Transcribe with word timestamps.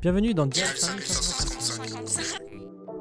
Bienvenue 0.00 0.32
dans 0.32 0.46
Dial 0.46 0.68
5555. 0.68 2.40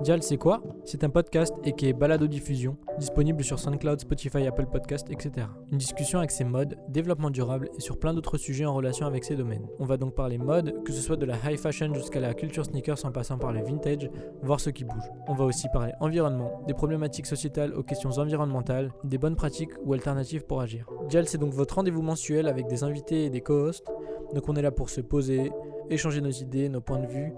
Dial, 0.01 0.23
c'est 0.23 0.37
quoi? 0.37 0.63
C'est 0.83 1.03
un 1.03 1.11
podcast 1.11 1.53
et 1.63 1.73
qui 1.73 1.85
est 1.87 1.93
balado-diffusion, 1.93 2.75
disponible 2.97 3.43
sur 3.43 3.59
SoundCloud, 3.59 3.99
Spotify, 3.99 4.47
Apple 4.47 4.65
Podcast, 4.65 5.07
etc. 5.11 5.45
Une 5.71 5.77
discussion 5.77 6.17
avec 6.17 6.31
ses 6.31 6.43
modes, 6.43 6.75
développement 6.89 7.29
durable 7.29 7.69
et 7.77 7.81
sur 7.81 7.99
plein 7.99 8.15
d'autres 8.15 8.39
sujets 8.39 8.65
en 8.65 8.73
relation 8.73 9.05
avec 9.05 9.25
ces 9.25 9.35
domaines. 9.35 9.67
On 9.77 9.85
va 9.85 9.97
donc 9.97 10.15
parler 10.15 10.39
mode, 10.39 10.83
que 10.85 10.91
ce 10.91 10.99
soit 10.99 11.17
de 11.17 11.27
la 11.27 11.35
high 11.45 11.59
fashion 11.59 11.93
jusqu'à 11.93 12.19
la 12.19 12.33
culture 12.33 12.65
sneakers 12.65 13.05
en 13.05 13.11
passant 13.11 13.37
par 13.37 13.53
le 13.53 13.61
vintage, 13.61 14.09
voir 14.41 14.59
ce 14.59 14.71
qui 14.71 14.83
bouge. 14.83 15.07
On 15.27 15.35
va 15.35 15.45
aussi 15.45 15.67
parler 15.71 15.93
environnement, 15.99 16.63
des 16.65 16.73
problématiques 16.73 17.27
sociétales 17.27 17.75
aux 17.75 17.83
questions 17.83 18.09
environnementales, 18.17 18.91
des 19.03 19.19
bonnes 19.19 19.35
pratiques 19.35 19.77
ou 19.85 19.93
alternatives 19.93 20.45
pour 20.47 20.61
agir. 20.61 20.89
Dial, 21.09 21.27
c'est 21.27 21.37
donc 21.37 21.53
votre 21.53 21.75
rendez-vous 21.75 22.01
mensuel 22.01 22.47
avec 22.47 22.65
des 22.65 22.83
invités 22.83 23.25
et 23.25 23.29
des 23.29 23.41
co-hosts. 23.41 23.85
Donc 24.33 24.49
on 24.49 24.55
est 24.55 24.63
là 24.63 24.71
pour 24.71 24.89
se 24.89 24.99
poser, 24.99 25.51
échanger 25.89 26.21
nos 26.21 26.31
idées, 26.31 26.69
nos 26.69 26.81
points 26.81 26.99
de 26.99 27.07
vue. 27.07 27.33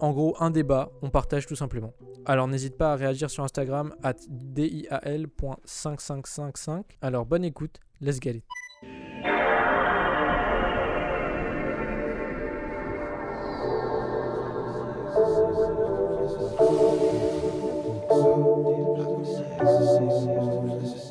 En 0.00 0.12
gros, 0.12 0.36
un 0.40 0.50
débat, 0.50 0.90
on 1.02 1.10
partage 1.10 1.46
tout 1.46 1.56
simplement. 1.56 1.92
Alors 2.24 2.46
n'hésite 2.46 2.76
pas 2.76 2.92
à 2.92 2.96
réagir 2.96 3.30
sur 3.30 3.42
Instagram 3.44 3.94
at 4.02 4.14
dial.5555. 4.28 6.82
Alors 7.02 7.26
bonne 7.26 7.44
écoute, 7.44 7.80
let's 8.00 8.20
get 8.20 8.36
it. 8.36 8.44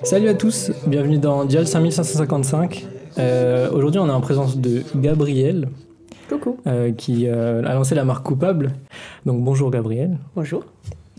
Salut 0.03 0.29
à 0.29 0.33
tous, 0.33 0.71
bienvenue 0.87 1.17
dans 1.17 1.43
Dial 1.43 1.67
5555. 1.67 2.87
Euh, 3.17 3.69
Aujourd'hui, 3.71 3.99
on 3.99 4.07
est 4.07 4.11
en 4.11 4.21
présence 4.21 4.57
de 4.57 4.83
Gabriel, 4.95 5.67
Coucou. 6.29 6.57
euh, 6.67 6.91
qui 6.91 7.27
euh, 7.27 7.63
a 7.65 7.73
lancé 7.73 7.95
la 7.95 8.03
marque 8.03 8.25
Coupable. 8.25 8.71
Donc 9.25 9.41
bonjour 9.43 9.71
Gabriel. 9.71 10.17
Bonjour. 10.35 10.63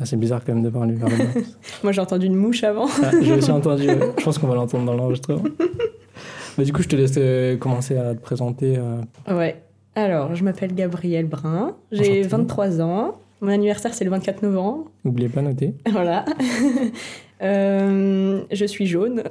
Ah, 0.00 0.04
c'est 0.06 0.16
bizarre 0.16 0.42
quand 0.44 0.54
même 0.54 0.62
de 0.62 0.70
parler 0.70 0.94
vers 0.94 1.08
le. 1.08 1.16
Moi 1.82 1.92
j'ai 1.92 2.00
entendu 2.00 2.26
une 2.26 2.36
mouche 2.36 2.62
avant. 2.64 2.86
Ah, 3.02 3.10
J'ai 3.22 3.34
aussi 3.34 3.50
entendu, 3.50 3.88
euh, 3.88 4.12
je 4.18 4.24
pense 4.24 4.38
qu'on 4.38 4.46
va 4.46 4.54
l'entendre 4.54 4.84
dans 4.84 4.94
l'enregistrement. 4.94 5.42
Bah, 6.56 6.64
du 6.64 6.72
coup, 6.72 6.82
je 6.82 6.88
te 6.88 6.96
laisse 6.96 7.14
euh, 7.18 7.56
commencer 7.56 7.96
à 7.96 8.16
te 8.16 8.20
présenter. 8.20 8.80
Ouais. 9.30 9.62
Alors, 9.94 10.34
je 10.34 10.42
m'appelle 10.42 10.74
Gabrielle 10.74 11.26
Brun, 11.26 11.76
j'ai 11.92 12.22
Enchanté. 12.22 12.22
23 12.22 12.80
ans. 12.80 13.18
Mon 13.40 13.52
anniversaire 13.52 13.94
c'est 13.94 14.04
le 14.04 14.10
24 14.10 14.42
novembre. 14.42 14.90
N'oubliez 15.04 15.28
pas 15.28 15.40
noter. 15.40 15.74
Voilà. 15.92 16.24
Je 17.40 18.64
suis 18.66 18.86
jaune. 18.86 19.22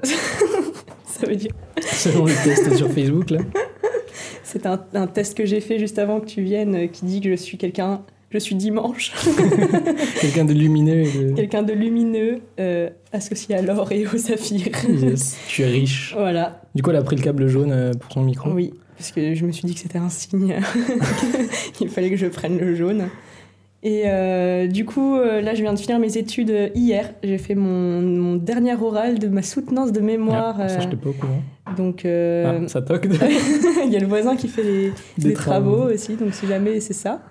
Ça 1.03 1.27
veut 1.27 1.35
dire. 1.35 1.52
Selon 1.81 2.25
le 2.25 2.43
test 2.45 2.73
sur 2.77 2.89
Facebook, 2.89 3.30
là. 3.31 3.39
C'est 4.47 4.65
un, 4.65 4.79
un 4.93 5.07
test 5.07 5.35
que 5.35 5.45
j'ai 5.45 5.59
fait 5.59 5.77
juste 5.77 5.99
avant 5.99 6.21
que 6.21 6.25
tu 6.25 6.41
viennes 6.41 6.73
euh, 6.75 6.87
qui 6.87 7.03
dit 7.03 7.19
que 7.19 7.29
je 7.29 7.35
suis 7.35 7.57
quelqu'un. 7.57 8.01
Je 8.29 8.37
suis 8.39 8.55
dimanche, 8.55 9.11
Quelqu'un 10.21 10.43
de 10.45 10.53
lumineux 10.53 11.01
et 11.03 11.11
de... 11.11 11.33
quelqu'un 11.33 11.63
de 11.63 11.71
lumineux, 11.73 12.39
euh, 12.59 12.89
associé 13.13 13.55
à 13.55 13.61
l'or 13.61 13.89
et 13.91 14.05
au 14.05 14.17
saphir. 14.17 14.67
Yes. 14.89 15.37
Tu 15.47 15.61
es 15.63 15.65
riche. 15.67 16.13
voilà, 16.13 16.61
Du 16.75 16.81
coup, 16.81 16.89
elle 16.89 16.97
a 16.97 17.03
pris 17.03 17.15
le 17.17 17.21
câble 17.23 17.47
jaune 17.47 17.71
euh, 17.71 17.91
pour 17.93 18.11
son 18.11 18.23
micro. 18.23 18.51
oui, 18.51 18.73
parce 18.97 19.11
que 19.11 19.33
je 19.33 19.45
me 19.45 19.51
suis 19.51 19.65
dit 19.65 19.73
que 19.75 19.79
c'était 19.81 19.97
un 19.99 20.09
signe. 20.09 20.55
Il 21.81 21.89
fallait 21.89 22.09
que 22.09 22.17
je 22.17 22.27
prenne 22.27 22.57
le 22.57 22.75
jaune. 22.75 23.07
Et 23.83 24.03
euh, 24.08 24.67
du 24.67 24.86
coup, 24.86 25.16
euh, 25.17 25.39
là, 25.39 25.53
je 25.53 25.61
viens 25.61 25.73
de 25.73 25.80
finir 25.80 26.00
mes 26.00 26.17
études 26.17 26.50
euh, 26.50 26.70
hier. 26.73 27.14
J'ai 27.23 27.38
fait 27.38 27.53
mon, 27.56 28.02
mon 28.02 28.36
dernier 28.36 28.73
oral 28.75 29.20
de 29.20 29.28
ma 29.28 29.44
soutenance 29.44 29.92
de 29.92 30.00
mémoire. 30.00 30.56
Ah, 30.59 30.67
ça, 30.67 30.80
je 30.80 30.88
pas 30.95 31.09
au 31.09 31.14
courant. 31.14 31.42
donc, 31.78 32.03
euh, 32.03 32.61
Ah, 32.64 32.67
ça 32.67 32.81
toque. 32.81 33.08
il 33.86 33.92
y 33.94 33.95
a 33.95 34.00
le 34.00 34.08
voisin 34.08 34.36
qui 34.36 34.48
fait 34.48 34.64
des, 34.64 34.92
Des 35.20 35.33
travaux. 35.33 35.92
aussi. 35.94 36.16
Donc, 36.16 36.33
si 36.33 36.48
jamais 36.48 36.80
c'est 36.80 36.94
ça. 36.94 37.22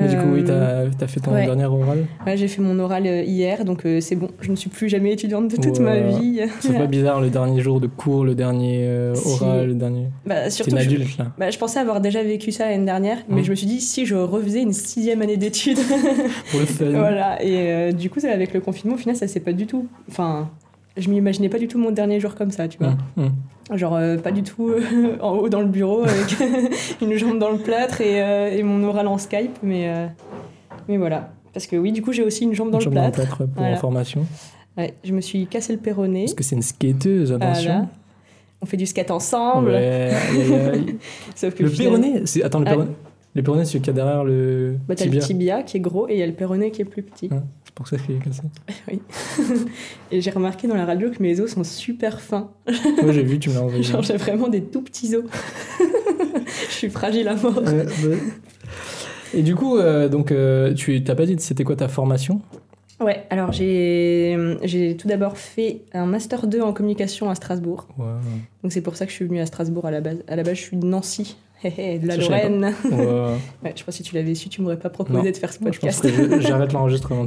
Mais 0.00 0.08
du 0.08 0.16
coup, 0.16 0.26
oui, 0.32 0.44
Euh, 0.48 0.88
t'as 0.98 1.04
as 1.04 1.08
fait 1.08 1.20
ton 1.20 1.32
ouais. 1.32 1.44
dernier 1.44 1.64
oral. 1.66 2.06
ouais, 2.26 2.36
j'ai 2.36 2.48
fait 2.48 2.62
mon 2.62 2.78
oral 2.78 3.06
euh, 3.06 3.22
hier, 3.22 3.64
donc 3.64 3.84
euh, 3.86 4.00
c'est 4.00 4.16
bon. 4.16 4.28
Je 4.40 4.50
ne 4.50 4.56
suis 4.56 4.70
plus 4.70 4.88
jamais 4.88 5.12
étudiante 5.12 5.48
de 5.50 5.56
toute 5.56 5.78
ma 5.80 5.98
vie. 6.00 6.40
C'est 6.60 6.72
pas 6.76 6.86
bizarre 6.86 7.20
le 7.20 7.28
dernier 7.30 7.60
jour 7.60 7.80
de 7.80 7.86
cours, 7.86 8.24
le 8.24 8.34
dernier 8.34 8.84
euh, 8.86 9.14
Si. 9.14 9.42
oral, 9.42 9.66
le 9.68 9.74
dernier. 9.74 10.06
Bah, 10.26 10.44
C'est 10.44 10.50
surtout, 10.50 10.72
une 10.72 10.78
je- 10.80 10.86
adulte, 10.86 11.18
là. 11.18 11.32
bah, 11.38 11.50
je 11.50 11.58
pensais 11.58 11.78
avoir 11.78 12.00
déjà 12.00 12.22
vécu 12.22 12.50
ça 12.52 12.68
l'année 12.68 12.84
dernière, 12.84 13.18
mais 13.28 13.40
Mmh. 13.40 13.44
je 13.44 13.50
me 13.50 13.54
suis 13.56 13.66
dit 13.66 13.80
si 13.80 14.06
je 14.06 14.14
refaisais 14.14 14.62
une 14.62 14.72
sixième 14.72 15.22
année 15.22 15.36
d'études. 15.36 15.78
Pour 16.50 16.60
le 16.60 16.66
fun. 16.66 16.86
Voilà, 16.90 17.42
et 17.42 17.70
euh, 17.72 17.92
du 17.92 18.10
coup, 18.10 18.20
avec 18.24 18.52
le 18.54 18.60
confinement, 18.60 18.94
au 18.94 18.98
final, 18.98 19.16
ça 19.16 19.28
s'est 19.28 19.40
pas 19.40 19.52
du 19.52 19.66
tout. 19.66 19.86
Enfin, 20.08 20.50
je 20.96 21.08
m'imaginais 21.08 21.48
pas 21.48 21.58
du 21.58 21.68
tout 21.68 21.78
mon 21.78 21.90
dernier 21.90 22.20
jour 22.20 22.34
comme 22.34 22.50
ça, 22.50 22.68
tu 22.68 22.78
vois. 22.78 22.88
Hum, 23.16 23.24
hum. 23.26 23.30
Genre, 23.76 23.94
euh, 23.94 24.16
pas 24.16 24.32
du 24.32 24.42
tout 24.42 24.68
euh, 24.70 25.16
en 25.20 25.32
haut 25.36 25.48
dans 25.48 25.60
le 25.60 25.66
bureau 25.68 26.02
avec 26.02 26.36
une 27.02 27.14
jambe 27.16 27.38
dans 27.38 27.50
le 27.50 27.58
plâtre 27.58 28.00
et, 28.00 28.20
euh, 28.22 28.50
et 28.50 28.62
mon 28.62 28.82
oral 28.86 29.06
en 29.06 29.16
Skype, 29.18 29.58
mais, 29.62 29.88
euh, 29.88 30.06
mais 30.88 30.96
voilà. 30.96 31.30
Parce 31.52 31.66
que 31.66 31.76
oui, 31.76 31.92
du 31.92 32.02
coup, 32.02 32.12
j'ai 32.12 32.22
aussi 32.24 32.44
une 32.44 32.54
jambe 32.54 32.70
dans 32.70 32.80
Jambe 32.80 32.94
le 32.94 33.10
plâtre. 33.10 33.36
pour 33.38 33.46
Voilà. 33.56 33.74
information. 33.76 34.26
Ouais, 34.76 34.94
je 35.04 35.12
me 35.12 35.20
suis 35.20 35.46
cassé 35.46 35.72
le 35.72 35.78
péroné. 35.78 36.22
Parce 36.24 36.34
que 36.34 36.44
c'est 36.44 36.56
une 36.56 36.62
skateuse, 36.62 37.32
attention. 37.32 37.70
Voilà. 37.72 37.88
On 38.62 38.66
fait 38.66 38.76
du 38.76 38.86
skate 38.86 39.10
ensemble. 39.10 39.70
Ouais. 39.70 40.10
Sauf 41.34 41.54
que 41.54 41.62
Le 41.62 41.68
finalement- 41.68 42.00
péroné 42.00 42.22
c'est... 42.26 42.42
Attends, 42.42 42.58
le 42.60 42.66
Ah. 42.66 42.70
péroné 42.70 42.90
Le 43.34 43.42
péroné, 43.42 43.64
c'est 43.64 43.70
celui 43.72 43.80
qu'il 43.82 43.94
y 43.94 43.98
a 44.00 44.02
derrière 44.04 44.24
le 44.24 44.76
Bah, 44.88 44.94
t'as 44.96 45.04
tibia. 45.04 45.20
le 45.20 45.26
tibia 45.26 45.62
qui 45.62 45.76
est 45.76 45.80
gros 45.80 46.08
et 46.08 46.12
il 46.14 46.18
y 46.18 46.22
a 46.22 46.26
le 46.26 46.32
péroné 46.32 46.70
qui 46.70 46.82
est 46.82 46.84
plus 46.84 47.02
petit. 47.02 47.28
Ah, 47.32 47.36
pour 47.80 47.88
ça 47.88 47.96
qu'il 47.96 48.14
est 48.14 48.18
cassé. 48.18 48.42
Et 50.10 50.20
j'ai 50.20 50.30
remarqué 50.30 50.68
dans 50.68 50.74
la 50.74 50.84
radio 50.84 51.10
que 51.10 51.22
mes 51.22 51.40
os 51.40 51.50
sont 51.50 51.64
super 51.64 52.20
fins. 52.20 52.50
Moi, 53.02 53.12
j'ai 53.12 53.22
vu, 53.22 53.38
tu 53.38 53.48
me 53.48 53.54
l'as 53.54 53.62
envoyé. 53.62 53.82
Genre, 53.82 54.02
j'ai 54.02 54.18
vraiment 54.18 54.48
des 54.48 54.62
tout 54.62 54.82
petits 54.82 55.16
os. 55.16 55.24
je 56.68 56.74
suis 56.74 56.90
fragile 56.90 57.26
à 57.28 57.36
mort. 57.36 57.62
Ouais. 57.62 57.86
Et 59.32 59.42
du 59.42 59.54
coup, 59.54 59.78
euh, 59.78 60.10
donc, 60.10 60.30
euh, 60.30 60.74
tu 60.74 61.02
t'as 61.02 61.14
pas 61.14 61.24
dit 61.24 61.36
c'était 61.38 61.64
quoi 61.64 61.74
ta 61.74 61.88
formation? 61.88 62.42
Ouais, 63.00 63.24
alors 63.30 63.50
j'ai 63.50 64.36
tout 64.98 65.08
d'abord 65.08 65.38
fait 65.38 65.80
un 65.94 66.04
Master 66.04 66.46
2 66.46 66.60
en 66.60 66.74
communication 66.74 67.30
à 67.30 67.34
Strasbourg. 67.34 67.88
Donc 68.62 68.72
c'est 68.72 68.82
pour 68.82 68.94
ça 68.94 69.06
que 69.06 69.10
je 69.10 69.16
suis 69.16 69.24
venue 69.24 69.40
à 69.40 69.46
Strasbourg 69.46 69.86
à 69.86 69.90
la 69.90 70.02
base. 70.02 70.22
À 70.28 70.36
la 70.36 70.42
base, 70.42 70.56
je 70.56 70.60
suis 70.60 70.76
de 70.76 70.84
Nancy, 70.84 71.38
de 71.64 72.06
la 72.06 72.14
Ça, 72.14 72.20
je 72.20 72.26
Lorraine. 72.30 72.74
ouais. 72.84 72.96
Ouais, 73.64 73.72
je 73.76 73.84
pense 73.84 73.84
que 73.84 73.92
si 73.92 74.02
tu 74.02 74.14
l'avais 74.14 74.34
su, 74.34 74.48
tu 74.48 74.62
m'aurais 74.62 74.78
pas 74.78 74.90
proposé 74.90 75.18
Non. 75.18 75.30
de 75.30 75.36
faire 75.36 75.52
ce 75.52 75.60
Moi, 75.60 75.70
je 75.72 75.78
pense 75.78 76.00
podcast. 76.00 76.16
que 76.30 76.40
je- 76.40 76.46
j'arrête 76.46 76.72
l'enregistrement. 76.74 77.26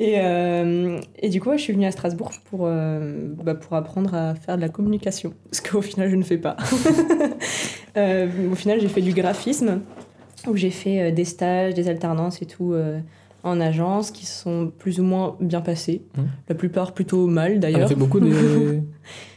Et, 0.00 0.14
euh, 0.16 0.98
et 1.20 1.28
du 1.28 1.40
coup, 1.40 1.50
ouais, 1.50 1.58
je 1.58 1.62
suis 1.62 1.72
venue 1.72 1.86
à 1.86 1.92
Strasbourg 1.92 2.32
pour, 2.50 2.62
euh, 2.64 3.28
bah, 3.44 3.54
pour 3.54 3.74
apprendre 3.76 4.12
à 4.14 4.34
faire 4.34 4.56
de 4.56 4.60
la 4.60 4.68
communication. 4.68 5.34
Ce 5.52 5.62
qu'au 5.62 5.82
final, 5.82 6.10
je 6.10 6.16
ne 6.16 6.22
fais 6.24 6.38
pas. 6.38 6.56
Euh, 7.96 8.26
au 8.50 8.54
final, 8.56 8.80
j'ai 8.80 8.88
fait 8.88 9.02
du 9.02 9.12
graphisme, 9.12 9.82
où 10.48 10.56
j'ai 10.56 10.70
fait 10.70 11.12
des 11.12 11.24
stages, 11.24 11.74
des 11.74 11.88
alternances 11.88 12.42
et 12.42 12.46
tout 12.46 12.74
en 13.44 13.60
agence 13.60 14.10
qui 14.10 14.26
sont 14.26 14.72
plus 14.78 14.98
ou 15.00 15.04
moins 15.04 15.36
bien 15.38 15.60
passés. 15.60 16.02
Mhm. 16.16 16.26
La 16.48 16.54
plupart 16.56 16.92
plutôt 16.92 17.26
mal 17.26 17.60
d'ailleurs. 17.60 17.88
fait 17.88 17.94
beaucoup 17.94 18.18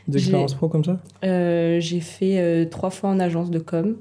de- 0.07 0.13
d'expériences 0.13 0.53
pro 0.53 0.67
comme 0.69 0.83
ça 0.83 0.97
Euh, 1.23 1.79
j'ai 1.79 1.99
fait 1.99 2.39
euh, 2.39 2.65
trois 2.65 2.89
fois 2.89 3.09
en 3.09 3.19
agence 3.19 3.49
de 3.51 3.59
com, 3.59 3.95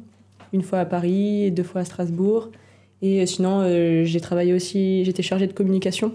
une 0.52 0.62
fois 0.62 0.78
à 0.80 0.84
Paris 0.84 1.50
deux 1.50 1.62
fois 1.62 1.80
à 1.82 1.84
Strasbourg. 1.84 2.50
Et 3.02 3.20
euh, 3.22 3.26
sinon, 3.26 3.60
euh, 3.62 4.04
j'ai 4.04 4.20
travaillé 4.20 4.52
aussi, 4.54 5.04
j'étais 5.04 5.22
chargée 5.22 5.46
de 5.46 5.52
communication, 5.52 6.12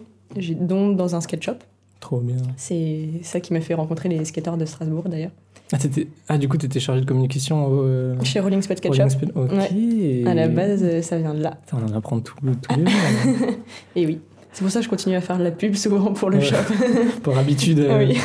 dont 0.59 0.89
dans 0.89 1.15
un 1.15 1.21
skate 1.21 1.43
shop. 1.43 1.53
Trop 1.99 2.19
bien. 2.19 2.37
C'est 2.57 3.07
ça 3.21 3.39
qui 3.39 3.53
m'a 3.53 3.61
fait 3.61 3.75
rencontrer 3.75 4.09
les 4.09 4.25
skateurs 4.25 4.57
de 4.57 4.65
Strasbourg 4.65 5.03
d'ailleurs. 5.07 5.29
Ah, 5.73 5.77
t'étais- 5.77 6.07
ah, 6.27 6.37
du 6.37 6.49
coup, 6.49 6.57
t'étais 6.57 6.79
chargé 6.79 6.99
de 7.01 7.05
communication 7.05 7.69
euh, 7.83 8.15
Chez 8.23 8.39
Rolling 8.39 8.61
Spot 8.61 8.77
Shop. 8.83 9.07
Spin- 9.09 9.31
Ok. 9.35 10.27
À 10.27 10.33
la 10.33 10.47
base, 10.49 10.81
euh, 10.83 11.01
ça 11.01 11.17
vient 11.17 11.33
de 11.33 11.41
là. 11.41 11.57
Putain, 11.65 11.77
on 11.87 11.91
en 11.93 11.95
apprend 11.95 12.19
tout, 12.19 12.33
tous 12.41 12.75
les 12.75 12.85
jours. 12.85 13.47
Et 13.95 14.05
oui. 14.05 14.19
C'est 14.51 14.63
pour 14.63 14.71
ça 14.71 14.79
que 14.79 14.85
je 14.85 14.89
continue 14.89 15.15
à 15.15 15.21
faire 15.21 15.37
de 15.37 15.43
la 15.43 15.51
pub 15.51 15.75
souvent 15.75 16.11
pour 16.11 16.29
le 16.29 16.39
Ouais. 16.39 16.43
shop. 16.43 16.55
Pour 17.23 17.37
habitude. 17.37 17.79
euh, 17.79 17.99
Oui. 18.05 18.17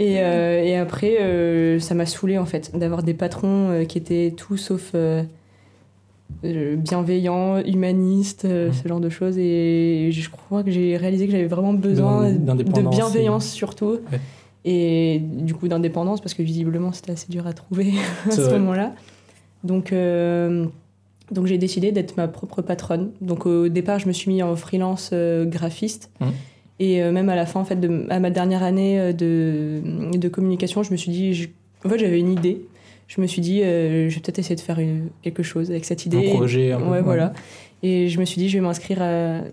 Et, 0.00 0.20
euh, 0.20 0.62
et 0.62 0.76
après, 0.76 1.16
euh, 1.20 1.80
ça 1.80 1.94
m'a 1.94 2.06
saoulé 2.06 2.38
en 2.38 2.46
fait 2.46 2.70
d'avoir 2.78 3.02
des 3.02 3.14
patrons 3.14 3.70
euh, 3.70 3.84
qui 3.84 3.98
étaient 3.98 4.32
tout 4.36 4.56
sauf 4.56 4.94
bienveillants, 6.42 7.58
humanistes, 7.64 8.44
Mhm. 8.44 8.72
ce 8.72 8.88
genre 8.88 9.00
de 9.00 9.08
choses. 9.08 9.36
Et 9.38 10.10
je 10.12 10.30
crois 10.30 10.62
que 10.62 10.70
j'ai 10.70 10.96
réalisé 10.96 11.26
que 11.26 11.32
j'avais 11.32 11.46
vraiment 11.46 11.72
besoin 11.72 12.30
de 12.30 12.62
bienveillance 12.90 13.46
surtout. 13.50 13.98
Ouais. 14.12 14.20
Et 14.64 15.20
du 15.22 15.54
coup 15.54 15.68
d'indépendance 15.68 16.20
parce 16.20 16.34
que 16.34 16.42
visiblement 16.42 16.92
c'était 16.92 17.12
assez 17.12 17.26
dur 17.30 17.46
à 17.46 17.52
trouver 17.52 17.92
à 18.28 18.30
ce 18.30 18.50
moment-là. 18.50 18.92
Donc, 19.64 19.92
donc 21.32 21.46
j'ai 21.46 21.58
décidé 21.58 21.90
d'être 21.90 22.16
ma 22.16 22.28
propre 22.28 22.62
patronne. 22.62 23.10
Donc 23.20 23.46
au 23.46 23.68
départ, 23.68 23.98
je 23.98 24.06
me 24.06 24.12
suis 24.12 24.30
mis 24.30 24.42
en 24.42 24.54
freelance 24.54 25.12
graphiste. 25.46 26.10
Mhm. 26.20 26.32
Et 26.80 27.02
euh, 27.02 27.10
même 27.12 27.28
à 27.28 27.34
la 27.36 27.44
fin, 27.46 27.60
en 27.60 27.64
fait, 27.64 27.76
de, 27.76 28.06
à 28.08 28.20
ma 28.20 28.30
dernière 28.30 28.62
année 28.62 28.98
euh, 29.00 29.12
de, 29.12 29.80
de 30.16 30.28
communication, 30.28 30.82
je 30.82 30.92
me 30.92 30.96
suis 30.96 31.10
dit, 31.10 31.34
je- 31.34 31.48
en 31.84 31.88
fait, 31.88 31.98
j'avais 31.98 32.20
une 32.20 32.30
idée. 32.32 32.62
Je 33.08 33.20
me 33.20 33.26
suis 33.26 33.40
dit, 33.40 33.62
euh, 33.62 34.08
je 34.08 34.14
vais 34.14 34.20
peut-être 34.20 34.38
essayer 34.38 34.54
de 34.56 34.60
faire 34.60 34.78
une- 34.78 35.08
quelque 35.22 35.42
chose 35.42 35.70
avec 35.70 35.84
cette 35.84 36.06
idée. 36.06 36.30
Un 36.30 36.34
projet. 36.36 36.72
Un 36.72 36.78
peu, 36.80 36.84
ouais, 36.90 37.00
voilà. 37.02 37.32
Et 37.82 38.08
je 38.08 38.18
me 38.20 38.24
suis 38.24 38.40
dit, 38.40 38.48
je 38.48 38.58
vais 38.58 38.64
m'inscrire 38.64 38.98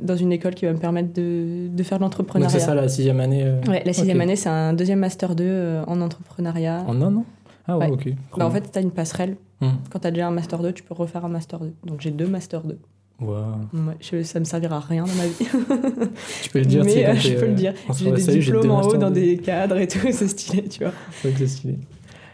dans 0.02 0.16
une 0.16 0.32
école 0.32 0.56
qui 0.56 0.66
va 0.66 0.74
me 0.74 0.78
permettre 0.80 1.14
de, 1.14 1.68
de 1.70 1.84
faire 1.84 2.00
de 2.00 2.04
Donc 2.04 2.12
l'entrepreneuriat. 2.12 2.50
c'est 2.50 2.60
ça 2.66 2.74
la 2.76 2.88
sixième 2.88 3.20
année. 3.20 3.44
euh, 3.44 3.62
Ouais, 3.68 3.84
la 3.86 3.94
sixième 3.94 4.20
année, 4.22 4.36
c'est 4.36 4.50
un 4.50 4.74
deuxième 4.74 5.00
master 5.00 5.36
2 5.36 5.44
euh, 5.46 5.84
en 5.86 6.02
entrepreneuriat. 6.02 6.84
En 6.88 7.02
un 7.02 7.16
an? 7.18 7.26
Ah 7.68 7.78
ouais, 7.78 7.86
Ouais. 7.88 7.92
ok. 7.92 8.10
Bah, 8.38 8.46
en 8.46 8.52
fait, 8.52 8.72
tu 8.72 8.78
as 8.78 8.82
une 8.82 8.92
passerelle. 8.92 9.38
Hmm. 9.62 9.70
Quand 9.90 10.00
tu 10.00 10.08
as 10.08 10.12
déjà 10.12 10.28
un 10.28 10.32
Master 10.32 10.60
2, 10.60 10.74
tu 10.74 10.84
peux 10.84 10.94
refaire 10.94 11.24
un 11.24 11.30
Master 11.30 11.60
2. 11.60 11.72
Donc 11.86 12.02
j'ai 12.02 12.12
deux 12.12 12.28
Master 12.28 12.62
2. 12.62 12.78
Waouh. 13.22 13.44
Ouais, 13.74 13.94
je- 14.02 14.24
ça 14.24 14.40
me 14.40 14.46
servira 14.46 14.78
à 14.78 14.80
rien 14.82 15.06
dans 15.06 15.14
ma 15.16 15.26
vie. 15.26 15.36
Tu 16.44 16.50
peux 16.50 16.60
le 16.60 16.66
dire, 16.66 16.84
Mais 16.84 17.06
euh, 17.08 17.16
je 17.16 17.34
peux 17.34 17.46
le 17.46 17.52
euh, 17.52 17.54
dire. 17.54 17.74
J'ai 17.98 18.12
des 18.12 18.20
salut, 18.22 18.40
diplômes 18.40 18.72
en 18.72 18.82
haut 18.82 18.98
dans 18.98 19.10
de- 19.10 19.16
des 19.16 19.38
cadres 19.38 19.78
et 19.78 19.88
tout, 19.88 20.00
c'est 20.12 20.28
stylé, 20.28 20.64
tu 20.68 20.84
vois. 20.84 20.92
C'est 21.22 21.48
stylé. 21.48 21.78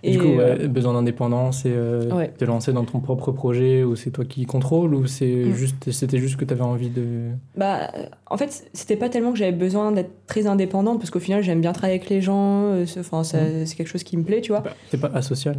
Et 0.03 0.13
du 0.13 0.17
coup, 0.17 0.25
ouais, 0.29 0.63
euh, 0.63 0.67
besoin 0.67 0.93
d'indépendance 0.93 1.63
et 1.67 1.71
euh, 1.71 2.09
Ouais. 2.11 2.29
te 2.35 2.43
lancer 2.43 2.73
dans 2.73 2.83
ton 2.85 2.99
propre 3.01 3.31
projet 3.31 3.83
ou 3.83 3.95
c'est 3.95 4.09
toi 4.09 4.25
qui 4.25 4.47
contrôles 4.47 4.95
ou 4.95 5.05
c'est 5.05 5.27
Mm. 5.45 5.53
juste 5.53 5.91
c'était 5.91 6.17
juste 6.17 6.37
que 6.37 6.45
tu 6.45 6.53
avais 6.55 6.63
envie 6.63 6.89
de 6.89 7.27
Bah, 7.55 7.91
euh, 7.95 8.05
en 8.25 8.35
fait, 8.37 8.67
c'était 8.73 8.95
pas 8.95 9.09
tellement 9.09 9.31
que 9.31 9.37
j'avais 9.37 9.51
besoin 9.51 9.91
d'être 9.91 10.25
très 10.25 10.47
indépendante, 10.47 10.97
parce 10.97 11.11
qu'au 11.11 11.19
final, 11.19 11.43
j'aime 11.43 11.61
bien 11.61 11.71
travailler 11.73 11.99
avec 11.99 12.09
les 12.09 12.19
gens. 12.21 12.63
euh, 12.63 12.85
c'est- 12.87 13.01
Enfin, 13.01 13.21
Mm. 13.21 13.65
c'est 13.67 13.75
quelque 13.75 13.87
chose 13.89 14.01
qui 14.03 14.17
me 14.17 14.23
plaît, 14.23 14.41
tu 14.41 14.51
vois. 14.51 14.63
t'es 14.89 14.97
pas 14.97 15.11
asocial 15.13 15.57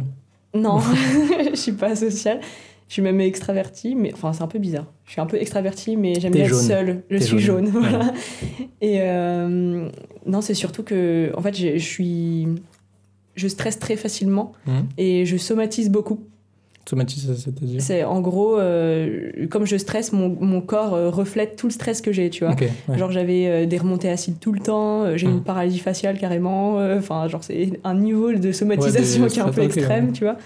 Non, 0.53 0.79
je 1.51 1.55
suis 1.55 1.71
pas 1.71 1.95
sociale. 1.95 2.41
Je 2.93 2.97
suis 2.97 3.01
même 3.01 3.19
extravertie, 3.21 3.95
mais 3.95 4.13
enfin, 4.13 4.33
c'est 4.33 4.43
un 4.43 4.47
peu 4.47 4.59
bizarre. 4.59 4.85
Je 5.07 5.13
suis 5.13 5.19
un 5.19 5.25
peu 5.25 5.37
extravertie, 5.37 5.97
mais 5.97 6.13
j'aime 6.19 6.31
bien 6.31 6.45
être 6.45 6.53
seule. 6.53 7.01
Je 7.09 7.17
suis 7.17 7.39
jaune, 7.39 7.65
jaune, 7.65 7.81
voilà. 7.89 8.13
Et 8.81 8.97
euh, 9.01 9.89
non, 10.27 10.41
c'est 10.41 10.53
surtout 10.53 10.83
que, 10.83 11.31
en 11.35 11.41
fait, 11.41 11.57
je 11.57 11.79
suis. 11.79 12.47
Je 13.33 13.47
stresse 13.47 13.79
très 13.79 13.95
facilement 13.95 14.51
Mhm. 14.67 14.85
et 14.99 15.25
je 15.25 15.37
somatise 15.37 15.89
beaucoup. 15.89 16.19
somatise 16.87 17.33
c'est-à-dire? 17.35 17.81
C'est 17.81 18.03
en 18.03 18.21
gros, 18.21 18.59
euh, 18.59 19.47
comme 19.49 19.65
je 19.65 19.75
stresse, 19.77 20.13
mon, 20.13 20.29
mon 20.39 20.61
corps 20.61 20.93
euh, 20.93 21.09
reflète 21.09 21.55
tout 21.55 21.65
le 21.65 21.73
stress 21.73 21.99
que 21.99 22.11
j'ai, 22.11 22.29
tu 22.29 22.43
vois. 22.45 22.53
ok 22.53 22.61
ouais. 22.89 22.97
Genre 22.99 23.09
j'avais 23.09 23.47
euh, 23.47 23.65
des 23.65 23.79
remontées 23.79 24.09
acides 24.09 24.37
tout 24.39 24.51
le 24.51 24.59
temps, 24.59 25.17
j'ai 25.17 25.25
Mhm. 25.25 25.33
une 25.37 25.41
paralysie 25.43 25.79
faciale 25.79 26.19
carrément, 26.19 26.75
enfin 26.95 27.27
genre 27.27 27.43
c'est 27.43 27.79
un 27.83 27.95
niveau 27.95 28.31
de 28.33 28.51
somatisation 28.51 29.23
Ouais, 29.23 29.29
qui 29.31 29.39
est 29.39 29.41
un 29.41 29.49
peu 29.51 29.63
extrême, 29.63 30.05
ouais. 30.07 30.11
tu 30.11 30.25
vois. 30.25 30.37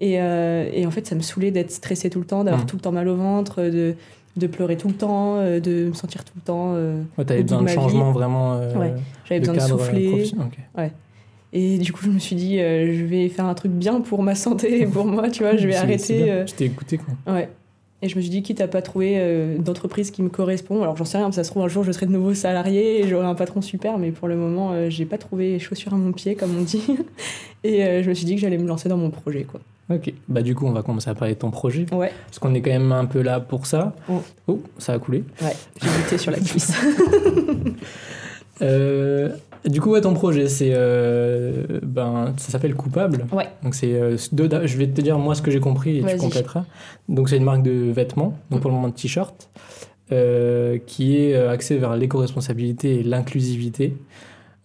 Et, 0.00 0.20
euh, 0.20 0.68
et 0.72 0.86
en 0.86 0.90
fait 0.90 1.06
ça 1.06 1.14
me 1.14 1.20
saoulait 1.20 1.50
d'être 1.50 1.70
stressée 1.70 2.08
tout 2.10 2.20
le 2.20 2.24
temps, 2.26 2.42
d'avoir 2.44 2.62
Mhm. 2.62 2.66
tout 2.68 2.76
le 2.76 2.82
temps 2.82 2.92
mal 2.92 3.06
au 3.08 3.16
ventre, 3.16 3.62
de, 3.62 3.94
de 4.36 4.46
pleurer 4.46 4.76
tout 4.76 4.88
le 4.88 4.94
temps, 4.94 5.36
euh, 5.36 5.60
de 5.60 5.88
me 5.88 5.92
sentir 5.92 6.24
tout 6.24 6.32
le 6.36 6.42
temps... 6.42 6.72
euh, 6.74 7.02
Ouais, 7.18 7.24
t'avais 7.24 7.42
besoin 7.42 7.62
de 7.62 7.68
changement 7.68 8.10
vraiment 8.12 8.54
euh, 8.54 8.74
Ouais, 8.76 8.94
J'avais 9.28 9.40
besoin 9.40 9.54
de 9.54 9.60
euh, 9.60 9.66
souffler. 9.66 10.24
Ok. 10.38 10.90
Et 11.52 11.78
du 11.78 11.92
coup 11.92 12.04
je 12.04 12.10
me 12.10 12.18
suis 12.20 12.36
dit 12.36 12.60
euh, 12.60 12.94
je 12.96 13.04
vais 13.04 13.28
faire 13.28 13.44
un 13.46 13.54
truc 13.54 13.72
bien 13.72 14.00
pour 14.00 14.22
ma 14.22 14.34
santé 14.36 14.82
et 14.82 14.86
pour 14.86 15.04
moi, 15.04 15.28
tu 15.30 15.42
vois, 15.42 15.56
je 15.56 15.66
vais 15.66 15.74
arrêter... 15.84 16.30
euh, 16.30 16.46
je 16.46 16.54
t'ai 16.54 16.64
écouté 16.66 16.96
quoi 16.98 17.34
Ouais. 17.34 17.48
Et 18.02 18.08
je 18.08 18.16
me 18.16 18.22
suis 18.22 18.30
dit, 18.30 18.42
quitte 18.42 18.62
à 18.62 18.68
pas 18.68 18.80
trouver 18.80 19.16
euh, 19.18 19.58
d'entreprise 19.58 20.10
qui 20.10 20.22
me 20.22 20.30
correspond, 20.30 20.80
alors 20.82 20.96
j'en 20.96 21.04
sais 21.04 21.18
rien, 21.18 21.30
ça 21.32 21.44
se 21.44 21.50
trouve 21.50 21.64
un 21.64 21.68
jour 21.68 21.84
je 21.84 21.92
serai 21.92 22.06
de 22.06 22.12
nouveau 22.12 22.32
salarié 22.32 23.00
et 23.00 23.06
j'aurai 23.08 23.26
un 23.26 23.34
patron 23.34 23.60
super, 23.60 23.98
mais 23.98 24.10
pour 24.10 24.26
le 24.28 24.36
moment 24.36 24.70
euh, 24.72 24.88
j'ai 24.88 25.04
pas 25.04 25.18
trouvé 25.18 25.58
chaussures 25.58 25.92
à 25.92 25.96
mon 25.96 26.12
pied, 26.12 26.34
comme 26.36 26.56
on 26.58 26.62
dit. 26.62 26.82
et 27.64 27.84
euh, 27.84 28.02
je 28.02 28.08
me 28.08 28.14
suis 28.14 28.24
dit 28.24 28.36
que 28.36 28.40
j'allais 28.40 28.56
me 28.56 28.66
lancer 28.66 28.88
dans 28.88 28.96
mon 28.96 29.10
projet, 29.10 29.42
quoi. 29.42 29.60
Ok 29.90 30.12
bah 30.28 30.42
du 30.42 30.54
coup 30.54 30.66
on 30.66 30.72
va 30.72 30.82
commencer 30.82 31.10
à 31.10 31.14
parler 31.14 31.34
de 31.34 31.38
ton 31.40 31.50
projet 31.50 31.84
Ouais, 31.92 32.12
parce 32.26 32.38
qu'on 32.38 32.54
est 32.54 32.60
quand 32.62 32.70
même 32.70 32.92
un 32.92 33.04
peu 33.06 33.22
là 33.22 33.40
pour 33.40 33.66
ça 33.66 33.94
Oh. 34.08 34.22
oh 34.48 34.62
ça 34.78 34.92
a 34.94 34.98
coulé 34.98 35.24
ouais, 35.42 35.56
j'ai 35.82 35.88
buté 36.02 36.18
sur 36.18 36.30
la 36.30 36.38
cuisse. 36.40 36.72
Euh, 38.62 39.30
du 39.64 39.80
coup, 39.80 39.90
ouais, 39.90 40.00
ton 40.00 40.14
projet, 40.14 40.48
c'est. 40.48 40.70
euh, 40.72 41.64
ben, 41.82 42.34
ça 42.36 42.50
s'appelle 42.52 42.74
Coupable. 42.74 43.26
Ouais. 43.32 43.48
Donc, 43.62 43.74
c'est. 43.74 43.92
euh, 43.94 44.16
je 44.18 44.76
vais 44.76 44.86
te 44.86 45.00
dire, 45.00 45.18
moi, 45.18 45.34
ce 45.34 45.42
que 45.42 45.50
j'ai 45.50 45.60
compris 45.60 45.96
et 45.98 46.00
tu 46.00 46.06
Vas-y. 46.06 46.18
compléteras. 46.18 46.64
Donc, 47.08 47.28
c'est 47.30 47.36
une 47.38 47.44
marque 47.44 47.62
de 47.62 47.90
vêtements, 47.90 48.38
donc 48.50 48.60
pour 48.60 48.70
le 48.70 48.76
moment 48.76 48.88
de 48.88 48.94
t-shirt, 48.94 49.48
euh, 50.12 50.78
qui 50.86 51.16
est 51.16 51.34
axée 51.36 51.76
vers 51.78 51.96
l'éco-responsabilité 51.96 53.00
et 53.00 53.02
l'inclusivité 53.02 53.94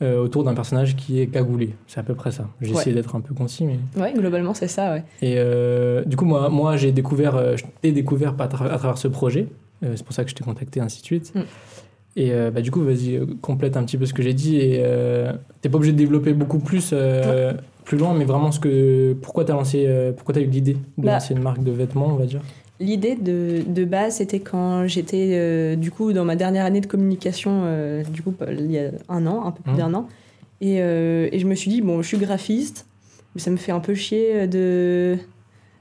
euh, 0.01 0.19
autour 0.21 0.43
d'un 0.43 0.53
personnage 0.53 0.95
qui 0.95 1.21
est 1.21 1.27
cagoulé. 1.27 1.69
C'est 1.87 1.99
à 1.99 2.03
peu 2.03 2.15
près 2.15 2.31
ça. 2.31 2.49
J'ai 2.61 2.73
Ouais. 2.73 2.81
essayé 2.81 2.95
d'être 2.95 3.15
un 3.15 3.21
peu 3.21 3.33
concis, 3.33 3.65
mais. 3.65 3.79
ouais, 3.99 4.13
globalement 4.13 4.53
c'est 4.53 4.67
ça, 4.67 4.91
ouais. 4.93 5.03
Et 5.21 5.35
euh, 5.37 6.03
du 6.05 6.17
coup, 6.17 6.25
moi, 6.25 6.49
moi 6.49 6.75
j'ai 6.77 6.91
découvert, 6.91 7.35
euh, 7.35 7.55
je 7.55 7.63
t'ai 7.81 7.91
découvert 7.91 8.33
à, 8.39 8.47
tra- 8.47 8.69
à 8.69 8.77
travers 8.77 8.97
ce 8.97 9.07
projet. 9.07 9.47
Euh, 9.83 9.93
c'est 9.95 10.03
pour 10.05 10.13
ça 10.13 10.23
que 10.23 10.29
je 10.29 10.35
t'ai 10.35 10.43
contacté, 10.43 10.79
ainsi 10.81 10.99
de 11.01 11.05
suite. 11.05 11.33
Mm. 11.35 11.39
Et 12.17 12.31
bah, 12.53 12.61
du 12.61 12.71
coup, 12.71 12.81
vas-y, 12.81 13.19
complète 13.41 13.75
un 13.75 13.83
petit 13.83 13.97
peu 13.97 14.05
ce 14.05 14.13
que 14.13 14.23
j'ai 14.23 14.33
dit. 14.33 14.55
Et 14.57 14.81
t'es 15.61 15.67
pas 15.67 15.75
obligé 15.75 15.91
de 15.91 15.97
développer 15.97 16.31
beaucoup 16.31 16.59
plus, 16.59 16.93
plus 17.83 17.97
loin, 17.97 18.13
mais 18.13 18.23
vraiment 18.23 18.53
ce 18.53 18.59
que, 18.61 19.11
pourquoi 19.21 19.43
lancé, 19.43 20.13
pourquoi 20.15 20.33
t'as 20.33 20.39
eu 20.39 20.45
l'idée 20.45 20.75
de 20.97 21.05
Bah. 21.05 21.13
lancer 21.15 21.33
une 21.33 21.41
marque 21.41 21.61
de 21.61 21.71
vêtements, 21.71 22.07
on 22.07 22.15
va 22.15 22.25
dire? 22.25 22.39
L'idée 22.79 23.15
de, 23.15 23.61
de 23.65 23.85
base, 23.85 24.15
c'était 24.17 24.39
quand 24.41 24.85
j'étais 24.87 25.29
euh, 25.31 25.75
du 25.77 25.91
coup 25.91 26.11
dans 26.11 26.25
ma 26.25 26.35
dernière 26.35 26.65
année 26.65 26.81
de 26.81 26.87
communication, 26.87 27.61
euh, 27.65 28.03
du 28.03 28.21
coup 28.21 28.33
il 28.49 28.69
y 28.71 28.77
a 28.79 28.91
un 29.07 29.25
an, 29.27 29.45
un 29.45 29.51
peu 29.51 29.61
plus 29.63 29.71
Mhm. 29.71 29.77
d'un 29.77 29.93
an, 29.93 30.07
et, 30.61 30.81
euh, 30.81 31.29
et 31.31 31.39
je 31.39 31.45
me 31.47 31.55
suis 31.55 31.71
dit 31.71 31.81
bon, 31.81 32.01
je 32.01 32.07
suis 32.07 32.17
graphiste, 32.17 32.85
mais 33.33 33.39
ça 33.41 33.49
me 33.51 33.57
fait 33.57 33.71
un 33.71 33.79
peu 33.79 33.93
chier 33.95 34.47
de 34.47 35.17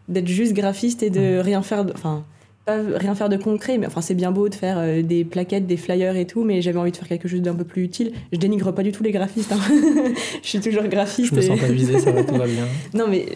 d'être 0.08 0.28
juste 0.28 0.52
graphiste 0.52 1.02
et 1.02 1.10
de 1.10 1.38
rien 1.38 1.62
faire, 1.62 1.84
de- 1.84 1.92
enfin 1.94 2.24
pas 2.66 2.76
rien 2.94 3.14
faire 3.14 3.28
de 3.28 3.36
concret, 3.36 3.76
mais 3.76 3.86
enfin 3.86 4.00
c'est 4.00 4.14
bien 4.14 4.30
beau 4.30 4.48
de 4.48 4.54
faire 4.54 5.02
des 5.02 5.24
plaquettes, 5.24 5.66
des 5.66 5.76
flyers 5.76 6.16
et 6.16 6.26
tout, 6.26 6.44
mais 6.44 6.62
j'avais 6.62 6.78
envie 6.78 6.92
de 6.92 6.96
faire 6.96 7.08
quelque 7.08 7.26
chose 7.28 7.42
d'un 7.42 7.54
peu 7.54 7.64
plus 7.64 7.82
utile. 7.84 8.12
Je 8.32 8.38
dénigre 8.38 8.72
pas 8.72 8.82
du 8.82 8.92
tout 8.92 9.02
les 9.02 9.10
graphistes, 9.12 9.52
hein. 9.52 9.58
je 10.42 10.48
suis 10.48 10.60
toujours 10.60 10.84
graphiste. 10.84 11.30
Je 11.30 11.34
me 11.34 11.42
et- 11.42 11.46
sens 11.48 11.58
pas 11.60 11.68
visé, 11.72 11.98
ça 11.98 12.12
va, 12.12 12.22
tout 12.22 12.36
va 12.36 12.46
bien. 12.46 12.64
non, 12.94 13.06
mais 13.08 13.26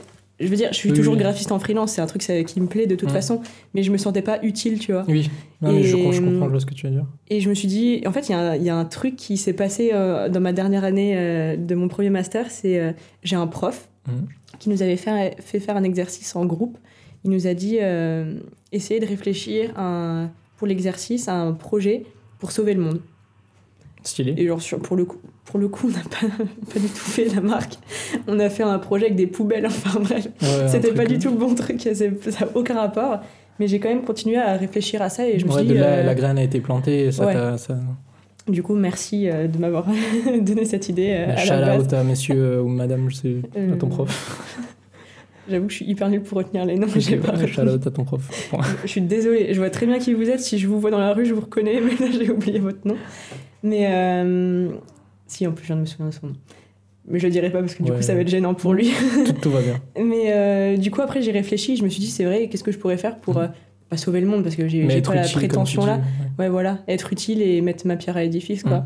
je 0.41 0.47
veux 0.47 0.57
dire, 0.57 0.69
je 0.73 0.77
suis 0.77 0.91
Oui, 0.91 0.97
toujours 0.97 1.15
oui. 1.15 1.21
graphiste 1.21 1.51
en 1.53 1.59
freelance, 1.59 1.93
c'est 1.93 2.01
un 2.01 2.07
truc 2.07 2.23
ça, 2.23 2.43
qui 2.45 2.61
me 2.61 2.67
plaît 2.67 2.87
de 2.87 2.95
toute 2.95 3.09
Mm. 3.11 3.13
façon, 3.13 3.41
mais 3.75 3.83
je 3.83 3.91
me 3.91 3.97
sentais 3.99 4.23
pas 4.23 4.39
utile, 4.43 4.79
tu 4.79 4.93
vois. 4.93 5.05
Oui, 5.09 5.31
non, 5.63 5.73
mais 5.73 5.83
je, 5.83 5.97
Et, 5.97 6.13
je 6.13 6.21
comprends 6.21 6.47
je 6.47 6.51
vois 6.51 6.61
ce 6.61 6.67
que 6.67 6.75
tu 6.75 6.87
veux 6.87 6.93
dire. 6.93 7.07
Et 7.29 7.41
je 7.41 7.49
me 7.49 7.55
suis 7.55 7.69
dit, 7.69 8.03
en 8.07 8.13
fait, 8.13 8.29
il 8.29 8.33
y, 8.33 8.35
a 8.35 8.39
un- 8.39 8.57
il 8.57 8.63
y 8.63 8.71
a 8.71 8.77
un 8.77 8.85
truc 8.85 9.17
qui 9.17 9.37
s'est 9.37 9.53
passé 9.53 9.91
euh, 9.93 10.29
dans 10.29 10.41
ma 10.41 10.53
dernière 10.53 10.85
année 10.85 11.15
euh, 11.17 11.57
de 11.57 11.75
mon 11.75 11.89
premier 11.89 12.11
master, 12.11 12.51
c'est 12.51 12.79
euh, 12.79 12.93
j'ai 13.23 13.37
un 13.37 13.47
prof 13.47 13.89
Mhm. 14.07 14.27
qui 14.59 14.71
nous 14.71 14.83
avait 14.83 14.97
fait, 14.97 15.37
fait 15.41 15.61
faire 15.61 15.77
un 15.77 15.83
exercice 15.85 16.35
en 16.37 16.47
groupe. 16.47 16.79
Il 17.25 17.31
nous 17.31 17.47
a 17.47 17.55
dit, 17.55 17.79
euh, 17.83 18.39
essayez 18.73 19.01
de 19.01 19.07
réfléchir 19.07 19.73
à 19.77 19.83
un- 19.85 20.31
pour 20.57 20.67
l'exercice 20.67 21.29
à 21.29 21.35
un 21.35 21.53
projet 21.53 22.05
pour 22.39 22.53
sauver 22.53 22.75
le 22.75 22.81
monde. 22.81 23.01
Stylé. 24.09 24.35
Et 24.37 24.47
genre, 24.47 24.61
sur- 24.63 24.79
pour 24.81 24.97
le 24.97 25.05
coup, 25.05 25.19
pour 25.45 25.59
le 25.59 25.69
coup 25.69 25.87
on 25.89 25.91
n'a 25.91 26.03
pas, 26.05 26.45
pas 26.75 26.81
du 26.81 26.87
tout 26.89 26.97
fait 26.97 27.27
la 27.35 27.41
marque. 27.41 27.75
On 28.27 28.39
a 28.41 28.49
fait 28.51 28.63
un 28.63 28.79
projet 28.79 29.05
avec 29.07 29.17
des 29.17 29.27
poubelles, 29.27 29.67
enfin 29.67 29.99
bref. 30.01 30.29
Ouais, 30.43 30.69
C'était 30.69 30.93
pas 30.93 31.05
du 31.07 31.19
tout 31.19 31.31
le 31.31 31.37
bon 31.37 31.55
truc, 31.55 31.81
ça 31.81 32.05
n'a 32.07 32.49
aucun 32.55 32.75
rapport. 32.75 33.21
Mais 33.61 33.67
j'ai 33.67 33.81
quand 33.81 33.89
même 33.89 34.03
continué 34.03 34.37
à 34.37 34.55
réfléchir 34.55 35.03
à 35.03 35.09
ça 35.09 35.27
et 35.29 35.39
je 35.39 35.45
me 35.45 35.51
suis 35.51 35.63
de 35.65 35.73
dit, 35.73 35.79
là, 35.79 35.87
euh, 35.87 36.03
la 36.05 36.15
graine 36.15 36.39
a 36.39 36.43
été 36.45 36.61
plantée, 36.61 37.07
et 37.07 37.13
ça 37.13 37.27
ouais. 37.27 37.59
Ça... 37.59 37.77
du 38.49 38.63
coup, 38.63 38.75
merci 38.77 39.29
euh, 39.29 39.49
de 39.49 39.59
m'avoir 39.59 39.85
donné 40.41 40.65
cette 40.65 40.89
idée 40.89 41.09
euh, 41.11 41.33
à 41.33 41.37
Shout 41.39 41.51
la 41.55 41.77
out 41.79 41.93
à 41.93 42.05
monsieur 42.05 42.37
euh, 42.37 42.63
ou 42.63 42.69
madame, 42.69 43.11
je 43.11 43.17
sais, 43.17 43.37
à 43.57 43.59
Euh, 43.59 43.77
ton 43.77 43.89
prof. 43.89 44.47
J'avoue 45.51 45.65
que 45.67 45.73
je 45.73 45.77
suis 45.77 45.87
hyper 45.87 46.09
nulle 46.11 46.23
pour 46.23 46.37
retenir 46.39 46.67
les 46.67 46.77
noms. 46.77 46.87
j'ai 46.95 47.17
pas 47.17 47.33
à 47.33 47.91
ton 47.91 48.05
prof. 48.05 48.23
Je 48.85 48.89
suis 48.89 49.01
désolée, 49.01 49.55
je 49.55 49.59
vois 49.59 49.71
très 49.71 49.87
bien 49.87 49.99
qui 49.99 50.13
vous 50.13 50.29
êtes. 50.29 50.41
Si 50.41 50.59
je 50.59 50.69
vous 50.69 50.79
vois 50.79 50.91
dans 50.91 50.99
la 51.01 51.15
rue, 51.15 51.25
je 51.27 51.33
vous 51.35 51.41
reconnais, 51.41 51.81
mais 51.81 52.07
là 52.07 52.13
j'ai 52.13 52.31
oublié 52.31 52.59
votre 52.59 52.87
nom. 52.87 52.97
Mais 53.63 53.87
euh, 53.91 54.71
si, 55.27 55.47
en 55.47 55.53
plus, 55.53 55.63
je 55.65 55.69
viens 55.69 55.77
de 55.77 55.81
me 55.83 55.87
souvenir 55.87 56.11
de 56.11 56.15
son 56.15 56.27
nom. 56.29 56.33
Mais 57.11 57.19
je 57.19 57.27
le 57.27 57.33
dirai 57.33 57.51
pas 57.51 57.61
parce 57.61 57.75
que 57.75 57.83
du 57.83 57.91
Ouais. 57.91 57.97
coup, 57.97 58.03
ça 58.03 58.15
va 58.15 58.21
être 58.21 58.29
gênant 58.29 58.55
pour 58.55 58.75
lui. 58.75 58.91
tout, 59.27 59.33
tout 59.33 59.51
va 59.51 59.61
bien. 59.63 59.81
Mais 59.99 60.33
euh, 60.33 60.77
du 60.77 60.91
coup, 60.91 61.01
après, 61.01 61.23
j'ai 61.23 61.33
réfléchi. 61.33 61.77
Je 61.77 61.83
me 61.85 61.89
suis 61.89 62.01
dit, 62.01 62.11
c'est 62.11 62.25
vrai, 62.25 62.49
qu'est-ce 62.49 62.65
que 62.65 62.73
je 62.73 62.79
pourrais 62.79 62.99
faire 62.99 63.17
pour 63.17 63.37
Mhm. 63.39 63.43
euh, 63.45 63.49
pas 63.89 63.97
sauver 63.97 64.21
le 64.21 64.27
monde 64.27 64.43
parce 64.43 64.55
que 64.57 64.69
j'ai 64.69 64.87
pas 65.01 65.15
la 65.15 65.23
prétention 65.29 65.87
là. 65.87 65.95
ouais. 65.97 66.01
Ouais, 66.45 66.49
voilà, 66.51 66.81
être 66.89 67.11
utile 67.13 67.41
et 67.41 67.61
mettre 67.63 67.87
ma 67.87 67.97
pierre 67.97 68.19
à 68.19 68.23
l'édifice, 68.23 68.63
quoi. 68.63 68.79
Mhm. 68.81 68.85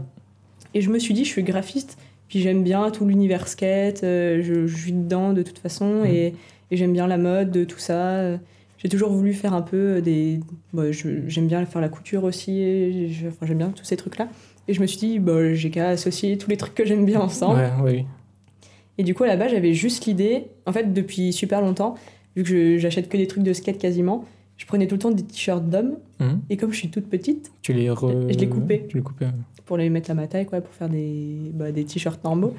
Et 0.75 0.81
je 0.81 0.91
me 0.91 0.99
suis 1.01 1.13
dit, 1.13 1.25
je 1.25 1.29
suis 1.31 1.43
graphiste, 1.43 1.99
puis 2.29 2.41
j'aime 2.41 2.63
bien 2.63 2.89
tout 2.93 3.05
l'univers 3.05 3.49
skate, 3.49 3.99
je, 4.03 4.67
je 4.67 4.77
suis 4.77 4.93
dedans 4.93 5.33
de 5.33 5.43
toute 5.43 5.59
façon, 5.59 6.03
Mhm. 6.03 6.07
et, 6.07 6.35
et 6.71 6.77
j'aime 6.77 6.93
bien 6.93 7.09
la 7.09 7.19
mode, 7.19 7.51
de 7.51 7.65
tout 7.65 7.81
ça. 7.81 8.39
J'ai 8.79 8.89
toujours 8.89 9.11
voulu 9.11 9.33
faire 9.35 9.53
un 9.55 9.63
peu 9.63 10.01
des. 10.01 10.39
bah, 10.73 10.91
je- 10.93 11.27
j'aime 11.29 11.49
bien 11.49 11.65
faire 11.67 11.81
la 11.83 11.89
couture 11.89 12.23
aussi, 12.25 13.11
j'aime 13.13 13.59
bien 13.59 13.71
tous 13.71 13.85
ces 13.85 13.97
trucs-là. 13.97 14.29
Et 14.69 14.75
je 14.75 14.81
me 14.81 14.87
suis 14.87 14.99
dit, 14.99 15.19
bah, 15.19 15.55
j'ai 15.55 15.71
qu'à 15.71 15.89
associer 15.89 16.39
tous 16.39 16.49
les 16.51 16.57
trucs 16.57 16.75
que 16.75 16.85
j'aime 16.85 17.05
bien 17.05 17.21
ensemble. 17.21 17.59
Ouais, 17.59 17.83
ouais, 17.83 17.93
oui. 17.99 18.07
Et 18.99 19.03
du 19.05 19.15
coup, 19.15 19.25
là-bas, 19.25 19.49
j'avais 19.49 19.75
juste 19.75 20.07
l'idée, 20.07 20.45
en 20.67 20.73
fait, 20.73 20.93
depuis 20.93 21.33
super 21.33 21.61
longtemps, 21.61 21.95
vu 22.37 22.43
que 22.45 22.79
j'achète 22.79 23.09
que 23.09 23.17
des 23.17 23.27
trucs 23.27 23.43
de 23.43 23.53
skate 23.53 23.79
quasiment, 23.79 24.25
je 24.57 24.67
prenais 24.67 24.87
tout 24.87 24.95
le 24.95 25.01
temps 25.01 25.11
des 25.11 25.23
t-shirts 25.25 25.69
d'hommes, 25.69 25.97
Mhm. 26.21 26.41
et 26.51 26.57
comme 26.57 26.73
je 26.73 26.79
suis 26.79 26.89
toute 26.91 27.09
petite, 27.09 27.51
Tu 27.63 27.73
les 27.73 27.91
re... 27.91 28.11
Je. 28.29 28.33
Tu 28.35 28.39
les 28.39 28.49
coupé. 28.49 28.85
ouais. 28.95 29.31
pour 29.65 29.77
les 29.77 29.89
mettre 29.91 30.11
à 30.11 30.15
ma 30.15 30.27
taille, 30.27 30.45
quoi, 30.47 30.61
pour 30.61 30.73
faire 30.75 30.89
des, 30.89 31.37
bah, 31.55 31.73
des 31.73 31.85
t-shirts 31.85 32.23
normaux. 32.23 32.55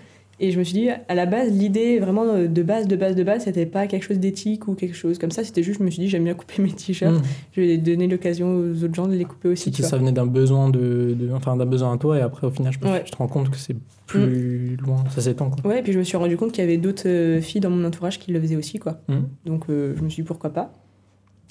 Et 0.46 0.52
je 0.52 0.60
me 0.60 0.64
suis 0.66 0.74
dit, 0.74 0.90
à 0.90 1.16
la 1.16 1.26
base, 1.26 1.52
l'idée 1.54 2.00
vraiment 2.00 2.26
de 2.26 2.64
base, 2.64 2.86
de 2.90 2.98
base, 2.98 3.16
de 3.16 3.24
base, 3.24 3.46
c'était 3.46 3.66
pas 3.66 3.88
quelque 3.88 4.04
chose 4.04 4.20
d'éthique 4.20 4.68
ou 4.68 4.74
quelque 4.74 4.94
chose 4.96 5.18
comme 5.18 5.32
ça. 5.32 5.46
C'était 5.46 5.64
juste, 5.64 5.80
je 5.80 5.86
me 5.86 5.90
suis 5.90 6.02
dit, 6.04 6.10
j'aime 6.10 6.26
bien 6.26 6.34
couper 6.34 6.62
mes 6.62 6.72
t-shirts. 6.72 7.14
Mhm. 7.14 7.22
Je 7.54 7.62
vais 7.62 7.78
donner 7.78 8.08
l'occasion 8.08 8.54
aux 8.54 8.84
autres 8.84 8.94
gens 8.94 9.08
de 9.08 9.14
les 9.16 9.24
couper 9.24 9.48
aussi. 9.48 9.64
Si 9.66 9.72
tu 9.72 9.84
ça 9.84 9.96
venait 9.98 10.12
d'un 10.12 10.26
besoin 10.26 10.70
de, 10.70 11.16
de- 11.18 11.32
enfin 11.34 11.56
d'un 11.56 11.66
besoin 11.66 11.94
à 11.94 11.98
toi 11.98 12.18
et 12.18 12.22
après 12.22 12.46
au 12.46 12.52
final 12.52 12.74
je 12.74 12.80
pense 12.80 12.92
Ouais. 12.92 13.04
tu 13.06 13.12
te 13.12 13.16
rends 13.18 13.28
compte 13.30 13.50
que 13.52 13.58
c'est 13.58 13.76
plus 14.06 14.76
loin 14.86 15.04
ça 15.16 15.22
s'étend 15.22 15.50
quoi 15.50 15.66
Ouais, 15.72 15.80
et 15.80 15.82
puis 15.82 15.94
je 15.94 16.00
me 16.00 16.04
suis 16.04 16.18
rendu 16.18 16.36
compte 16.36 16.52
qu'il 16.52 16.62
y 16.64 16.68
avait 16.68 16.78
d'autres 16.78 17.08
euh, 17.08 17.40
filles 17.40 17.62
dans 17.62 17.70
mon 17.70 17.86
entourage 17.86 18.20
qui 18.20 18.32
le 18.34 18.42
faisaient 18.42 18.58
aussi, 18.58 18.80
quoi. 18.80 19.00
Mhm. 19.08 19.28
Donc 19.46 19.64
euh, 19.70 19.94
je 19.98 20.02
me 20.04 20.10
suis 20.10 20.24
dit, 20.24 20.28
pourquoi 20.28 20.50
pas. 20.50 20.74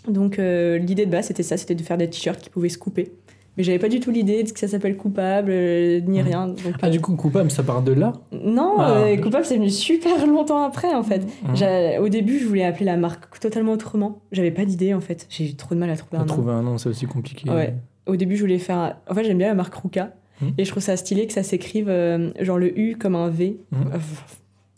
Donc 0.08 0.38
euh, 0.38 0.78
l'idée 0.78 1.06
de 1.06 1.10
base, 1.10 1.26
c'était 1.28 1.42
ça, 1.44 1.56
c'était 1.56 1.76
de 1.76 1.82
faire 1.82 1.96
des 1.96 2.10
t-shirts 2.10 2.40
qui 2.40 2.50
pouvaient 2.50 2.68
se 2.68 2.78
couper. 2.78 3.12
Mais 3.56 3.64
j'avais 3.64 3.78
pas 3.78 3.88
du 3.88 4.00
tout 4.00 4.10
l'idée 4.10 4.42
de 4.42 4.48
ce 4.48 4.52
que 4.54 4.58
ça 4.60 4.68
s'appelle 4.68 4.96
coupable, 4.96 5.50
euh, 5.52 6.00
ni 6.00 6.20
Mhm. 6.20 6.26
rien. 6.26 6.46
Donc, 6.48 6.58
Ah, 6.80 6.86
euh, 6.86 6.90
du 6.90 7.00
coup, 7.00 7.14
coupable, 7.16 7.50
ça 7.50 7.62
part 7.62 7.82
de 7.82 7.92
là? 7.92 8.14
Non, 8.32 8.76
Ah. 8.78 8.92
euh, 8.92 9.16
coupable, 9.18 9.44
c'est 9.44 9.56
venu 9.56 9.68
super 9.68 10.26
longtemps 10.26 10.62
après, 10.64 10.94
en 10.94 11.02
fait. 11.02 11.22
J'ai- 11.54 11.98
Au 11.98 12.08
début, 12.08 12.38
je 12.38 12.46
voulais 12.46 12.64
appeler 12.64 12.86
la 12.86 12.96
marque 12.96 13.38
totalement 13.40 13.72
autrement. 13.72 14.20
J'avais 14.32 14.50
pas 14.52 14.64
d'idée, 14.64 14.94
en 14.94 15.00
fait. 15.00 15.26
J'ai 15.28 15.50
eu 15.50 15.54
trop 15.54 15.74
de 15.74 15.80
mal 15.80 15.90
à 15.90 15.96
trouver 15.96 16.16
un 16.16 16.20
nom. 16.20 16.26
Trouver 16.26 16.52
un 16.52 16.62
nom, 16.62 16.78
c'est 16.78 16.88
aussi 16.88 17.04
compliqué. 17.06 17.50
Ouais. 17.50 17.74
Au 18.06 18.16
début, 18.16 18.36
je 18.36 18.40
voulais 18.40 18.58
faire. 18.58 18.96
En 19.08 19.14
fait, 19.14 19.24
j'aime 19.24 19.38
bien 19.38 19.48
la 19.48 19.54
marque 19.54 19.74
Ruka. 19.74 20.12
Mhm. 20.40 20.54
Et 20.58 20.64
je 20.64 20.70
trouve 20.70 20.82
ça 20.82 20.96
stylé 20.96 21.26
que 21.26 21.32
ça 21.34 21.42
s'écrive 21.42 21.88
euh, 21.88 22.30
genre 22.40 22.58
le 22.58 22.76
U 22.78 22.96
comme 22.96 23.14
un 23.14 23.28
V. 23.28 23.58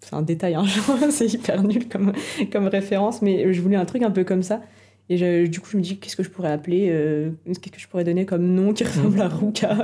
C'est 0.00 0.14
un 0.14 0.20
détail, 0.22 0.54
hein, 0.54 0.64
c'est 1.10 1.32
hyper 1.32 1.62
nul 1.62 1.88
comme, 1.88 2.12
comme 2.52 2.66
référence, 2.66 3.22
mais 3.22 3.50
je 3.54 3.62
voulais 3.62 3.76
un 3.76 3.86
truc 3.86 4.02
un 4.02 4.10
peu 4.10 4.22
comme 4.24 4.42
ça. 4.42 4.60
Et 5.10 5.16
je- 5.18 5.46
du 5.46 5.60
coup, 5.60 5.68
je 5.70 5.76
me 5.76 5.82
dis, 5.82 5.98
qu'est-ce 5.98 6.16
que 6.16 6.22
je 6.22 6.30
pourrais 6.30 6.50
appeler 6.50 6.88
euh, 6.90 7.30
Qu'est-ce 7.46 7.58
que 7.60 7.78
je 7.78 7.86
pourrais 7.88 8.04
donner 8.04 8.24
comme 8.24 8.46
nom 8.46 8.72
qui 8.72 8.84
ressemble 8.84 9.20
à 9.20 9.28
Ruka? 9.28 9.76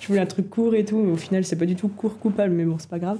Je 0.00 0.06
voulais 0.06 0.20
un 0.20 0.26
truc 0.26 0.48
court 0.50 0.74
et 0.74 0.84
tout, 0.84 0.98
mais 0.98 1.12
au 1.12 1.16
final, 1.16 1.44
c'est 1.44 1.56
pas 1.56 1.66
du 1.66 1.74
tout 1.74 1.88
court 1.88 2.18
coupable, 2.18 2.54
mais 2.54 2.64
bon, 2.64 2.76
c'est 2.78 2.88
pas 2.90 2.98
grave. 3.00 3.18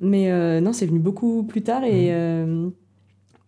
Mais 0.00 0.30
euh, 0.32 0.60
non, 0.60 0.72
c'est 0.72 0.86
venu 0.86 0.98
beaucoup 0.98 1.42
plus 1.42 1.62
tard. 1.62 1.84
Et 1.84 2.06
Mhm. 2.06 2.10
euh, 2.12 2.68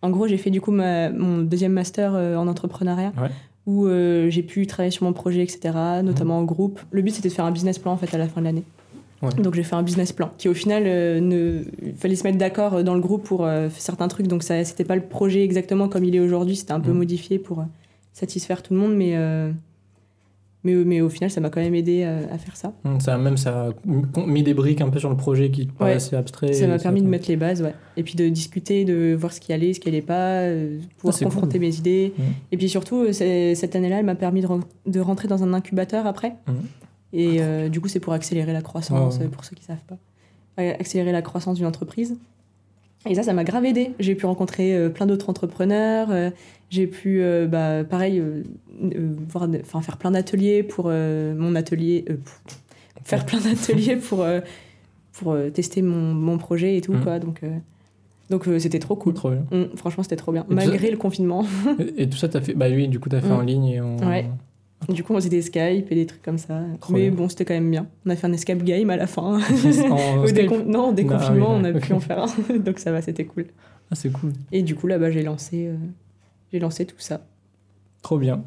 en 0.03 0.09
gros, 0.11 0.27
j'ai 0.27 0.37
fait 0.37 0.51
du 0.51 0.61
coup 0.61 0.71
ma- 0.71 1.09
mon 1.09 1.39
deuxième 1.39 1.73
master 1.73 2.13
en 2.13 2.47
entrepreneuriat 2.47 3.11
Ouais. 3.19 3.29
où 3.65 3.87
j'ai 4.29 4.43
pu 4.43 4.67
travailler 4.67 4.91
sur 4.91 5.03
mon 5.05 5.13
projet, 5.13 5.41
etc., 5.41 5.59
notamment 6.03 6.37
en 6.37 6.43
groupe. 6.43 6.79
Le 6.91 7.01
but, 7.01 7.09
c'était 7.15 7.29
de 7.29 7.33
faire 7.33 7.45
un 7.45 7.51
business 7.51 7.79
plan 7.79 7.91
en 7.93 7.97
fait 7.97 8.13
à 8.13 8.19
la 8.19 8.27
fin 8.27 8.39
de 8.41 8.45
l'année. 8.45 8.63
Ouais. 9.25 9.41
Donc 9.41 9.53
j'ai 9.55 9.63
fait 9.63 9.75
un 9.75 9.83
business 9.83 10.11
plan 10.13 10.31
qui 10.37 10.47
au 10.49 10.53
final 10.53 10.83
euh, 10.85 11.19
ne 11.19 11.61
il 11.85 11.93
fallait 11.95 12.15
se 12.15 12.23
mettre 12.23 12.37
d'accord 12.37 12.75
euh, 12.75 12.83
dans 12.83 12.93
le 12.95 13.01
groupe 13.01 13.23
pour 13.23 13.45
euh, 13.45 13.69
certains 13.77 14.07
trucs 14.07 14.27
donc 14.27 14.43
ça 14.43 14.63
c'était 14.63 14.83
pas 14.85 14.95
le 14.95 15.01
projet 15.03 15.43
exactement 15.43 15.87
comme 15.89 16.03
il 16.03 16.15
est 16.15 16.19
aujourd'hui 16.19 16.55
c'était 16.55 16.73
un 16.73 16.79
peu 16.79 16.91
Mhm. 16.91 16.97
modifié 16.97 17.39
pour 17.39 17.59
euh, 17.59 17.63
satisfaire 18.13 18.61
tout 18.63 18.73
le 18.73 18.79
monde 18.79 18.95
mais 18.95 19.15
mais, 20.63 20.73
mais 20.73 21.01
au 21.01 21.09
final 21.09 21.29
ça 21.29 21.39
m'a 21.41 21.49
quand 21.51 21.61
même 21.61 21.75
aidé 21.75 22.03
à 22.03 22.37
faire 22.39 22.55
ça 22.57 22.73
Hum, 22.85 22.99
Ça, 22.99 23.17
même, 23.19 23.37
ça 23.37 23.67
a 23.85 24.25
mis 24.25 24.41
des 24.41 24.55
briques 24.55 24.81
un 24.81 24.89
peu 24.89 24.97
sur 24.99 25.09
le 25.11 25.15
projet 25.17 25.51
qui 25.51 25.67
te 25.67 25.71
Ouais. 25.73 25.77
paraissait 25.77 26.15
abstrait. 26.15 26.53
ça 26.53 26.65
m'a 26.67 26.79
permis 26.79 27.01
de 27.03 27.07
mettre 27.07 27.27
les 27.29 27.35
bases 27.35 27.61
ouais 27.61 27.73
et 27.97 28.03
puis 28.03 28.15
de 28.15 28.27
discuter 28.29 28.83
de 28.83 29.15
voir 29.17 29.31
ce 29.31 29.39
qui 29.39 29.53
allait 29.53 29.73
ce 29.73 29.79
qui 29.79 29.89
allait 29.89 30.01
pas 30.01 30.41
pouvoir 30.97 31.15
Ah, 31.21 31.23
confronter 31.23 31.59
cool. 31.59 31.67
mes 31.67 31.75
idées 31.77 32.13
Mhm. 32.17 32.23
et 32.51 32.57
puis 32.57 32.67
surtout 32.69 33.11
cette 33.13 33.75
année-là 33.75 33.99
elle 33.99 34.05
m'a 34.05 34.15
permis 34.15 34.41
de, 34.41 34.47
de 34.87 34.99
rentrer 34.99 35.27
dans 35.27 35.43
un 35.43 35.53
incubateur 35.53 36.07
après 36.07 36.33
Mhm. 36.47 36.55
Et 37.17 37.41
euh, 37.41 37.69
du 37.69 37.79
coup 37.81 37.87
c'est 37.87 37.99
pour 37.99 38.13
accélérer 38.13 38.53
la 38.53 38.61
croissance 38.61 39.19
euh, 39.21 39.27
pour 39.27 39.45
ceux 39.45 39.55
qui 39.55 39.63
savent 39.63 39.77
pas 39.87 39.97
accélérer 40.57 41.11
la 41.11 41.21
croissance 41.21 41.57
d'une 41.57 41.65
entreprise 41.65 42.17
et 43.07 43.15
ça 43.15 43.23
ça 43.23 43.33
m'a 43.33 43.43
grave 43.43 43.65
aidé 43.65 43.91
j'ai 43.99 44.15
pu 44.15 44.25
rencontrer 44.25 44.75
euh, 44.75 44.89
plein 44.89 45.05
d'autres 45.05 45.29
entrepreneurs 45.29 46.09
euh, 46.11 46.29
j'ai 46.69 46.87
pu 46.87 47.21
euh, 47.21 47.45
bah, 47.47 47.83
pareil 47.83 48.21
voir 49.29 49.47
faire 49.83 49.97
plein 49.97 50.11
d'ateliers 50.11 50.63
pour 50.63 50.85
mon 50.87 51.55
atelier 51.55 52.03
pour- 52.05 52.55
faire 53.03 53.25
plein 53.25 53.39
d'ateliers 53.39 53.95
pour 53.97 54.25
pour 55.13 55.37
tester 55.53 55.81
mon, 55.81 56.13
mon 56.13 56.37
projet 56.37 56.77
et 56.77 56.81
tout 56.81 56.93
Mhm. 56.93 57.03
quoi 57.03 57.19
donc 57.19 57.41
donc 58.31 58.49
c'était 58.57 58.79
trop 58.79 58.95
cool 58.95 59.13
Trop 59.13 59.29
bien. 59.29 59.45
Mm, 59.51 59.75
franchement 59.75 60.01
c'était 60.03 60.15
trop 60.15 60.31
bien 60.31 60.45
Et 60.49 60.53
malgré 60.55 60.89
le 60.89 60.97
confinement 60.97 61.45
Et, 61.79 62.03
et 62.03 62.09
tout 62.09 62.17
ça, 62.17 62.27
t'as 62.27 62.41
fait. 62.41 62.55
Bah 62.55 62.65
oui, 62.71 62.87
du 62.87 62.99
coup, 62.99 63.07
t'as 63.07 63.21
fait 63.21 63.27
Hum. 63.29 63.37
en 63.37 63.41
ligne 63.41 63.65
et. 63.65 63.81
Ouais. 63.81 64.25
Du 64.89 65.03
coup 65.03 65.13
on 65.13 65.15
faisait 65.17 65.29
des 65.29 65.41
Skype 65.41 65.91
et 65.91 65.95
des 65.95 66.05
trucs 66.05 66.21
comme 66.21 66.37
ça 66.37 66.61
Trop 66.79 66.93
mais 66.93 67.09
bien. 67.09 67.11
bon 67.17 67.29
c'était 67.29 67.45
quand 67.45 67.53
même 67.53 67.69
bien 67.71 67.87
on 68.05 68.09
a 68.09 68.15
fait 68.15 68.27
un 68.27 68.33
escape 68.33 68.63
game 68.63 68.89
à 68.89 68.97
la 68.97 69.07
fin 69.07 69.21
en 69.23 69.37
Au 70.23 70.27
Skype. 70.27 70.37
décon- 70.49 70.65
non 70.65 70.89
au 70.89 70.93
déconfinement 70.93 71.55
Ah 71.55 71.61
oui, 71.63 71.71
on 71.73 71.75
a 71.75 71.79
pu 71.79 71.93
en 71.93 71.99
faire 71.99 72.19
un 72.23 72.57
donc 72.59 72.79
ça 72.79 72.91
va 72.91 73.01
c'était 73.01 73.25
cool 73.25 73.45
Ah, 73.91 73.95
c'est 73.95 74.11
cool. 74.11 74.31
et 74.51 74.61
du 74.63 74.75
coup 74.75 74.87
là-bas 74.87 75.11
j'ai 75.11 75.23
lancé 75.23 75.67
euh, 75.67 75.75
j'ai 76.53 76.59
lancé 76.59 76.85
tout 76.85 76.95
ça 76.99 77.21
Trop 78.01 78.17
bien. 78.19 78.43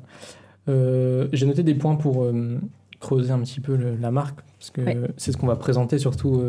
Euh, 0.68 1.26
J'ai 1.32 1.46
noté 1.46 1.62
des 1.64 1.74
points 1.74 1.96
pour 1.96 2.22
euh, 2.24 2.58
creuser 3.00 3.32
un 3.32 3.40
petit 3.40 3.58
peu 3.60 3.74
le- 3.74 3.96
la 4.00 4.10
marque, 4.12 4.38
parce 4.58 4.70
que 4.70 4.80
Ouais. 4.82 4.96
c'est 5.16 5.32
ce 5.32 5.36
qu'on 5.36 5.48
va 5.48 5.56
présenter 5.56 5.98
surtout. 5.98 6.40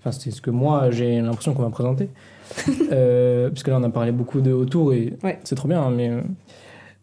Enfin, 0.00 0.12
c'est 0.12 0.30
ce 0.30 0.40
que 0.40 0.50
moi 0.50 0.90
j'ai 0.90 1.20
l'impression 1.20 1.52
qu'on 1.52 1.62
va 1.64 1.70
présenter. 1.70 2.08
Parce 2.66 3.62
que 3.62 3.70
là, 3.70 3.78
on 3.78 3.82
a 3.82 3.90
parlé 3.90 4.12
beaucoup 4.12 4.40
de 4.40 4.52
autour 4.52 4.92
et 4.94 5.14
Ouais. 5.22 5.38
c'est 5.44 5.54
trop 5.54 5.68
bien, 5.68 5.82
hein, 5.82 5.90
mais. 5.90 6.10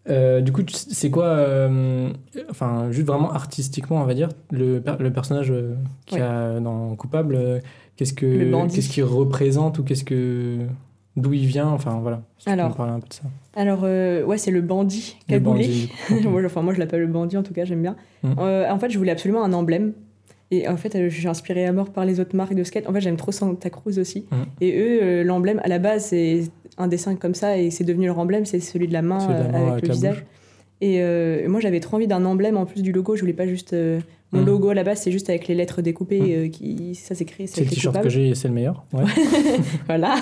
Euh, 0.10 0.42
du 0.42 0.52
coup, 0.52 0.62
c'est 0.68 1.10
quoi, 1.12 1.26
euh, 1.26 2.10
enfin, 2.50 2.92
juste 2.92 3.08
vraiment 3.08 3.32
artistiquement, 3.32 4.02
on 4.02 4.06
va 4.06 4.14
dire, 4.14 4.30
le, 4.52 4.80
per- 4.80 4.96
le 5.00 5.12
personnage 5.12 5.52
euh, 5.52 5.76
qu'il 6.06 6.18
y 6.18 6.22
a 6.22 6.60
dans 6.60 6.96
Coupable, 6.96 7.36
euh, 7.36 7.60
qu'est-ce 7.96 8.14
que, 8.14 8.26
qu'est-ce 8.76 8.90
qu'il 8.90 9.04
représente 9.04 9.78
ou 9.80 9.84
qu'est-ce 9.84 10.04
que, 10.04 10.58
d'où 11.18 11.34
il 11.34 11.46
vient, 11.46 11.68
enfin 11.68 12.00
voilà. 12.02 12.22
Si 12.40 12.50
Alors, 12.50 12.70
me 12.70 12.74
parler 12.76 12.94
un 12.94 13.00
peu 13.00 13.08
de 13.08 13.14
ça. 13.14 13.24
alors 13.56 13.84
ouais 13.84 14.38
c'est 14.38 14.50
le 14.52 14.62
bandit 14.62 15.18
cagoulé 15.28 15.68
moi, 16.30 16.42
je- 16.42 16.46
enfin, 16.48 16.62
moi, 16.64 16.74
je 16.74 16.80
l'appelle 16.80 17.02
le 17.02 17.08
bandit, 17.08 17.38
en 17.38 17.44
tout 17.44 17.54
cas, 17.54 17.66
j'aime 17.66 17.82
bien. 17.84 17.96
Euh, 18.26 18.70
en 18.72 18.80
fait, 18.80 18.90
je 18.90 18.98
voulais 18.98 19.12
absolument 19.12 19.44
un 19.44 19.54
emblème. 19.54 19.94
Et 20.52 20.68
en 20.68 20.76
fait, 20.78 20.94
euh, 20.96 21.10
je 21.10 21.18
suis 21.18 21.28
inspirée 21.28 21.66
à 21.66 21.72
mort 21.72 21.92
par 21.92 22.06
les 22.06 22.20
autres 22.20 22.36
marques 22.36 22.54
de 22.56 22.64
skate. 22.64 22.88
En 22.90 22.94
fait, 22.94 23.02
j'aime 23.02 23.16
trop 23.18 23.32
Santa 23.32 23.70
Cruz 23.70 23.98
aussi. 24.00 24.26
Mhm. 24.32 24.46
Et 24.60 24.78
eux, 24.80 25.00
euh, 25.02 25.24
l'emblème, 25.24 25.62
à 25.64 25.68
la 25.70 25.80
base, 25.80 26.06
c'est 26.08 26.42
un 26.78 26.88
dessin 26.88 27.16
comme 27.16 27.34
ça, 27.36 27.58
et 27.58 27.70
c'est 27.72 27.84
devenu 27.86 28.06
leur 28.08 28.20
emblème, 28.20 28.46
c'est 28.46 28.60
celui 28.60 28.88
de 28.88 28.94
la 28.94 29.02
main, 29.02 29.20
Celui 29.20 29.34
de 29.36 29.40
la 29.40 29.46
euh, 29.46 29.52
main 29.52 29.58
avec, 29.60 29.72
avec 29.72 29.88
le 29.88 29.94
visage. 29.94 30.16
bouche. 30.16 30.26
Et 30.82 31.02
euh, 31.02 31.48
moi, 31.48 31.60
j'avais 31.62 31.80
trop 31.80 31.98
envie 31.98 32.08
d'un 32.08 32.26
emblème 32.26 32.58
en 32.58 32.66
plus 32.66 32.82
du 32.82 32.92
logo. 32.92 33.16
Je 33.16 33.22
voulais 33.22 33.34
pas 33.34 33.48
juste. 33.48 33.74
euh, 33.74 34.00
mon 34.34 34.40
Mhm. 34.42 34.46
logo 34.48 34.70
à 34.70 34.74
la 34.74 34.84
base, 34.84 35.00
c'est 35.02 35.12
juste 35.12 35.30
avec 35.30 35.48
les 35.50 35.56
lettres 35.56 35.82
découpées, 35.82 36.20
Mhm. 36.22 36.32
euh, 36.32 36.48
qui, 36.50 36.96
ça 36.96 37.16
s'écrit. 37.16 37.48
C'est 37.48 37.64
le 37.66 37.70
t-shirt 37.70 38.02
que 38.02 38.10
j'ai 38.10 38.30
et 38.30 38.36
c'est 38.36 38.48
le 38.48 38.54
meilleur. 38.54 38.86
Ouais. 38.94 39.04
Voilà. 39.88 40.16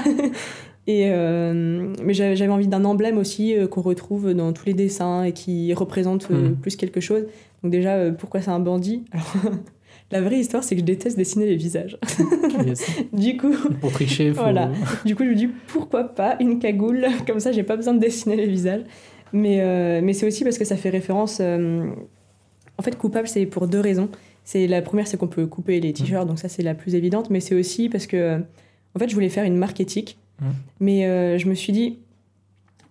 Et 0.87 1.09
mais 1.11 2.13
j'avais 2.13 2.47
envie 2.47 2.67
d'un 2.67 2.83
emblème 2.85 3.17
aussi 3.19 3.53
qu'on 3.69 3.81
retrouve 3.81 4.33
dans 4.33 4.51
tous 4.53 4.65
les 4.65 4.73
dessins 4.73 5.23
et 5.23 5.33
qui 5.33 5.71
représente 5.73 6.27
euh, 6.31 6.49
Mm. 6.49 6.55
plus 6.55 6.75
quelque 6.75 6.99
chose. 6.99 7.25
Donc 7.63 7.71
déjà, 7.71 8.09
pourquoi 8.11 8.41
c'est 8.41 8.49
un 8.51 8.59
bandit? 8.59 9.05
Alors, 9.11 9.35
La 10.11 10.21
vraie 10.21 10.39
histoire, 10.39 10.63
c'est 10.63 10.75
que 10.75 10.81
je 10.81 10.85
déteste 10.85 11.17
dessiner 11.17 11.45
les 11.45 11.55
visages. 11.55 11.97
Yes. 12.65 12.83
du 13.13 13.37
coup, 13.37 13.53
Pour 13.79 13.91
tricher, 13.91 14.33
faut... 14.33 14.41
Voilà. 14.41 14.71
du 15.05 15.15
coup, 15.15 15.23
je 15.23 15.29
me 15.29 15.35
dis 15.35 15.47
pourquoi 15.67 16.03
pas 16.05 16.35
une 16.39 16.57
cagoule? 16.59 17.05
Comme 17.27 17.39
ça, 17.39 17.51
j'ai 17.51 17.63
pas 17.63 17.75
besoin 17.75 17.93
de 17.93 17.99
dessiner 17.99 18.35
les 18.35 18.47
visages. 18.47 18.81
Mais 19.33 19.59
euh, 19.61 20.01
mais 20.03 20.13
c'est 20.13 20.25
aussi 20.25 20.43
parce 20.43 20.57
que 20.57 20.65
ça 20.65 20.75
fait 20.77 20.89
référence. 20.89 21.37
euh, 21.41 21.85
En 22.79 22.81
fait, 22.81 22.97
coupable, 22.97 23.27
c'est 23.27 23.45
pour 23.45 23.67
deux 23.67 23.79
raisons. 23.81 24.09
C'est 24.43 24.65
la 24.65 24.81
première, 24.81 25.05
c'est 25.07 25.17
qu'on 25.17 25.27
peut 25.27 25.45
couper 25.45 25.79
les 25.79 25.93
t-shirts, 25.93 26.25
donc 26.27 26.39
ça 26.39 26.49
c'est 26.49 26.63
la 26.63 26.73
plus 26.73 26.95
évidente. 26.95 27.29
Mais 27.29 27.39
c'est 27.39 27.53
aussi 27.53 27.87
parce 27.89 28.07
que, 28.07 28.17
euh, 28.17 28.39
en 28.95 28.99
fait, 28.99 29.07
je 29.09 29.13
voulais 29.13 29.29
faire 29.29 29.43
une 29.43 29.57
marque 29.57 29.79
éthique. 29.79 30.17
Mhm. 30.41 30.47
Mais 30.79 31.05
euh, 31.05 31.37
je 31.37 31.47
me 31.47 31.53
suis 31.53 31.71
dit, 31.71 31.99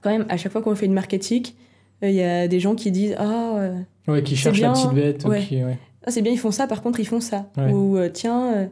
quand 0.03 0.11
même, 0.11 0.25
à 0.29 0.37
chaque 0.37 0.53
fois 0.53 0.63
qu'on 0.63 0.77
fait 0.77 0.87
une 0.87 0.93
marque 0.95 1.15
éthique, 1.15 1.57
il 2.01 2.13
y 2.13 2.23
a 2.23 2.47
des 2.47 2.61
gens 2.61 2.77
qui 2.77 2.93
disent 2.93 3.17
ah. 3.19 3.57
euh, 3.57 3.75
Ouais, 4.07 4.23
qui 4.23 4.37
C'est 4.37 4.43
cherche 4.43 4.61
la 4.61 4.73
bien, 4.73 4.81
petite 4.81 4.95
bête. 4.95 5.25
ou 5.25 5.29
ouais. 5.31 5.43
qui- 5.43 5.65
ouais. 5.65 5.79
Ah, 6.09 6.11
c'est 6.11 6.23
bien, 6.23 6.33
ils 6.33 6.39
font 6.39 6.51
ça, 6.51 6.67
par 6.67 6.83
contre, 6.83 6.99
ils 7.01 7.07
font 7.07 7.21
ça. 7.21 7.47
Ouais. 7.57 7.71
Ou 7.73 7.97
euh, 7.99 8.09
tiens, 8.13 8.53
euh, 8.55 8.67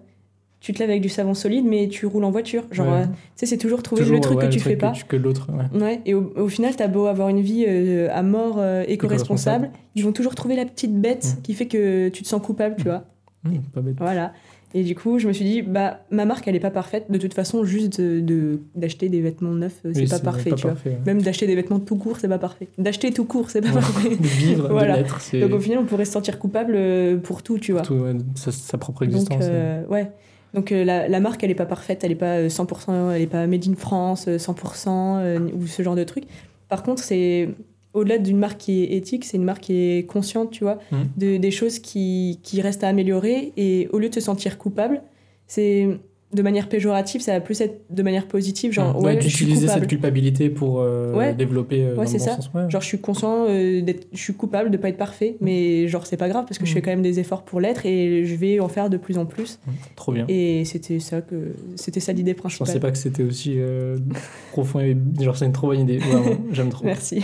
tu 0.60 0.72
te 0.72 0.78
laves 0.80 0.90
avec 0.90 1.02
du 1.02 1.08
savon 1.08 1.34
solide, 1.34 1.64
mais 1.64 1.86
tu 1.88 2.06
roules 2.06 2.24
en 2.24 2.30
voiture. 2.30 2.64
Genre, 2.72 2.86
Ouais. 2.86 2.92
euh, 3.02 3.04
tu 3.04 3.12
sais, 3.36 3.46
c'est 3.46 3.58
toujours 3.58 3.82
trouver 3.82 4.00
Toujours, 4.02 4.16
le 4.16 4.20
truc 4.22 4.38
ouais, 4.38 4.48
que 4.48 4.52
tu 4.52 4.58
fais 4.58 4.76
pas. 4.76 4.92
que 5.06 5.16
l'autre. 5.16 5.48
Ouais. 5.52 5.80
Ouais, 5.80 6.00
et 6.06 6.14
au, 6.14 6.32
au 6.36 6.48
final, 6.48 6.74
t'as 6.74 6.88
beau 6.88 7.06
avoir 7.06 7.28
une 7.28 7.40
vie 7.40 7.64
euh, 7.68 8.08
à 8.12 8.22
mort 8.22 8.56
euh, 8.58 8.82
éco-responsable, 8.88 9.70
ils 9.94 10.02
vont 10.04 10.12
toujours 10.12 10.34
trouver 10.34 10.56
la 10.56 10.64
petite 10.64 10.98
bête 11.00 11.36
Mm. 11.38 11.42
qui 11.42 11.54
fait 11.54 11.66
que 11.66 12.08
tu 12.08 12.22
te 12.22 12.28
sens 12.28 12.40
coupable, 12.42 12.74
tu 12.78 12.84
vois. 12.84 13.04
Mmh, 13.44 13.58
pas 13.72 13.80
bête. 13.80 13.94
Voilà. 13.98 14.32
Et 14.74 14.82
du 14.82 14.94
coup, 14.94 15.18
je 15.18 15.26
me 15.28 15.32
suis 15.32 15.44
dit, 15.44 15.62
bah, 15.62 16.00
ma 16.10 16.24
marque, 16.26 16.46
elle 16.48 16.56
est 16.56 16.60
pas 16.60 16.70
parfaite. 16.70 17.06
De 17.10 17.16
toute 17.18 17.32
façon, 17.34 17.64
juste 17.64 18.00
de- 18.00 18.20
de- 18.20 18.60
d'acheter 18.74 19.08
des 19.08 19.20
vêtements 19.22 19.52
neufs, 19.52 19.80
euh, 19.86 19.92
c'est 19.94 20.00
Oui, 20.02 20.08
pas 20.08 20.18
parfait, 20.18 20.50
tu 20.54 20.62
vois. 20.62 20.76
ouais. 20.84 20.98
Même 21.06 21.22
d'acheter 21.22 21.46
des 21.46 21.54
vêtements 21.54 21.80
tout 21.80 21.96
court, 21.96 22.18
c'est 22.20 22.28
pas 22.28 22.38
parfait. 22.38 22.68
D'acheter 22.76 23.10
tout 23.12 23.24
court, 23.24 23.48
c'est 23.48 23.62
pas 23.62 23.68
Ouais. 23.68 23.74
parfait. 23.74 24.16
De 24.20 24.26
vivre, 24.26 24.68
Voilà. 24.70 25.02
de 25.02 25.40
Donc 25.40 25.52
au 25.52 25.60
final, 25.60 25.78
on 25.78 25.84
pourrait 25.84 26.04
se 26.04 26.12
sentir 26.12 26.38
coupable 26.38 26.74
euh, 26.76 27.16
pour 27.16 27.42
tout, 27.42 27.58
tu 27.58 27.72
vois. 27.72 27.82
tout, 27.82 27.94
ouais, 27.94 28.12
sa, 28.34 28.50
sa 28.52 28.76
propre 28.76 29.04
Donc, 29.06 29.14
existence. 29.14 29.38
ouais. 29.44 29.48
euh, 29.50 29.86
ouais. 29.88 30.10
Donc 30.52 30.72
euh, 30.72 30.84
la, 30.84 31.08
la 31.08 31.20
marque, 31.20 31.42
elle 31.44 31.50
est 31.50 31.54
pas 31.54 31.66
parfaite, 31.66 32.02
elle 32.04 32.12
est 32.12 32.16
pas 32.16 32.38
euh, 32.38 32.48
100%, 32.48 33.12
elle 33.14 33.22
est 33.22 33.26
pas 33.26 33.46
made 33.46 33.66
in 33.68 33.74
France, 33.76 34.26
euh, 34.28 34.36
100%, 34.38 35.18
euh, 35.20 35.38
ou 35.54 35.66
ce 35.66 35.82
genre 35.82 35.94
de 35.96 36.04
truc. 36.04 36.24
Par 36.68 36.82
contre, 36.82 37.02
c'est 37.02 37.48
au-delà 37.96 38.18
d'une 38.18 38.38
marque 38.38 38.58
qui 38.58 38.82
est 38.84 38.96
éthique, 38.96 39.24
c'est 39.24 39.36
une 39.36 39.44
marque 39.44 39.62
qui 39.64 39.74
est 39.74 40.06
consciente, 40.06 40.50
tu 40.52 40.62
vois, 40.64 40.78
Mhm. 40.92 40.98
de, 41.16 41.36
des 41.38 41.50
choses 41.50 41.78
qui, 41.80 42.38
qui 42.42 42.60
restent 42.60 42.84
à 42.84 42.88
améliorer. 42.88 43.52
Et 43.56 43.88
au 43.92 43.98
lieu 43.98 44.08
de 44.08 44.14
se 44.14 44.20
sentir 44.20 44.58
coupable, 44.58 45.02
c'est 45.46 45.88
de 46.34 46.42
manière 46.42 46.68
péjorative, 46.68 47.20
ça 47.20 47.32
va 47.32 47.40
plus 47.40 47.60
être 47.60 47.82
de 47.88 48.02
manière 48.02 48.26
positive, 48.26 48.72
genre 48.72 49.00
Mmh. 49.00 49.04
ouais, 49.04 49.14
je 49.20 49.28
suis 49.28 49.44
d'utiliser 49.46 49.68
cette 49.68 49.86
culpabilité 49.86 50.50
pour 50.50 50.80
euh, 50.80 51.14
Ouais. 51.14 51.32
développer 51.34 51.84
euh, 51.84 51.90
Ouais, 51.90 51.94
dans 51.94 52.02
le 52.02 52.08
c'est 52.08 52.18
bon 52.18 52.24
ça. 52.24 52.36
sens. 52.36 52.50
Ouais. 52.52 52.68
Genre, 52.68 52.80
je 52.82 52.86
suis 52.86 52.98
conscient 52.98 53.46
euh, 53.48 53.80
d'être, 53.80 54.08
je 54.12 54.18
suis 54.20 54.34
coupable 54.34 54.70
de 54.72 54.76
pas 54.76 54.88
être 54.88 54.96
parfait, 54.98 55.36
mais 55.40 55.86
genre 55.86 56.04
c'est 56.04 56.16
pas 56.16 56.28
grave 56.28 56.44
parce 56.44 56.58
que 56.58 56.66
je 56.66 56.72
fais 56.72 56.82
quand 56.82 56.90
même 56.90 57.00
des 57.00 57.20
efforts 57.20 57.44
pour 57.44 57.60
l'être 57.60 57.86
et 57.86 58.24
je 58.24 58.34
vais 58.34 58.58
en 58.58 58.68
faire 58.68 58.90
de 58.90 58.96
plus 58.96 59.18
en 59.18 59.24
plus. 59.24 59.60
Mmh, 59.66 59.70
Trop 59.94 60.12
bien. 60.12 60.24
Et 60.28 60.64
c'était 60.64 60.98
ça 60.98 61.20
que 61.20 61.52
c'était 61.76 62.00
ça 62.00 62.12
l'idée 62.12 62.32
Je 62.32 62.36
principale. 62.38 62.66
pensais 62.66 62.80
pas 62.80 62.90
que 62.90 62.98
c'était 62.98 63.22
aussi 63.22 63.56
profond 64.50 64.80
et 64.80 64.96
genre 65.20 65.36
c'est 65.36 65.46
une 65.46 65.52
trop 65.52 65.68
bonne 65.68 65.80
idée. 65.80 65.98
Vraiment, 65.98 66.36
j'aime 66.52 66.70
trop. 66.70 66.84
Merci. 66.84 67.22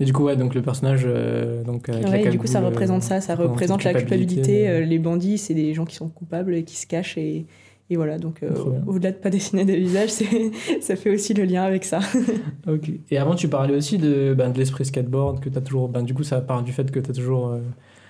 Et 0.00 0.04
du 0.04 0.12
coup 0.12 0.24
ouais 0.24 0.36
donc 0.36 0.54
le 0.54 0.62
personnage 0.62 1.02
euh, 1.06 1.64
donc 1.64 1.88
avec 1.88 2.04
la 2.04 2.10
Ouais, 2.10 2.28
du 2.30 2.38
coup, 2.38 2.46
ça 2.46 2.60
représente 2.60 3.02
euh, 3.02 3.06
ça, 3.06 3.20
ça 3.20 3.34
représente 3.34 3.82
la 3.84 3.94
culpabilité. 3.94 4.62
mais- 4.62 4.68
euh, 4.68 4.80
les 4.84 4.98
bandits, 4.98 5.38
c'est 5.38 5.54
des 5.54 5.74
gens 5.74 5.84
qui 5.84 5.96
sont 5.96 6.08
coupables 6.08 6.54
et 6.54 6.62
qui 6.64 6.76
se 6.76 6.86
cachent 6.86 7.18
et, 7.18 7.46
et 7.90 7.96
voilà. 7.96 8.18
Donc 8.18 8.42
euh, 8.42 8.50
au-delà 8.86 9.10
de 9.12 9.16
pas 9.16 9.30
dessiner 9.30 9.64
des 9.64 9.76
visages, 9.76 10.10
ça 10.80 10.94
fait 10.94 11.10
aussi 11.10 11.34
le 11.34 11.44
lien 11.44 11.62
avec 11.64 11.84
ça. 11.84 11.98
Ok. 12.68 12.90
Et 13.10 13.18
avant, 13.18 13.34
tu 13.34 13.48
parlais 13.48 13.74
aussi 13.74 13.98
de, 13.98 14.34
ben, 14.36 14.50
de 14.50 14.58
l'esprit 14.58 14.84
skateboard, 14.84 15.40
que 15.40 15.48
tu 15.48 15.56
as 15.58 15.62
toujours. 15.62 15.88
Ben, 15.88 16.02
du 16.02 16.14
coup, 16.14 16.22
ça 16.22 16.40
part 16.40 16.62
du 16.62 16.70
fait 16.72 16.90
que 16.90 17.00
tu 17.00 17.10
as 17.10 17.14
toujours 17.14 17.48
euh, 17.48 17.60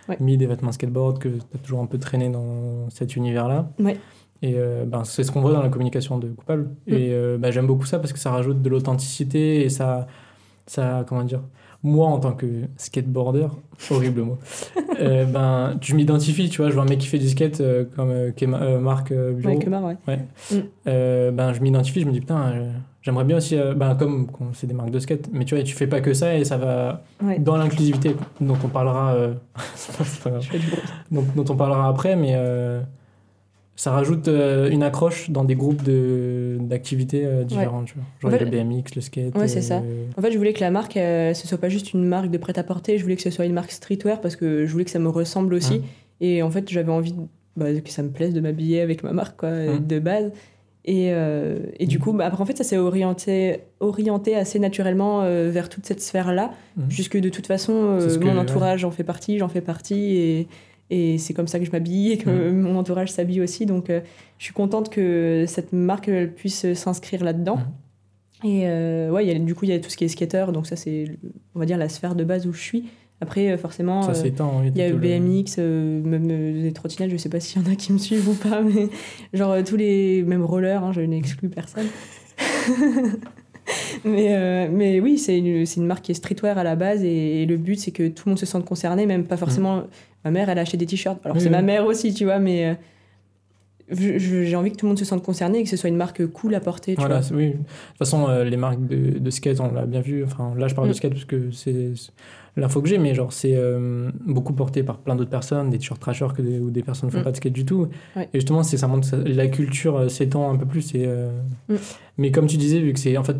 Ouais. 0.08 0.16
mis 0.20 0.36
des 0.38 0.46
vêtements 0.46 0.72
skateboard, 0.72 1.18
que 1.18 1.28
tu 1.28 1.34
as 1.54 1.58
toujours 1.58 1.80
un 1.80 1.86
peu 1.86 1.98
traîné 1.98 2.30
dans 2.30 2.88
cet 2.90 3.14
univers-là. 3.14 3.70
Ouais. 3.78 3.98
Et 4.40 4.54
euh, 4.56 4.84
ben, 4.86 5.04
c'est 5.04 5.22
ce 5.22 5.30
qu'on 5.30 5.42
voit 5.42 5.52
dans 5.52 5.62
la 5.62 5.68
communication 5.68 6.16
de 6.18 6.28
Coupable. 6.28 6.70
Mm. 6.86 6.92
Et 6.94 7.08
euh, 7.12 7.36
ben, 7.38 7.50
j'aime 7.50 7.66
beaucoup 7.66 7.84
ça 7.86 7.98
parce 7.98 8.12
que 8.14 8.18
ça 8.18 8.30
rajoute 8.30 8.62
de 8.62 8.68
l'authenticité 8.70 9.62
et 9.64 9.68
ça, 9.68 10.06
ça, 10.66 11.04
comment 11.06 11.24
dire, 11.24 11.42
moi 11.84 12.08
en 12.08 12.18
tant 12.18 12.32
que 12.32 12.46
skateboarder, 12.76 13.46
horrible 13.90 14.22
mot, 14.22 14.38
euh, 15.00 15.24
ben, 15.24 15.76
tu 15.80 15.94
m'identifies, 15.94 16.48
tu 16.48 16.60
vois, 16.60 16.70
je 16.70 16.74
vois 16.74 16.82
un 16.82 16.88
mec 16.88 16.98
qui 16.98 17.06
fait 17.06 17.18
du 17.18 17.28
skate 17.28 17.60
euh, 17.60 17.84
comme 17.94 18.10
euh, 18.10 18.30
euh, 18.42 18.78
Marc 18.80 19.12
euh, 19.12 19.32
Bureau. 19.32 19.54
Ouais, 19.54 19.58
Kemar, 19.62 19.84
ouais. 19.84 20.18
Euh, 20.86 21.30
ben, 21.30 21.52
je 21.52 21.60
m'identifie, 21.60 22.00
je 22.00 22.06
me 22.06 22.12
dis 22.12 22.20
putain, 22.20 22.52
j'aimerais 23.02 23.24
bien 23.24 23.36
aussi, 23.36 23.56
ben, 23.76 23.94
comme 23.94 24.26
c'est 24.54 24.66
des 24.66 24.74
marques 24.74 24.90
de 24.90 24.98
skate, 24.98 25.28
mais 25.32 25.44
tu 25.44 25.54
vois, 25.54 25.62
tu 25.62 25.74
fais 25.74 25.86
pas 25.86 26.00
que 26.00 26.12
ça 26.14 26.34
et 26.36 26.44
ça 26.44 26.56
va 26.56 27.02
Ouais. 27.22 27.38
dans 27.38 27.56
l'inclusivité 27.56 28.14
dont 28.40 28.56
on 28.64 28.68
parlera, 28.68 29.14
c'est 29.74 30.22
pas 30.22 30.30
grave, 30.30 30.42
Je 30.42 30.48
bruit. 30.48 30.62
dont, 31.10 31.44
on 31.48 31.56
parlera 31.56 31.88
après, 31.88 32.16
mais 32.16 32.34
ça 33.80 33.92
rajoute 33.92 34.26
euh, 34.26 34.68
une 34.70 34.82
accroche 34.82 35.30
dans 35.30 35.44
des 35.44 35.54
groupes 35.54 35.84
de, 35.84 36.56
d'activités 36.60 37.24
euh, 37.24 37.44
différentes, 37.44 37.86
tu 37.86 37.94
vois. 37.94 38.02
Genre 38.20 38.30
En 38.34 38.36
fait- 38.36 38.44
le 38.44 38.50
BMX, 38.50 38.94
le 38.96 39.00
skate. 39.00 39.36
Ouais, 39.38 39.46
c'est 39.46 39.62
ça. 39.62 39.76
euh, 39.76 40.04
En 40.16 40.20
fait, 40.20 40.32
je 40.32 40.36
voulais 40.36 40.52
que 40.52 40.60
la 40.60 40.72
marque, 40.72 40.96
euh, 40.96 41.32
ce 41.32 41.46
soit 41.46 41.58
pas 41.58 41.68
juste 41.68 41.92
une 41.94 42.04
marque 42.04 42.28
de 42.30 42.38
prêt-à-porter, 42.38 42.98
je 42.98 43.02
voulais 43.04 43.14
que 43.14 43.22
ce 43.22 43.30
soit 43.30 43.44
une 43.46 43.52
marque 43.52 43.70
streetwear 43.70 44.20
parce 44.20 44.34
que 44.34 44.66
je 44.66 44.72
voulais 44.72 44.84
que 44.84 44.90
ça 44.90 44.98
me 44.98 45.08
ressemble 45.08 45.54
aussi. 45.54 45.74
Ouais. 45.74 45.82
Et 46.20 46.42
en 46.42 46.50
fait, 46.50 46.68
j'avais 46.68 46.90
envie 46.90 47.14
bah, 47.56 47.72
que 47.72 47.90
ça 47.90 48.02
me 48.02 48.08
plaise 48.10 48.34
de 48.34 48.40
m'habiller 48.40 48.80
avec 48.80 49.04
ma 49.04 49.12
marque 49.12 49.38
quoi, 49.38 49.50
Ouais. 49.50 49.78
de 49.78 49.98
base. 50.00 50.32
Et, 50.84 51.12
euh, 51.12 51.58
et 51.78 51.86
du 51.86 51.98
coup, 52.00 52.12
bah, 52.12 52.26
après, 52.26 52.42
en 52.42 52.46
fait, 52.46 52.56
ça 52.56 52.64
s'est 52.64 52.78
orienté, 52.78 53.58
orienté 53.78 54.34
assez 54.34 54.58
naturellement 54.58 55.20
euh, 55.22 55.50
vers 55.52 55.68
toute 55.68 55.86
cette 55.86 56.00
sphère-là, 56.00 56.50
Mhm. 56.76 56.88
puisque 56.88 57.18
de 57.20 57.28
toute 57.28 57.46
façon, 57.46 57.72
euh, 57.74 58.08
ce 58.08 58.18
mon 58.18 58.36
entourage 58.38 58.84
en 58.84 58.90
fait 58.90 59.04
partie, 59.04 59.38
j'en 59.38 59.48
fais 59.48 59.60
partie, 59.60 60.16
et, 60.16 60.48
et 60.90 61.18
c'est 61.18 61.34
comme 61.34 61.48
ça 61.48 61.58
que 61.58 61.64
je 61.64 61.70
m'habille 61.70 62.12
et 62.12 62.18
que 62.18 62.30
Mhm. 62.30 62.60
mon 62.60 62.76
entourage 62.76 63.10
s'habille 63.10 63.40
aussi. 63.40 63.66
Donc, 63.66 63.90
euh, 63.90 64.00
je 64.38 64.44
suis 64.44 64.54
contente 64.54 64.90
que 64.90 65.44
cette 65.46 65.72
marque 65.72 66.08
elle, 66.08 66.32
puisse 66.32 66.72
s'inscrire 66.74 67.24
là-dedans. 67.24 67.56
Mhm. 67.56 68.50
Et 68.50 68.62
euh, 68.68 69.10
ouais, 69.10 69.26
y 69.26 69.30
a, 69.30 69.38
du 69.38 69.54
coup, 69.54 69.64
il 69.64 69.70
y 69.70 69.74
a 69.74 69.80
tout 69.80 69.90
ce 69.90 69.96
qui 69.96 70.04
est 70.04 70.08
skater, 70.08 70.46
donc 70.52 70.66
ça, 70.66 70.76
c'est, 70.76 71.18
on 71.54 71.58
va 71.58 71.66
dire, 71.66 71.76
la 71.76 71.88
sphère 71.88 72.14
de 72.14 72.24
base 72.24 72.46
où 72.46 72.52
je 72.52 72.60
suis. 72.60 72.84
Après, 73.20 73.50
euh, 73.50 73.58
forcément, 73.58 74.08
euh, 74.08 74.12
il 74.64 74.76
y 74.76 74.82
a 74.82 74.92
BMX, 74.92 75.56
euh, 75.58 76.00
même 76.04 76.28
euh, 76.30 76.62
des 76.62 76.72
trottinettes, 76.72 77.10
je 77.10 77.16
sais 77.16 77.28
pas 77.28 77.40
s'il 77.40 77.60
y 77.60 77.64
en 77.66 77.72
a 77.72 77.74
qui 77.74 77.92
me 77.92 77.98
suivent 77.98 78.28
ou 78.28 78.34
pas, 78.34 78.62
mais 78.62 78.88
genre 79.32 79.56
tous 79.64 79.76
les. 79.76 80.22
Même 80.22 80.44
rollers, 80.44 80.84
hein, 80.84 80.92
je 80.92 81.00
n'exclus 81.00 81.48
personne. 81.48 81.86
mais, 84.04 84.68
mais 84.68 85.00
oui, 85.00 85.18
c'est 85.18 85.36
une, 85.36 85.66
c'est 85.66 85.80
une 85.80 85.86
marque 85.86 86.04
qui 86.04 86.12
est 86.12 86.14
streetwear 86.14 86.58
à 86.58 86.62
la 86.62 86.76
base 86.76 87.02
et, 87.02 87.44
le 87.44 87.56
but 87.56 87.76
c'est 87.76 87.90
que 87.90 88.06
tout 88.06 88.24
le 88.26 88.30
monde 88.30 88.38
se 88.38 88.46
sente 88.46 88.64
concerné, 88.64 89.04
même 89.04 89.24
pas 89.24 89.36
forcément. 89.36 89.82
Ma 90.24 90.30
mère, 90.30 90.48
elle 90.48 90.58
a 90.58 90.62
acheté 90.62 90.76
des 90.76 90.86
t-shirts. 90.86 91.20
Alors 91.24 91.36
Oui, 91.36 91.40
c'est 91.42 91.48
oui. 91.48 91.52
ma 91.54 91.62
mère 91.62 91.86
aussi, 91.86 92.12
tu 92.14 92.24
vois, 92.24 92.38
mais. 92.38 92.66
euh, 92.70 92.74
j'ai 93.90 94.54
envie 94.54 94.70
que 94.70 94.76
tout 94.76 94.84
le 94.84 94.88
monde 94.90 94.98
se 94.98 95.04
sente 95.06 95.22
concerné 95.22 95.60
et 95.60 95.62
que 95.62 95.68
ce 95.70 95.76
soit 95.78 95.88
une 95.88 95.96
marque 95.96 96.26
cool 96.26 96.54
à 96.54 96.60
porter. 96.60 96.94
Tu 96.94 97.00
Voilà, 97.00 97.20
vois. 97.20 97.36
oui. 97.38 97.50
De 97.52 97.56
toute 97.56 97.66
façon, 97.98 98.28
euh, 98.28 98.44
les 98.44 98.58
marques 98.58 98.86
de, 98.86 99.18
de 99.18 99.30
skate, 99.30 99.60
on 99.60 99.72
l'a 99.72 99.86
bien 99.86 100.02
vu. 100.02 100.22
Enfin, 100.24 100.52
là, 100.58 100.68
je 100.68 100.74
parle 100.74 100.88
de 100.88 100.92
Mm. 100.92 100.96
skate 100.96 101.12
parce 101.12 101.24
que 101.24 101.50
c'est 101.52 101.92
l'info 102.58 102.82
que 102.82 102.88
j'ai, 102.88 102.98
mais 102.98 103.14
genre, 103.14 103.32
c'est 103.32 103.54
euh, 103.54 104.10
beaucoup 104.26 104.52
porté 104.52 104.82
par 104.82 104.98
plein 104.98 105.16
d'autres 105.16 105.30
personnes, 105.30 105.70
des 105.70 105.78
t-shirts 105.78 106.00
trashers 106.00 106.28
que 106.36 106.42
des, 106.42 106.58
ou 106.60 106.70
des 106.70 106.82
personnes 106.82 107.08
ne 107.08 107.12
font 107.12 107.20
Mm. 107.20 107.24
pas 107.24 107.30
de 107.32 107.36
skate 107.36 107.52
du 107.52 107.64
tout. 107.64 107.88
Ouais. 108.16 108.28
Et 108.34 108.38
justement, 108.40 108.62
c'est 108.62 108.76
ça 108.76 108.86
montre 108.88 109.08
la 109.16 109.46
culture 109.48 109.96
euh, 109.96 110.08
s'étend 110.08 110.50
un 110.52 110.56
peu 110.56 110.66
plus. 110.66 110.94
Et, 110.94 111.04
euh, 111.06 111.30
Mm. 111.68 111.74
Mais 112.20 112.30
comme 112.32 112.46
tu 112.46 112.56
disais, 112.56 112.80
vu 112.80 112.92
que 112.92 112.98
c'est 112.98 113.16
en 113.16 113.22
fait, 113.22 113.36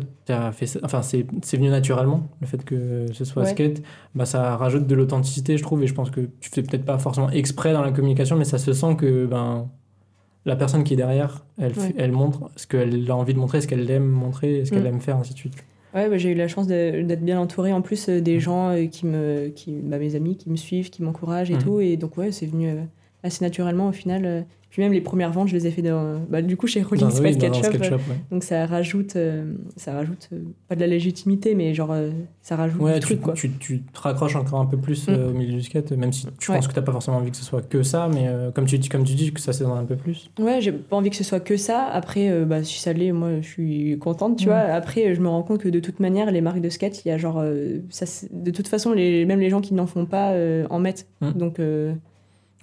fait, 0.53 0.79
enfin, 0.83 1.01
c'est 1.01 1.25
venu 1.57 1.69
naturellement, 1.69 2.29
le 2.39 2.47
fait 2.47 2.63
que 2.63 3.05
ce 3.11 3.25
soit 3.25 3.43
Ouais. 3.43 3.49
skate, 3.49 3.81
bah, 4.15 4.25
ça 4.25 4.55
rajoute 4.55 4.87
de 4.87 4.95
l'authenticité, 4.95 5.57
je 5.57 5.63
trouve. 5.63 5.83
Et 5.83 5.87
je 5.87 5.93
pense 5.93 6.09
que 6.11 6.21
tu 6.39 6.49
fais 6.49 6.63
peut-être 6.63 6.85
pas 6.85 6.97
forcément 6.97 7.29
exprès 7.29 7.73
dans 7.73 7.81
la 7.83 7.91
communication, 7.91 8.37
mais 8.37 8.45
ça 8.45 8.57
se 8.57 8.71
sent 8.71 8.95
que 8.97 9.25
ben, 9.25 9.67
la 10.45 10.55
personne 10.55 10.85
qui 10.85 10.93
est 10.93 10.97
derrière, 10.97 11.43
elle, 11.57 11.73
Ouais. 11.77 11.93
elle 11.97 12.13
montre 12.13 12.49
ce 12.55 12.65
qu'elle 12.67 13.11
a 13.11 13.15
envie 13.17 13.33
de 13.33 13.39
montrer, 13.39 13.59
ce 13.59 13.67
qu'elle 13.67 13.89
aime 13.91 14.07
montrer, 14.07 14.63
ce 14.63 14.71
qu'elle 14.71 14.83
Mm. 14.83 14.87
aime 14.87 15.01
faire, 15.01 15.17
ainsi 15.17 15.33
de 15.33 15.37
suite. 15.39 15.55
Ouais, 15.93 16.07
bah, 16.07 16.17
j'ai 16.17 16.29
eu 16.31 16.35
la 16.35 16.47
chance 16.47 16.67
d'être 16.67 17.23
bien 17.23 17.39
entourée 17.39 17.73
en 17.73 17.81
plus 17.81 18.09
euh, 18.09 18.21
des 18.21 18.39
gens 18.39 18.69
euh, 18.69 18.85
qui 18.85 19.07
me, 19.07 19.49
qui, 19.49 19.71
bah, 19.81 19.97
mes 19.97 20.15
amis 20.15 20.37
qui 20.37 20.49
me 20.51 20.55
suivent, 20.55 20.89
qui 20.91 21.01
m'encouragent 21.01 21.49
et 21.49 21.57
Mhm. 21.57 21.63
tout. 21.63 21.79
Et 21.79 21.97
donc, 21.97 22.15
ouais, 22.17 22.31
c'est 22.31 22.45
venu 22.45 22.69
euh, 22.69 22.83
assez 23.23 23.43
naturellement 23.43 23.87
au 23.89 23.91
final. 23.93 24.25
euh. 24.25 24.41
Puis 24.71 24.83
même 24.83 24.93
les 24.93 25.01
premières 25.01 25.31
ventes, 25.31 25.47
je 25.47 25.55
les 25.55 25.65
ai 25.65 25.71
fait 25.71 25.81
dans, 25.81 26.19
bah, 26.29 26.43
du 26.43 26.55
coup 26.55 26.67
chez 26.67 26.83
Rolling 26.83 27.07
oui, 27.07 27.11
Spice 27.33 27.37
dans 27.39 27.47
un 27.47 27.49
Ketchup. 27.71 27.93
ouais. 27.93 28.15
donc 28.29 28.43
ça 28.43 28.67
rajoute, 28.67 29.15
euh, 29.15 29.53
ça 29.77 29.93
rajoute 29.93 30.29
euh, 30.31 30.41
pas 30.67 30.75
de 30.75 30.79
la 30.81 30.85
légitimité, 30.85 31.55
mais 31.55 31.73
genre 31.73 31.91
euh, 31.91 32.11
ça 32.43 32.55
rajoute 32.55 32.79
Ouais, 32.79 32.93
du 32.93 32.99
tu, 32.99 33.05
truc 33.07 33.21
quoi. 33.21 33.33
tu, 33.33 33.49
tu 33.49 33.81
te 33.81 33.99
raccroches 33.99 34.35
encore 34.35 34.59
un 34.59 34.67
peu 34.67 34.77
plus 34.77 35.07
Mm. 35.07 35.13
au 35.15 35.31
milieu 35.33 35.53
du 35.53 35.63
skate, 35.63 35.91
même 35.93 36.13
si 36.13 36.27
tu 36.37 36.51
Ouais. 36.51 36.57
penses 36.57 36.67
que 36.67 36.73
t'as 36.75 36.83
pas 36.83 36.91
forcément 36.91 37.17
envie 37.17 37.31
que 37.31 37.37
ce 37.37 37.43
soit 37.43 37.63
que 37.67 37.81
ça, 37.81 38.09
mais 38.13 38.29
comme, 38.53 38.65
tu 38.65 38.77
dis, 38.77 38.89
comme 38.89 39.03
tu 39.05 39.15
dis, 39.15 39.33
que 39.33 39.39
ça 39.41 39.53
s'étend 39.53 39.73
un 39.75 39.85
peu 39.85 39.95
plus. 39.95 40.29
Ouais, 40.39 40.61
j'ai 40.61 40.71
pas 40.71 40.95
envie 40.97 41.09
que 41.09 41.15
ce 41.15 41.23
soit 41.23 41.39
que 41.39 41.57
ça. 41.57 41.85
Après, 41.85 42.45
bah, 42.45 42.63
si 42.63 42.77
ça 42.79 42.93
l'est, 42.93 43.11
moi, 43.11 43.41
je 43.41 43.47
suis 43.47 43.97
contente, 43.97 44.37
tu 44.37 44.49
Ouais. 44.49 44.53
vois. 44.53 44.61
Après, 44.75 45.15
je 45.15 45.19
me 45.19 45.29
rends 45.29 45.41
compte 45.41 45.61
que 45.61 45.69
de 45.69 45.79
toute 45.79 45.99
manière, 45.99 46.29
les 46.29 46.41
marques 46.41 46.61
de 46.61 46.69
skate, 46.69 47.03
il 47.05 47.07
y 47.07 47.11
a 47.11 47.17
genre. 47.17 47.43
ça, 47.89 48.05
de 48.31 48.51
toute 48.51 48.67
façon, 48.67 48.93
les, 48.93 49.25
même 49.25 49.39
les 49.39 49.49
gens 49.49 49.61
qui 49.61 49.73
n'en 49.73 49.87
font 49.87 50.05
pas 50.05 50.31
en 50.69 50.77
mettent. 50.77 51.07
Mm. 51.21 51.31
Donc. 51.31 51.59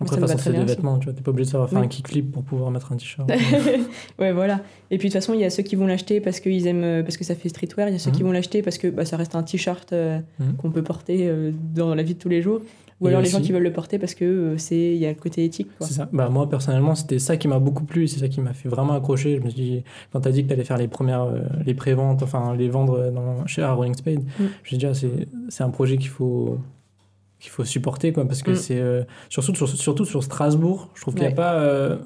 Après, 0.00 0.20
ça 0.20 0.26
très 0.34 0.50
c'est 0.52 0.52
des 0.58 0.64
vêtements, 0.64 0.98
tu 0.98 1.04
vois, 1.06 1.14
t'es 1.14 1.22
pas 1.22 1.30
obligé 1.30 1.46
de 1.46 1.50
savoir 1.52 1.70
faire 1.70 1.78
Oui. 1.80 1.86
un 1.86 1.88
kickflip 1.88 2.30
pour 2.30 2.42
pouvoir 2.42 2.70
mettre 2.70 2.92
un 2.92 2.96
t-shirt. 2.96 3.30
ouais, 4.18 4.32
voilà. 4.32 4.60
Et 4.90 4.98
puis 4.98 5.08
de 5.08 5.12
toute 5.12 5.22
façon, 5.22 5.32
il 5.34 5.40
y 5.40 5.44
a 5.44 5.50
ceux 5.50 5.62
qui 5.62 5.74
vont 5.76 5.86
l'acheter 5.86 6.20
parce 6.20 6.40
qu'ils 6.40 6.66
aiment, 6.66 7.02
parce 7.02 7.16
que 7.16 7.24
ça 7.24 7.34
fait 7.34 7.48
streetwear. 7.48 7.88
Il 7.88 7.92
y 7.92 7.96
a 7.96 7.98
ceux 7.98 8.10
qui 8.10 8.20
Mhm. 8.22 8.26
vont 8.26 8.32
l'acheter 8.32 8.62
parce 8.62 8.78
que 8.78 8.88
bah, 8.88 9.04
ça 9.04 9.16
reste 9.16 9.34
un 9.34 9.42
t-shirt 9.42 9.92
euh, 9.92 10.18
Mhm. 10.38 10.56
qu'on 10.56 10.70
peut 10.70 10.82
porter 10.82 11.26
euh, 11.28 11.50
dans 11.74 11.94
la 11.94 12.02
vie 12.02 12.14
de 12.14 12.18
tous 12.18 12.28
les 12.28 12.42
jours. 12.42 12.60
Ou 13.00 13.06
Et 13.06 13.10
alors 13.10 13.20
les 13.20 13.28
gens 13.28 13.42
qui 13.42 13.52
veulent 13.52 13.62
le 13.62 13.72
porter 13.74 13.98
parce 13.98 14.14
que 14.14 14.24
euh, 14.24 14.58
c'est, 14.58 14.76
il 14.78 14.96
y 14.96 15.04
a 15.04 15.10
le 15.10 15.14
côté 15.16 15.44
éthique. 15.44 15.68
C'est 15.80 15.92
ça. 15.92 16.08
Bah, 16.12 16.30
moi, 16.30 16.48
personnellement, 16.48 16.94
c'était 16.94 17.18
ça 17.18 17.36
qui 17.36 17.46
m'a 17.46 17.58
beaucoup 17.58 17.84
plu, 17.84 18.08
c'est 18.08 18.20
ça 18.20 18.28
qui 18.28 18.40
m'a 18.40 18.54
fait 18.54 18.70
vraiment 18.70 18.94
accrocher. 18.94 19.36
Je 19.38 19.42
me 19.44 19.50
suis 19.50 19.60
dit, 19.62 19.82
quand 20.12 20.20
t'as 20.20 20.30
dit 20.30 20.44
que 20.44 20.48
t'allais 20.48 20.64
faire 20.64 20.78
les 20.78 20.88
premières, 20.88 21.26
les 21.66 21.74
préventes, 21.74 22.22
enfin, 22.22 22.54
les 22.56 22.70
vendre 22.70 23.10
dans, 23.10 23.46
chez 23.46 23.62
Rolling 23.64 23.94
Spade, 23.94 24.20
Mm. 24.20 24.24
je 24.38 24.42
me 24.44 24.48
suis 24.64 24.76
dit, 24.78 24.86
ah, 24.86 24.94
c'est, 24.94 25.10
c'est 25.50 25.62
un 25.62 25.68
projet 25.68 25.98
qu'il 25.98 26.08
faut, 26.08 26.58
qu'il 27.38 27.50
faut 27.50 27.64
supporter, 27.64 28.12
quoi, 28.12 28.24
parce 28.26 28.42
que 28.42 28.52
Mm. 28.52 28.56
c'est, 28.56 28.80
euh, 28.80 29.02
surtout, 29.28 29.54
sur, 29.54 29.68
surtout 29.68 30.04
sur 30.04 30.22
Strasbourg, 30.24 30.88
je 30.94 31.02
trouve 31.02 31.14
qu'il 31.14 31.26
n'y 31.26 31.32
a 31.32 31.36
pas, 31.36 31.54
euh, 31.54 31.96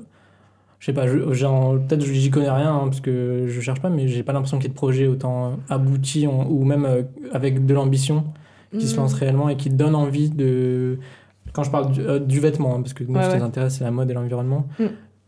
je 0.81 0.87
sais 0.87 0.93
pas, 0.93 1.05
peut-être 1.07 2.03
j'y 2.05 2.31
connais 2.31 2.51
rien, 2.51 2.75
hein, 2.75 2.85
parce 2.87 3.01
que 3.01 3.45
je 3.47 3.61
cherche 3.61 3.81
pas, 3.81 3.90
mais 3.90 4.09
j'ai 4.09 4.23
pas 4.23 4.33
l'impression 4.33 4.57
qu'il 4.59 4.64
y 4.64 4.71
ait 4.71 4.73
de 4.73 4.77
projet 4.77 5.07
autant 5.07 5.59
abouti, 5.69 6.27
en- 6.27 6.47
ou 6.49 6.64
même 6.64 6.85
euh, 6.85 7.03
avec 7.33 7.64
de 7.66 7.75
l'ambition, 7.75 8.25
qui 8.79 8.87
se 8.87 8.95
Mhm. 8.95 9.01
lance 9.01 9.14
réellement 9.14 9.49
et 9.49 9.57
qui 9.57 9.69
donne 9.71 9.95
envie 9.95 10.31
de. 10.31 10.99
Quand 11.53 11.64
je 11.64 11.71
parle 11.73 11.90
du, 11.93 12.01
euh, 12.01 12.19
du 12.21 12.38
vêtement, 12.38 12.77
hein, 12.77 12.81
parce 12.83 12.93
que 12.95 13.03
nous, 13.05 13.14
Ouais, 13.14 13.23
ce 13.23 13.27
qui 13.29 13.33
ouais. 13.35 13.40
nous 13.40 13.45
intéresse, 13.47 13.77
c'est 13.79 13.85
la 13.85 13.90
mode 13.90 14.11
et 14.11 14.14
l'environnement. 14.14 14.69
Mm. 14.79 14.85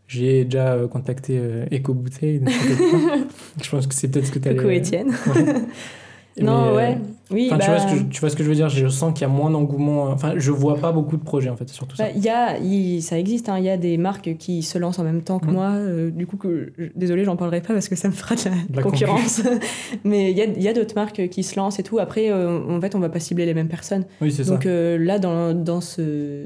J'ai 0.07 0.45
déjà 0.45 0.73
euh, 0.73 0.87
contacté 0.87 1.39
Eco 1.73 1.93
Bouteille. 1.93 2.39
donc 2.39 2.49
peut-être 2.49 2.91
pas. 2.91 3.27
je 3.63 3.69
pense 3.69 3.87
que 3.87 3.93
c'est 3.95 4.07
peut-être 4.09 4.27
ce 4.27 4.31
que 4.31 4.39
tu 4.39 4.47
allais. 4.49 4.57
Coucou 4.57 4.69
Étienne. 4.69 5.11
Non, 6.41 6.73
ouais. 6.75 6.97
Oui, 7.31 7.47
Enfin, 7.51 7.57
tu, 7.57 7.65
vois 7.67 7.75
bah, 7.77 7.87
ce 7.87 7.93
que 7.93 7.99
je, 7.99 8.03
tu 8.03 8.19
vois 8.19 8.29
ce 8.29 8.35
que 8.35 8.43
je 8.43 8.49
veux 8.49 8.55
dire 8.55 8.67
Je 8.69 8.87
sens 8.89 9.13
qu'il 9.13 9.21
y 9.21 9.25
a 9.25 9.33
moins 9.33 9.49
d'engouement. 9.49 10.03
Enfin, 10.03 10.33
je 10.37 10.51
vois 10.51 10.75
pas 10.77 10.91
beaucoup 10.91 11.15
de 11.17 11.23
projets, 11.23 11.49
en 11.49 11.55
fait, 11.55 11.67
surtout 11.69 11.95
ça. 11.95 12.03
bah, 12.03 12.09
il 12.15 12.21
y 12.23 12.29
a, 12.29 12.57
il- 12.59 13.01
ça 13.01 13.17
existe, 13.17 13.47
hein, 13.49 13.57
il 13.57 13.63
y 13.63 13.69
a 13.69 13.77
des 13.77 13.97
marques 13.97 14.35
qui 14.37 14.61
se 14.61 14.77
lancent 14.77 14.99
en 14.99 15.03
même 15.03 15.21
temps 15.23 15.39
que 15.39 15.47
Mhm. 15.47 15.53
moi. 15.53 15.69
euh, 15.71 16.11
du 16.11 16.27
coup, 16.27 16.35
que, 16.37 16.73
je- 16.77 16.85
désolé, 16.95 17.23
j'en 17.23 17.35
parlerai 17.37 17.61
pas 17.61 17.73
parce 17.73 17.87
que 17.87 17.95
ça 17.95 18.09
me 18.09 18.13
fera 18.13 18.35
de 18.35 18.41
la, 18.45 18.51
De 18.69 18.75
la 18.75 18.81
concurrence. 18.83 19.41
Mais 20.03 20.31
il 20.31 20.37
y 20.37 20.41
a, 20.41 20.45
y 20.45 20.67
a 20.67 20.73
d'autres 20.73 20.95
marques 20.95 21.29
qui 21.29 21.43
se 21.43 21.55
lancent 21.55 21.79
et 21.79 21.83
tout. 21.83 21.97
Après, 21.99 22.29
euh, 22.29 22.59
en 22.69 22.81
fait, 22.81 22.93
on 22.95 22.99
va 22.99 23.09
pas 23.09 23.19
cibler 23.21 23.45
les 23.45 23.53
mêmes 23.53 23.69
personnes. 23.69 24.05
oui, 24.21 24.31
c'est 24.31 24.43
ça. 24.43 24.51
Donc 24.51 24.65
euh, 24.65 24.97
là, 24.97 25.17
dans, 25.17 25.53
dans 25.53 25.79
ce, 25.81 26.43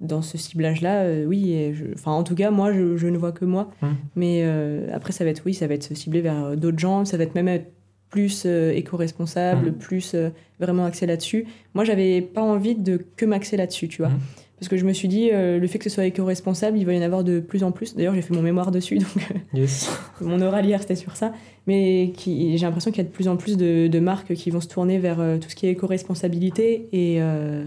dans 0.00 0.22
ce 0.22 0.38
ciblage-là, 0.38 1.02
euh, 1.02 1.24
oui, 1.26 1.72
je- 1.74 1.92
enfin 1.94 2.12
en 2.12 2.22
tout 2.22 2.34
cas, 2.34 2.50
moi, 2.50 2.72
je, 2.72 2.96
je 2.96 3.06
ne 3.06 3.18
vois 3.18 3.32
que 3.32 3.44
moi. 3.44 3.70
Mhm. 3.82 3.94
Mais 4.16 4.40
euh, 4.44 4.88
après, 4.94 5.12
ça 5.12 5.24
va 5.24 5.30
être, 5.30 5.42
oui, 5.44 5.52
ça 5.54 5.66
va 5.66 5.74
être 5.74 5.94
ciblé 5.94 6.22
vers 6.22 6.56
d'autres 6.56 6.78
gens, 6.78 7.04
ça 7.04 7.16
va 7.18 7.24
être 7.24 7.34
même 7.34 7.48
être 7.48 7.70
plus 8.10 8.44
euh, 8.46 8.72
éco-responsable, 8.72 9.66
Mhm. 9.68 9.74
plus 9.74 10.14
euh, 10.14 10.30
vraiment 10.60 10.84
axé 10.84 11.06
là-dessus. 11.06 11.46
Moi, 11.74 11.84
j'avais 11.84 12.20
pas 12.20 12.42
envie 12.42 12.74
de 12.74 13.04
que 13.16 13.24
m'axer 13.26 13.56
là-dessus, 13.56 13.88
tu 13.88 14.02
vois. 14.02 14.10
Mhm. 14.10 14.18
Parce 14.58 14.68
que 14.70 14.78
je 14.78 14.86
me 14.86 14.94
suis 14.94 15.06
dit, 15.08 15.28
euh, 15.34 15.58
le 15.58 15.66
fait 15.66 15.76
que 15.78 15.84
ce 15.84 15.90
soit 15.90 16.06
éco-responsable, 16.06 16.78
il 16.78 16.86
va 16.86 16.94
y 16.94 16.98
en 16.98 17.02
avoir 17.02 17.24
de 17.24 17.40
plus 17.40 17.62
en 17.62 17.72
plus. 17.72 17.94
D'ailleurs, 17.94 18.14
j'ai 18.14 18.22
fait 18.22 18.32
mon 18.32 18.40
mémoire 18.40 18.70
dessus, 18.70 18.96
donc 18.98 19.08
Yes. 19.52 19.90
mon 20.22 20.40
oral 20.40 20.64
hier, 20.64 20.80
c'était 20.80 20.94
sur 20.94 21.14
ça. 21.14 21.34
Mais 21.66 22.10
j'ai 22.24 22.56
l'impression 22.58 22.90
qu'il 22.90 23.02
y 23.02 23.06
a 23.06 23.08
de 23.08 23.12
plus 23.14 23.28
en 23.28 23.36
plus 23.36 23.58
de, 23.58 23.86
de 23.88 23.98
marques 24.00 24.32
qui 24.34 24.50
vont 24.50 24.62
se 24.62 24.68
tourner 24.68 24.98
vers 24.98 25.20
euh, 25.20 25.36
tout 25.36 25.50
ce 25.50 25.56
qui 25.56 25.66
est 25.66 25.72
éco-responsabilité. 25.72 26.88
Et 26.92 27.16
euh, 27.20 27.64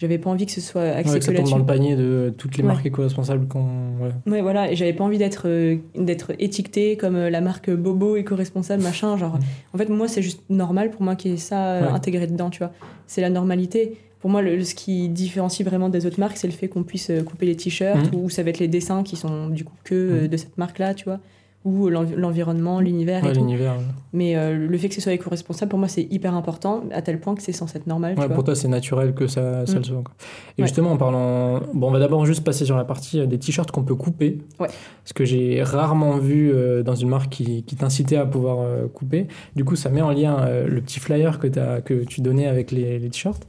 j'avais 0.00 0.18
pas 0.18 0.30
envie 0.30 0.46
que 0.46 0.52
ce 0.52 0.60
soit 0.62 0.82
axé 0.82 1.10
Ouais, 1.12 1.18
que 1.18 1.18
que 1.20 1.24
ça 1.26 1.32
tombe 1.32 1.44
dans 1.50 1.56
là-dessus. 1.58 1.58
le 1.58 1.66
panier 1.66 1.94
de 1.96 2.34
toutes 2.36 2.56
les 2.56 2.62
Ouais. 2.62 2.68
marques 2.68 2.86
éco-responsables 2.86 3.46
qu'on. 3.46 3.66
Ouais. 4.00 4.10
Ouais, 4.32 4.40
voilà. 4.40 4.72
Et 4.72 4.74
j'avais 4.76 4.94
pas 4.94 5.04
envie 5.04 5.18
d'être 5.18 5.42
euh, 5.46 5.76
d'être 5.94 6.32
étiquetée 6.38 6.96
comme 6.96 7.16
euh, 7.16 7.28
la 7.30 7.40
marque 7.42 7.70
Bobo 7.70 8.16
éco-responsable, 8.16 8.82
machin. 8.82 9.16
Genre, 9.18 9.38
en 9.74 9.78
fait, 9.78 9.88
moi, 9.90 10.08
c'est 10.08 10.22
juste 10.22 10.42
normal 10.48 10.90
pour 10.90 11.02
moi 11.02 11.14
qu'il 11.16 11.30
y 11.32 11.34
ait 11.34 11.36
ça 11.36 11.74
euh, 11.74 11.90
intégré 11.90 12.26
dedans, 12.26 12.48
tu 12.50 12.58
vois. 12.60 12.72
C'est 13.06 13.20
la 13.20 13.30
normalité. 13.30 13.98
Pour 14.20 14.30
moi, 14.30 14.42
le, 14.42 14.62
ce 14.64 14.74
qui 14.74 15.08
différencie 15.08 15.66
vraiment 15.66 15.88
des 15.88 16.06
autres 16.06 16.20
marques, 16.20 16.36
c'est 16.36 16.46
le 16.46 16.52
fait 16.52 16.68
qu'on 16.68 16.82
puisse 16.82 17.10
couper 17.26 17.46
les 17.46 17.56
t-shirts 17.56 18.12
Mhm. 18.12 18.20
ou 18.20 18.30
ça 18.30 18.42
va 18.42 18.50
être 18.50 18.58
les 18.58 18.68
dessins 18.68 19.02
qui 19.02 19.16
sont 19.16 19.48
du 19.48 19.64
coup 19.64 19.74
que 19.84 20.22
Mhm. 20.22 20.28
de 20.28 20.36
cette 20.36 20.58
marque-là, 20.58 20.94
tu 20.94 21.04
vois. 21.04 21.20
Ou 21.64 21.88
l'envi- 21.90 22.14
l'environnement, 22.16 22.80
l'univers 22.80 23.22
Ouais, 23.22 23.34
l'univers. 23.34 23.72
ouais. 23.72 23.84
Mais 24.14 24.34
euh, 24.36 24.56
le 24.66 24.78
fait 24.78 24.88
que 24.88 24.94
ce 24.94 25.00
soit 25.02 25.12
éco-responsable, 25.12 25.68
pour 25.68 25.78
moi, 25.78 25.88
c'est 25.88 26.06
hyper 26.10 26.34
important, 26.34 26.84
à 26.90 27.02
tel 27.02 27.20
point 27.20 27.34
que 27.34 27.42
c'est 27.42 27.52
censé 27.52 27.76
être 27.76 27.86
normal. 27.86 28.14
tu 28.14 28.20
Ouais, 28.20 28.26
vois. 28.28 28.34
pour 28.34 28.44
toi, 28.44 28.54
c'est 28.54 28.66
naturel 28.68 29.12
que 29.12 29.26
ça, 29.26 29.66
ça 29.66 29.74
Mm. 29.74 29.76
le 29.78 29.82
soit. 29.84 30.02
quoi. 30.02 30.14
Et 30.56 30.62
justement, 30.62 30.92
en 30.92 30.96
parlant. 30.96 31.60
Bon, 31.74 31.88
on 31.88 31.90
va 31.90 31.98
d'abord 31.98 32.24
juste 32.24 32.42
passer 32.44 32.64
sur 32.64 32.76
la 32.78 32.84
partie 32.84 33.20
euh, 33.20 33.26
des 33.26 33.38
t-shirts 33.38 33.70
qu'on 33.70 33.82
peut 33.82 33.94
couper. 33.94 34.38
Ouais. 34.58 34.68
Ce 35.04 35.12
que 35.12 35.24
j'ai 35.26 35.62
rarement 35.62 36.16
vu 36.16 36.50
euh, 36.50 36.82
dans 36.82 36.94
une 36.94 37.08
marque 37.10 37.30
qui, 37.30 37.62
qui 37.64 37.76
t'incitait 37.76 38.16
à 38.16 38.24
pouvoir 38.24 38.60
euh, 38.60 38.86
couper. 38.88 39.26
Du 39.54 39.64
coup, 39.66 39.76
ça 39.76 39.90
met 39.90 40.00
en 40.02 40.12
lien 40.12 40.48
le 40.66 40.80
petit 40.80 40.98
flyer 40.98 41.38
que, 41.38 41.46
t'as- 41.46 41.82
que 41.82 42.04
tu 42.04 42.22
donnais 42.22 42.46
avec 42.46 42.70
les, 42.70 42.98
les 42.98 43.10
t-shirts. 43.10 43.46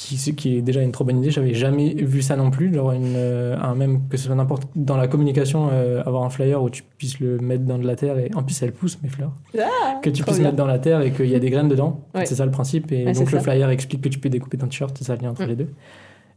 Qui, 0.00 0.16
qui 0.36 0.56
est 0.58 0.62
déjà 0.62 0.80
une 0.80 0.92
trop 0.92 1.02
bonne 1.04 1.18
idée. 1.18 1.32
J'avais 1.32 1.54
jamais 1.54 1.92
vu 1.92 2.22
ça 2.22 2.36
non 2.36 2.52
plus. 2.52 2.72
Genre, 2.72 2.92
une, 2.92 3.14
euh, 3.16 3.56
un 3.60 3.74
même 3.74 4.06
que 4.08 4.16
ce 4.16 4.26
soit 4.26 4.36
n'importe. 4.36 4.62
Dans 4.76 4.96
la 4.96 5.08
communication, 5.08 5.70
euh, 5.72 6.04
avoir 6.06 6.22
un 6.22 6.30
flyer 6.30 6.62
où 6.62 6.70
tu 6.70 6.84
puisses 6.98 7.18
le 7.18 7.38
mettre 7.38 7.64
dans 7.64 7.78
de 7.78 7.84
la 7.86 7.96
terre. 7.96 8.16
Et 8.16 8.30
en 8.36 8.44
plus, 8.44 8.62
elles 8.62 8.70
poussent, 8.70 9.00
mes 9.02 9.08
fleurs. 9.08 9.32
Ah, 9.58 9.98
que 10.00 10.08
tu 10.08 10.22
puisses 10.22 10.36
bien. 10.36 10.44
mettre 10.46 10.56
dans 10.56 10.68
la 10.68 10.78
terre 10.78 11.00
et 11.00 11.10
qu'il 11.10 11.26
y 11.26 11.34
a 11.34 11.40
des 11.40 11.50
graines 11.50 11.68
dedans. 11.68 12.02
Ouais. 12.14 12.26
C'est 12.26 12.36
ça 12.36 12.44
le 12.44 12.52
principe. 12.52 12.92
Et 12.92 13.06
Ouais, 13.06 13.12
donc 13.12 13.32
le 13.32 13.38
ça. 13.38 13.44
flyer 13.50 13.68
explique 13.70 14.00
que 14.02 14.08
tu 14.08 14.20
peux 14.20 14.28
découper 14.28 14.56
ton 14.56 14.66
t-shirt, 14.68 14.96
c'est 14.96 15.02
ça 15.04 15.16
le 15.16 15.22
lien 15.22 15.30
entre 15.30 15.42
Mm. 15.44 15.48
les 15.48 15.56
deux. 15.56 15.68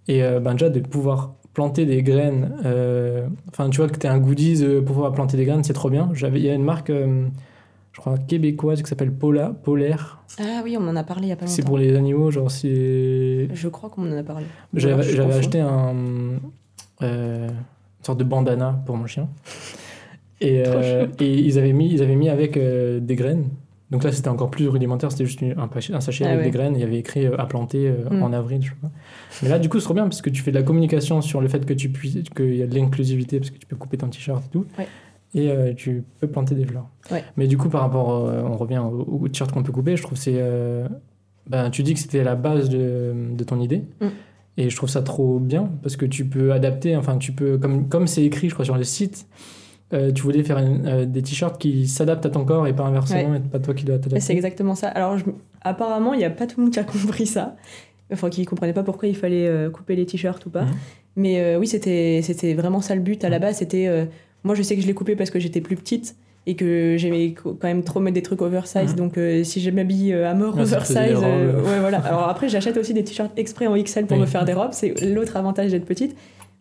Et 0.08 0.24
euh, 0.24 0.40
ben 0.40 0.54
déjà 0.54 0.70
de 0.72 0.80
pouvoir 0.80 1.36
planter 1.54 1.86
des 1.86 2.02
graines, 2.02 2.54
euh, 2.66 3.28
enfin 3.50 3.70
tu 3.70 3.78
vois 3.78 3.90
que 3.90 4.00
tu 4.00 4.08
un 4.08 4.18
goodies 4.18 4.66
pour 4.84 4.96
pouvoir 4.96 5.12
planter 5.12 5.38
des 5.38 5.46
graines, 5.46 5.64
c'est 5.64 5.74
trop 5.74 5.92
bien. 5.92 6.10
J'avais, 6.14 6.40
Il 6.40 6.46
y 6.48 6.50
a 6.50 6.56
une 6.56 6.64
marque, 6.64 6.92
je 7.94 8.00
crois, 8.00 8.18
québécoise 8.18 8.82
qui 8.82 8.88
s'appelle 8.90 9.12
Pola, 9.12 9.50
Polaire. 9.64 10.24
Ah 10.40 10.62
oui, 10.64 10.78
on 10.80 10.88
en 10.88 10.96
a 10.96 11.04
parlé 11.04 11.28
il 11.28 11.30
y 11.30 11.32
a 11.34 11.36
pas 11.36 11.42
longtemps. 11.42 11.54
C'est 11.54 11.66
pour 11.66 11.78
les 11.78 11.96
animaux, 11.96 12.32
genre 12.32 12.50
c'est... 12.50 13.50
Je 13.54 13.68
crois 13.68 13.90
qu'on 13.90 14.12
en 14.12 14.18
a 14.18 14.24
parlé. 14.24 14.46
J'avais, 14.74 15.34
acheté 15.34 15.60
un, 15.60 15.94
euh, 17.02 17.48
une 17.50 18.06
sorte 18.06 18.20
de 18.20 18.24
bandana 18.24 18.82
pour 18.86 18.96
mon 18.96 19.08
chien. 19.08 19.28
Et, 20.40 20.64
euh, 20.66 21.06
et 21.20 21.34
ils, 21.34 21.60
avaient 21.60 21.74
mis, 21.74 21.92
ils 21.92 22.02
avaient 22.02 22.16
mis 22.16 22.30
avec 22.30 22.58
euh, 22.58 23.00
des 23.00 23.16
graines. 23.16 23.50
Donc 23.92 24.06
là, 24.06 24.12
c'était 24.14 24.30
encore 24.30 24.50
plus 24.50 24.70
rudimentaire. 24.70 25.12
C'était 25.12 25.26
juste 25.26 25.44
un, 25.44 25.70
un 25.94 26.00
sachet 26.00 26.24
Ah 26.24 26.30
avec 26.30 26.40
ouais. 26.40 26.46
des 26.46 26.52
graines. 26.52 26.76
Il 26.76 26.80
y 26.80 26.84
avait 26.84 26.98
écrit 26.98 27.26
à 27.28 27.46
planter 27.46 27.90
euh, 27.90 28.10
Mm. 28.10 28.24
en 28.24 28.32
avril. 28.34 28.62
Je 28.64 28.70
sais 28.70 28.76
pas. 28.82 28.90
Mais 29.44 29.50
là, 29.50 29.60
du 29.60 29.68
coup, 29.68 29.80
c'est 29.80 29.84
trop 29.86 29.94
bien 29.94 30.04
parce 30.04 30.22
que 30.22 30.30
tu 30.30 30.42
fais 30.42 30.52
de 30.52 30.56
la 30.58 30.64
communication 30.64 31.22
sur 31.22 31.42
le 31.42 31.50
fait 31.50 31.66
que 31.66 31.74
tu 31.74 31.90
puisses, 31.90 32.18
qu'il 32.36 32.56
y 32.56 32.64
a 32.64 32.68
de 32.68 32.74
l'inclusivité 32.74 33.40
parce 33.40 33.52
que 33.52 33.58
tu 33.58 33.68
peux 33.68 33.76
couper 33.76 33.98
ton 33.98 34.08
t-shirt 34.08 34.44
et 34.46 34.50
tout. 34.50 34.66
Ouais. 34.80 34.88
Et 35.34 35.50
euh, 35.50 35.74
tu 35.74 36.04
peux 36.20 36.28
planter 36.28 36.56
des 36.56 36.66
fleurs. 36.66 36.88
Ouais. 37.10 37.24
Mais 37.38 37.48
du 37.48 37.58
coup, 37.58 37.70
par 37.70 37.82
rapport, 37.82 38.12
euh, 38.28 38.42
on 38.44 38.58
revient 38.58 38.80
au, 38.80 39.20
au 39.22 39.28
t-shirt 39.30 39.52
qu'on 39.52 39.64
peut 39.64 39.72
couper, 39.72 39.96
je 39.96 40.02
trouve 40.04 40.18
que 40.18 40.24
c'est. 40.24 40.36
euh, 40.36 40.88
ben, 41.48 41.70
tu 41.70 41.84
dis 41.84 41.94
que 41.94 42.00
c'était 42.00 42.24
la 42.24 42.36
base 42.36 42.70
de, 42.70 43.14
de 43.34 43.44
ton 43.44 43.60
idée. 43.62 43.84
Mm. 44.02 44.08
Et 44.58 44.70
je 44.70 44.76
trouve 44.76 44.90
ça 44.90 45.02
trop 45.02 45.40
bien 45.40 45.72
parce 45.82 45.96
que 45.96 46.06
tu 46.06 46.26
peux 46.26 46.52
adapter, 46.52 46.98
enfin, 46.98 47.18
tu 47.18 47.32
peux, 47.32 47.58
comme 47.58 47.88
comme 47.88 48.08
c'est 48.08 48.24
écrit, 48.24 48.50
je 48.50 48.54
crois, 48.54 48.66
sur 48.66 48.76
le 48.76 48.84
site, 48.84 49.26
euh, 49.94 50.12
tu 50.12 50.22
voulais 50.24 50.44
faire 50.44 50.58
une- 50.58 50.86
euh, 50.86 51.06
des 51.06 51.22
t-shirts 51.22 51.58
qui 51.60 51.88
s'adaptent 51.88 52.26
à 52.26 52.30
ton 52.30 52.44
corps 52.44 52.68
et 52.68 52.74
pas 52.74 52.84
inversement, 52.84 53.36
et 53.36 53.40
pas 53.40 53.60
toi 53.60 53.74
qui 53.74 53.86
dois 53.86 53.96
Ouais, 53.96 54.02
C'est 54.04 54.10
t'adapter. 54.10 54.34
exactement 54.34 54.76
ça. 54.76 54.90
Alors, 54.90 55.18
je- 55.18 55.24
apparemment, 55.62 56.14
il 56.14 56.18
n'y 56.18 56.26
a 56.26 56.30
pas 56.30 56.46
tout 56.48 56.60
le 56.60 56.66
monde 56.66 56.74
qui 56.74 56.80
a 56.80 56.84
compris 57.16 57.26
ça. 57.26 57.56
Enfin, 58.12 58.30
qui 58.30 58.42
ne 58.42 58.46
comprenait 58.46 58.74
pas 58.74 58.84
pourquoi 58.84 59.08
il 59.08 59.16
fallait 59.16 59.48
euh, 59.48 59.70
couper 59.70 59.96
les 59.96 60.06
t-shirts 60.06 60.46
ou 60.46 60.50
pas. 60.50 60.64
Mhm. 60.66 60.72
Mais 61.16 61.56
oui, 61.58 61.68
c'était 61.68 62.20
c'était 62.22 62.54
vraiment 62.54 62.82
ça 62.82 62.94
le 62.96 63.02
but. 63.02 63.24
À 63.24 63.30
la 63.30 63.40
base, 63.40 63.58
c'était. 63.58 64.08
Moi, 64.44 64.56
je 64.56 64.62
sais 64.64 64.76
que 64.76 64.82
je 64.82 64.88
l'ai 64.88 64.94
coupé 64.94 65.16
parce 65.16 65.30
que 65.30 65.40
j'étais 65.40 65.62
plus 65.62 65.76
petite 65.76 66.16
et 66.48 66.56
que 66.56 66.96
j'aimais 66.98 67.34
quand 67.36 67.64
même 67.64 67.84
trop 67.84 68.00
mettre 68.00 68.16
des 68.16 68.24
trucs 68.24 68.42
oversize. 68.42 68.92
Mhm. 68.92 68.96
Donc, 68.96 69.18
euh, 69.18 69.44
si 69.44 69.62
je 69.62 69.70
m'habille 69.70 70.12
euh, 70.14 70.30
à 70.30 70.34
mort 70.34 70.58
oversize. 70.58 70.98
euh, 70.98 71.62
ouais, 71.62 71.80
voilà. 71.80 72.00
Alors, 72.00 72.28
après, 72.28 72.50
j'achète 72.50 72.78
aussi 72.78 72.94
des 72.96 73.04
t-shirts 73.04 73.32
exprès 73.38 73.68
en 73.68 73.76
XL 73.78 74.06
pour 74.08 74.18
Oui. 74.18 74.22
me 74.22 74.26
faire 74.28 74.44
des 74.46 74.54
robes. 74.54 74.72
C'est 74.74 75.00
l'autre 75.06 75.38
avantage 75.38 75.72
d'être 75.72 75.86
petite. 75.86 76.16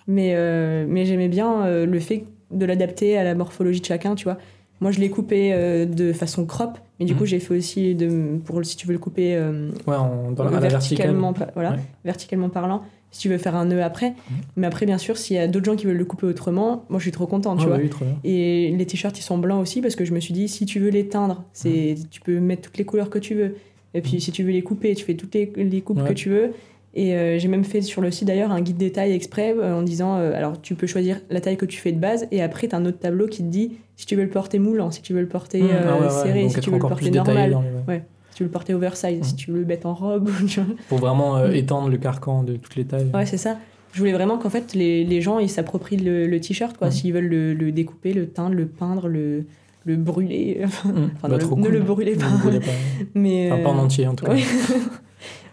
Mais, 0.07 0.33
euh, 0.35 0.85
mais 0.88 1.07
j'aimais 1.07 1.29
bien 1.29 1.85
le 1.87 2.01
fait 2.01 2.25
de 2.51 2.66
l'adapter 2.66 3.16
à 3.16 3.25
la 3.25 3.35
morphologie 3.35 3.81
de 3.81 3.87
chacun, 3.87 4.14
tu 4.14 4.25
vois. 4.25 4.37
Moi, 4.81 4.90
je 4.93 4.99
l'ai 5.01 5.09
coupé 5.11 5.55
de 5.87 6.12
façon 6.12 6.47
crop, 6.47 6.71
mais 6.99 7.07
du 7.07 7.12
Mhm. 7.12 7.19
coup, 7.19 7.27
j'ai 7.27 7.38
fait 7.38 7.55
aussi, 7.57 7.95
de, 7.95 8.38
pour 8.45 8.64
si 8.64 8.77
tu 8.77 8.87
veux 8.87 8.93
le 8.95 8.99
couper 8.99 9.38
Ouais, 9.87 9.95
dans 10.35 10.45
la, 10.45 10.59
verticale. 10.59 11.14
voilà, 11.55 11.71
Ouais. 11.73 11.77
verticalement 12.05 12.49
parlant, 12.49 12.83
si 13.11 13.20
tu 13.23 13.29
veux 13.29 13.38
faire 13.38 13.57
un 13.57 13.64
nœud 13.64 13.83
après. 13.83 14.11
Mhm. 14.11 14.14
Mais 14.57 14.66
après, 14.66 14.87
bien 14.87 14.99
sûr, 14.99 15.16
s'il 15.16 15.37
y 15.37 15.38
a 15.38 15.46
d'autres 15.49 15.66
gens 15.66 15.77
qui 15.77 15.87
veulent 15.87 15.96
le 15.96 16.05
couper 16.05 16.27
autrement, 16.27 16.85
moi, 16.88 16.99
je 16.99 17.05
suis 17.05 17.12
trop 17.12 17.27
contente, 17.27 17.59
Ah 17.61 17.62
tu 17.64 17.68
bah 17.68 17.75
vois. 17.77 17.83
oui, 17.85 17.90
trop 17.90 18.05
bien. 18.05 18.14
Et 18.25 18.75
les 18.77 18.87
t-shirts, 18.87 19.18
ils 19.18 19.23
sont 19.23 19.38
blancs 19.38 19.61
aussi 19.61 19.81
parce 19.83 19.96
que 19.96 20.05
je 20.05 20.12
me 20.12 20.20
suis 20.20 20.33
dit, 20.35 20.49
si 20.49 20.66
tu 20.66 20.79
veux 20.81 20.90
les 20.90 21.07
teindre, 21.09 21.44
c'est, 21.53 21.96
tu 22.11 22.20
peux 22.20 22.38
mettre 22.40 22.62
toutes 22.62 22.79
les 22.79 22.85
couleurs 22.85 23.11
que 23.11 23.18
tu 23.18 23.35
veux. 23.35 23.57
Et 23.94 24.01
puis, 24.03 24.20
si 24.20 24.31
tu 24.33 24.44
veux 24.44 24.53
les 24.53 24.62
couper, 24.62 24.94
tu 24.94 25.05
fais 25.05 25.14
toutes 25.14 25.35
les, 25.35 25.51
les 25.57 25.81
coupes 25.81 26.01
Ouais. 26.03 26.09
que 26.09 26.12
tu 26.14 26.29
veux. 26.31 26.53
Et 26.92 27.14
euh, 27.14 27.38
j'ai 27.38 27.46
même 27.46 27.62
fait 27.62 27.83
sur 27.83 28.03
le 28.03 28.11
site 28.11 28.27
d'ailleurs 28.27 28.51
un 28.51 28.61
guide 28.61 28.77
des 28.77 28.90
tailles 28.90 29.12
exprès 29.12 29.55
euh, 29.57 29.77
en 29.79 29.83
disant, 29.83 30.16
euh, 30.16 30.33
alors 30.35 30.61
tu 30.61 30.75
peux 30.75 30.88
choisir 30.88 31.20
la 31.31 31.40
taille 31.40 31.57
que 31.57 31.64
tu 31.64 31.79
fais 31.79 31.92
de 31.92 32.01
base 32.01 32.27
et 32.33 32.42
après, 32.42 32.66
tu 32.66 32.75
as 32.75 32.79
un 32.79 32.85
autre 32.85 32.99
tableau 32.99 33.29
qui 33.29 33.44
te 33.44 33.49
dit 33.49 33.75
si 33.96 34.07
tu 34.07 34.16
veux 34.16 34.25
le 34.25 34.29
porter 34.29 34.59
moulant, 34.59 34.90
si 34.90 35.01
tu 35.01 35.12
veux 35.14 35.20
le 35.20 35.29
porter 35.29 35.62
Mmh, 35.62 35.68
ah 35.87 36.01
ouais, 36.01 36.11
serré, 36.11 36.49
si 36.49 36.59
tu 36.59 36.70
veux 36.70 36.77
le 36.77 36.81
porter 36.81 37.11
détaillé 37.11 37.49
normal, 37.51 37.59
ouais. 37.87 38.03
Tu 38.40 38.44
veux 38.44 38.48
le 38.48 38.53
porter 38.53 38.72
oversize, 38.74 39.22
si 39.22 39.33
Mhm. 39.33 39.37
tu 39.38 39.50
veux 39.53 39.61
le 39.61 39.66
mettre 39.66 39.87
en 39.87 39.94
robe. 39.94 40.31
tu 40.48 40.61
vois. 40.61 40.74
Pour 40.88 40.98
vraiment 40.98 41.37
euh, 41.37 41.48
Mm. 41.50 41.55
étendre 41.55 41.88
le 41.90 41.98
carcan 41.98 42.42
de 42.42 42.57
toutes 42.57 42.76
les 42.76 42.85
tailles. 42.87 43.11
Ouais, 43.12 43.26
c'est 43.26 43.37
ça. 43.37 43.59
Je 43.92 43.98
voulais 43.98 44.12
vraiment 44.12 44.38
qu'en 44.38 44.50
fait 44.50 44.72
les, 44.74 45.05
les 45.05 45.20
gens 45.20 45.38
ils 45.40 45.50
s'approprient 45.50 45.96
le, 45.98 46.26
le 46.26 46.40
t-shirt 46.40 46.76
quoi, 46.79 46.87
Mhm. 46.88 46.92
s'ils 46.92 47.12
veulent 47.12 47.26
le, 47.29 47.53
le 47.55 47.72
découper, 47.72 48.12
le 48.14 48.29
teindre, 48.29 48.55
le 48.55 48.66
peindre, 48.66 49.09
le, 49.09 49.44
le 49.85 49.96
brûler. 49.96 50.61
Enfin, 50.64 50.90
Bah, 51.22 51.29
le- 51.29 51.37
ne 51.37 51.44
cool. 51.44 51.68
le 51.68 51.81
brûlez 51.81 52.16
pas. 52.16 52.29
Ne 52.29 52.33
le 52.33 52.38
brûlez 52.38 52.61
pas. 52.61 52.70
Mais 53.14 53.50
Enfin, 53.53 53.62
pas 53.62 53.68
en 53.70 53.76
euh, 53.79 53.83
entier 53.83 54.07
en 54.07 54.14
tout 54.14 54.24
cas. 54.24 54.33
ouais. 54.33 54.42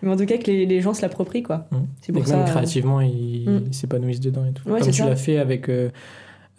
Mais 0.04 0.12
en 0.12 0.16
tout 0.16 0.26
cas 0.28 0.38
que 0.38 0.46
les, 0.46 0.66
les 0.68 0.80
gens 0.82 0.94
se 0.94 1.02
l'approprient 1.02 1.42
quoi. 1.44 1.68
C'est 2.02 2.14
pour 2.14 2.26
ça. 2.28 2.38
même 2.38 2.46
euh, 2.46 2.50
créativement, 2.50 3.02
ils 3.02 3.64
s'épanouissent 3.72 4.20
dedans 4.20 4.46
et 4.46 4.54
tout. 4.54 4.70
Ouais, 4.70 4.80
Comme 4.80 4.92
tu 4.92 5.02
l'as 5.02 5.16
fait 5.16 5.38
avec. 5.40 5.70
euh, 5.70 5.90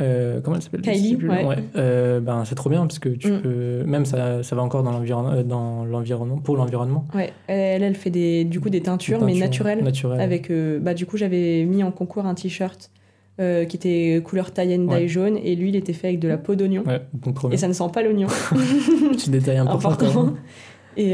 euh, 0.01 0.41
comment 0.41 0.57
elle 0.57 0.63
s'appelle 0.63 0.81
Kylie, 0.83 1.17
plus. 1.17 1.29
ouais. 1.29 1.59
Euh, 1.77 2.21
ben, 2.21 2.45
c'est 2.45 2.55
trop 2.55 2.71
bien 2.71 2.81
parce 2.83 2.99
que 2.99 3.09
tu 3.09 3.33
Mm. 3.33 3.41
peux. 3.43 3.83
Même 3.85 4.05
ça, 4.05 4.43
ça 4.43 4.55
va 4.55 4.63
encore 4.63 4.83
dans 4.85 4.93
l'environnement, 4.93 5.33
euh, 5.33 5.43
dans 5.43 5.85
l'environnement, 5.85 6.39
pour 6.39 6.57
l'environnement. 6.57 7.05
Ouais, 7.15 7.33
elle, 7.49 7.83
elle 7.83 7.95
fait 7.97 8.11
des, 8.11 8.45
du 8.45 8.61
coup 8.61 8.71
des 8.71 8.81
teintures, 8.81 9.19
Des 9.19 9.25
mais 9.27 9.35
naturelles. 9.39 9.83
naturelles. 9.83 10.21
Avec, 10.21 10.51
euh, 10.51 10.79
bah, 10.79 10.95
du 10.95 11.05
coup, 11.07 11.17
j'avais 11.17 11.65
mis 11.65 11.83
en 11.83 11.91
concours 11.91 12.27
un 12.27 12.35
t-shirt 12.35 12.91
qui 13.39 13.77
était 13.77 14.21
couleur 14.25 14.51
dye 14.51 14.77
Ouais. 14.79 15.07
jaune 15.07 15.37
et 15.37 15.55
lui, 15.55 15.69
il 15.69 15.77
était 15.77 15.93
fait 15.93 16.09
avec 16.09 16.19
de 16.19 16.27
la 16.27 16.39
peau 16.39 16.57
d'oignon. 16.57 16.83
Ouais, 16.85 17.01
Et 17.53 17.57
ça 17.57 17.69
ne 17.69 17.73
sent 17.73 17.85
pas 17.93 18.03
l'oignon. 18.03 18.27
Petit 19.13 19.31
détail 19.31 19.59
important. 19.59 19.91
quand 19.91 20.05
important. 20.07 20.25
même. 20.25 20.35
Et, 20.97 21.13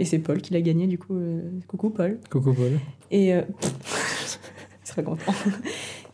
et 0.00 0.04
c'est 0.04 0.20
Paul 0.20 0.40
qui 0.40 0.54
l'a 0.54 0.60
gagné, 0.60 0.86
du 0.86 0.98
coup. 0.98 1.18
coucou 1.66 1.90
Paul. 1.90 2.18
Coucou 2.30 2.52
Paul. 2.54 2.78
Et. 3.10 3.30
il 3.30 3.42
serait 4.84 5.02
content. 5.02 5.32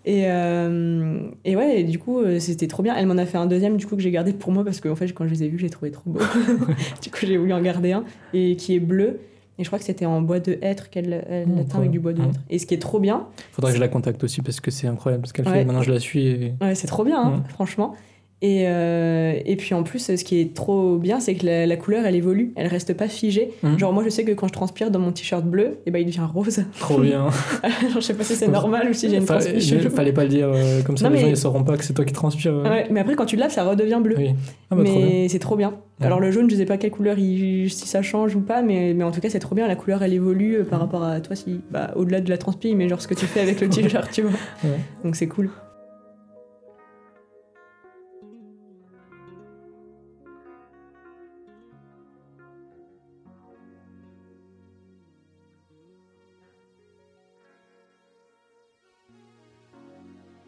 Et, 0.07 0.25
euh, 0.27 1.19
et 1.45 1.57
ouais, 1.57 1.81
et 1.81 1.85
du 1.85 1.99
coup, 1.99 2.19
euh, 2.21 2.39
c'était 2.39 2.67
trop 2.67 2.83
bien. 2.83 2.95
Elle 2.97 3.07
m'en 3.07 3.17
a 3.17 3.25
fait 3.27 3.39
un 3.39 3.47
deuxième, 3.47 3.77
du 3.77 3.87
coup, 3.87 3.97
que 3.97 4.03
j'ai 4.03 4.11
gardé 4.11 4.33
pour 4.33 4.53
moi 4.53 4.65
parce 4.65 4.81
que, 4.81 4.89
en 4.89 4.97
fait, 4.97 5.09
quand 5.13 5.27
je 5.27 5.31
les 5.33 5.45
ai 5.45 5.49
vus, 5.49 5.59
j'ai 5.59 5.71
trouvé 5.71 5.91
trop 5.91 6.11
beau. 6.11 6.21
du 7.03 7.11
coup, 7.11 7.19
j'ai 7.23 7.37
voulu 7.37 7.53
en 7.53 7.61
garder 7.63 7.93
un 7.93 8.05
et 8.33 8.57
qui 8.57 8.75
est 8.75 8.81
bleu. 8.81 9.21
Et 9.59 9.63
je 9.63 9.69
crois 9.69 9.79
que 9.79 9.85
c'était 9.85 10.05
en 10.05 10.21
bois 10.21 10.41
de 10.41 10.59
hêtre 10.63 10.91
qu'elle 10.91 11.25
elle 11.31 11.47
Mmh, 11.47 11.65
avec 11.77 11.91
du 11.93 12.01
bois 12.01 12.13
de 12.13 12.21
Mmh. 12.23 12.25
hêtre. 12.25 12.41
Et 12.51 12.59
ce 12.59 12.67
qui 12.67 12.75
est 12.75 12.79
trop 12.79 12.99
bien, 12.99 13.29
Faudrait 13.53 13.71
que 13.71 13.77
je 13.77 13.81
la 13.81 13.89
contacte 13.89 14.23
aussi 14.25 14.43
parce 14.43 14.59
que 14.61 14.71
c'est 14.73 14.89
incroyable 14.89 15.27
ce 15.29 15.33
qu'elle 15.33 15.47
Ouais. 15.47 15.53
fait. 15.61 15.65
Maintenant, 15.65 15.83
je 15.83 15.93
la 15.93 16.01
suis. 16.01 16.27
Et... 16.27 16.55
Ouais, 16.61 16.75
c'est 16.75 16.89
trop 16.89 17.05
bien, 17.05 17.23
hein, 17.23 17.37
Mm. 17.39 17.49
franchement. 17.51 17.95
Et, 18.43 18.65
euh, 18.67 19.33
et 19.47 19.57
puis 19.57 19.75
en 19.75 19.85
plus, 19.85 20.01
ce 20.01 20.23
qui 20.23 20.39
est 20.39 20.53
trop 20.55 20.97
bien, 20.99 21.19
c'est 21.19 21.35
que 21.35 21.47
la, 21.47 21.65
la 21.67 21.77
couleur, 21.77 22.05
elle 22.05 22.15
évolue, 22.15 22.53
elle 22.57 22.67
reste 22.67 22.93
pas 22.93 23.09
figée. 23.09 23.53
Mm. 23.63 23.79
Genre, 23.79 23.93
moi, 23.95 24.05
je 24.05 24.11
sais 24.11 24.23
que 24.25 24.33
quand 24.33 24.49
je 24.49 24.53
transpire 24.53 24.91
dans 24.91 24.99
mon 24.99 25.13
t-shirt 25.13 25.45
bleu, 25.47 25.79
et 25.87 25.91
ben, 25.91 26.01
il 26.01 26.05
devient 26.07 26.27
rose. 26.35 26.63
Trop 26.79 26.99
bien. 26.99 27.29
Genre, 27.63 27.95
je 27.95 28.01
sais 28.01 28.13
pas 28.13 28.25
si 28.25 28.35
c'est 28.35 28.49
normal 28.49 28.89
ou 28.91 28.93
si 28.93 29.09
j'ai 29.09 29.17
une 29.17 29.25
transpiration. 29.25 29.79
je- 29.81 29.89
Fallait 29.89 30.13
pas 30.13 30.25
le 30.25 30.29
dire 30.29 30.51
euh, 30.53 30.83
comme 30.83 30.99
ça, 30.99 31.09
Non, 31.09 31.15
les 31.15 31.21
gens 31.23 31.29
ils 31.29 31.37
sauront 31.39 31.65
pas 31.65 31.79
que 31.79 31.85
c'est 31.85 31.95
toi 31.95 32.05
qui 32.05 32.13
transpire. 32.13 32.53
euh. 32.53 32.69
Ouais, 32.69 32.87
mais 32.91 33.01
après, 33.01 33.15
quand 33.15 33.25
tu 33.25 33.37
le 33.37 33.41
laves, 33.41 33.53
ça 33.53 33.65
redevient 33.65 34.01
bleu. 34.03 34.17
Oui. 34.19 34.31
Ah 34.71 34.75
bah 34.77 34.83
mais 34.83 35.29
c'est 35.29 35.39
trop 35.39 35.57
bien. 35.57 35.71
Ouais. 36.01 36.07
Alors, 36.07 36.21
le 36.21 36.31
jaune, 36.31 36.51
je 36.51 36.57
sais 36.57 36.67
pas 36.67 36.77
quelle 36.77 36.91
couleur, 36.91 37.19
il- 37.19 37.71
si 37.71 37.89
ça 37.89 38.03
change 38.03 38.37
ou 38.37 38.41
pas, 38.41 38.61
mais, 38.61 38.93
mais 38.95 39.05
en 39.05 39.11
tout 39.13 39.21
cas, 39.23 39.31
c'est 39.31 39.39
trop 39.39 39.55
bien. 39.55 39.67
La 39.69 39.77
couleur, 39.77 40.03
elle 40.03 40.13
évolue 40.13 40.65
par 40.69 40.81
rapport 40.81 41.05
à 41.05 41.21
toi, 41.21 41.35
si, 41.35 41.61
bah, 41.71 41.93
au-delà 41.97 42.21
de 42.21 42.29
la 42.29 42.37
transpi, 42.37 42.75
mais 42.75 42.89
genre 42.91 43.01
ce 43.01 43.09
que 43.09 43.15
tu 43.15 43.25
fais 43.27 43.41
avec 43.41 43.61
le 43.63 43.69
t-shirt, 43.71 44.11
tu 44.13 44.21
vois. 44.23 44.33
Ouais. 44.65 44.71
Donc, 45.03 45.17
c'est 45.17 45.29
cool. 45.29 45.49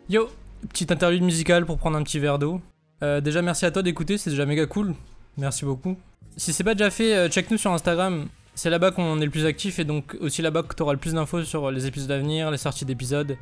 Yo, 0.09 0.29
petite 0.69 0.93
interlude 0.93 1.25
musicale 1.25 1.67
pour 1.67 1.79
prendre 1.79 1.97
un 1.97 2.05
petit 2.05 2.21
verre 2.21 2.39
d'eau. 2.39 2.61
Euh, 3.03 3.21
déjà, 3.21 3.43
merci 3.43 3.67
à 3.67 3.73
toi 3.73 3.83
d'écouter, 3.83 4.19
c'est 4.19 4.31
déjà 4.31 4.47
méga 4.47 4.65
cool. 4.67 4.95
Merci 5.37 5.65
beaucoup. 5.65 5.97
Si 6.37 6.53
c'est 6.53 6.63
pas 6.63 6.75
déjà 6.75 6.91
fait, 6.91 7.17
euh, 7.17 7.29
check 7.29 7.51
nous 7.51 7.59
sur 7.59 7.73
Instagram. 7.73 8.29
C'est 8.55 8.71
là-bas 8.71 8.93
qu'on 8.93 9.21
est 9.21 9.25
le 9.25 9.33
plus 9.33 9.47
actif 9.47 9.81
et 9.81 9.85
donc 9.85 10.17
aussi 10.21 10.43
là-bas 10.43 10.63
que 10.63 10.77
tu 10.77 10.83
auras 10.85 10.93
le 10.93 11.01
plus 11.01 11.15
d'infos 11.15 11.43
sur 11.43 11.73
les 11.73 11.89
épisodes 11.89 12.13
à 12.13 12.19
venir, 12.19 12.53
les 12.53 12.57
sorties 12.57 12.85
d'épisodes, 12.85 13.37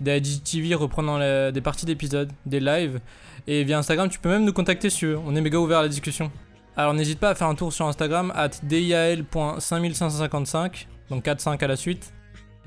des 0.00 0.16
IGTV 0.16 0.74
reprenant 0.74 1.18
des 1.50 1.60
parties 1.60 1.84
d'épisodes, 1.84 2.32
des 2.46 2.60
lives. 2.60 2.98
Et 3.46 3.62
via 3.62 3.76
Instagram, 3.76 4.08
tu 4.08 4.18
peux 4.18 4.30
même 4.30 4.46
nous 4.46 4.54
contacter 4.54 4.88
si 4.88 5.00
tu. 5.00 5.14
On 5.14 5.36
est 5.36 5.42
méga 5.42 5.58
ouvert 5.58 5.80
à 5.80 5.82
la 5.82 5.88
discussion. 5.88 6.32
Alors 6.78 6.94
n'hésite 6.94 7.20
pas 7.20 7.28
à 7.30 7.34
faire 7.34 7.48
un 7.48 7.54
tour 7.54 7.74
sur 7.74 7.86
Instagram 7.86 8.32
at 8.34 8.52
dial.5555, 8.62 10.86
donc 11.10 11.26
4-5 11.26 11.62
à 11.62 11.66
la 11.66 11.76
suite. 11.76 12.14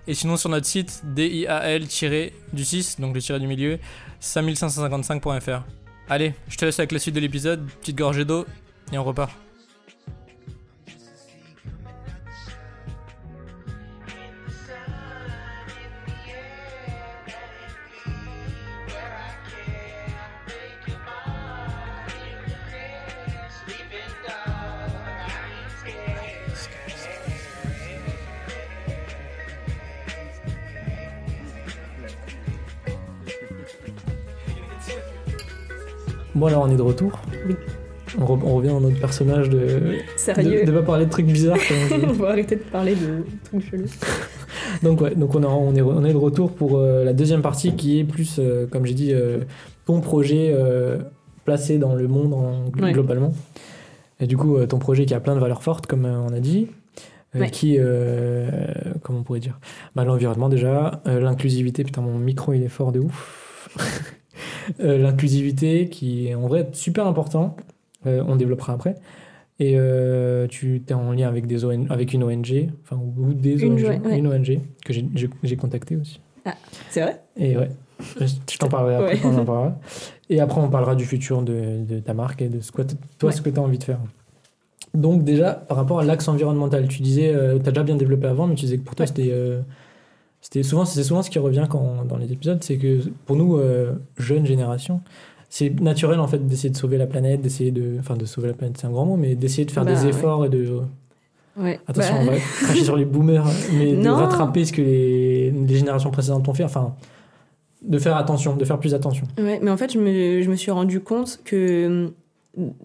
Et 0.08 0.14
sinon 0.14 0.38
sur 0.38 0.50
notre 0.50 0.66
site 0.66 1.04
dial-du6, 1.06 3.00
donc 3.00 3.14
le 3.16 3.22
tiré 3.22 3.40
du 3.40 3.48
milieu, 3.48 3.80
5555.fr. 4.22 5.64
Allez, 6.10 6.34
je 6.48 6.58
te 6.58 6.66
laisse 6.66 6.80
avec 6.80 6.92
la 6.92 7.00
suite 7.00 7.16
de 7.16 7.20
l'épisode, 7.20 7.68
petite 7.82 7.98
gorgée 7.98 8.26
d'eau, 8.26 8.46
et 8.92 8.98
on 8.98 9.04
repart. 9.04 9.32
Bon, 36.39 36.45
alors 36.47 36.63
on 36.67 36.71
est 36.71 36.78
de 36.78 36.82
retour. 36.82 37.19
Oui. 37.47 37.56
On, 38.17 38.25
re- 38.25 38.41
on 38.43 38.56
revient 38.56 38.69
dans 38.69 38.82
notre 38.82 38.99
personnage 38.99 39.49
de. 39.49 39.97
Sérieux 40.17 40.62
De, 40.65 40.71
de 40.71 40.78
pas 40.80 40.84
parler 40.84 41.06
de 41.06 41.12
trucs 41.12 41.28
bizarres. 41.28 41.58
comme 41.89 42.04
on 42.10 42.13
va 42.23 42.30
arrêter 42.30 42.56
de 42.56 42.62
parler 42.63 42.95
de 42.95 43.23
trucs 43.43 43.69
chelous. 43.69 43.86
donc, 44.84 45.02
ouais, 45.02 45.13
donc 45.15 45.36
on, 45.36 45.43
est, 45.43 45.45
on, 45.45 45.75
est, 45.75 45.82
on 45.82 46.04
est 46.06 46.13
de 46.13 46.17
retour 46.17 46.52
pour 46.54 46.78
euh, 46.78 47.04
la 47.04 47.13
deuxième 47.13 47.41
partie 47.41 47.75
qui 47.75 47.99
est 47.99 48.04
plus, 48.04 48.38
euh, 48.39 48.65
comme 48.67 48.86
j'ai 48.86 48.95
dit, 48.95 49.13
euh, 49.13 49.39
ton 49.86 50.02
projet 50.02 50.56
placé 51.45 51.78
dans 51.78 51.93
le 51.95 52.08
monde 52.08 52.34
en- 52.34 52.82
Ouais. 52.82 52.93
globalement. 52.93 53.34
Et 54.19 54.28
du 54.28 54.38
coup, 54.38 54.58
ton 54.65 54.80
projet 54.80 55.06
qui 55.06 55.13
a 55.13 55.19
plein 55.19 55.36
de 55.36 55.39
valeurs 55.39 55.62
fortes, 55.63 55.86
comme 55.86 56.06
on 56.06 56.34
a 56.34 56.39
dit. 56.39 56.67
Ouais. 57.36 57.49
Qui, 57.52 57.75
euh, 57.78 58.49
comment 59.04 59.19
on 59.19 59.23
pourrait 59.23 59.39
dire? 59.39 59.60
Bah, 59.95 60.04
L'environnement 60.04 60.49
déjà, 60.49 61.02
euh, 61.06 61.19
l'inclusivité, 61.19 61.84
putain 61.84 62.02
mon 62.02 62.17
micro 62.17 62.54
il 62.54 62.63
est 62.63 62.69
fort 62.69 62.91
de 62.91 62.99
ouf. 63.02 63.69
Euh, 64.80 64.98
l'inclusivité 64.98 65.90
qui 65.90 66.28
est 66.28 66.36
en 66.36 66.48
vrai 66.48 66.68
super 66.74 67.06
important, 67.08 67.56
Euh, 68.08 68.24
on 68.28 68.38
développera 68.38 68.72
après. 68.74 68.96
Et 69.60 69.74
euh, 69.76 70.48
tu 70.48 70.82
es 70.88 70.94
en 70.94 71.12
lien 71.12 71.28
avec, 71.28 71.48
des 71.48 71.66
ON 71.66 71.86
avec 71.90 72.14
une 72.14 72.24
ONG, 72.24 72.70
enfin, 72.84 72.96
ou 72.96 73.34
des 73.34 73.62
Une 73.62 73.74
ONG, 73.74 73.82
ouais, 74.06 74.18
une 74.18 74.28
ONG 74.28 74.62
que 74.86 74.94
j'ai- 74.94 75.06
j'ai 75.16 75.30
j'ai 75.44 75.58
contacté 75.58 75.98
aussi. 75.98 76.22
C'est 76.90 77.02
vrai? 77.02 77.20
Et 77.36 77.58
ouais, 77.58 77.70
je 78.18 78.58
t'en 78.58 78.70
parlerai 78.70 78.96
après 78.96 79.14
Ouais. 79.16 79.20
on 79.26 79.38
en 79.38 79.44
parlera. 79.44 79.78
Et 80.30 80.40
après, 80.40 80.62
on 80.62 80.70
parlera 80.70 80.96
du 80.96 81.04
futur 81.04 81.42
de, 81.42 81.84
de 81.86 82.00
ta 82.00 82.14
marque 82.14 82.42
et 82.42 82.48
de 82.48 82.62
ce 82.62 82.72
que 82.72 82.84
toi, 82.84 82.98
Ouais. 83.30 83.32
ce 83.36 83.42
que 83.42 83.50
tu 83.50 83.60
as 83.60 83.64
envie 83.64 83.78
de 83.80 83.84
faire. 83.84 84.00
Donc, 84.94 85.26
déjà, 85.26 85.52
par 85.54 85.76
rapport 85.78 86.00
à 86.00 86.04
l'axe 86.06 86.28
environnemental, 86.30 86.88
tu 86.88 87.02
disais, 87.02 87.34
tu 87.62 87.68
as 87.68 87.72
déjà 87.72 87.84
bien 87.84 87.98
développé 87.98 88.28
avant, 88.28 88.48
mais 88.48 88.56
tu 88.56 88.64
disais 88.66 88.78
que 88.78 88.84
pour 88.84 88.96
toi, 88.96 89.04
Ouais. 89.04 89.08
c'était. 89.08 89.30
euh, 89.34 89.60
c'était 90.41 90.63
souvent, 90.63 90.86
c'est 90.86 91.04
souvent 91.04 91.21
ce 91.21 91.30
qui 91.30 91.39
revient 91.39 91.65
quand, 91.69 92.06
dans 92.08 92.17
les 92.17 92.32
épisodes, 92.32 92.63
c'est 92.63 92.78
que 92.78 92.99
pour 93.25 93.36
nous, 93.36 93.58
euh, 93.58 93.93
jeunes 94.17 94.45
générations, 94.45 95.02
c'est 95.49 95.80
naturel 95.82 96.19
en 96.19 96.28
fait 96.28 96.45
d'essayer 96.47 96.69
de 96.69 96.78
sauver 96.78 96.97
la 96.97 97.08
planète, 97.08 97.41
d'essayer 97.41 97.71
de. 97.71 97.97
Enfin, 97.99 98.15
de 98.15 98.25
sauver 98.25 98.47
la 98.47 98.54
planète, 98.54 98.78
c'est 98.80 98.88
un 98.88 98.91
grand 98.91 99.06
mot, 99.06 99.17
mais 99.17 99.36
d'essayer 99.36 99.65
de 99.65 99.71
faire 99.71 99.84
Bah, 99.86 99.93
des 99.95 100.04
ouais. 100.04 100.10
efforts 100.10 100.45
et 100.45 100.49
de. 100.49 100.80
Ouais. 101.58 101.80
Attention, 101.88 102.13
Bah, 102.15 102.21
on 102.21 102.25
va 102.32 102.38
cracher 102.62 102.84
sur 102.84 102.95
les 102.95 103.06
boomers, 103.06 103.45
mais 103.73 103.93
de 103.95 104.08
rattraper 104.10 104.63
ce 104.65 104.71
que 104.71 104.82
les, 104.82 105.52
les 105.52 105.75
générations 105.75 106.12
précédentes 106.12 106.47
ont 106.47 106.54
fait. 106.54 106.63
Enfin, 106.63 106.95
de 107.82 107.97
faire 107.97 108.15
attention, 108.17 108.56
de 108.56 108.63
faire 108.65 108.80
plus 108.80 108.93
attention. 108.93 109.25
Ouais, 109.38 109.60
mais 109.63 109.71
en 109.71 109.78
fait, 109.78 109.91
je 109.93 109.99
me, 109.99 110.41
je 110.41 110.49
me 110.49 110.56
suis 110.56 110.71
rendu 110.71 110.99
compte 110.99 111.39
que 111.43 112.12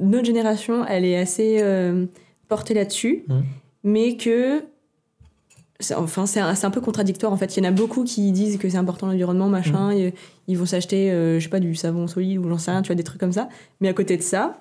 notre 0.01 0.25
génération, 0.25 0.85
elle 0.87 1.05
est 1.05 1.17
assez 1.17 1.59
euh, 1.61 2.07
portée 2.49 2.75
là-dessus, 2.75 3.25
Mhm. 3.29 3.43
mais 3.85 4.17
que. 4.17 4.63
Enfin, 5.97 6.25
c'est 6.25 6.41
un, 6.41 6.71
peu 6.71 6.81
contradictoire 6.81 7.33
en 7.33 7.37
fait. 7.37 7.57
Il 7.57 7.65
y 7.65 7.67
en 7.67 7.69
a 7.69 7.73
beaucoup 7.73 8.05
qui 8.05 8.31
disent 8.31 8.59
que 8.59 8.69
c'est 8.69 8.77
important 8.77 9.09
l'environnement, 9.09 9.49
machin. 9.49 9.91
et 9.91 10.15
ils 10.47 10.57
vont 10.57 10.67
s'acheter, 10.67 11.11
euh, 11.11 11.41
je 11.41 11.45
sais 11.45 11.51
pas, 11.51 11.61
du 11.61 11.75
savon 11.75 12.07
solide 12.07 12.39
ou 12.39 12.49
j'en 12.49 12.59
sais 12.59 12.71
rien, 12.71 12.83
tu 12.83 12.89
vois, 12.89 12.95
des 12.95 13.03
trucs 13.03 13.21
comme 13.21 13.33
ça. 13.33 13.49
Mais 13.81 13.89
à 13.89 13.93
côté 13.93 14.17
de 14.17 14.23
ça, 14.23 14.61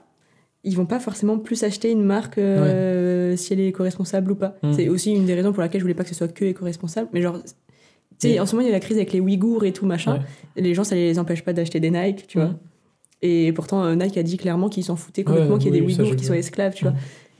ils 0.63 0.75
vont 0.75 0.87
pas 0.87 0.99
forcément 0.99 1.37
plus 1.37 1.63
acheter 1.63 1.91
une 1.91 2.03
marque 2.03 2.39
euh, 2.39 3.35
si 3.35 3.53
elle 3.53 3.59
est 3.59 3.67
éco-responsable 3.67 4.31
ou 4.31 4.35
pas. 4.35 4.55
Mhm. 4.63 4.73
C'est 4.73 4.89
aussi 4.89 5.11
une 5.11 5.25
des 5.25 5.35
raisons 5.35 5.53
pour 5.53 5.61
laquelle 5.61 5.81
je 5.81 5.83
voulais 5.83 5.93
pas 5.93 6.03
que 6.03 6.09
ce 6.09 6.15
soit 6.15 6.29
que 6.29 6.45
éco-responsable. 6.45 7.09
Mais 7.13 7.21
genre, 7.21 7.37
tu 7.43 7.51
sais, 8.29 8.39
en 8.39 8.45
ce 8.45 8.55
moment, 8.55 8.67
il 8.67 8.69
y 8.69 8.73
a 8.73 8.75
la 8.75 8.79
crise 8.79 8.97
avec 8.97 9.13
les 9.13 9.19
Ouïghours 9.19 9.65
et 9.65 9.73
tout, 9.73 9.85
machin. 9.85 10.19
Ouais. 10.55 10.63
Les 10.63 10.73
gens, 10.73 10.83
ça 10.83 10.95
les 10.95 11.19
empêche 11.19 11.43
pas 11.43 11.53
d'acheter 11.53 11.79
des 11.79 11.91
Nike, 11.91 12.25
tu 12.27 12.39
vois. 12.39 12.49
Mhm. 12.49 12.57
Et 13.21 13.53
pourtant, 13.53 13.83
euh, 13.83 13.95
Nike 13.95 14.17
a 14.17 14.23
dit 14.23 14.37
clairement 14.37 14.67
qu'ils 14.67 14.83
s'en 14.83 14.95
foutaient 14.95 15.23
complètement 15.23 15.55
Ouais, 15.55 15.61
qu'il 15.61 15.75
y 15.75 15.77
ait 15.77 15.81
oui, 15.81 15.95
des 15.95 16.01
Ouïghours 16.01 16.15
qui 16.15 16.25
soient 16.25 16.37
esclaves, 16.37 16.73
tu 16.73 16.85
vois. 16.85 16.93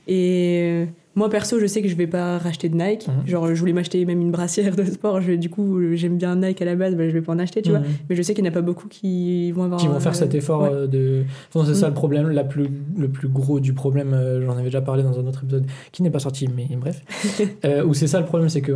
Et 0.06 0.86
moi, 1.16 1.30
perso, 1.30 1.60
je 1.60 1.66
sais 1.66 1.80
que 1.82 1.88
je 1.88 1.94
vais 1.94 2.06
pas 2.06 2.38
racheter 2.38 2.68
de 2.68 2.76
Nike. 2.76 3.06
Mhm. 3.08 3.26
Genre, 3.26 3.54
je 3.54 3.60
voulais 3.60 3.72
m'acheter 3.72 4.04
même 4.04 4.20
une 4.20 4.30
brassière 4.30 4.74
de 4.76 4.84
sport. 4.84 5.20
Je, 5.20 5.32
du 5.32 5.48
coup, 5.50 5.78
euh, 5.78 5.94
j'aime 5.94 6.16
bien 6.16 6.36
Nike 6.36 6.60
à 6.62 6.64
la 6.64 6.74
base, 6.76 6.94
bah, 6.96 7.06
je 7.08 7.12
vais 7.14 7.20
pas 7.22 7.32
en 7.32 7.38
acheter, 7.38 7.62
tu 7.62 7.70
vois. 7.70 7.80
Mhm. 7.80 7.86
Mais 8.10 8.16
je 8.16 8.22
sais 8.22 8.34
qu'il 8.34 8.42
n'y 8.44 8.48
en 8.50 8.52
a 8.52 8.54
pas 8.54 8.62
beaucoup 8.62 8.88
qui 8.88 9.50
vont 9.52 9.64
avoir. 9.64 9.78
Qui 9.80 9.86
vont 9.86 9.94
euh, 9.94 10.00
faire 10.00 10.14
cet 10.14 10.34
effort 10.34 10.62
ouais. 10.62 10.70
euh, 10.72 10.86
de. 10.86 11.24
Enfin, 11.54 11.66
c'est 11.66 11.74
ça 11.78 11.86
Mm. 11.86 11.90
le 11.90 11.94
problème, 11.94 12.28
la 12.30 12.44
plus, 12.44 12.68
le 12.96 13.08
plus 13.08 13.28
gros 13.28 13.60
du 13.60 13.72
problème. 13.74 14.12
euh, 14.14 14.44
J'en 14.44 14.52
avais 14.54 14.64
déjà 14.64 14.80
parlé 14.80 15.02
dans 15.02 15.18
un 15.18 15.26
autre 15.26 15.42
épisode 15.44 15.66
qui 15.92 16.02
n'est 16.02 16.10
pas 16.10 16.18
sorti, 16.18 16.48
mais 16.54 16.66
bref. 16.76 17.02
euh, 17.64 17.84
où 17.84 17.94
c'est 17.94 18.06
ça 18.06 18.18
le 18.20 18.26
problème, 18.26 18.48
c'est 18.48 18.62
qu'on 18.62 18.74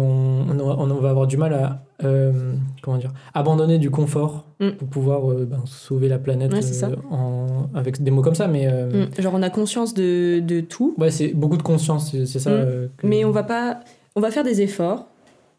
on, 0.49 0.59
aura- 0.59 0.79
on 0.79 0.87
va 1.01 1.11
avoir 1.11 1.27
du 1.27 1.37
mal 1.37 1.53
à 1.55 1.83
euh, 2.05 2.53
comment 2.83 2.97
dire 2.99 3.13
abandonner 3.35 3.79
du 3.79 3.91
confort 3.91 4.45
Mm. 4.61 4.71
pour 4.73 4.89
pouvoir 4.89 5.31
euh, 5.31 5.47
ben, 5.49 5.61
sauver 5.67 6.09
la 6.09 6.19
planète 6.19 6.53
Ouais, 6.53 6.61
euh, 6.85 6.97
en, 7.13 7.69
avec 7.75 8.03
des 8.03 8.11
mots 8.11 8.23
comme 8.23 8.35
ça, 8.35 8.49
mais 8.49 8.67
Mm. 8.67 9.21
Genre, 9.23 9.33
on 9.37 9.43
a 9.43 9.51
conscience 9.51 9.95
de, 9.95 10.41
de 10.41 10.61
tout, 10.61 10.95
ouais, 10.99 11.11
c'est 11.13 11.29
beaucoup 11.29 11.57
de 11.57 11.63
conscience, 11.63 12.11
c'est 12.11 12.39
ça. 12.41 12.51
Mm. 12.51 12.89
que- 12.97 13.07
mais 13.07 13.25
on 13.25 13.31
va 13.31 13.43
pas. 13.45 13.81
On 14.17 14.21
va 14.21 14.31
faire 14.33 14.43
des 14.43 14.61
efforts, 14.63 15.07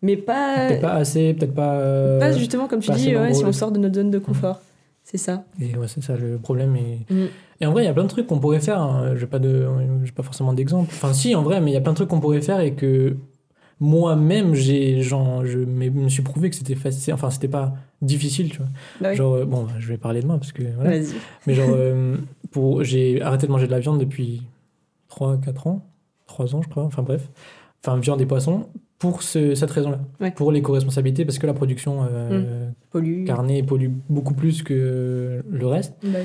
mais 0.01 0.17
pas. 0.17 0.67
peut-être 0.67 0.81
pas 0.81 0.93
assez, 0.95 1.33
peut-être 1.33 1.53
pas. 1.53 2.19
pas 2.19 2.31
justement, 2.33 2.67
comme 2.67 2.81
tu 2.81 2.89
pas 2.91 2.95
dis, 2.97 3.15
ouais, 3.15 3.33
si 3.33 3.45
on 3.45 3.53
sort 3.53 3.71
de 3.71 3.79
notre 3.79 3.95
zone 3.95 4.11
de 4.11 4.19
confort. 4.19 4.59
C'est 5.05 5.17
ça. 5.17 5.43
Et 5.59 5.75
ouais, 5.77 5.87
c'est 5.87 6.03
ça 6.03 6.15
le 6.17 6.37
problème. 6.37 6.75
Et, 6.75 6.99
Mm. 7.13 7.27
et 7.61 7.65
en 7.65 7.71
vrai, 7.71 7.83
il 7.83 7.85
y 7.85 7.89
a 7.89 7.93
plein 7.93 8.03
de 8.03 8.09
trucs 8.09 8.27
qu'on 8.27 8.37
pourrait 8.39 8.59
faire. 8.59 8.79
hein. 8.81 9.13
J'ai 9.15 9.25
pas, 9.27 9.39
de, 9.39 9.65
pas 10.15 10.21
forcément 10.23 10.53
d'exemple. 10.53 10.89
Enfin, 10.93 11.13
si, 11.13 11.33
en 11.35 11.41
vrai, 11.41 11.61
mais 11.61 11.71
il 11.71 11.73
y 11.73 11.77
a 11.77 11.81
plein 11.81 11.93
de 11.93 11.95
trucs 11.95 12.09
qu'on 12.09 12.19
pourrait 12.19 12.41
faire 12.41 12.59
et 12.59 12.73
que 12.73 13.15
moi-même, 13.79 14.53
j'ai, 14.55 15.01
genre, 15.01 15.45
je 15.45 15.59
me 15.59 16.09
suis 16.09 16.21
prouvé 16.23 16.49
que 16.49 16.55
c'était 16.55 16.75
facile. 16.75 17.13
Enfin, 17.13 17.29
c'était 17.29 17.47
pas 17.47 17.73
difficile, 18.01 18.49
tu 18.49 18.57
vois. 18.57 18.67
Bah 19.01 19.09
oui. 19.11 19.15
Genre, 19.15 19.33
euh, 19.35 19.45
bon, 19.45 19.67
je 19.79 19.87
vais 19.87 19.97
parler 19.97 20.21
de 20.21 20.27
moi 20.27 20.37
parce 20.37 20.51
que. 20.51 20.63
Voilà. 20.75 20.91
Vas-y. 20.99 21.13
Mais 21.47 21.53
genre, 21.53 21.69
euh, 21.71 22.17
pour, 22.51 22.83
j'ai 22.83 23.21
arrêté 23.21 23.47
de 23.47 23.51
manger 23.51 23.67
de 23.67 23.71
la 23.71 23.79
viande 23.79 23.99
depuis 23.99 24.43
3-4 25.09 25.67
ans. 25.67 25.85
3 26.27 26.55
ans, 26.55 26.61
je 26.61 26.69
crois. 26.69 26.83
Enfin, 26.83 27.03
bref. 27.03 27.29
Enfin, 27.85 27.97
viande 27.99 28.21
et 28.21 28.25
poisson. 28.25 28.67
Pour 28.97 29.23
ce- 29.23 29.55
cette 29.55 29.71
raison-là. 29.71 29.99
Ouais. 30.19 30.31
Pour 30.31 30.51
l'éco-responsabilité, 30.51 31.23
parce 31.23 31.39
que 31.39 31.47
la 31.47 31.53
production 31.53 32.05
euh, 32.11 32.69
Pollue. 32.91 33.23
carnée 33.23 33.63
pollue 33.63 33.91
beaucoup 34.09 34.33
plus 34.33 34.61
que 34.61 35.41
le 35.49 35.67
reste. 35.67 35.93
Bah. 36.03 36.19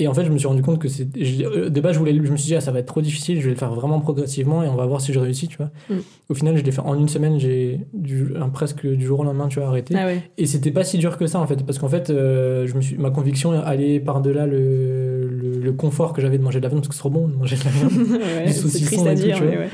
Et 0.00 0.06
en 0.06 0.14
fait, 0.14 0.24
je 0.24 0.30
me 0.30 0.38
suis 0.38 0.46
rendu 0.46 0.62
compte 0.62 0.78
que 0.78 0.86
c'est. 0.86 1.08
euh, 1.16 1.70
De 1.70 1.80
base, 1.80 1.94
je, 1.94 1.98
voulais, 1.98 2.14
je 2.14 2.30
me 2.30 2.36
suis 2.36 2.46
dit, 2.46 2.54
ah, 2.54 2.60
ça 2.60 2.70
va 2.70 2.78
être 2.78 2.86
trop 2.86 3.00
difficile, 3.00 3.40
je 3.40 3.44
vais 3.46 3.50
le 3.50 3.56
faire 3.56 3.74
vraiment 3.74 3.98
progressivement 3.98 4.62
et 4.62 4.68
on 4.68 4.76
va 4.76 4.86
voir 4.86 5.00
si 5.00 5.12
je 5.12 5.18
réussis, 5.18 5.48
tu 5.48 5.56
vois. 5.56 5.70
Mm. 5.90 5.94
Au 6.28 6.34
final, 6.34 6.56
je 6.56 6.62
l'ai 6.62 6.70
fait 6.70 6.82
en 6.82 6.94
une 6.94 7.08
semaine, 7.08 7.40
j'ai 7.40 7.80
du, 7.92 8.32
un- 8.40 8.48
presque 8.48 8.86
du 8.86 9.04
jour 9.04 9.18
au 9.20 9.24
lendemain, 9.24 9.48
tu 9.48 9.58
vois, 9.58 9.68
arrêté. 9.68 9.94
Ah 9.98 10.06
ouais. 10.06 10.22
Et 10.38 10.46
c'était 10.46 10.70
pas 10.70 10.84
si 10.84 10.98
dur 10.98 11.16
que 11.18 11.26
ça, 11.26 11.40
en 11.40 11.46
fait, 11.48 11.64
parce 11.66 11.80
qu'en 11.80 11.88
fait, 11.88 12.10
euh, 12.10 12.64
je 12.68 12.74
me 12.76 12.80
suis, 12.80 12.96
ma 12.96 13.10
conviction 13.10 13.50
allait 13.50 13.98
par-delà 13.98 14.46
le, 14.46 15.26
le, 15.28 15.58
le 15.58 15.72
confort 15.72 16.12
que 16.12 16.22
j'avais 16.22 16.38
de 16.38 16.44
manger 16.44 16.60
de 16.60 16.64
la 16.64 16.68
viande, 16.68 16.82
parce 16.82 16.88
que 16.90 16.94
c'est 16.94 17.00
trop 17.00 17.10
bon 17.10 17.26
de 17.26 17.34
manger 17.34 17.56
de 17.56 17.64
la 17.64 17.70
viande. 17.70 17.92
Ouais, 18.20 18.46
Du 18.46 18.52
saucisson 18.52 19.04
et 19.10 19.14
tout, 19.16 19.20
dire, 19.22 19.36
tu 19.36 19.42
mais 19.44 19.50
vois. 19.56 19.64
ouais. 19.64 19.70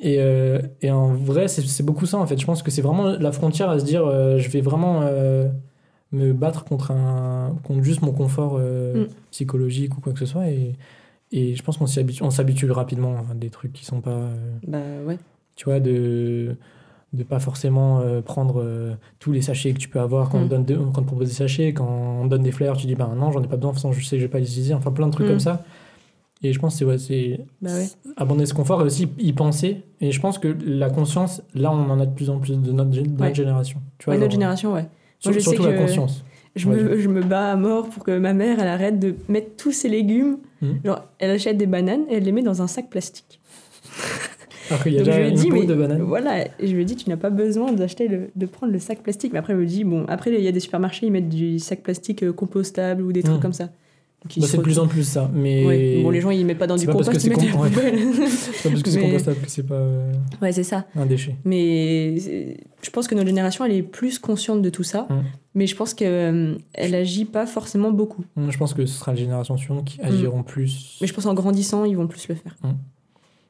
Et, 0.00 0.16
euh, 0.20 0.60
et 0.82 0.90
en 0.92 1.14
vrai, 1.14 1.48
c'est 1.48 1.62
c'est 1.62 1.82
beaucoup 1.84 2.06
ça, 2.06 2.18
en 2.18 2.26
fait. 2.26 2.38
Je 2.40 2.46
pense 2.46 2.62
que 2.62 2.70
c'est 2.70 2.82
vraiment 2.82 3.16
la 3.18 3.32
frontière 3.32 3.70
à 3.70 3.78
se 3.80 3.84
dire, 3.84 4.06
euh, 4.06 4.38
je 4.38 4.48
vais 4.50 4.60
vraiment 4.60 5.00
me 6.14 6.32
battre 6.32 6.64
contre, 6.64 6.90
un, 6.92 7.56
contre 7.64 7.82
juste 7.82 8.02
mon 8.02 8.12
confort 8.12 8.56
euh, 8.58 9.04
Mm. 9.04 9.08
psychologique 9.30 9.96
ou 9.96 10.00
quoi 10.00 10.12
que 10.12 10.18
ce 10.20 10.26
soit. 10.26 10.48
Et, 10.48 10.74
et 11.32 11.54
je 11.54 11.62
pense 11.62 11.76
qu'on 11.78 11.86
s'y 11.86 11.98
habitue, 12.00 12.22
on 12.22 12.30
s'habitue 12.30 12.70
rapidement 12.70 13.16
à 13.30 13.34
des 13.34 13.50
trucs 13.50 13.72
qui 13.72 13.84
sont 13.84 14.00
pas, 14.00 14.10
euh, 14.10 14.36
Bah 14.66 14.78
ouais. 15.06 15.18
tu 15.56 15.64
vois, 15.66 15.80
de 15.80 16.56
de 17.12 17.22
pas 17.22 17.38
forcément 17.38 18.00
euh, 18.00 18.20
prendre 18.22 18.60
euh, 18.60 18.94
tous 19.20 19.30
les 19.30 19.40
sachets 19.40 19.72
que 19.72 19.78
tu 19.78 19.88
peux 19.88 20.00
avoir 20.00 20.30
quand, 20.30 20.38
on, 20.38 20.46
Mm. 20.46 20.48
donne 20.48 20.64
de- 20.64 20.74
quand 20.74 20.98
on 20.98 21.02
te 21.02 21.06
propose 21.06 21.28
des 21.28 21.34
sachets, 21.34 21.72
quand 21.72 21.86
on 21.86 22.26
donne 22.26 22.42
des 22.42 22.50
fleurs, 22.50 22.76
tu 22.76 22.88
dis, 22.88 22.96
bah 22.96 23.08
non, 23.16 23.30
j'en 23.30 23.40
ai 23.40 23.46
pas 23.46 23.54
besoin, 23.56 23.70
de 23.70 23.76
toute 23.76 23.82
façon, 23.82 23.92
je 23.92 24.04
sais 24.04 24.16
que 24.16 24.20
je 24.20 24.26
vais 24.26 24.30
pas 24.30 24.40
les 24.40 24.46
utiliser. 24.50 24.74
Enfin, 24.74 24.90
plein 24.90 25.06
de 25.06 25.12
trucs 25.12 25.26
Mm. 25.26 25.30
comme 25.30 25.38
ça. 25.40 25.62
Et 26.42 26.52
je 26.52 26.58
pense 26.58 26.74
que 26.74 26.78
c'est 26.80 26.84
ouais, 26.84 26.98
c'est 26.98 27.40
Bah 27.62 27.72
ouais. 27.72 27.86
abandonner 28.16 28.46
ce 28.46 28.52
confort 28.54 28.80
et 28.82 28.84
aussi 28.84 29.08
y 29.18 29.32
penser. 29.32 29.82
Et 30.00 30.10
je 30.10 30.20
pense 30.20 30.38
que 30.38 30.48
la 30.66 30.90
conscience, 30.90 31.40
là, 31.54 31.70
on 31.72 31.88
en 31.88 32.00
a 32.00 32.04
de 32.06 32.12
plus 32.12 32.30
en 32.30 32.38
plus 32.40 32.60
de 32.60 32.72
notre, 32.72 32.90
de 32.90 33.00
notre 33.02 33.20
Ouais. 33.22 33.32
génération. 33.34 33.80
Tu 33.98 34.06
vois, 34.06 34.14
Ouais, 34.14 34.18
notre 34.20 34.32
genre, 34.32 34.40
génération, 34.40 34.72
ouais. 34.74 34.86
Sur- 35.20 35.30
Moi, 35.30 35.38
je 35.38 35.44
sais 35.44 35.50
surtout 35.50 35.66
la 35.66 35.72
que- 35.74 35.78
conscience. 35.78 36.24
Je, 36.56 36.68
me, 36.68 37.00
je 37.00 37.08
me 37.08 37.20
bats 37.20 37.50
à 37.50 37.56
mort 37.56 37.88
pour 37.88 38.04
que 38.04 38.16
ma 38.16 38.32
mère, 38.32 38.60
elle 38.60 38.68
arrête 38.68 39.00
de 39.00 39.16
mettre 39.28 39.56
tous 39.56 39.72
ses 39.72 39.88
légumes. 39.88 40.38
Mhm. 40.62 40.80
Genre, 40.84 41.04
elle 41.18 41.32
achète 41.32 41.56
des 41.56 41.66
bananes 41.66 42.02
et 42.08 42.14
elle 42.18 42.22
les 42.22 42.30
met 42.32 42.42
dans 42.42 42.62
un 42.62 42.68
sac 42.68 42.90
plastique. 42.90 43.40
Alors 44.70 44.82
qu'il 44.82 44.92
y 44.92 44.96
a 44.96 44.98
Donc, 45.02 45.06
je 45.12 45.18
déjà 45.18 45.28
une 45.28 45.52
mais 45.52 45.66
de 45.66 45.74
banane. 45.74 46.02
voilà, 46.02 46.44
et 46.46 46.50
je 46.66 46.74
lui 46.74 46.82
ai 46.82 46.84
dit, 46.84 46.96
tu 46.96 47.10
n'as 47.10 47.16
pas 47.18 47.28
besoin 47.30 47.72
d'acheter 47.72 48.08
le, 48.08 48.30
de 48.34 48.46
prendre 48.46 48.72
le 48.72 48.78
sac 48.78 49.02
plastique. 49.02 49.32
Mais 49.32 49.38
après, 49.40 49.52
elle 49.52 49.58
me 49.58 49.66
dit, 49.66 49.84
bon, 49.84 50.06
après, 50.08 50.32
il 50.32 50.40
y 50.40 50.48
a 50.48 50.52
des 50.52 50.60
supermarchés, 50.60 51.06
ils 51.06 51.12
mettent 51.12 51.28
du 51.28 51.58
sac 51.58 51.82
plastique 51.82 52.22
euh, 52.22 52.32
compostable 52.32 53.02
ou 53.02 53.12
des 53.12 53.22
trucs 53.22 53.36
Mhm. 53.36 53.42
comme 53.42 53.52
ça. 53.52 53.68
Bah, 54.38 54.46
c'est 54.48 54.56
de 54.56 54.62
plus 54.62 54.78
en 54.78 54.86
plus 54.88 55.04
ça. 55.04 55.30
Mais 55.34 55.66
Ouais. 55.66 56.00
Bon, 56.02 56.08
les 56.10 56.20
gens, 56.22 56.30
ils 56.30 56.46
mettent 56.46 56.58
pas 56.58 56.66
dans 56.66 56.76
du 56.76 56.86
compost, 56.86 57.10
ils 57.12 57.20
c'est 57.20 57.28
mettent 57.28 57.40
à 57.42 57.44
la 57.44 57.52
com- 57.52 57.60
ouais. 57.60 57.68
poubelle. 57.70 57.98
c'est 58.28 58.62
pas 58.62 58.70
parce 58.70 58.82
que 58.82 58.90
c'est 58.90 58.98
Mais- 59.00 59.06
compostable 59.06 59.36
que 59.40 59.50
c'est 59.50 59.62
pas 59.64 59.74
euh, 59.74 60.12
ouais, 60.40 60.52
c'est 60.52 60.62
ça. 60.62 60.86
un 60.96 61.04
déchet. 61.04 61.36
Mais 61.44 62.16
je 62.82 62.90
pense 62.90 63.06
que 63.06 63.14
notre 63.14 63.26
génération, 63.28 63.64
elle 63.66 63.72
est 63.72 63.82
plus 63.82 64.18
consciente 64.18 64.62
de 64.62 64.70
tout 64.70 64.82
ça. 64.82 65.06
Mm. 65.10 65.22
Mais 65.56 65.66
je 65.66 65.76
pense 65.76 65.92
qu'elle 65.94 66.58
elle 66.72 66.94
agit 66.94 67.26
pas 67.26 67.46
forcément 67.46 67.90
beaucoup. 67.92 68.24
Hum, 68.36 68.50
Je 68.50 68.56
pense 68.58 68.72
que 68.74 68.86
ce 68.86 68.98
sera 68.98 69.12
la 69.12 69.18
génération 69.18 69.56
suivante 69.58 69.84
qui 69.84 70.00
agiront 70.00 70.42
plus. 70.42 70.96
Mais 71.02 71.06
je 71.06 71.12
pense 71.12 71.24
qu'en 71.24 71.34
grandissant, 71.34 71.84
ils 71.84 71.96
vont 71.96 72.06
plus 72.06 72.26
le 72.28 72.34
faire. 72.34 72.56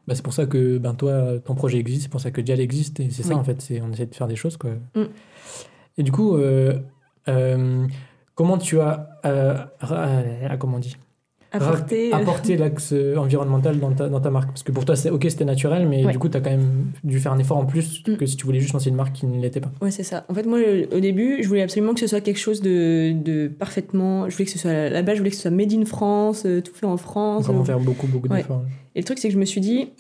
Bah, 0.07 0.15
c'est 0.15 0.23
pour 0.25 0.35
ça 0.35 0.45
que 0.45 0.77
ben, 0.79 0.93
toi, 0.95 1.39
ton 1.45 1.55
projet 1.55 1.79
existe, 1.79 2.03
c'est 2.03 2.11
pour 2.11 2.21
ça 2.21 2.31
que 2.31 2.41
Dial 2.43 2.61
existe, 2.61 3.01
et 3.01 3.09
c'est 3.11 3.23
ça 3.23 3.37
en 3.37 3.45
fait, 3.45 3.57
on 3.83 3.91
essaie 3.93 4.05
de 4.07 4.15
faire 4.15 4.27
des 4.27 4.37
choses. 4.37 4.57
Quoi. 4.59 4.73
Et 5.97 6.03
du 6.03 6.11
coup, 6.13 6.37
euh, 6.37 6.75
euh, 7.29 7.87
comment 8.35 8.59
tu 8.59 8.81
as, 8.81 9.09
euh, 9.25 9.57
euh, 9.91 10.57
comment 10.59 10.77
on 10.77 10.81
dit, 10.81 10.97
Apporter. 11.53 12.13
apporté 12.13 12.57
l'axe 12.57 12.93
environnemental 13.17 13.79
dans 13.79 13.93
ta, 13.93 14.09
dans 14.09 14.21
ta 14.21 14.31
marque? 14.31 14.49
Parce 14.49 14.65
que 14.65 14.73
pour 14.73 14.85
toi, 14.85 14.97
c'est 14.97 15.11
ok, 15.11 15.25
c'était 15.29 15.45
naturel, 15.45 15.87
mais 15.89 16.05
Ouais. 16.05 16.11
du 16.13 16.19
coup, 16.19 16.29
tu 16.29 16.37
as 16.37 16.41
quand 16.41 16.51
même 16.51 16.87
dû 17.05 17.21
faire 17.21 17.33
un 17.33 17.39
effort 17.39 17.59
en 17.59 17.65
plus 17.65 18.03
Mm. 18.09 18.17
que 18.17 18.27
si 18.27 18.37
tu 18.37 18.45
voulais 18.45 18.59
juste 18.59 18.73
lancer 18.73 18.89
une 18.89 18.97
marque 18.97 19.13
qui 19.15 19.27
ne 19.27 19.41
l'était 19.41 19.61
pas. 19.61 19.71
Ouais, 19.81 19.93
c'est 19.93 20.03
ça. 20.03 20.25
En 20.29 20.35
fait, 20.35 20.47
moi, 20.47 20.59
au 20.93 20.99
début, 20.99 21.43
je 21.45 21.49
voulais 21.49 21.63
absolument 21.63 21.95
que 21.95 22.01
ce 22.01 22.09
soit 22.09 22.21
quelque 22.21 22.41
chose 22.41 22.61
de, 22.61 23.13
de 23.13 23.47
parfaitement. 23.47 24.29
Je 24.29 24.35
voulais 24.35 24.47
que 24.47 24.51
ce 24.51 24.59
soit 24.59 24.89
là-bas, 24.91 25.15
je 25.15 25.19
voulais 25.19 25.31
que 25.31 25.37
ce 25.37 25.43
soit 25.43 25.51
made 25.53 25.73
in 25.73 25.85
France, 25.85 26.43
euh, 26.45 26.61
tout 26.61 26.75
fait 26.75 26.87
en 26.87 26.97
France. 26.97 27.47
Comment 27.47 27.61
Euh, 27.61 27.65
faire 27.65 27.79
beaucoup, 27.79 28.09
beaucoup 28.09 28.27
Ouais. 28.29 28.39
d'efforts. 28.39 28.65
Et 28.97 29.01
le 29.01 29.05
truc, 29.05 29.19
c'est 29.21 29.29
que 29.29 29.35
je 29.35 29.39
me 29.39 29.45
suis 29.45 29.61
dit, 29.61 29.91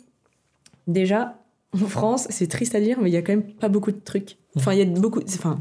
déjà, 0.88 1.36
en 1.72 1.86
France, 1.86 2.26
c'est 2.30 2.48
triste 2.48 2.74
à 2.74 2.80
dire, 2.80 2.98
mais 3.00 3.10
il 3.10 3.12
y 3.12 3.16
a 3.16 3.22
quand 3.22 3.32
même 3.32 3.44
pas 3.44 3.68
beaucoup 3.68 3.92
de 3.92 4.00
trucs. 4.04 4.38
Enfin, 4.56 4.72
il 4.72 4.78
y 4.78 4.82
a 4.82 4.86
beaucoup. 4.86 5.20
Enfin, 5.28 5.60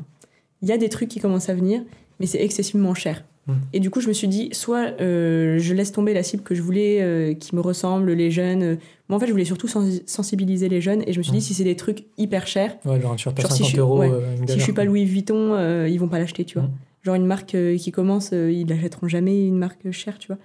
il 0.64 0.70
y 0.70 0.72
a 0.72 0.78
des 0.78 0.90
trucs 0.90 1.10
qui 1.10 1.20
commencent 1.20 1.50
à 1.50 1.54
venir, 1.56 1.82
mais 2.20 2.26
c'est 2.26 2.42
excessivement 2.44 2.94
cher. 2.94 3.24
Mm. 3.48 3.52
Et 3.74 3.80
du 3.80 3.90
coup, 3.90 4.00
je 4.00 4.08
me 4.08 4.14
suis 4.14 4.28
dit, 4.28 4.50
soit 4.54 4.94
euh, 5.02 5.58
je 5.60 5.74
laisse 5.74 5.92
tomber 5.92 6.14
la 6.14 6.24
cible 6.24 6.44
que 6.44 6.56
je 6.56 6.62
voulais, 6.62 7.00
euh, 7.02 7.34
qui 7.34 7.56
me 7.56 7.62
ressemble, 7.62 8.12
les 8.14 8.32
jeunes. 8.32 8.64
euh. 8.64 8.76
Moi, 9.10 9.18
en 9.18 9.20
fait, 9.20 9.28
je 9.28 9.32
voulais 9.32 9.44
surtout 9.46 9.68
sensi- 9.68 10.02
sensibiliser 10.06 10.70
les 10.70 10.80
jeunes, 10.82 11.04
et 11.06 11.12
je 11.14 11.18
me 11.18 11.24
suis 11.24 11.34
dit, 11.34 11.42
si 11.42 11.54
c'est 11.54 11.64
des 11.66 11.76
trucs 11.76 12.06
hyper 12.18 12.48
chers, 12.48 12.78
Ouais, 12.86 13.02
genre 13.02 13.14
à 13.14 13.18
Genre, 13.18 13.34
si 13.36 13.42
50 13.42 13.58
je 13.58 13.64
suis- 13.64 13.78
euros. 13.80 14.00
ouais. 14.00 14.08
une 14.40 14.48
si 14.48 14.60
je 14.60 14.64
suis 14.64 14.74
pas. 14.74 14.86
Louis 14.86 15.04
Vuitton, 15.06 15.86
ils 15.86 15.98
vont 15.98 16.08
pas 16.08 16.20
l'acheter, 16.20 16.46
tu 16.46 16.58
vois. 16.58 16.68
Mm. 16.68 16.72
Genre 17.04 17.16
une 17.16 17.26
marque 17.26 17.56
qui 17.78 17.92
commence, 17.92 18.32
ils 18.32 18.66
l'achèteront 18.66 19.10
jamais, 19.10 19.46
une 19.46 19.58
marque 19.58 19.92
chère, 19.92 20.18
tu 20.20 20.28
vois. 20.28 20.38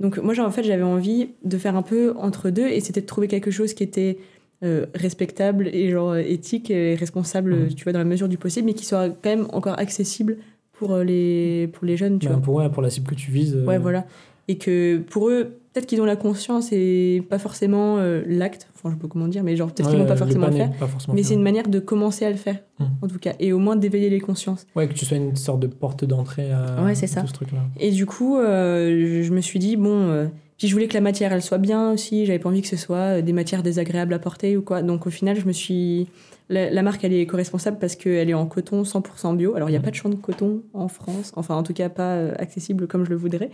Donc 0.00 0.18
moi, 0.18 0.34
genre, 0.34 0.46
en 0.46 0.50
fait, 0.50 0.62
j'avais 0.62 0.82
envie 0.82 1.28
de 1.44 1.56
faire 1.56 1.74
un 1.76 1.82
peu 1.82 2.12
entre 2.18 2.50
deux 2.50 2.66
et 2.66 2.80
c'était 2.80 3.00
de 3.00 3.06
trouver 3.06 3.28
quelque 3.28 3.50
chose 3.50 3.72
qui 3.72 3.82
était 3.82 4.18
euh, 4.64 4.86
respectable 4.94 5.68
et 5.72 5.90
genre 5.90 6.16
éthique 6.16 6.70
et 6.70 6.94
responsable, 6.96 7.74
tu 7.74 7.82
vois, 7.84 7.92
dans 7.92 7.98
la 7.98 8.04
mesure 8.04 8.28
du 8.28 8.36
possible, 8.38 8.66
mais 8.66 8.74
qui 8.74 8.84
soit 8.84 9.08
quand 9.08 9.30
même 9.30 9.46
encore 9.52 9.78
accessible 9.78 10.36
pour 10.72 10.92
euh, 10.94 11.04
les, 11.04 11.68
pour 11.72 11.84
les 11.86 11.96
jeunes, 11.96 12.18
tu 12.18 12.26
Ben, 12.26 12.34
vois. 12.34 12.42
pour, 12.42 12.54
ouais, 12.56 12.68
pour 12.70 12.82
la 12.82 12.90
cible 12.90 13.08
que 13.08 13.14
tu 13.14 13.30
vises. 13.30 13.54
euh, 13.56 13.64
Ouais, 13.66 13.78
voilà. 13.78 14.04
Et 14.48 14.58
que 14.58 14.98
pour 14.98 15.28
eux, 15.28 15.52
peut-être 15.72 15.86
qu'ils 15.86 16.00
ont 16.00 16.04
la 16.04 16.16
conscience 16.16 16.70
et 16.72 17.22
pas 17.30 17.38
forcément 17.38 17.98
euh, 17.98 18.22
l'acte, 18.26 18.68
enfin, 18.74 18.90
je 18.94 19.00
pas 19.00 19.06
comment 19.08 19.28
dire, 19.28 19.44
mais 19.44 19.54
genre, 19.56 19.68
peut-être 19.72 19.88
qu'ils 19.88 19.98
ouais, 19.98 20.02
vont 20.02 20.08
pas 20.08 20.16
forcément 20.16 20.46
le 20.48 20.52
faire. 20.52 20.74
forcément 20.76 21.14
Mais 21.14 21.22
c'est 21.22 21.34
une 21.34 21.42
manière 21.42 21.68
de 21.68 21.78
commencer 21.78 22.24
à 22.24 22.30
le 22.30 22.36
faire, 22.36 22.58
Mhm. 22.80 22.86
en 23.02 23.06
tout 23.06 23.18
cas, 23.18 23.34
et 23.38 23.52
au 23.52 23.58
moins 23.60 23.76
d'éveiller 23.76 24.10
les 24.10 24.18
consciences. 24.20 24.66
Ouais, 24.74 24.88
que 24.88 24.94
tu 24.94 25.04
sois 25.04 25.16
une 25.16 25.36
sorte 25.36 25.60
de 25.60 25.68
porte 25.68 26.04
d'entrée 26.04 26.50
à 26.50 26.82
Ouais, 26.82 26.94
c'est 26.96 27.06
ça. 27.06 27.20
tout 27.20 27.28
ce 27.28 27.32
truc-là. 27.34 27.60
Et 27.78 27.92
du 27.92 28.04
coup, 28.06 28.36
euh, 28.38 29.22
je 29.22 29.32
me 29.32 29.40
suis 29.40 29.60
dit, 29.60 29.76
bon, 29.76 30.08
euh, 30.08 30.26
puis 30.58 30.66
je 30.66 30.72
voulais 30.74 30.88
que 30.88 30.94
la 30.94 31.00
matière, 31.00 31.32
elle 31.32 31.42
soit 31.42 31.58
bien 31.58 31.92
aussi, 31.92 32.26
j'avais 32.26 32.38
pas 32.40 32.48
envie 32.48 32.62
que 32.62 32.68
ce 32.68 32.76
soit 32.76 33.22
des 33.22 33.32
matières 33.32 33.62
désagréables 33.62 34.12
à 34.14 34.18
porter 34.18 34.56
ou 34.56 34.62
quoi. 34.62 34.82
Donc 34.82 35.06
au 35.06 35.10
final, 35.10 35.38
je 35.38 35.46
me 35.46 35.52
suis... 35.52 36.08
La, 36.48 36.70
la 36.70 36.82
marque, 36.82 37.02
elle 37.04 37.12
est 37.12 37.20
éco-responsable 37.20 37.78
parce 37.78 37.96
qu'elle 37.96 38.28
est 38.28 38.34
en 38.34 38.46
coton 38.46 38.82
100% 38.84 39.36
bio. 39.36 39.54
Alors 39.54 39.68
il 39.68 39.72
n'y 39.72 39.76
a 39.76 39.78
Mhm. 39.78 39.84
pas 39.84 39.90
de 39.90 39.96
champ 39.96 40.08
de 40.08 40.16
coton 40.16 40.62
en 40.74 40.88
France, 40.88 41.32
enfin 41.36 41.54
en 41.54 41.62
tout 41.62 41.72
cas 41.72 41.88
pas 41.88 42.14
euh, 42.16 42.34
accessible 42.38 42.86
comme 42.86 43.04
je 43.04 43.10
le 43.10 43.16
voudrais. 43.16 43.50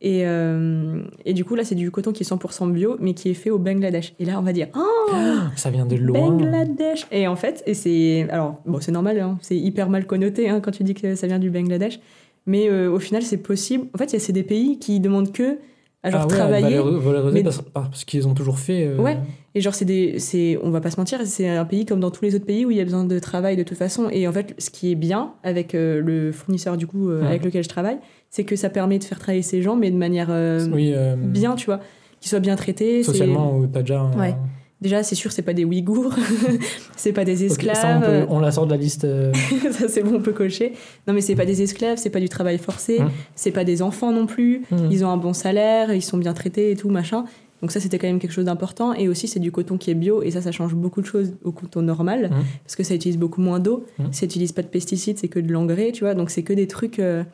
Et, 0.00 0.22
euh, 0.26 1.02
et 1.24 1.34
du 1.34 1.44
coup, 1.44 1.56
là, 1.56 1.64
c'est 1.64 1.74
du 1.74 1.90
coton 1.90 2.12
qui 2.12 2.22
est 2.22 2.26
100% 2.26 2.68
bio, 2.72 2.96
mais 3.00 3.14
qui 3.14 3.30
est 3.30 3.34
fait 3.34 3.50
au 3.50 3.58
Bangladesh. 3.58 4.14
Et 4.20 4.24
là, 4.24 4.38
on 4.38 4.42
va 4.42 4.52
dire, 4.52 4.68
oh, 4.76 5.10
Ça 5.56 5.70
vient 5.70 5.86
de 5.86 5.96
loin. 5.96 6.30
Bangladesh 6.30 7.06
Et 7.10 7.26
en 7.26 7.34
fait, 7.34 7.64
et 7.66 7.74
c'est 7.74 8.28
alors 8.30 8.62
bon, 8.64 8.80
c'est 8.80 8.92
normal, 8.92 9.18
hein, 9.18 9.38
c'est 9.42 9.56
hyper 9.56 9.90
mal 9.90 10.06
connoté 10.06 10.48
hein, 10.48 10.60
quand 10.60 10.70
tu 10.70 10.84
dis 10.84 10.94
que 10.94 11.16
ça 11.16 11.26
vient 11.26 11.40
du 11.40 11.50
Bangladesh, 11.50 11.98
mais 12.46 12.68
euh, 12.70 12.88
au 12.92 13.00
final, 13.00 13.22
c'est 13.24 13.38
possible. 13.38 13.86
En 13.92 13.98
fait, 13.98 14.04
il 14.06 14.12
y 14.12 14.16
a- 14.16 14.20
c'est 14.20 14.32
des 14.32 14.44
pays 14.44 14.78
qui 14.78 15.00
demandent 15.00 15.32
que 15.32 15.58
à 16.02 16.10
genre 16.10 16.20
Ah 16.22 16.26
ouais, 16.26 16.34
travailler. 16.36 16.76
valoriser 16.78 17.32
mais- 17.38 17.42
parce, 17.42 17.62
parce 17.72 18.04
qu'ils 18.04 18.26
ont 18.28 18.34
toujours 18.34 18.58
fait. 18.58 18.86
euh, 18.86 18.96
Ouais. 18.98 19.16
Et 19.54 19.60
genre, 19.60 19.74
c'est 19.74 19.84
des, 19.84 20.18
c'est, 20.18 20.58
on 20.62 20.70
va 20.70 20.80
pas 20.80 20.90
se 20.90 20.96
mentir, 21.00 21.18
c'est 21.24 21.48
un 21.48 21.64
pays 21.64 21.84
comme 21.86 21.98
dans 22.00 22.10
tous 22.12 22.24
les 22.24 22.34
autres 22.36 22.44
pays 22.46 22.64
où 22.64 22.70
il 22.70 22.76
y 22.76 22.80
a 22.80 22.84
besoin 22.84 23.04
de 23.04 23.18
travail 23.18 23.56
de 23.56 23.62
toute 23.64 23.76
façon. 23.78 24.08
Et 24.10 24.28
en 24.28 24.32
fait, 24.32 24.54
ce 24.58 24.70
qui 24.70 24.92
est 24.92 24.94
bien 24.94 25.32
avec 25.42 25.74
euh, 25.74 26.00
le 26.00 26.30
fournisseur 26.32 26.76
du 26.76 26.86
coup 26.86 27.08
euh, 27.10 27.20
Ouais. 27.22 27.26
avec 27.26 27.44
lequel 27.44 27.64
je 27.64 27.68
travaille, 27.68 27.98
c'est 28.30 28.44
que 28.44 28.54
ça 28.56 28.70
permet 28.70 28.98
de 28.98 29.04
faire 29.04 29.18
travailler 29.18 29.42
ces 29.42 29.60
gens, 29.62 29.74
mais 29.76 29.90
de 29.90 29.96
manière 29.96 30.28
Oui, 30.72 30.94
bien, 31.18 31.56
tu 31.56 31.66
vois, 31.66 31.80
qu'ils 32.20 32.28
soient 32.30 32.40
bien 32.40 32.54
traités. 32.56 33.02
Socialement, 33.02 33.56
où 33.56 33.66
t'as 33.66 33.80
déjà. 33.80 34.00
un- 34.00 34.18
Ouais. 34.18 34.34
Déjà, 34.80 35.02
c'est 35.02 35.14
sûr, 35.16 35.32
c'est 35.32 35.42
pas 35.42 35.54
des 35.54 35.64
Ouïghours, 35.64 36.14
c'est 36.96 37.12
pas 37.12 37.24
des 37.24 37.44
esclaves. 37.44 37.74
ça, 37.76 37.96
on, 37.98 38.00
peut- 38.00 38.26
on 38.28 38.38
la 38.40 38.50
sort 38.52 38.66
de 38.66 38.70
la 38.72 38.76
liste. 38.76 39.04
euh, 39.04 39.32
ça 39.72 39.88
c'est 39.88 40.02
bon, 40.02 40.16
on 40.16 40.20
peut 40.22 40.32
cocher. 40.32 40.72
Non 41.06 41.14
mais 41.14 41.20
c'est 41.20 41.34
pas 41.34 41.44
des 41.46 41.62
esclaves, 41.62 41.98
c'est 41.98 42.10
pas 42.10 42.20
du 42.20 42.28
travail 42.28 42.58
forcé, 42.58 43.00
Hum. 43.00 43.10
c'est 43.34 43.50
pas 43.50 43.64
des 43.64 43.82
enfants 43.82 44.12
non 44.12 44.26
plus. 44.26 44.62
hmm. 44.70 44.88
Ils 44.90 45.04
ont 45.04 45.08
un 45.08 45.16
bon 45.16 45.32
salaire, 45.32 45.92
ils 45.92 46.02
sont 46.02 46.18
bien 46.18 46.32
traités 46.32 46.70
et 46.70 46.76
tout 46.76 46.90
machin. 46.90 47.24
Donc 47.60 47.72
ça 47.72 47.80
c'était 47.80 47.98
quand 47.98 48.06
même 48.06 48.20
quelque 48.20 48.32
chose 48.32 48.44
d'important. 48.44 48.94
Et 48.94 49.08
aussi 49.08 49.26
c'est 49.26 49.40
du 49.40 49.50
coton 49.50 49.78
qui 49.78 49.90
est 49.90 49.94
bio 49.94 50.22
et 50.22 50.30
ça 50.30 50.40
ça 50.42 50.52
change 50.52 50.74
beaucoup 50.74 51.00
de 51.00 51.06
choses 51.06 51.32
au 51.44 51.50
coton 51.50 51.82
normal 51.82 52.26
Hum. 52.32 52.44
parce 52.64 52.76
que 52.76 52.84
ça 52.84 52.94
utilise 52.94 53.18
beaucoup 53.18 53.40
moins 53.40 53.58
d'eau, 53.58 53.84
ça 54.12 54.26
utilise 54.26 54.52
pas 54.52 54.62
de 54.62 54.68
pesticides, 54.68 55.18
c'est 55.18 55.28
que 55.28 55.40
de 55.40 55.52
l'engrais, 55.52 55.90
tu 55.92 56.04
vois. 56.04 56.14
Donc 56.14 56.30
c'est 56.30 56.42
que 56.44 56.52
des 56.52 56.68
trucs. 56.68 57.00
euh, 57.00 57.24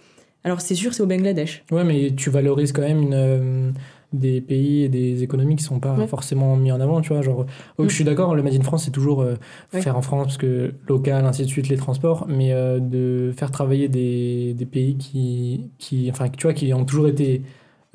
Alors 0.44 0.62
c'est 0.62 0.74
sûr 0.74 0.94
c'est 0.94 1.02
au 1.02 1.06
Bangladesh. 1.06 1.62
Ouais, 1.70 1.84
mais 1.84 2.12
tu 2.16 2.30
valorises 2.30 2.72
quand 2.72 2.82
même 2.82 3.02
une, 3.02 3.14
euh, 3.14 3.70
des 4.14 4.40
pays 4.40 4.82
et 4.84 4.88
des 4.88 5.22
économies 5.22 5.56
qui 5.56 5.64
sont 5.64 5.80
pas 5.80 5.94
Ouais. 5.94 6.06
forcément 6.06 6.56
mis 6.56 6.72
en 6.72 6.80
avant, 6.80 7.00
tu 7.00 7.12
vois. 7.12 7.20
Genre, 7.22 7.44
oh, 7.78 7.84
je 7.88 7.94
suis 7.94 8.04
d'accord, 8.04 8.34
le 8.34 8.42
Made 8.42 8.54
in 8.54 8.62
France, 8.62 8.84
c'est 8.84 8.90
toujours 8.90 9.20
euh, 9.22 9.34
Ouais. 9.74 9.82
faire 9.82 9.96
en 9.96 10.02
France, 10.02 10.24
parce 10.24 10.38
que 10.38 10.72
local, 10.88 11.26
ainsi 11.26 11.42
de 11.42 11.48
suite, 11.48 11.68
les 11.68 11.76
transports, 11.76 12.26
mais 12.28 12.52
euh, 12.52 12.78
de 12.80 13.32
faire 13.36 13.50
travailler 13.50 13.88
des, 13.88 14.54
des 14.54 14.66
pays 14.66 14.96
qui, 14.96 15.70
qui, 15.78 16.08
enfin, 16.10 16.28
tu 16.28 16.44
vois, 16.46 16.54
qui 16.54 16.72
ont 16.72 16.84
toujours 16.84 17.08
été. 17.08 17.42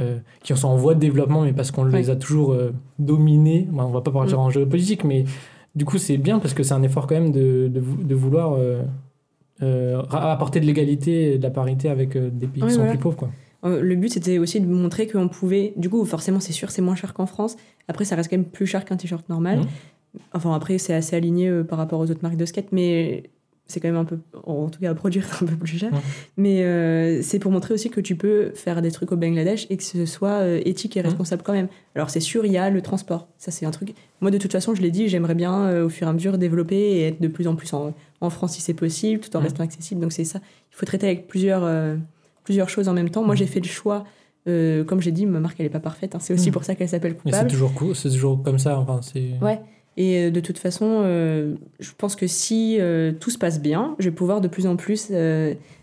euh, 0.02 0.18
qui 0.44 0.56
sont 0.56 0.70
en 0.70 0.78
voie 0.78 0.96
de 0.96 1.00
développement, 1.02 1.42
mais 1.42 1.52
parce 1.52 1.72
qu'on 1.72 1.84
Ouais. 1.90 2.00
les 2.00 2.10
a 2.10 2.16
toujours 2.16 2.54
euh, 2.54 2.72
dominés. 3.00 3.68
Bon, 3.70 3.84
on 3.84 3.90
va 3.90 4.00
pas 4.00 4.12
partir 4.12 4.38
Mm. 4.38 4.42
en 4.44 4.50
géopolitique, 4.50 5.04
mais 5.04 5.26
du 5.76 5.84
coup, 5.84 5.98
c'est 5.98 6.16
bien 6.18 6.40
parce 6.40 6.54
que 6.54 6.64
c'est 6.64 6.74
un 6.74 6.84
effort 6.84 7.06
quand 7.06 7.16
même 7.16 7.32
de, 7.34 7.68
de, 7.68 7.80
vou- 7.82 8.02
de 8.04 8.16
vouloir 8.16 8.58
apporter 10.12 10.60
de 10.62 10.66
l'égalité 10.66 11.34
et 11.34 11.38
de 11.38 11.44
la 11.44 11.50
parité 11.50 11.90
avec 11.90 12.18
des 12.18 12.48
pays 12.48 12.64
qui 12.64 12.72
sont 12.72 12.88
plus 12.88 12.98
pauvres, 12.98 13.18
quoi. 13.18 13.30
Euh, 13.66 13.82
le 13.82 13.96
but 13.96 14.14
c'était 14.14 14.38
aussi 14.38 14.62
de 14.62 14.68
montrer 14.68 15.08
qu'on 15.08 15.28
pouvait. 15.28 15.74
Du 15.76 15.90
coup 15.90 16.06
forcément 16.06 16.40
c'est 16.40 16.54
sûr 16.54 16.72
c'est 16.72 16.82
moins 16.82 16.96
cher 16.96 17.14
qu'en 17.14 17.26
France. 17.26 17.58
Après 17.88 18.06
ça 18.06 18.16
reste 18.16 18.30
quand 18.30 18.38
même 18.38 18.46
plus 18.46 18.68
cher 18.68 18.86
qu'un 18.86 18.96
t-shirt 18.98 19.28
normal. 19.30 19.60
Mhm. 19.60 19.66
Enfin 20.34 20.54
après 20.56 20.78
c'est 20.78 20.94
assez 20.94 21.16
aligné 21.16 21.50
euh, 21.50 21.64
par 21.64 21.78
rapport 21.78 22.00
aux 22.00 22.10
autres 22.10 22.22
marques 22.24 22.38
de 22.38 22.46
skate, 22.46 22.72
mais 22.72 23.24
c'est 23.68 23.80
quand 23.80 23.90
même 23.90 23.98
un 23.98 24.06
peu, 24.06 24.18
en 24.48 24.68
tout 24.70 24.80
cas 24.80 24.90
à 24.90 24.96
produire 24.96 25.26
un 25.42 25.46
peu 25.46 25.56
plus 25.56 25.78
cher. 25.78 25.92
Mhm. 25.92 26.00
Mais 26.38 26.64
euh, 26.64 27.22
c'est 27.22 27.38
pour 27.38 27.52
montrer 27.52 27.74
aussi 27.74 27.90
que 27.90 28.00
tu 28.02 28.16
peux 28.16 28.52
faire 28.56 28.82
des 28.82 28.92
trucs 28.92 29.12
au 29.12 29.18
Bangladesh 29.18 29.68
et 29.70 29.76
que 29.78 29.84
ce 29.84 30.06
soit 30.06 30.48
éthique 30.66 30.96
et 30.98 31.02
Mhm. 31.02 31.06
responsable 31.08 31.44
quand 31.44 31.54
même. 31.54 31.68
Alors 31.96 32.10
c'est 32.10 32.20
sûr 32.22 32.46
il 32.46 32.52
y 32.54 32.58
a 32.58 32.70
le 32.70 32.82
transport, 32.82 33.28
ça 33.38 33.52
c'est 33.52 33.66
un 33.66 33.72
truc. 33.72 33.94
Moi 34.22 34.32
de 34.32 34.38
toute 34.38 34.54
façon 34.54 34.74
je 34.74 34.82
l'ai 34.82 34.90
dit 34.92 35.10
j'aimerais 35.10 35.36
bien 35.36 35.84
au 35.84 35.90
fur 35.90 36.08
et 36.08 36.10
à 36.10 36.14
mesure 36.14 36.38
développer 36.38 36.78
et 36.78 37.08
être 37.08 37.22
de 37.22 37.28
plus 37.28 37.48
en 37.48 37.56
plus 37.56 37.74
en, 37.74 37.94
en 38.22 38.30
France 38.30 38.54
si 38.54 38.62
c'est 38.62 38.74
possible, 38.74 39.20
tout 39.20 39.36
en 39.36 39.42
restant 39.42 39.64
accessible. 39.64 40.00
Donc 40.02 40.14
c'est 40.14 40.24
ça. 40.24 40.40
Il 40.72 40.76
faut 40.78 40.86
traiter 40.86 41.08
avec 41.08 41.28
plusieurs 41.28 41.64
plusieurs 42.50 42.70
choses 42.70 42.88
en 42.90 42.94
même 42.94 43.10
temps. 43.12 43.24
Moi 43.24 43.36
j'ai 43.36 43.46
fait 43.46 43.60
le 43.60 43.68
choix. 43.68 44.04
euh, 44.48 44.84
comme 44.84 45.02
j'ai 45.02 45.12
dit, 45.12 45.26
ma 45.28 45.40
marque 45.40 45.60
elle 45.60 45.68
est 45.68 45.70
pas 45.70 45.80
parfaite. 45.82 46.16
hein. 46.16 46.20
C'est 46.20 46.34
aussi 46.34 46.48
Mhm. 46.48 46.54
pour 46.54 46.64
ça 46.64 46.74
qu'elle 46.74 46.90
s'appelle 46.90 47.12
Mais 47.14 47.32
c'est 47.32 47.38
Coupable. 47.38 47.52
toujours 47.52 47.74
cool, 47.76 47.96
c'est 47.96 48.10
toujours 48.10 48.42
comme 48.42 48.58
ça. 48.58 48.80
Enfin, 48.80 49.00
c'est. 49.04 49.34
Ouais. 49.42 49.60
Et 49.98 50.18
euh, 50.24 50.32
de 50.32 50.40
toute 50.40 50.58
façon, 50.58 50.86
euh, 51.04 51.56
je 51.80 51.92
pense 51.96 52.16
que 52.16 52.26
si 52.26 52.78
euh, 52.80 53.12
tout 53.12 53.30
se 53.30 53.38
passe 53.38 53.62
bien, 53.62 53.96
je 54.00 54.06
vais 54.10 54.16
pouvoir 54.16 54.40
de 54.42 54.48
plus 54.48 54.66
en 54.66 54.76
plus. 54.78 55.12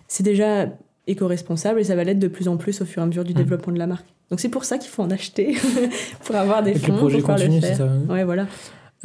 c'est 0.09 0.23
déjà 0.23 0.69
éco-responsable 1.07 1.79
et 1.81 1.85
ça 1.85 1.95
va 1.95 2.03
l'être 2.03 2.19
de 2.19 2.29
plus 2.29 2.49
en 2.49 2.57
plus 2.57 2.81
au 2.81 2.85
fur 2.85 3.01
et 3.01 3.05
à 3.05 3.07
mesure 3.07 3.23
du 3.25 3.33
Mm. 3.33 3.37
développement 3.37 3.73
de 3.73 3.79
la 3.79 3.87
marque. 3.87 4.07
Donc 4.31 4.41
c'est 4.41 4.49
pour 4.49 4.65
ça 4.65 4.79
qu'il 4.79 4.91
faut 4.91 5.03
en 5.03 5.11
acheter, 5.11 5.55
pour 6.25 6.35
avoir 6.35 6.63
des 6.65 6.71
Et 6.73 6.75
que 6.75 6.79
fonds, 6.81 6.93
le 6.95 6.99
projet 6.99 7.19
pour 7.19 7.27
pouvoir 7.27 7.39
continue, 7.39 7.57
le 7.61 7.61
c'est 7.63 7.75
faire. 7.75 7.77
ça. 7.77 7.85
hein. 7.93 8.03
Ouais, 8.13 8.25
voilà. 8.25 8.47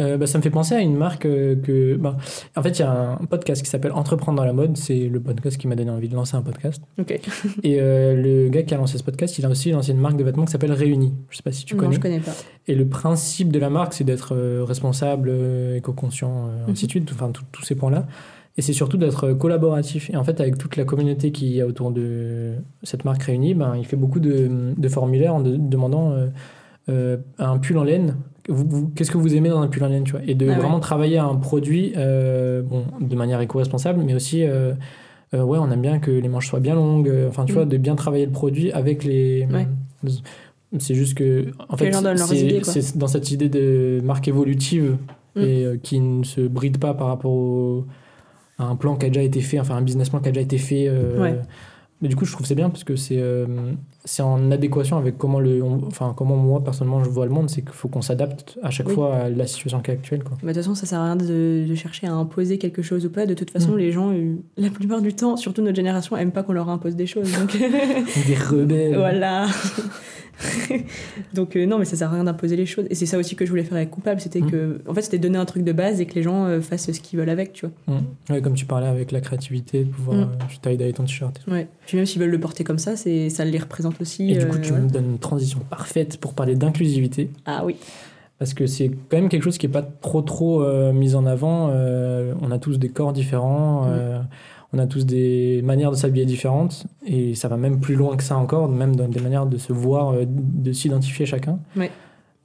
Euh, 0.01 0.17
bah, 0.17 0.25
ça 0.27 0.37
me 0.37 0.43
fait 0.43 0.49
penser 0.49 0.75
à 0.75 0.81
une 0.81 0.97
marque 0.97 1.25
euh, 1.25 1.55
que. 1.55 1.95
bah, 1.95 2.17
en 2.55 2.61
fait, 2.63 2.71
il 2.71 2.79
y 2.79 2.83
a 2.83 2.91
un 3.21 3.25
podcast 3.25 3.61
qui 3.63 3.69
s'appelle 3.69 3.91
Entreprendre 3.93 4.37
dans 4.37 4.45
la 4.45 4.51
mode. 4.53 4.75
C'est 4.75 5.07
le 5.07 5.19
podcast 5.21 5.57
qui 5.57 5.67
m'a 5.67 5.75
donné 5.75 5.91
envie 5.91 6.09
de 6.09 6.15
lancer 6.15 6.35
un 6.35 6.41
podcast. 6.41 6.81
Ok. 6.99 7.11
Et 7.63 7.77
euh, 7.79 8.15
le 8.21 8.49
gars 8.49 8.63
qui 8.63 8.73
a 8.73 8.77
lancé 8.77 8.97
ce 8.97 9.03
podcast, 9.03 9.37
il 9.37 9.45
a 9.45 9.49
aussi 9.49 9.71
lancé 9.71 9.91
une 9.91 9.99
marque 9.99 10.17
de 10.17 10.23
vêtements 10.23 10.45
qui 10.45 10.51
s'appelle 10.51 10.71
Réunis. 10.73 11.13
Je 11.29 11.37
sais 11.37 11.43
pas 11.43 11.51
si 11.51 11.63
tu 11.65 11.75
non, 11.75 11.81
connais. 11.81 11.95
je 11.95 11.99
connais 11.99 12.19
pas. 12.19 12.31
Et 12.67 12.75
le 12.75 12.85
principe 12.87 13.51
de 13.51 13.59
la 13.59 13.69
marque, 13.69 13.93
c'est 13.93 14.03
d'être 14.03 14.35
euh, 14.35 14.63
responsable, 14.63 15.31
éco-conscient, 15.75 16.47
euh, 16.47 16.71
ainsi 16.71 16.87
de 16.87 16.91
suite, 16.91 17.09
enfin 17.13 17.31
tous 17.51 17.63
ces 17.63 17.75
points-là. 17.75 18.07
Et 18.57 18.61
c'est 18.61 18.73
surtout 18.73 18.97
d'être 18.97 19.31
collaboratif. 19.33 20.09
Et 20.09 20.17
en 20.17 20.23
fait, 20.25 20.41
avec 20.41 20.57
toute 20.57 20.75
la 20.75 20.83
communauté 20.83 21.31
qui 21.31 21.51
y 21.51 21.61
a 21.61 21.65
autour 21.67 21.91
de 21.91 22.55
cette 22.83 23.05
marque 23.05 23.23
réunie, 23.23 23.53
ben, 23.53 23.75
il 23.77 23.85
fait 23.85 23.95
beaucoup 23.95 24.19
de, 24.19 24.73
de 24.75 24.89
formulaires 24.89 25.35
en 25.35 25.39
de- 25.39 25.55
demandant 25.55 26.13
euh, 26.89 27.17
un 27.39 27.57
pull 27.59 27.77
en 27.77 27.83
laine. 27.85 28.15
Qu'est-ce 28.95 29.11
que 29.11 29.17
vous 29.17 29.35
aimez 29.35 29.49
dans 29.49 29.61
un 29.61 29.67
pull 29.67 29.83
en 29.83 29.87
laine 29.87 30.03
tu 30.03 30.11
vois? 30.13 30.21
Et 30.25 30.33
de 30.35 30.47
Ah 30.47 30.49
ouais. 30.53 30.55
vraiment 30.57 30.79
travailler 30.79 31.17
à 31.17 31.25
un 31.25 31.35
produit 31.35 31.93
euh, 31.97 32.61
bon, 32.61 32.85
de 32.99 33.15
manière 33.15 33.39
éco-responsable, 33.41 34.01
mais 34.03 34.13
aussi, 34.15 34.43
euh, 34.43 34.73
euh, 35.33 35.43
ouais, 35.43 35.57
on 35.59 35.69
aime 35.71 35.81
bien 35.81 35.99
que 35.99 36.11
les 36.11 36.27
manches 36.27 36.47
soient 36.49 36.59
bien 36.59 36.75
longues. 36.75 37.11
Enfin, 37.29 37.45
tu 37.45 37.51
Mm. 37.53 37.55
vois, 37.55 37.65
de 37.65 37.77
bien 37.77 37.95
travailler 37.95 38.25
le 38.25 38.31
produit 38.31 38.71
avec 38.71 39.03
les, 39.03 39.47
Ouais. 39.51 39.67
C'est 40.79 40.95
juste 40.95 41.15
que, 41.15 41.51
en 41.67 41.73
Que 41.75 41.83
fait, 41.85 41.91
c'est- 42.63 42.97
dans 42.97 43.07
cette 43.07 43.29
idée 43.31 43.49
de 43.49 43.99
marque 44.03 44.27
évolutive 44.29 44.97
Mm. 45.35 45.41
et 45.41 45.65
qui 45.83 45.99
ne 45.99 46.23
se 46.23 46.41
bride 46.41 46.77
pas 46.77 46.93
par 46.93 47.07
rapport 47.07 47.31
au- 47.31 47.85
à 48.57 48.63
un 48.65 48.75
plan 48.75 48.95
qui 48.95 49.05
a 49.05 49.09
déjà 49.09 49.21
été 49.21 49.41
fait, 49.41 49.59
enfin 49.59 49.75
un 49.75 49.81
business 49.81 50.09
plan 50.09 50.19
qui 50.19 50.29
a 50.29 50.31
déjà 50.31 50.41
été 50.41 50.57
fait. 50.57 50.89
Ouais. 51.19 51.39
Mais 52.01 52.07
du 52.09 52.15
coup, 52.15 52.25
je 52.25 52.31
trouve 52.31 52.41
que 52.41 52.47
c'est 52.47 52.55
bien 52.55 52.69
parce 52.71 52.83
que 52.83 52.95
c'est 52.95 53.19
euh, 53.19 53.45
c'est 54.05 54.23
en 54.23 54.49
adéquation 54.49 54.97
avec 54.97 55.17
comment, 55.19 55.39
le, 55.39 55.61
on- 55.61 55.85
enfin, 55.85 56.13
comment 56.17 56.35
moi, 56.35 56.63
personnellement, 56.63 57.03
je 57.03 57.09
vois 57.09 57.25
le 57.25 57.31
monde. 57.31 57.49
C'est 57.49 57.61
qu'il 57.61 57.71
faut 57.73 57.87
qu'on 57.89 58.01
s'adapte 58.01 58.57
à 58.63 58.71
chaque 58.71 58.87
Oui. 58.87 58.95
fois 58.95 59.15
à 59.15 59.29
la 59.29 59.45
situation 59.45 59.79
qui 59.81 59.91
est 59.91 59.93
actuelle. 59.93 60.23
Quoi. 60.23 60.35
Bah, 60.41 60.47
De 60.47 60.53
toute 60.53 60.63
façon, 60.63 60.73
ça 60.73 60.87
sert 60.87 60.99
à 60.99 61.05
rien 61.05 61.15
de, 61.15 61.65
de 61.69 61.75
chercher 61.75 62.07
à 62.07 62.13
imposer 62.13 62.57
quelque 62.57 62.81
chose 62.81 63.05
ou 63.05 63.11
pas. 63.11 63.27
De 63.27 63.35
toute 63.35 63.51
façon, 63.51 63.73
Mm. 63.73 63.77
les 63.77 63.91
gens, 63.91 64.11
euh, 64.11 64.35
la 64.57 64.69
plupart 64.71 65.01
du 65.01 65.13
temps, 65.13 65.37
surtout 65.37 65.61
notre 65.61 65.75
génération, 65.75 66.17
aiment 66.17 66.31
pas 66.31 66.41
qu'on 66.41 66.53
leur 66.53 66.69
impose 66.69 66.95
des 66.95 67.05
choses. 67.05 67.31
Donc, 67.37 67.51
Des 68.27 68.35
rebelles. 68.35 68.95
voilà. 68.97 69.45
donc, 71.33 71.55
euh, 71.55 71.65
non, 71.65 71.77
mais 71.79 71.85
ça 71.85 71.95
sert 71.95 72.09
à 72.09 72.13
rien 72.15 72.23
d'imposer 72.23 72.55
les 72.55 72.65
choses. 72.65 72.85
Et 72.89 72.95
c'est 72.95 73.05
ça 73.05 73.17
aussi 73.17 73.35
que 73.35 73.45
je 73.45 73.49
voulais 73.49 73.63
faire 73.63 73.77
avec 73.77 73.89
Coupable. 73.91 74.19
C'était 74.21 74.41
Mm. 74.41 74.51
que, 74.51 74.81
en 74.87 74.93
fait, 74.93 75.01
c'était 75.01 75.17
donner 75.19 75.37
un 75.37 75.45
truc 75.45 75.63
de 75.63 75.71
base 75.71 76.01
et 76.01 76.05
que 76.05 76.15
les 76.15 76.23
gens 76.23 76.45
euh, 76.45 76.61
fassent 76.61 76.91
ce 76.91 76.99
qu'ils 76.99 77.19
veulent 77.19 77.29
avec, 77.29 77.53
tu 77.53 77.65
vois. 77.87 77.95
Mm. 77.99 78.33
Ouais, 78.33 78.41
comme 78.41 78.53
tu 78.53 78.65
parlais 78.65 78.87
avec 78.87 79.11
la 79.11 79.21
créativité, 79.21 79.83
de 79.83 79.89
pouvoir 79.89 80.17
Mm. 80.17 80.21
euh, 80.21 80.59
tie-dye 80.61 80.93
ton 80.93 81.03
t-shirt. 81.03 81.39
Ouais. 81.47 81.67
Puis 81.85 81.97
même 81.97 82.05
s'ils 82.05 82.21
veulent 82.21 82.29
le 82.31 82.39
porter 82.39 82.63
comme 82.63 82.79
ça, 82.79 82.95
c'est 82.95 83.29
ça 83.29 83.45
les 83.45 83.57
représente 83.59 83.99
aussi. 84.01 84.31
Et 84.31 84.37
du 84.37 84.47
coup, 84.47 84.57
euh, 84.57 84.61
tu 84.61 84.69
voilà. 84.69 84.83
me 84.85 84.89
donnes 84.89 85.11
une 85.11 85.19
transition 85.19 85.59
parfaite 85.69 86.17
pour 86.17 86.33
parler 86.33 86.55
d'inclusivité. 86.55 87.29
Ah 87.45 87.63
oui. 87.65 87.75
Parce 88.39 88.55
que 88.55 88.65
c'est 88.65 88.89
quand 89.09 89.17
même 89.17 89.29
quelque 89.29 89.43
chose 89.43 89.59
qui 89.59 89.67
n'est 89.67 89.71
pas 89.71 89.83
trop 89.83 90.23
trop 90.23 90.63
euh, 90.63 90.91
mis 90.93 91.13
en 91.13 91.27
avant. 91.27 91.69
Euh, 91.71 92.33
on 92.41 92.49
a 92.49 92.57
tous 92.57 92.79
des 92.79 92.89
corps 92.89 93.13
différents, 93.13 93.83
Mm. 93.83 93.89
euh, 93.91 94.19
on 94.73 94.79
a 94.79 94.87
tous 94.87 95.05
des 95.05 95.61
manières 95.63 95.91
de 95.91 95.95
s'habiller 95.95 96.25
différentes, 96.25 96.85
et 97.05 97.35
ça 97.35 97.47
va 97.47 97.57
même 97.57 97.79
plus 97.79 97.95
loin 97.95 98.15
que 98.15 98.23
ça 98.23 98.37
encore, 98.37 98.69
même 98.69 98.95
dans 98.95 99.07
des 99.07 99.19
manières 99.19 99.45
de 99.45 99.57
se 99.57 99.73
voir, 99.73 100.13
euh, 100.13 100.23
de 100.27 100.71
s'identifier 100.71 101.25
chacun. 101.25 101.59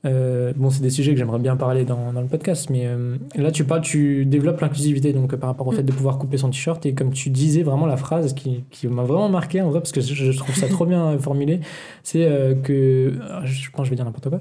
Euh, 0.06 0.52
bon, 0.54 0.70
c'est 0.70 0.82
des 0.82 0.90
sujets 0.90 1.12
que 1.12 1.18
j'aimerais 1.18 1.38
bien 1.38 1.56
parler 1.56 1.84
dans, 1.84 2.12
dans 2.12 2.20
le 2.20 2.28
podcast, 2.28 2.70
mais 2.70 2.82
euh, 2.84 3.16
là 3.34 3.50
tu 3.50 3.64
parles, 3.64 3.80
tu 3.80 4.24
développes 4.24 4.60
l'inclusivité 4.60 5.12
donc 5.12 5.34
par 5.36 5.48
rapport 5.48 5.66
au 5.66 5.72
fait 5.72 5.82
Mm. 5.82 5.86
de 5.86 5.92
pouvoir 5.92 6.18
couper 6.18 6.36
son 6.36 6.50
t-shirt 6.50 6.84
et 6.86 6.94
comme 6.94 7.12
tu 7.12 7.30
disais 7.30 7.62
vraiment 7.62 7.86
la 7.86 7.96
phrase 7.96 8.34
qui, 8.34 8.64
qui 8.70 8.86
m'a 8.86 9.02
vraiment 9.02 9.28
marqué 9.28 9.60
en 9.60 9.70
vrai 9.70 9.80
parce 9.80 9.92
que 9.92 10.00
je, 10.00 10.30
trouve 10.32 10.54
ça 10.54 10.68
trop 10.68 10.86
bien 10.86 11.18
formulé, 11.18 11.60
c'est 12.02 12.24
euh, 12.24 12.54
que 12.54 13.14
ah, 13.28 13.40
je 13.44 13.70
pense 13.70 13.80
que 13.80 13.84
je 13.86 13.90
vais 13.90 13.96
dire 13.96 14.04
n'importe 14.04 14.28
quoi, 14.28 14.40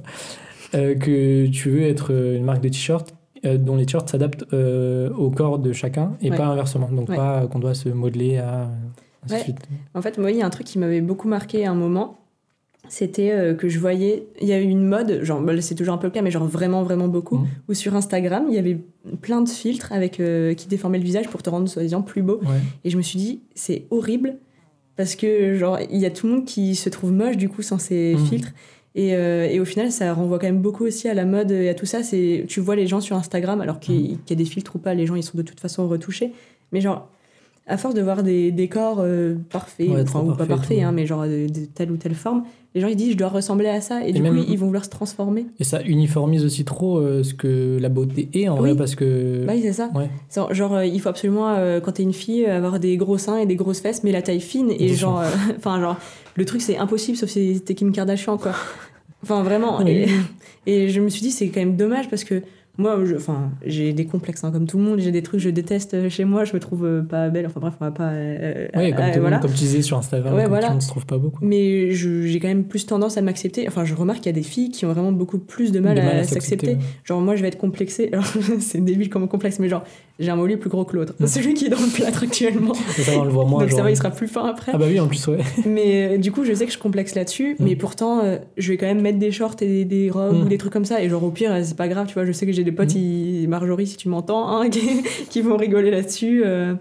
que 0.72 1.48
tu 1.48 1.70
veux 1.70 1.84
être 1.84 2.12
une 2.12 2.44
marque 2.44 2.62
de 2.62 2.70
t-shirt 2.70 3.15
euh, 3.46 3.58
dont 3.58 3.76
les 3.76 3.86
t-shirts 3.86 4.10
s'adaptent 4.10 4.46
euh, 4.54 5.10
au 5.12 5.30
corps 5.30 5.60
de 5.60 5.72
chacun 5.74 6.14
et 6.22 6.30
Ouais. 6.32 6.38
pas 6.38 6.46
inversement, 6.46 6.90
donc 6.92 7.10
Ouais. 7.10 7.16
pas 7.16 7.48
qu'on 7.48 7.60
doit 7.60 7.74
se 7.76 7.90
modeler 7.90 8.38
à 8.38 8.70
Ouais. 9.30 9.44
En 9.96 10.04
fait, 10.04 10.20
moi, 10.20 10.30
il 10.30 10.38
y 10.38 10.42
a 10.44 10.46
un 10.46 10.50
truc 10.52 10.68
qui 10.68 10.78
m'avait 10.78 11.02
beaucoup 11.02 11.28
marqué 11.28 11.66
à 11.66 11.72
un 11.72 11.74
moment. 11.76 12.20
C'était 12.88 13.32
euh, 13.32 13.56
que 13.56 13.68
je 13.68 13.80
voyais, 13.80 14.28
il 14.40 14.48
y 14.48 14.54
a 14.54 14.60
eu 14.62 14.66
une 14.66 14.86
mode, 14.86 15.22
genre 15.24 15.42
bah, 15.42 15.60
c'est 15.62 15.74
toujours 15.74 15.96
un 15.96 15.98
peu 15.98 16.06
le 16.06 16.12
cas, 16.12 16.22
mais 16.22 16.30
genre 16.30 16.46
vraiment, 16.46 16.84
vraiment 16.84 17.08
beaucoup, 17.08 17.38
Mhm. 17.40 17.48
où 17.68 17.74
sur 17.74 17.96
Instagram, 17.96 18.46
il 18.50 18.54
y 18.54 18.60
avait 18.60 18.78
plein 19.22 19.42
de 19.42 19.50
filtres 19.50 19.92
avec, 19.92 20.20
euh, 20.20 20.54
qui 20.54 20.68
déformaient 20.68 21.00
le 21.00 21.04
visage 21.04 21.28
pour 21.28 21.42
te 21.42 21.50
rendre 21.50 21.68
soi-disant 21.68 22.04
plus 22.04 22.22
beau. 22.22 22.40
Et 22.84 22.92
je 22.92 22.98
me 22.98 23.02
suis 23.02 23.18
dit, 23.18 23.40
c'est 23.56 23.86
horrible, 23.90 24.36
parce 24.98 25.16
que 25.16 25.56
genre, 25.56 25.80
il 25.92 25.98
y 25.98 26.06
a 26.06 26.12
tout 26.12 26.28
le 26.28 26.34
monde 26.34 26.46
qui 26.46 26.76
se 26.76 26.90
trouve 26.90 27.12
moche 27.12 27.38
du 27.38 27.50
coup 27.50 27.64
sans 27.64 27.80
ces 27.80 28.14
Mhm. 28.16 28.26
filtres. 28.28 28.52
Et, 28.96 29.14
euh, 29.14 29.48
et 29.50 29.60
au 29.60 29.66
final, 29.66 29.92
ça 29.92 30.14
renvoie 30.14 30.40
quand 30.40 30.48
même 30.48 30.62
beaucoup 30.62 30.86
aussi 30.86 31.10
à 31.10 31.14
la 31.14 31.26
mode 31.26 31.52
et 31.52 31.68
à 31.70 31.74
tout 31.74 31.86
ça. 31.86 32.02
C'est, 32.02 32.46
tu 32.48 32.62
vois 32.62 32.76
les 32.78 32.88
gens 32.88 33.02
sur 33.02 33.18
Instagram, 33.18 33.60
alors 33.62 33.80
qu'il 33.80 34.12
y 34.12 34.32
a 34.32 34.36
des 34.36 34.46
filtres 34.46 34.76
ou 34.78 34.80
pas, 34.80 34.94
les 34.94 35.06
gens 35.06 35.16
ils 35.16 35.24
sont 35.24 35.38
de 35.38 35.44
toute 35.44 35.60
façon 35.60 35.88
retouchés. 35.90 36.32
Mais 36.72 36.80
genre, 36.82 37.08
à 37.68 37.78
force 37.78 37.94
de 37.96 38.02
voir 38.02 38.24
des 38.24 38.52
décors 38.52 39.00
euh, 39.00 39.36
parfaits, 39.52 39.90
Ouais, 39.90 40.02
enfin, 40.04 40.20
trop 40.22 40.32
ou 40.32 40.36
pas 40.36 40.46
parfaits, 40.46 40.80
hein, 40.82 40.92
mais 40.94 41.06
genre 41.06 41.24
de, 41.24 41.48
de 41.48 41.66
telle 41.66 41.92
ou 41.92 41.98
telle 41.98 42.14
forme, 42.14 42.44
les 42.76 42.82
gens 42.82 42.88
ils 42.88 42.96
disent 42.96 43.14
je 43.14 43.18
dois 43.18 43.28
ressembler 43.30 43.68
à 43.70 43.82
ça. 43.82 44.06
Et, 44.08 44.12
du 44.14 44.22
même- 44.22 44.36
coup, 44.38 44.46
ils 44.50 44.58
vont 44.58 44.68
vouloir 44.68 44.86
se 44.86 44.90
transformer. 44.90 45.46
Et 45.60 45.64
ça 45.64 45.82
uniformise 45.82 46.46
aussi 46.46 46.64
trop 46.64 46.98
euh, 46.98 47.24
ce 47.24 47.34
que 47.34 47.78
la 47.82 47.90
beauté 47.90 48.30
est 48.34 48.48
en 48.48 48.54
Oui. 48.56 48.70
vrai 48.70 48.76
parce 48.78 48.96
que 48.96 49.44
Bah 49.46 49.54
oui, 49.56 49.62
c'est 49.64 49.74
ça. 49.74 49.90
ouais. 49.96 50.10
Genre, 50.54 50.74
euh, 50.76 50.86
il 50.86 51.02
faut 51.02 51.10
absolument, 51.10 51.50
euh, 51.50 51.80
quand 51.82 51.94
t'es 51.94 52.04
une 52.04 52.14
fille, 52.14 52.46
euh, 52.46 52.56
avoir 52.58 52.80
des 52.80 52.96
gros 52.98 53.18
seins 53.18 53.40
et 53.40 53.46
des 53.46 53.56
grosses 53.56 53.80
fesses, 53.82 54.04
mais 54.04 54.12
la 54.12 54.22
taille 54.22 54.42
fine. 54.42 54.72
Et 54.78 54.94
genre, 54.94 55.20
euh, 55.22 55.26
enfin, 55.58 55.82
genre, 55.82 55.98
le 56.36 56.46
truc, 56.46 56.62
c'est 56.62 56.78
impossible 56.78 57.18
sauf 57.18 57.30
si 57.30 57.62
t'es 57.66 57.74
Kim 57.76 57.92
Kardashian, 57.94 58.38
quoi. 58.38 58.52
Enfin, 59.26 59.42
vraiment. 59.42 59.82
Oui. 59.84 60.06
Et, 60.68 60.84
et 60.86 60.90
je 60.90 61.02
me 61.02 61.10
suis 61.10 61.22
dit, 61.22 61.32
c'est 61.32 61.48
quand 61.50 61.60
même 61.60 61.76
dommage 61.76 62.10
parce 62.10 62.24
que 62.24 62.44
moi, 62.78 62.98
enfin, 63.16 63.52
j'ai 63.66 63.94
des 63.94 64.06
complexes, 64.06 64.44
hein, 64.44 64.52
comme 64.52 64.68
tout 64.68 64.78
le 64.78 64.84
monde. 64.84 65.00
J'ai 65.00 65.12
des 65.12 65.22
trucs 65.24 65.40
que 65.40 65.44
je 65.44 65.50
déteste 65.50 66.10
chez 66.10 66.26
moi. 66.26 66.44
Je 66.46 66.54
me 66.54 66.60
trouve 66.60 66.86
euh, 66.86 67.02
pas 67.02 67.30
belle. 67.30 67.46
Enfin, 67.46 67.60
bref, 67.60 67.74
on 67.80 67.86
va 67.86 67.92
pas. 67.92 68.10
euh, 68.10 68.68
euh, 68.76 68.92
comme, 68.92 69.00
euh, 69.06 69.14
tout 69.14 69.20
voilà. 69.22 69.38
monde, 69.38 69.42
comme 69.44 69.52
tu 69.54 69.60
disais 69.60 69.82
sur 69.82 69.98
Instagram, 69.98 70.34
Ouais, 70.36 70.48
voilà. 70.48 70.72
monde 70.72 70.82
se 70.82 70.88
trouve 70.90 71.06
pas 71.06 71.18
beaucoup. 71.18 71.40
Mais 71.46 71.92
j'ai 71.92 72.40
quand 72.40 72.48
même 72.48 72.66
plus 72.66 72.86
tendance 72.86 73.18
à 73.18 73.22
m'accepter. 73.22 73.66
Enfin, 73.68 73.86
je 73.86 73.94
remarque 73.96 74.20
qu'il 74.20 74.28
y 74.28 74.30
a 74.30 74.40
des 74.40 74.44
filles 74.44 74.70
qui 74.72 74.86
ont 74.86 74.92
vraiment 74.94 75.12
beaucoup 75.12 75.38
plus 75.40 75.72
de 75.72 75.80
mal, 75.80 75.98
à, 76.00 76.24
s'accepter. 76.24 76.68
ouais. 76.68 76.78
Genre, 77.04 77.22
moi, 77.22 77.36
je 77.36 77.42
vais 77.42 77.48
être 77.48 77.58
complexée. 77.58 78.10
Alors, 78.14 78.26
c'est 78.60 78.84
débile 78.84 79.10
comme 79.10 79.28
complexe, 79.28 79.60
mais 79.60 79.70
genre, 79.70 79.84
j'ai 80.20 80.30
un 80.32 80.36
mollet 80.36 80.58
plus 80.58 80.70
gros 80.70 80.84
que 80.86 80.96
l'autre. 80.96 81.14
Mm. 81.20 81.28
Celui 81.28 81.54
qui 81.54 81.66
est 81.66 81.70
dans 81.70 81.78
le 81.80 81.94
plâtre 81.94 82.24
actuellement. 82.24 82.74
Ça, 82.74 83.12
on 83.20 83.24
le 83.24 83.30
voit 83.30 83.46
moins. 83.46 83.62
Donc, 83.62 83.72
ça 83.72 83.84
va, 83.84 83.92
il 83.92 83.98
sera 83.98 84.12
plus 84.12 84.28
fin 84.28 84.46
après. 84.46 84.72
Ah 84.74 84.78
bah 84.78 84.86
oui, 84.90 85.00
en 85.00 85.08
plus, 85.08 85.26
ouais. 85.28 85.40
Mais 85.66 86.16
euh, 86.16 86.18
du 86.18 86.32
coup, 86.32 86.44
je 86.44 86.54
sais 86.54 86.66
que 86.66 86.72
je 86.72 86.78
complexe 86.78 87.16
là-dessus. 87.16 87.56
Mm. 87.60 87.64
Mais 87.64 87.76
pourtant, 87.76 88.22
je 88.58 88.70
vais 88.70 88.78
quand 88.78 88.86
même 88.86 89.02
mettre 89.02 89.20
des 89.20 89.32
shorts 89.32 89.56
et 89.62 89.68
des, 89.68 89.86
des 89.86 90.10
robes 90.10 90.26
Mm. 90.26 90.42
ou 90.42 90.46
des 90.48 90.58
trucs 90.58 90.74
comme 90.74 90.86
ça. 90.86 91.02
Et 91.04 91.10
genre, 91.10 91.24
au 91.24 91.30
pire, 91.32 91.52
c'est 91.64 91.78
pas 91.78 91.88
grave, 91.88 92.08
tu 92.08 92.14
vois. 92.16 92.26
Je 92.26 92.32
sais 92.32 92.46
que 92.46 92.52
j'ai 92.52 92.64
des 92.66 92.72
potes, 92.74 92.94
Mm. 92.94 92.98
ils- 93.00 93.48
Marjorie, 93.48 93.88
si 93.88 93.96
tu 93.98 94.10
m'entends, 94.10 94.50
hein, 94.50 94.70
qui, 94.70 94.82
qui 95.30 95.42
vont 95.42 95.56
rigoler 95.58 95.92
là-dessus. 95.92 96.44
euh, 96.46 96.76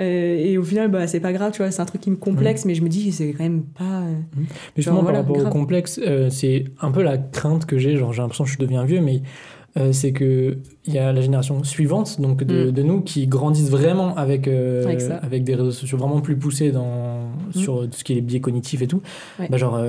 euh, 0.00 0.36
et 0.38 0.58
au 0.58 0.62
final, 0.62 0.90
bah, 0.90 1.06
c'est 1.08 1.18
pas 1.20 1.32
grave, 1.32 1.50
tu 1.52 1.58
vois. 1.62 1.70
C'est 1.72 1.82
un 1.82 1.86
truc 1.86 2.00
qui 2.02 2.10
me 2.10 2.16
complexe, 2.16 2.64
mais 2.64 2.74
je 2.74 2.82
me 2.82 2.88
dis 2.88 3.10
c'est 3.10 3.32
quand 3.32 3.42
même 3.42 3.62
pas. 3.62 4.02
euh, 4.02 4.14
Mais 4.36 4.44
justement, 4.76 4.96
Genre, 4.96 5.02
voilà, 5.04 5.18
par 5.20 5.26
rapport 5.28 5.36
grave. 5.42 5.48
au 5.48 5.58
complexe, 5.58 6.00
euh, 6.06 6.28
c'est 6.30 6.64
un 6.80 6.90
peu 6.92 7.02
la 7.02 7.18
crainte 7.18 7.64
que 7.66 7.78
j'ai. 7.78 7.96
Genre, 7.96 8.12
j'ai 8.12 8.22
l'impression 8.22 8.44
que 8.44 8.50
je 8.50 8.58
deviens 8.58 8.84
vieux, 8.84 9.00
mais 9.00 9.22
euh, 9.76 9.90
c'est 9.92 10.12
que 10.12 10.58
il 10.86 10.94
y 10.94 10.98
a 10.98 11.12
la 11.12 11.20
génération 11.20 11.62
suivante, 11.64 12.20
donc 12.20 12.44
de, 12.44 12.68
Mm. 12.68 12.70
de 12.72 12.82
nous, 12.84 13.00
qui 13.00 13.26
grandissent 13.26 13.70
vraiment 13.70 14.14
avec 14.16 14.48
Avec 15.22 15.42
des 15.44 15.54
réseaux 15.56 15.72
sociaux 15.72 15.98
vraiment 15.98 16.20
plus 16.20 16.36
poussés 16.36 16.70
dans 16.70 17.22
sur 17.50 17.82
tout 17.82 17.98
ce 17.98 18.04
qui 18.04 18.12
est 18.12 18.16
les 18.16 18.20
biais 18.22 18.40
cognitifs 18.40 18.82
et 18.82 18.86
tout. 18.86 18.98
Mm. 18.98 19.42
Ouais. 19.42 19.48
Bah, 19.50 19.56
genre, 19.56 19.80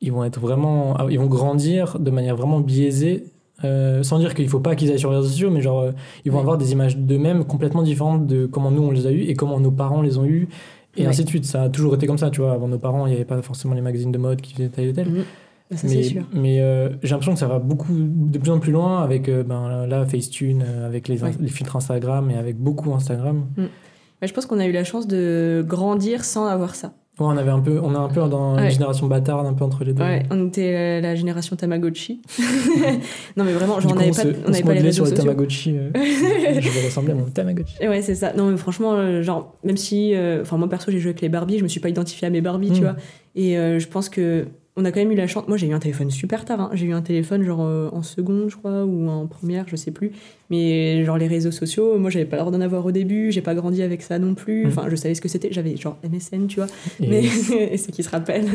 ils 0.00 0.12
vont 0.12 0.22
être 0.24 0.38
vraiment, 0.40 0.94
ah, 0.96 1.06
ils 1.10 1.18
vont 1.18 1.26
grandir 1.26 1.98
de 1.98 2.10
manière 2.12 2.36
vraiment 2.36 2.60
biaisée. 2.60 3.24
Euh, 3.64 4.02
sans 4.02 4.18
dire 4.18 4.34
qu'il 4.34 4.48
faut 4.48 4.60
pas 4.60 4.74
qu'ils 4.74 4.90
aillent 4.90 4.98
sur 4.98 5.10
les 5.10 5.16
réseaux 5.16 5.28
sociaux, 5.28 5.50
mais 5.50 5.60
genre, 5.60 5.80
euh, 5.80 5.92
ils 6.24 6.32
vont 6.32 6.38
avoir 6.38 6.58
des 6.58 6.72
images 6.72 6.96
d'eux-mêmes 6.96 7.44
complètement 7.44 7.82
différentes 7.82 8.26
de 8.26 8.46
comment 8.46 8.70
nous 8.70 8.82
on 8.82 8.90
les 8.90 9.06
a 9.06 9.12
eues 9.12 9.22
et 9.22 9.34
comment 9.34 9.60
nos 9.60 9.70
parents 9.70 10.02
les 10.02 10.18
ont 10.18 10.24
eues, 10.24 10.48
et 10.96 11.06
ainsi 11.06 11.24
de 11.24 11.28
suite. 11.28 11.44
Ça 11.44 11.64
a 11.64 11.68
toujours 11.68 11.94
été 11.94 12.06
comme 12.06 12.18
ça, 12.18 12.30
tu 12.30 12.40
vois. 12.40 12.52
Avant 12.52 12.68
nos 12.68 12.78
parents, 12.78 13.06
il 13.06 13.10
n'y 13.10 13.16
avait 13.16 13.24
pas 13.24 13.40
forcément 13.42 13.74
les 13.74 13.80
magazines 13.80 14.12
de 14.12 14.18
mode 14.18 14.40
qui 14.40 14.54
faisaient 14.54 14.68
tel 14.68 14.88
et 14.88 14.92
tel. 14.92 15.08
mm. 15.08 15.24
Bah, 15.70 15.76
ça, 15.76 15.86
mais 15.86 16.02
c'est 16.02 16.08
sûr. 16.08 16.24
mais 16.32 16.60
euh, 16.60 16.88
j'ai 17.04 17.10
l'impression 17.10 17.34
que 17.34 17.38
ça 17.38 17.46
va 17.46 17.60
beaucoup, 17.60 17.92
de 17.94 18.38
plus 18.38 18.50
en 18.50 18.58
plus 18.58 18.72
loin 18.72 19.04
avec 19.04 19.30
ben, 19.30 19.86
là, 19.86 20.04
Facetune, 20.04 20.64
avec 20.84 21.06
les, 21.06 21.16
filtres 21.46 21.76
Instagram 21.76 22.28
et 22.28 22.36
avec 22.36 22.58
beaucoup 22.58 22.92
Instagram. 22.92 23.46
Bah, 23.56 24.26
je 24.26 24.32
pense 24.32 24.46
qu'on 24.46 24.58
a 24.58 24.66
eu 24.66 24.72
la 24.72 24.82
chance 24.82 25.06
de 25.06 25.64
grandir 25.66 26.24
sans 26.24 26.46
avoir 26.46 26.74
ça. 26.74 26.92
Ouais, 27.20 27.26
on, 27.26 27.36
avait 27.36 27.50
un 27.50 27.60
peu, 27.60 27.78
on 27.82 27.92
est 27.94 27.96
un 27.98 28.08
peu 28.08 28.20
dans 28.28 28.56
une 28.58 28.64
Ouais. 28.64 28.70
génération 28.70 29.06
bâtarde, 29.06 29.46
un 29.46 29.52
peu 29.52 29.64
entre 29.64 29.84
les 29.84 29.92
deux. 29.92 30.02
Ouais, 30.02 30.22
on 30.30 30.48
était 30.48 30.74
euh, 30.74 31.00
la 31.00 31.14
génération 31.14 31.54
Tamagotchi. 31.56 32.22
non, 33.36 33.44
mais 33.44 33.52
vraiment, 33.52 33.78
genre, 33.80 33.92
on 33.92 33.94
n'avait 33.94 34.10
pas, 34.10 34.22
on 34.24 34.28
on 34.28 34.46
se 34.46 34.50
n'avait 34.50 34.62
pas 34.62 34.74
les 34.74 34.80
réseaux 34.80 34.92
sur 34.92 35.04
les 35.04 35.10
sociaux. 35.10 35.24
Tamagotchi. 35.24 35.76
euh, 35.76 35.90
je 35.94 36.68
vais 36.70 36.84
ressembler 36.84 37.12
à 37.12 37.16
mon 37.16 37.24
Tamagotchi. 37.24 37.74
Et 37.80 37.88
Ouais, 37.88 38.02
c'est 38.02 38.14
ça. 38.14 38.32
Non, 38.32 38.50
mais 38.50 38.56
franchement, 38.56 38.94
euh, 38.94 39.22
genre, 39.22 39.54
même 39.64 39.76
si. 39.76 40.14
euh, 40.14 40.42
Enfin, 40.42 40.56
moi 40.56 40.68
perso, 40.68 40.90
j'ai 40.90 40.98
joué 40.98 41.10
avec 41.10 41.20
les 41.20 41.28
Barbies, 41.28 41.58
je 41.58 41.62
me 41.62 41.68
suis 41.68 41.80
pas 41.80 41.88
identifiée 41.88 42.26
à 42.26 42.30
mes 42.30 42.40
Barbies, 42.40 42.70
tu 42.72 42.80
Mm. 42.80 42.84
vois. 42.84 42.96
Et 43.36 43.58
euh, 43.58 43.78
je 43.78 43.86
pense 43.88 44.08
que. 44.08 44.46
On 44.76 44.84
a 44.84 44.92
quand 44.92 45.00
même 45.00 45.10
eu 45.10 45.16
la 45.16 45.26
chance. 45.26 45.48
Moi, 45.48 45.56
j'ai 45.56 45.66
eu 45.66 45.72
un 45.72 45.80
téléphone 45.80 46.10
super 46.10 46.44
tard. 46.44 46.60
hein. 46.60 46.70
J'ai 46.74 46.86
eu 46.86 46.92
un 46.92 47.02
téléphone, 47.02 47.42
genre 47.42 47.62
euh, 47.62 47.88
en 47.92 48.02
seconde, 48.02 48.48
je 48.48 48.56
crois, 48.56 48.84
ou 48.84 49.08
en 49.08 49.26
première, 49.26 49.66
je 49.68 49.74
sais 49.74 49.90
plus. 49.90 50.12
Mais 50.48 51.04
genre, 51.04 51.18
les 51.18 51.26
réseaux 51.26 51.50
sociaux, 51.50 51.98
moi, 51.98 52.08
j'avais 52.08 52.24
pas 52.24 52.36
l'air 52.36 52.50
d'en 52.52 52.60
avoir 52.60 52.86
au 52.86 52.92
début. 52.92 53.32
J'ai 53.32 53.40
pas 53.40 53.54
grandi 53.54 53.82
avec 53.82 54.00
ça 54.00 54.18
non 54.20 54.34
plus. 54.34 54.64
Mm. 54.64 54.68
Enfin, 54.68 54.84
je 54.88 54.94
savais 54.94 55.14
ce 55.14 55.20
que 55.20 55.28
c'était. 55.28 55.48
J'avais 55.52 55.76
genre 55.76 55.98
MSN, 56.04 56.46
tu 56.46 56.56
vois. 56.56 56.68
Et 57.00 57.08
Mais 57.08 57.24
et 57.72 57.76
c'est 57.76 57.90
qui 57.90 58.04
se 58.04 58.10
rappelle. 58.10 58.46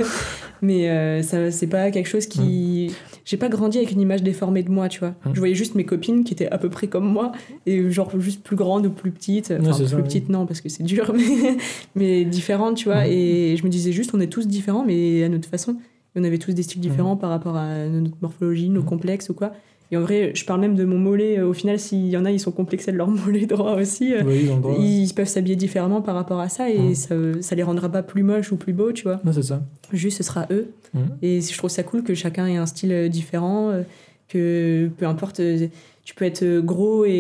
Mais 0.62 0.90
euh, 0.90 1.22
ça, 1.22 1.52
c'est 1.52 1.68
pas 1.68 1.92
quelque 1.92 2.08
chose 2.08 2.28
qui. 2.28 2.92
J'ai 3.26 3.38
pas 3.38 3.50
grandi 3.50 3.78
avec 3.78 3.92
une 3.92 4.02
image 4.02 4.24
déformée 4.24 4.64
de 4.64 4.72
moi, 4.72 4.88
tu 4.88 5.00
vois. 5.00 5.16
Mm. 5.26 5.34
Je 5.34 5.40
voyais 5.40 5.56
juste 5.56 5.76
mes 5.76 5.86
copines 5.86 6.24
qui 6.24 6.34
étaient 6.34 6.50
à 6.50 6.58
peu 6.58 6.70
près 6.70 6.88
comme 6.88 7.12
moi, 7.12 7.34
et 7.66 7.92
genre 7.92 8.20
juste 8.22 8.42
plus 8.42 8.56
grandes 8.56 8.86
ou 8.86 8.92
plus 8.92 9.12
petites. 9.12 9.52
Enfin, 9.52 9.76
plus 9.76 9.88
ça, 9.88 9.96
oui. 9.98 10.04
petites, 10.04 10.30
non, 10.30 10.46
parce 10.46 10.62
que 10.62 10.70
c'est 10.70 10.84
dur, 10.84 11.14
mais, 11.16 11.58
mais 11.96 12.26
différentes, 12.26 12.78
tu 12.78 12.86
vois. 12.86 13.04
Mm. 13.04 13.12
Et 13.12 13.58
je 13.58 13.64
me 13.66 13.70
disais 13.70 13.92
juste, 13.92 14.12
on 14.14 14.22
est 14.22 14.28
tous 14.28 14.48
différents, 14.48 14.86
mais 14.86 15.24
à 15.24 15.30
notre 15.30 15.50
façon. 15.50 15.76
On 16.16 16.24
avait 16.24 16.38
tous 16.38 16.54
des 16.54 16.64
styles 16.64 16.82
différents 16.82 17.16
par 17.18 17.30
rapport 17.30 17.56
à 17.58 17.88
notre 17.88 18.16
morphologie, 18.22 18.70
nos 18.70 18.82
Mm. 18.82 18.86
complexes 18.86 19.30
ou 19.30 19.34
quoi. 19.34 19.52
Et 19.92 19.98
en 19.98 20.02
vrai, 20.02 20.32
je 20.34 20.44
parle 20.46 20.62
même 20.62 20.76
de 20.76 20.84
mon 20.84 20.98
mollet. 20.98 21.38
euh, 21.38 21.48
Au 21.48 21.54
final, 21.54 21.78
s'il 21.80 22.08
y 22.08 22.18
en 22.18 22.26
a, 22.26 22.32
ils 22.32 22.40
sont 22.40 22.52
complexés 22.52 22.92
de 22.92 22.98
leur 22.98 23.08
mollet 23.26 23.46
droit 23.46 23.76
aussi. 23.76 24.14
euh, 24.14 24.24
oui, 24.26 24.40
ils 24.42 24.62
droit. 24.62 24.76
ils 24.80 25.14
peuvent 25.14 25.28
s'habiller 25.28 25.56
différemment 25.56 26.02
par 26.02 26.16
rapport 26.16 26.40
à 26.40 26.50
ça 26.50 26.70
et 26.72 26.80
Mm. 26.92 26.96
ça, 26.96 27.16
ça 27.42 27.56
les 27.56 27.64
rendra 27.64 27.90
pas 27.90 28.02
plus 28.02 28.24
moches 28.24 28.52
ou 28.52 28.56
plus 28.58 28.74
beaux, 28.74 28.92
tu 28.92 29.04
vois. 29.04 29.20
Ouais, 29.26 29.34
c'est 29.34 29.44
ça. 29.44 29.62
Juste, 29.94 30.18
ce 30.18 30.24
sera 30.24 30.48
eux. 30.52 30.70
Et 31.22 31.42
je 31.42 31.58
trouve 31.58 31.70
ça 31.70 31.84
cool 31.84 32.04
que 32.04 32.16
chacun 32.16 32.48
ait 32.48 32.56
un 32.58 32.66
style 32.66 32.92
euh, 32.94 33.10
différent, 33.10 33.74
que 34.30 34.90
peu 34.98 35.06
importe, 35.06 35.42
tu 36.06 36.16
peux 36.16 36.24
être 36.24 36.44
euh, 36.44 36.62
gros 36.62 37.04
et 37.04 37.12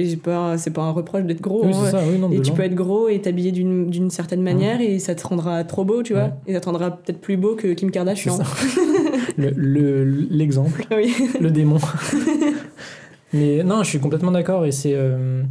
et 0.00 0.08
c'est 0.08 0.16
pas, 0.16 0.56
c'est 0.58 0.70
pas 0.72 0.82
un 0.82 0.90
reproche 0.90 1.22
d'être 1.24 1.40
gros. 1.42 1.64
Oui, 1.64 1.72
hein, 1.72 1.80
c'est 1.84 1.90
ça, 1.92 2.02
oui, 2.10 2.18
non, 2.18 2.32
et 2.32 2.40
tu 2.40 2.50
peux 2.52 2.62
être 2.62 2.74
gros 2.74 3.08
et 3.08 3.20
t'habiller 3.20 3.52
d'une 3.52 3.88
d'une 3.90 4.10
certaine 4.10 4.42
manière 4.42 4.80
et 4.80 4.98
ça 4.98 5.14
te 5.14 5.24
rendra 5.26 5.62
trop 5.64 5.84
beau, 5.84 6.02
tu 6.02 6.14
vois. 6.14 6.22
Ouais. 6.24 6.32
Et 6.48 6.54
ça 6.54 6.60
te 6.60 6.66
rendra 6.66 6.90
peut-être 6.96 7.20
plus 7.20 7.36
beau 7.36 7.54
que 7.54 7.68
Kim 7.74 7.90
Kardashian. 7.92 8.36
C'est 8.42 8.80
Le- 9.36 9.52
le- 9.54 10.04
L'exemple, 10.30 10.84
Oui. 10.94 11.14
le 11.40 11.50
démon. 11.50 11.78
Mais 13.32 13.62
non, 13.62 13.82
je 13.84 13.88
suis 13.90 14.00
complètement 14.00 14.32
d'accord 14.32 14.66
et 14.66 14.72
c'est 14.72 14.92
euh, 14.94 15.42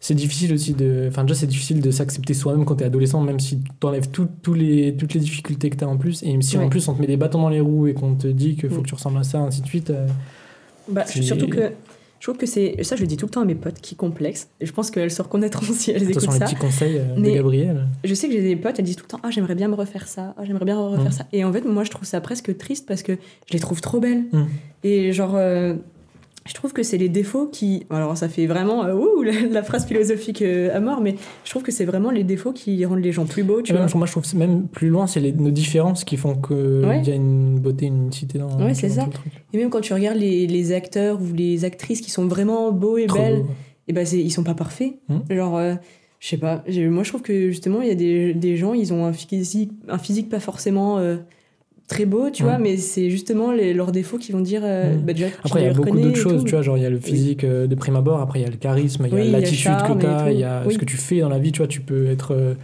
c'est 0.00 0.14
difficile 0.14 0.52
aussi 0.52 0.74
de. 0.74 1.06
Enfin, 1.08 1.22
déjà, 1.22 1.36
c'est 1.36 1.46
difficile 1.46 1.80
de 1.80 1.90
s'accepter 1.92 2.34
soi-même 2.34 2.64
quand 2.64 2.74
t'es 2.76 2.84
adolescent, 2.84 3.20
même 3.20 3.38
si 3.38 3.60
t'enlèves 3.78 4.08
tout, 4.10 4.26
tous 4.42 4.54
les, 4.54 4.96
toutes 4.96 5.14
les 5.14 5.20
difficultés 5.20 5.70
que 5.70 5.76
t'as 5.76 5.86
en 5.86 5.96
plus. 5.96 6.22
Et 6.24 6.36
si 6.42 6.58
en 6.58 6.68
plus 6.68 6.88
on 6.88 6.94
te 6.94 7.00
met 7.00 7.06
des 7.06 7.16
bâtons 7.16 7.40
dans 7.42 7.48
les 7.48 7.60
roues 7.60 7.86
et 7.86 7.94
qu'on 7.94 8.14
te 8.16 8.26
dit 8.26 8.56
qu'il 8.56 8.68
faut 8.70 8.80
Mm. 8.80 8.82
que 8.82 8.88
tu 8.88 8.94
ressembles 8.94 9.18
à 9.18 9.22
ça, 9.22 9.38
ainsi 9.38 9.60
de 9.62 9.66
suite. 9.68 9.90
euh, 9.90 10.06
Bah, 10.88 11.04
surtout 11.06 11.46
que 11.46 11.70
je 12.22 12.26
trouve 12.28 12.36
que 12.38 12.46
c'est. 12.46 12.76
Ça, 12.84 12.94
je 12.94 13.00
le 13.00 13.08
dis 13.08 13.16
tout 13.16 13.26
le 13.26 13.32
temps 13.32 13.40
à 13.40 13.44
mes 13.44 13.56
potes 13.56 13.80
qui 13.80 13.96
complexent. 13.96 14.48
Et 14.60 14.66
je 14.66 14.72
pense 14.72 14.92
qu'elles 14.92 15.10
se 15.10 15.20
reconnaîtront 15.22 15.66
si 15.74 15.90
elles 15.90 16.04
écoutent 16.08 16.18
attention, 16.22 16.32
les 16.34 16.38
ça. 16.38 16.44
petits 16.44 16.54
conseils 16.54 16.98
euh, 16.98 17.16
de 17.16 17.20
Mais- 17.20 17.34
Gabriel. 17.34 17.88
Je 18.04 18.14
sais 18.14 18.28
que 18.28 18.32
j'ai 18.32 18.42
des 18.42 18.54
potes, 18.54 18.78
elles 18.78 18.84
disent 18.84 18.94
tout 18.94 19.02
le 19.06 19.08
temps 19.08 19.20
Ah, 19.24 19.32
j'aimerais 19.32 19.56
bien 19.56 19.66
me 19.66 19.74
refaire 19.74 20.06
ça. 20.06 20.32
Ah, 20.38 20.44
j'aimerais 20.44 20.64
bien 20.64 20.76
me 20.76 20.82
refaire 20.82 21.08
Mm. 21.08 21.12
ça. 21.12 21.26
Et 21.32 21.42
en 21.42 21.52
fait, 21.52 21.62
moi, 21.64 21.82
je 21.82 21.90
trouve 21.90 22.04
ça 22.04 22.20
presque 22.20 22.56
triste 22.58 22.86
parce 22.86 23.02
que 23.02 23.14
je 23.48 23.52
les 23.54 23.58
trouve 23.58 23.80
trop 23.80 23.98
belles. 23.98 24.22
Mm. 24.30 24.44
Et 24.84 25.12
genre. 25.12 25.34
euh, 25.34 25.74
je 26.44 26.54
trouve 26.54 26.72
que 26.72 26.82
c'est 26.82 26.98
les 26.98 27.08
défauts 27.08 27.46
qui. 27.46 27.84
Alors, 27.90 28.16
ça 28.16 28.28
fait 28.28 28.46
vraiment. 28.46 28.84
euh, 28.84 28.94
ouh, 28.94 29.22
la, 29.22 29.32
la 29.50 29.62
phrase 29.62 29.86
philosophique 29.86 30.42
euh, 30.42 30.74
à 30.76 30.80
mort, 30.80 31.00
mais 31.00 31.14
je 31.44 31.50
trouve 31.50 31.62
que 31.62 31.70
c'est 31.72 31.84
vraiment 31.84 32.10
les 32.10 32.24
défauts 32.24 32.52
qui 32.52 32.84
rendent 32.84 33.02
les 33.02 33.12
gens 33.12 33.26
plus 33.26 33.42
beaux, 33.44 33.62
tu 33.62 33.72
vois. 33.72 33.86
moi, 33.94 34.06
je 34.06 34.12
trouve 34.12 34.28
que 34.30 34.36
même 34.36 34.66
plus 34.68 34.88
loin, 34.88 35.06
c'est 35.06 35.20
nos 35.20 35.50
différences 35.50 36.04
qui 36.04 36.16
font 36.16 36.34
qu'il 36.34 36.56
Ouais. 36.56 37.02
y 37.02 37.10
a 37.10 37.14
une 37.14 37.58
beauté, 37.60 37.86
une 37.86 38.02
unicité 38.04 38.38
dans, 38.38 38.48
Ouais, 38.60 38.74
c'est 38.74 38.88
tout 38.88 38.94
ça. 38.94 39.04
le 39.06 39.12
truc. 39.12 39.32
Et 39.52 39.58
même 39.58 39.70
quand 39.70 39.80
tu 39.80 39.92
regardes 39.94 40.18
les, 40.18 40.46
les 40.46 40.72
acteurs 40.72 41.20
ou 41.20 41.32
les 41.34 41.64
actrices 41.64 42.00
qui 42.00 42.10
sont 42.10 42.26
vraiment 42.26 42.72
beaux 42.72 42.98
et 42.98 43.06
Trop 43.06 43.18
belles, 43.18 43.42
beau. 43.42 43.48
et 43.88 43.92
ben 43.92 44.04
c'est- 44.04 44.18
ils 44.20 44.30
sont 44.30 44.42
pas 44.44 44.54
parfaits. 44.54 44.94
Mm. 45.08 45.34
Genre, 45.34 45.56
euh, 45.58 45.74
je 46.18 46.28
sais 46.28 46.36
pas, 46.38 46.64
moi 46.90 47.02
je 47.02 47.08
trouve 47.08 47.22
que 47.22 47.50
justement, 47.50 47.82
il 47.82 47.88
y 47.88 47.90
a 47.90 47.94
des, 47.96 48.32
des 48.34 48.56
gens, 48.56 48.74
ils 48.74 48.92
ont 48.92 49.04
un 49.06 49.12
physique, 49.12 49.70
un 49.88 49.98
physique 49.98 50.28
pas 50.28 50.40
forcément 50.40 50.98
euh, 50.98 51.16
très 51.88 52.06
beau, 52.06 52.30
tu 52.30 52.42
Mm. 52.42 52.46
vois, 52.46 52.58
mais 52.58 52.76
c'est 52.76 53.10
justement 53.10 53.52
les- 53.52 53.74
leurs 53.74 53.92
défauts 53.92 54.18
qui 54.18 54.32
vont 54.32 54.40
dire. 54.40 54.62
euh, 54.64 54.94
Mm. 54.96 55.00
bah, 55.02 55.12
déjà, 55.12 55.26
Après, 55.44 55.60
il 55.62 55.66
y 55.66 55.68
a 55.68 55.72
beaucoup 55.74 55.98
d'autres 55.98 56.16
choses, 56.16 56.40
tout. 56.40 56.44
tu 56.48 56.52
vois, 56.52 56.62
genre 56.62 56.76
il 56.78 56.82
y 56.82 56.86
a 56.86 56.90
le 56.90 56.98
physique 57.00 57.44
euh, 57.44 57.66
de 57.66 57.74
prime 57.74 57.96
abord, 57.96 58.20
après 58.20 58.40
il 58.40 58.42
y 58.42 58.46
a 58.46 58.50
le 58.50 58.56
charisme, 58.56 59.06
il 59.06 59.12
y 59.12 59.16
a 59.20 59.24
Oui, 59.24 59.30
l'attitude 59.30 59.76
que 59.86 60.00
tu 60.00 60.06
as, 60.06 60.32
il 60.32 60.38
y 60.38 60.44
a 60.44 60.62
Oui. 60.66 60.74
ce 60.74 60.78
que 60.78 60.84
tu 60.84 60.96
fais 60.96 61.20
dans 61.20 61.28
la 61.28 61.38
vie, 61.38 61.52
tu 61.52 61.58
vois, 61.58 61.68
tu 61.68 61.80
peux 61.80 62.06
être 62.06 62.32
euh, 62.34 62.54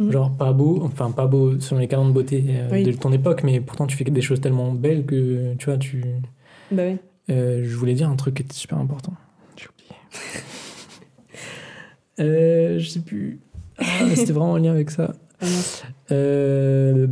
Mm. 0.00 0.10
genre 0.10 0.36
pas 0.36 0.52
beau, 0.52 0.80
enfin 0.82 1.12
pas 1.12 1.26
beau 1.26 1.60
selon 1.60 1.80
les 1.80 1.86
canons 1.86 2.08
de 2.08 2.12
beauté 2.12 2.42
euh, 2.48 2.82
de 2.84 2.92
ton 2.92 3.12
époque, 3.12 3.42
mais 3.44 3.60
pourtant 3.60 3.86
tu 3.86 3.96
fais 3.96 4.04
des 4.04 4.20
choses 4.22 4.40
tellement 4.40 4.72
belles 4.72 5.06
que, 5.06 5.54
tu 5.54 5.66
vois, 5.66 5.78
tu... 5.78 6.02
Bah 6.72 6.82
ouais. 6.82 6.96
Je 7.28 7.76
voulais 7.76 7.94
dire 7.94 8.08
un 8.10 8.16
truc 8.16 8.34
qui 8.34 8.42
était 8.42 8.54
super 8.54 8.78
important. 8.78 9.12
J'ai 9.56 9.66
oublié. 9.68 9.94
je 12.78 12.88
sais 12.88 13.00
plus. 13.00 13.40
Ah, 13.78 13.84
C'était 14.14 14.32
vraiment 14.32 14.52
en 14.52 14.56
lien 14.56 14.72
avec 14.72 14.90
ça. 14.90 15.12
Euh, 16.12 17.06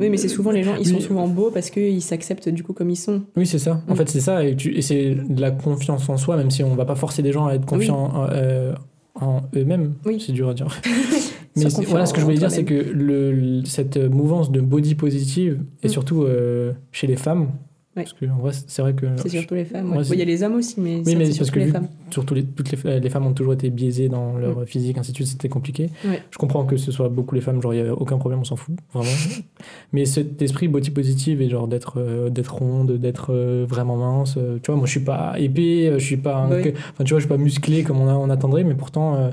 Oui, 0.00 0.10
mais 0.10 0.16
c'est 0.16 0.28
souvent 0.28 0.50
les 0.50 0.62
gens, 0.62 0.74
ils 0.76 0.86
sont 0.86 1.00
souvent 1.00 1.28
beaux 1.28 1.50
parce 1.50 1.70
qu'ils 1.70 2.02
s'acceptent 2.02 2.48
du 2.48 2.62
coup 2.62 2.72
comme 2.72 2.90
ils 2.90 2.96
sont. 2.96 3.22
Oui, 3.36 3.46
c'est 3.46 3.58
ça. 3.58 3.80
En 3.88 3.94
Mm. 3.94 3.96
fait, 3.96 4.08
c'est 4.08 4.20
ça. 4.20 4.44
Et, 4.44 4.56
c'est 4.82 5.14
de 5.14 5.40
la 5.40 5.50
confiance 5.50 6.08
en 6.08 6.16
soi, 6.16 6.36
même 6.36 6.50
si 6.50 6.62
on 6.62 6.74
va 6.74 6.84
pas 6.84 6.96
forcer 6.96 7.22
des 7.22 7.32
gens 7.32 7.46
à 7.46 7.54
être 7.54 7.66
confiants 7.66 8.10
en, 8.14 8.26
euh, 8.30 8.74
en 9.14 9.42
eux-mêmes. 9.54 9.94
Oui. 10.04 10.22
C'est 10.24 10.32
dur 10.32 10.48
à 10.48 10.54
dire. 10.54 10.66
Mais 11.56 11.64
voilà, 11.86 12.04
ce 12.04 12.12
que 12.12 12.20
je 12.20 12.24
voulais 12.24 12.36
dire, 12.36 12.50
c'est 12.50 12.64
que 12.64 12.74
le- 12.74 13.62
cette 13.64 13.96
mouvance 13.96 14.50
de 14.52 14.60
body 14.60 14.94
positive, 14.94 15.62
et 15.82 15.86
Mm. 15.86 15.90
surtout 15.90 16.22
euh, 16.24 16.72
chez 16.92 17.06
les 17.06 17.16
femmes, 17.16 17.48
Ouais. 17.96 18.02
parce 18.04 18.12
que 18.12 18.26
en 18.26 18.36
vrai, 18.38 18.52
c'est 18.66 18.82
vrai 18.82 18.92
que. 18.92 19.06
C'est 19.16 19.30
surtout 19.30 19.54
les 19.54 19.64
femmes. 19.64 19.90
Ouais, 19.90 19.98
ouais. 19.98 20.04
Il 20.12 20.18
y 20.18 20.22
a 20.22 20.24
les 20.26 20.42
hommes 20.42 20.56
aussi, 20.56 20.80
mais, 20.80 20.96
Oui, 21.06 21.16
mais 21.16 21.24
parce 21.24 21.30
surtout 21.36 21.52
que 21.52 21.58
les 21.60 21.64
vu- 21.66 21.72
femmes. 21.72 21.88
surtout 22.10 22.34
les, 22.34 22.44
toutes 22.44 22.70
les, 22.84 23.00
les 23.00 23.08
femmes 23.10 23.26
ont 23.26 23.32
toujours 23.32 23.54
été 23.54 23.70
biaisées 23.70 24.08
dans 24.08 24.36
leur 24.36 24.64
physique, 24.64 24.98
ainsi 24.98 25.12
de 25.12 25.16
suite, 25.16 25.28
c'était 25.28 25.48
compliqué. 25.48 25.88
Je 26.04 26.38
comprends 26.38 26.64
que 26.64 26.76
ce 26.76 26.92
soit 26.92 27.08
beaucoup 27.08 27.34
les 27.34 27.40
femmes, 27.40 27.62
genre 27.62 27.72
il 27.74 27.82
n'y 27.82 27.88
a 27.88 27.94
aucun 27.94 28.18
problème, 28.18 28.40
on 28.40 28.44
s'en 28.44 28.56
fout, 28.56 28.74
vraiment. 28.92 29.08
Mais 29.92 30.04
cet 30.04 30.40
esprit 30.42 30.68
body 30.68 30.90
positive 30.90 31.40
et 31.40 31.48
genre 31.48 31.68
d'être 31.68 31.94
euh, 31.98 32.28
d'être 32.28 32.54
ronde, 32.54 32.92
d'être 32.98 33.28
euh, 33.32 33.64
vraiment 33.68 33.96
mince, 33.96 34.34
euh, 34.36 34.58
tu 34.62 34.70
vois, 34.70 34.76
moi 34.76 34.86
je 34.86 34.90
suis 34.90 35.00
pas 35.00 35.34
épais, 35.38 35.92
je 35.98 36.04
suis 36.04 36.16
pas, 36.18 36.46
Bah 36.48 36.56
enfin 36.92 37.04
tu 37.04 37.10
vois, 37.14 37.18
je 37.20 37.24
suis 37.24 37.28
pas 37.28 37.36
musclé 37.38 37.82
comme 37.82 37.98
on, 38.00 38.08
a- 38.08 38.14
on 38.14 38.28
attendrait, 38.30 38.64
mais 38.64 38.74
pourtant, 38.74 39.30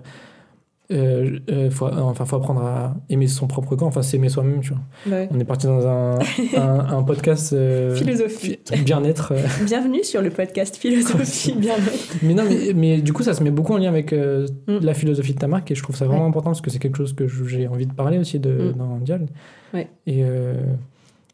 euh, 0.93 0.97
euh, 0.97 1.39
euh, 1.51 1.69
faut, 1.71 1.87
enfin 1.87 2.25
faut 2.25 2.35
apprendre 2.35 2.61
à 2.61 2.95
aimer 3.09 3.27
son 3.27 3.47
propre 3.47 3.75
corps, 3.75 3.87
enfin 3.87 4.01
s'aimer 4.01 4.29
soi-même, 4.29 4.59
tu 4.61 4.69
vois. 4.73 4.81
Ouais. 5.17 5.27
On 5.31 5.39
est 5.39 5.43
parti 5.45 5.65
dans 5.67 5.85
un, 5.87 6.19
un, 6.57 6.79
un 6.97 7.03
podcast 7.03 7.53
euh, 7.53 7.95
Philosophique. 7.95 8.71
bien-être. 8.85 9.33
euh, 9.33 9.41
Bienvenue 9.65 10.03
sur 10.03 10.21
le 10.21 10.29
podcast 10.29 10.77
Philosophie 10.77 11.53
Bien-être. 11.57 12.15
mais 12.21 12.33
non, 12.33 12.43
mais, 12.47 12.73
mais 12.73 13.01
du 13.01 13.11
coup, 13.13 13.23
ça 13.23 13.33
se 13.33 13.43
met 13.43 13.51
beaucoup 13.51 13.73
en 13.73 13.77
lien 13.77 13.89
avec 13.89 14.13
euh, 14.13 14.45
Mm. 14.67 14.77
la 14.81 14.93
philosophie 14.93 15.33
de 15.33 15.39
ta 15.39 15.47
marque 15.47 15.71
et 15.71 15.75
je 15.75 15.83
trouve 15.83 15.95
ça 15.95 16.05
vraiment 16.05 16.21
Ouais. 16.23 16.29
important 16.29 16.51
parce 16.51 16.61
que 16.61 16.69
c'est 16.69 16.79
quelque 16.79 16.97
chose 16.97 17.13
que 17.13 17.27
j'ai 17.27 17.67
envie 17.67 17.85
de 17.87 17.93
parler 17.93 18.17
aussi 18.17 18.39
de, 18.39 18.51
Mm. 18.51 18.77
dans 18.77 18.97
Dial. 18.99 19.25
Ouais. 19.73 19.87
Et 20.07 20.23
euh, 20.23 20.53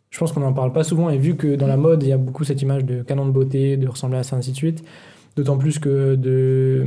je 0.10 0.18
pense 0.20 0.32
qu'on 0.32 0.40
n'en 0.40 0.54
parle 0.54 0.72
pas 0.74 0.84
souvent 0.84 1.10
et 1.10 1.18
vu 1.18 1.36
que 1.36 1.56
dans 1.56 1.68
la 1.68 1.78
mode, 1.78 2.02
il 2.04 2.10
y 2.10 2.14
a 2.14 2.18
beaucoup 2.18 2.44
cette 2.44 2.62
image 2.62 2.86
de 2.86 3.04
canon 3.04 3.26
de 3.28 3.32
beauté, 3.32 3.78
de 3.78 3.88
ressembler 3.88 4.18
à 4.20 4.24
ça, 4.24 4.36
ainsi 4.36 4.52
de 4.52 4.56
suite, 4.56 4.84
d'autant 5.36 5.58
plus 5.58 5.78
que 5.80 6.16
de. 6.16 6.86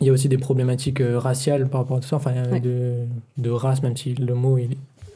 Il 0.00 0.06
y 0.06 0.10
a 0.10 0.12
aussi 0.12 0.28
des 0.28 0.38
problématiques 0.38 1.00
euh, 1.00 1.18
raciales 1.18 1.68
par 1.68 1.80
rapport 1.80 1.96
à 1.96 2.00
tout 2.00 2.08
ça, 2.08 2.16
enfin 2.16 2.32
Ouais. 2.52 2.60
de, 2.60 3.04
de 3.38 3.50
race, 3.50 3.82
même 3.82 3.96
si 3.96 4.14
le 4.14 4.34
mot 4.34 4.58
est 4.58 4.68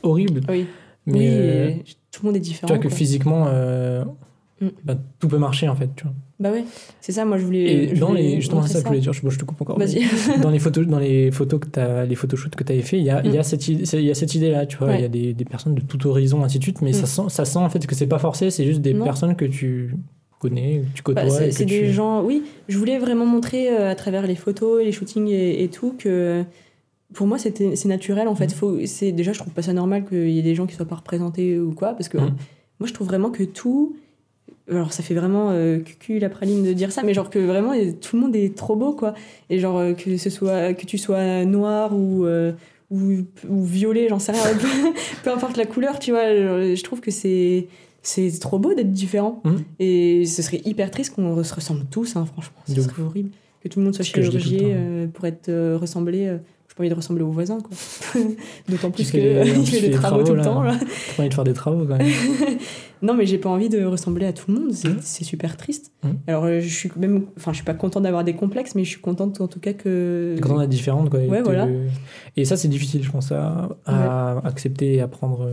horrible. 0.03 0.41
Oui. 0.49 0.67
Mais 1.07 1.19
oui, 1.19 1.27
euh, 1.31 1.71
tout 2.13 2.23
le 2.23 2.27
monde 2.29 2.37
est 2.37 2.41
différent. 2.41 2.67
tu 2.69 2.73
vois 2.75 2.83
que 2.83 2.89
quoi. 2.89 2.97
physiquement, 2.97 3.45
euh, 3.49 4.05
Mm. 4.63 4.69
bah, 4.85 4.95
tout 5.19 5.27
peut 5.29 5.39
marcher 5.39 5.69
en 5.71 5.75
fait. 5.75 5.89
Tu 5.97 6.05
vois. 6.05 6.13
Bah 6.39 6.51
ouais, 6.51 6.65
c'est 7.01 7.13
ça, 7.13 7.25
moi 7.25 7.39
je 7.39 7.45
voulais. 7.47 7.61
Et 7.63 7.95
je 7.95 8.01
dans 8.01 8.09
voulais 8.09 8.21
les, 8.23 8.35
justement, 8.37 8.61
montrer 8.61 8.69
c'est 8.69 8.75
ça 8.75 8.81
que 8.81 8.85
je 8.85 8.89
voulais 8.91 9.01
dire, 9.01 9.13
je, 9.15 9.23
bon, 9.23 9.31
je 9.31 9.39
te 9.39 9.45
coupe 9.47 9.59
encore. 9.63 9.79
Dans 10.43 10.51
les 10.51 10.59
photos, 10.59 10.87
dans 10.87 10.99
les 10.99 11.31
photos 11.31 11.61
que 11.61 11.67
t'as, 11.69 12.05
les 12.05 12.15
photoshoots 12.15 12.55
que 12.55 12.63
tu 12.65 12.73
avais 12.73 12.83
fait, 12.83 12.99
il 12.99 13.05
y 13.05 13.09
a, 13.11 13.23
il 13.25 13.33
y 13.33 13.39
a 13.39 13.41
Mm. 13.41 13.45
cette, 13.45 14.15
cette 14.17 14.35
idée-là, 14.35 14.67
tu 14.67 14.77
vois. 14.77 14.89
Il 14.89 14.97
Ouais. 14.97 15.01
y 15.01 15.05
a 15.05 15.09
des, 15.09 15.33
des 15.33 15.45
personnes 15.47 15.75
de 15.75 15.81
tout 15.81 16.07
horizon, 16.07 16.45
ainsi 16.45 16.59
de 16.59 16.63
suite, 16.63 16.83
mais 16.83 16.91
Mm. 16.91 16.93
ça, 16.93 17.07
sent, 17.07 17.23
ça 17.29 17.45
sent 17.47 17.59
en 17.59 17.71
fait 17.71 17.87
que 17.87 17.95
c'est 17.95 18.07
pas 18.07 18.19
forcé, 18.19 18.51
c'est 18.51 18.67
juste 18.67 18.83
des 18.83 18.93
Non. 18.93 19.05
personnes 19.05 19.35
que 19.35 19.47
tu 19.47 19.95
connais, 20.41 20.83
tu 20.95 21.03
côtoies. 21.03 21.25
Bah, 21.25 21.31
c'est 21.31 21.65
tu... 21.65 21.67
des 21.67 21.93
gens. 21.93 22.23
Oui, 22.25 22.43
je 22.69 22.77
voulais 22.77 22.99
vraiment 22.99 23.27
montrer 23.27 23.71
euh, 23.71 23.91
à 23.91 23.95
travers 23.95 24.27
les 24.27 24.35
photos, 24.35 24.83
les 24.83 24.91
shootings 24.93 25.29
et, 25.29 25.63
et 25.63 25.69
tout 25.69 25.95
que 25.97 26.43
pour 27.13 27.27
moi 27.27 27.39
c'est 27.39 27.85
naturel 27.87 28.29
en 28.29 28.35
fait. 28.35 28.53
Faut, 28.53 28.79
c'est 28.87 29.13
déjà 29.13 29.33
je 29.33 29.39
trouve 29.39 29.53
pas 29.53 29.63
ça 29.63 29.73
normal 29.73 30.05
qu'il 30.05 30.31
y 30.31 30.39
ait 30.39 30.43
des 30.43 30.55
gens 30.55 30.67
qui 30.67 30.75
soient 30.75 30.87
pas 30.87 30.97
représentés 30.97 31.59
ou 31.59 31.73
quoi 31.73 31.93
parce 31.93 32.09
que 32.09 32.19
Mhm. 32.19 32.35
moi 32.79 32.87
je 32.89 32.93
trouve 32.93 33.07
vraiment 33.07 33.31
que 33.31 33.43
tout. 33.45 33.97
Alors 34.71 34.93
ça 34.93 35.03
fait 35.03 35.15
vraiment 35.15 35.51
euh, 35.51 35.81
cucu 35.81 36.19
la 36.21 36.29
praline 36.29 36.63
de 36.63 36.73
dire 36.73 36.93
ça, 36.93 37.03
mais 37.03 37.13
genre 37.13 37.29
que 37.31 37.41
vraiment 37.41 37.73
tout 38.01 38.17
le 38.17 38.23
monde 38.23 38.37
est 38.37 38.57
trop 38.57 38.77
beau 38.77 38.93
quoi. 38.93 39.15
Et 39.49 39.59
genre 39.59 39.79
euh, 39.79 39.95
que 39.95 40.17
ce 40.17 40.31
soit 40.31 40.75
que 40.75 40.87
tu 40.87 40.97
sois 40.99 41.45
noir 41.45 41.95
ou 41.95 42.25
euh, 42.25 42.53
ou, 42.91 43.25
ou 43.49 43.65
violet, 43.65 44.09
j'en 44.09 44.19
sais 44.19 44.33
rien, 44.33 44.43
peu, 45.25 45.31
importe 45.31 45.57
la 45.57 45.65
couleur, 45.65 45.99
tu 46.01 46.11
vois. 46.11 46.25
Je 46.25 46.83
trouve 46.83 47.01
que 47.01 47.11
c'est 47.13 47.69
c'est 48.03 48.31
trop 48.41 48.59
beau 48.59 48.75
d'être 48.75 48.93
différent. 48.93 49.41
Mhm. 49.45 49.63
Et 49.79 50.25
ce 50.27 50.43
serait 50.43 50.61
hyper 50.65 50.91
triste 50.91 51.15
qu'on 51.15 51.43
se 51.45 51.55
ressemble 51.55 51.85
tous, 51.91 52.17
hein, 52.17 52.27
franchement. 52.27 52.57
Ce 52.67 52.75
serait 52.83 53.03
horrible. 53.03 53.31
Que 53.63 53.69
tout 53.69 53.79
le 53.81 53.85
monde 53.85 53.95
soit 53.95 54.05
temps. 54.59 54.65
euh, 54.75 55.07
pour 55.07 55.25
être 55.27 55.49
euh, 55.51 55.77
ressemblé. 55.79 56.27
euh, 56.27 56.39
j'ai 56.69 56.75
pas 56.77 56.83
envie 56.83 56.89
de 56.91 56.95
ressembler 56.95 57.23
aux 57.25 57.31
voisins, 57.31 57.59
quoi. 57.61 57.77
D'autant 58.69 58.91
plus 58.91 59.05
fais 59.05 59.19
que 59.19 59.23
les- 59.45 59.51
il 59.59 59.65
tu 59.65 59.73
fait 59.73 59.89
des 59.89 59.91
travaux, 59.91 60.23
travaux, 60.23 60.31
tout 60.31 60.35
le 60.37 60.43
temps. 60.43 60.63
Là. 60.63 60.77
T'as 60.79 60.87
pas 61.17 61.23
envie 61.23 61.29
de 61.29 61.35
faire 61.35 61.45
des 61.45 61.53
travaux 61.53 61.85
quand 61.87 61.99
même. 61.99 62.09
Non, 63.03 63.15
mais 63.15 63.25
j'ai 63.25 63.39
pas 63.39 63.49
envie 63.49 63.71
de 63.71 63.83
ressembler 63.83 64.27
à 64.27 64.35
tout 64.35 64.53
le 64.53 64.61
monde. 64.61 64.73
C'est 64.75 64.91
c'est 65.01 65.25
super 65.25 65.57
triste. 65.57 65.91
Mhm. 66.05 66.19
Alors, 66.27 66.45
euh, 66.45 66.61
je 66.61 66.69
suis 66.69 66.91
même. 66.99 67.25
Enfin, 67.39 67.51
je 67.53 67.57
suis 67.57 67.65
pas 67.65 67.73
contente 67.73 68.03
d'avoir 68.03 68.25
des 68.25 68.35
complexes, 68.35 68.75
mais 68.75 68.85
je 68.85 68.91
suis 68.91 69.01
contente 69.01 69.41
en 69.41 69.49
tout 69.49 69.59
cas 69.59 69.73
que. 69.73 70.37
Quand 70.43 70.57
on 70.57 70.61
est 70.61 70.67
différente, 70.69 71.09
quoi. 71.09 71.19
et 71.23 71.27
Ouais, 71.27 71.39
te- 71.39 71.45
voilà. 71.45 71.67
Et 72.37 72.45
ça, 72.45 72.59
c'est 72.59 72.69
difficile, 72.69 73.03
je 73.03 73.11
pense, 73.11 73.33
à, 73.33 73.71
à 73.87 74.47
accepter 74.47 74.97
et 74.97 75.01
à 75.01 75.09
prendre. 75.09 75.51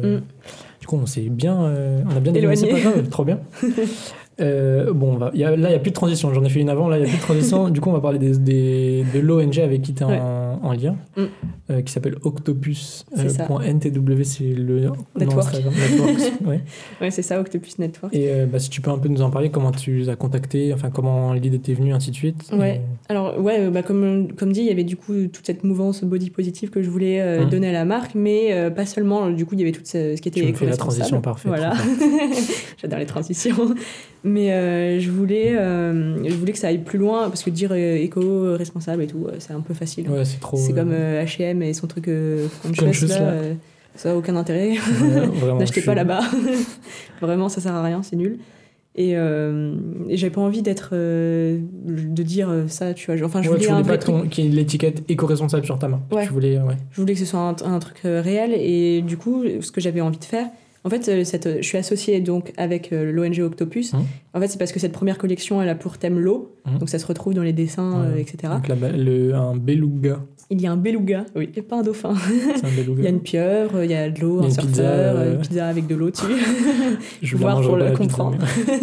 Du 0.87 0.91
coup, 0.91 1.01
on 1.03 1.05
s'est 1.05 1.27
bien, 1.27 1.63
euh, 1.65 2.01
on 2.09 2.15
a 2.15 2.21
bien 2.21 2.33
Éloigné. 2.33 2.71
pas 2.71 2.79
grave, 2.79 3.09
trop 3.09 3.25
bien. 3.25 3.41
Euh, 4.39 4.93
bon, 4.93 5.13
on 5.13 5.17
va, 5.17 5.31
y 5.33 5.43
a- 5.43 5.55
là, 5.55 5.69
il 5.69 5.71
n'y 5.71 5.75
a 5.75 5.79
plus 5.79 5.91
de 5.91 5.95
transition. 5.95 6.33
J'en 6.33 6.43
ai 6.43 6.49
fait 6.49 6.59
une 6.59 6.69
avant, 6.69 6.89
là, 6.89 6.97
il 6.97 7.01
n'y 7.03 7.07
a 7.07 7.09
plus 7.09 7.17
de 7.17 7.23
transition. 7.23 7.69
du 7.69 7.81
coup, 7.81 7.89
on 7.89 7.93
va 7.93 8.01
parler 8.01 8.19
des, 8.19 8.37
des- 8.37 9.05
de 9.13 9.19
l'ONG 9.19 9.59
avec 9.59 9.81
qui 9.81 9.93
tu 9.93 10.03
es 10.03 10.05
Ouais. 10.05 10.19
en, 10.19 10.59
en 10.63 10.73
lien, 10.73 10.95
Mm. 11.15 11.23
euh, 11.71 11.81
qui 11.81 11.91
s'appelle. 11.91 12.15
Octopus.ntw, 12.23 14.23
c'est 14.23 14.43
le 14.43 14.91
Network. 15.17 15.53
Networks, 15.53 16.33
ouais. 16.45 16.61
Ouais, 17.01 17.11
c'est 17.11 17.21
ça, 17.21 17.39
Octopus 17.39 17.79
Network. 17.79 18.13
Et 18.15 18.29
euh, 18.29 18.45
bah, 18.45 18.59
si 18.59 18.69
tu 18.69 18.81
peux 18.81 18.91
un 18.91 18.97
peu 18.97 19.09
nous 19.09 19.21
en 19.21 19.29
parler, 19.29 19.49
comment 19.49 19.71
tu 19.71 19.97
les 19.97 20.09
as 20.09 20.15
contactés, 20.15 20.73
enfin, 20.73 20.89
comment 20.91 21.33
l'idée 21.33 21.59
t'est 21.59 21.73
venue, 21.73 21.93
ainsi 21.93 22.11
de 22.11 22.15
suite. 22.15 22.49
Ouais. 22.53 22.81
Et- 23.09 23.11
Alors, 23.11 23.39
ouais, 23.39 23.57
euh, 23.61 23.71
bah, 23.71 23.83
comme, 23.83 24.33
comme 24.33 24.51
dit, 24.51 24.61
il 24.61 24.67
y 24.67 24.71
avait 24.71 24.83
du 24.83 24.95
coup 24.97 25.13
toute 25.31 25.45
cette 25.45 25.63
mouvance 25.63 26.03
body 26.03 26.29
positive 26.29 26.69
que 26.69 26.81
je 26.81 26.89
voulais 26.89 27.21
euh, 27.21 27.43
Mhm. 27.43 27.49
donner 27.49 27.69
à 27.69 27.73
la 27.73 27.85
marque, 27.85 28.15
mais 28.15 28.53
euh, 28.53 28.69
pas 28.69 28.85
seulement. 28.85 29.29
Du 29.29 29.45
coup, 29.45 29.55
il 29.55 29.59
y 29.61 29.63
avait 29.63 29.71
tout 29.71 29.81
ce, 29.83 30.15
ce 30.15 30.21
qui 30.21 30.29
était 30.29 30.41
Tu 30.41 30.47
me 30.47 30.53
fais 30.53 30.65
la 30.65 30.77
transition 30.77 31.21
parfaite. 31.21 31.47
Voilà. 31.47 31.73
J'adore 32.81 32.99
les 32.99 33.05
transitions. 33.05 33.75
Mais 34.23 34.51
euh, 34.51 34.99
je, 34.99 35.09
voulais, 35.11 35.55
euh, 35.55 36.23
je 36.27 36.33
voulais 36.35 36.51
que 36.51 36.57
ça 36.57 36.67
aille 36.67 36.79
plus 36.83 36.97
loin, 36.99 37.29
parce 37.29 37.43
que 37.43 37.49
dire 37.49 37.69
euh, 37.71 37.95
éco-responsable 37.95 39.03
et 39.03 39.07
tout, 39.07 39.27
c'est 39.39 39.53
un 39.53 39.61
peu 39.61 39.73
facile. 39.73 40.09
Ouais, 40.09 40.25
c'est 40.25 40.39
trop. 40.39 40.57
c'est 40.57 40.73
comme 40.73 40.91
H&M 40.91 41.61
et 41.63 41.73
son 41.73 41.87
truc 41.87 42.09
conscious, 42.63 42.85
Conscious, 42.85 43.07
là, 43.09 43.19
là. 43.19 43.41
ça 43.95 44.09
n'a 44.09 44.17
aucun 44.17 44.35
intérêt. 44.35 44.73
N'achetez 45.59 45.81
pas 45.81 45.91
suis- 45.91 45.95
là-bas. 45.95 46.21
Vraiment, 47.21 47.49
ça 47.49 47.61
sert 47.61 47.73
à 47.73 47.83
rien, 47.83 48.03
c'est 48.03 48.15
nul. 48.15 48.37
Et, 48.99 49.11
euh, 49.15 49.75
et 50.09 50.17
j'avais 50.17 50.31
pas 50.31 50.41
envie 50.41 50.63
d'être 50.63 50.89
euh, 50.93 51.59
de 51.85 52.23
dire 52.23 52.49
ça, 52.67 52.95
tu 52.95 53.11
vois. 53.15 53.23
Enfin, 53.27 53.43
je 53.43 53.49
Ouais, 53.49 53.55
voulais 53.55 53.67
tu 53.67 53.71
un 53.71 53.75
voulais 53.83 53.87
vrai 53.87 53.97
pas 53.99 54.03
ton- 54.03 54.27
qu'il 54.27 54.45
y 54.45 54.47
ait 54.47 54.51
l'étiquette 54.51 55.03
éco-responsable 55.07 55.63
sur 55.65 55.77
ta 55.77 55.87
main. 55.87 56.01
Ouais. 56.11 56.25
Tu 56.25 56.33
voulais, 56.33 56.57
ouais. 56.57 56.73
Je 56.91 56.99
voulais 57.01 57.13
que 57.13 57.19
ce 57.19 57.25
soit 57.25 57.39
un, 57.39 57.55
un 57.63 57.77
truc 57.79 57.99
réel 58.03 58.53
et 58.55 59.03
du 59.03 59.15
coup, 59.15 59.43
ce 59.61 59.71
que 59.71 59.79
j'avais 59.79 60.01
envie 60.01 60.17
de 60.17 60.23
faire, 60.25 60.47
En 60.83 60.89
fait, 60.89 61.07
euh, 61.09 61.23
cette, 61.23 61.57
je 61.61 61.67
suis 61.67 61.77
associée 61.77 62.21
donc 62.21 62.53
avec 62.57 62.93
euh, 62.93 63.11
l'ONG 63.11 63.39
Octopus. 63.39 63.93
Mhm. 63.93 64.01
En 64.33 64.39
fait, 64.39 64.47
c'est 64.47 64.57
parce 64.57 64.71
que 64.71 64.79
cette 64.79 64.91
première 64.93 65.17
collection, 65.17 65.61
elle 65.61 65.69
a 65.69 65.75
pour 65.75 65.97
thème 65.97 66.19
l'eau. 66.19 66.55
Mhm. 66.65 66.77
Donc 66.79 66.89
ça 66.89 66.99
se 66.99 67.05
retrouve 67.05 67.33
dans 67.33 67.43
les 67.43 67.53
dessins, 67.53 68.01
Ouais. 68.01 68.07
euh, 68.17 68.21
etc. 68.21 68.53
Donc 68.53 68.69
le, 68.95 69.33
un 69.33 69.55
beluga. 69.55 70.21
Il 70.49 70.61
y 70.61 70.67
a 70.67 70.71
un 70.71 70.77
beluga, 70.77 71.25
oui, 71.35 71.49
et 71.57 71.61
pas 71.61 71.79
un 71.79 71.81
dauphin. 71.83 72.13
Un 72.63 72.69
beluga. 72.69 73.01
Il 73.01 73.03
y 73.03 73.07
a 73.07 73.09
une 73.09 73.19
pieuvre, 73.19 73.83
il 73.83 73.91
y 73.91 73.95
a 73.95 74.09
de 74.09 74.21
l'eau, 74.21 74.37
Il 74.39 74.43
y 74.43 74.45
a 74.45 74.47
un 74.47 74.49
surfeur, 74.51 74.67
pizza, 74.69 74.83
euh, 74.83 75.33
une 75.33 75.41
pizza 75.41 75.67
avec 75.67 75.87
de 75.87 75.95
l'eau 75.95 76.09
dessus. 76.09 76.23
Je 77.21 77.35
voir 77.35 77.61
pour 77.61 77.75
le 77.75 77.85
pizza, 77.87 77.97
comprendre. 77.97 78.37
mais- 78.65 78.73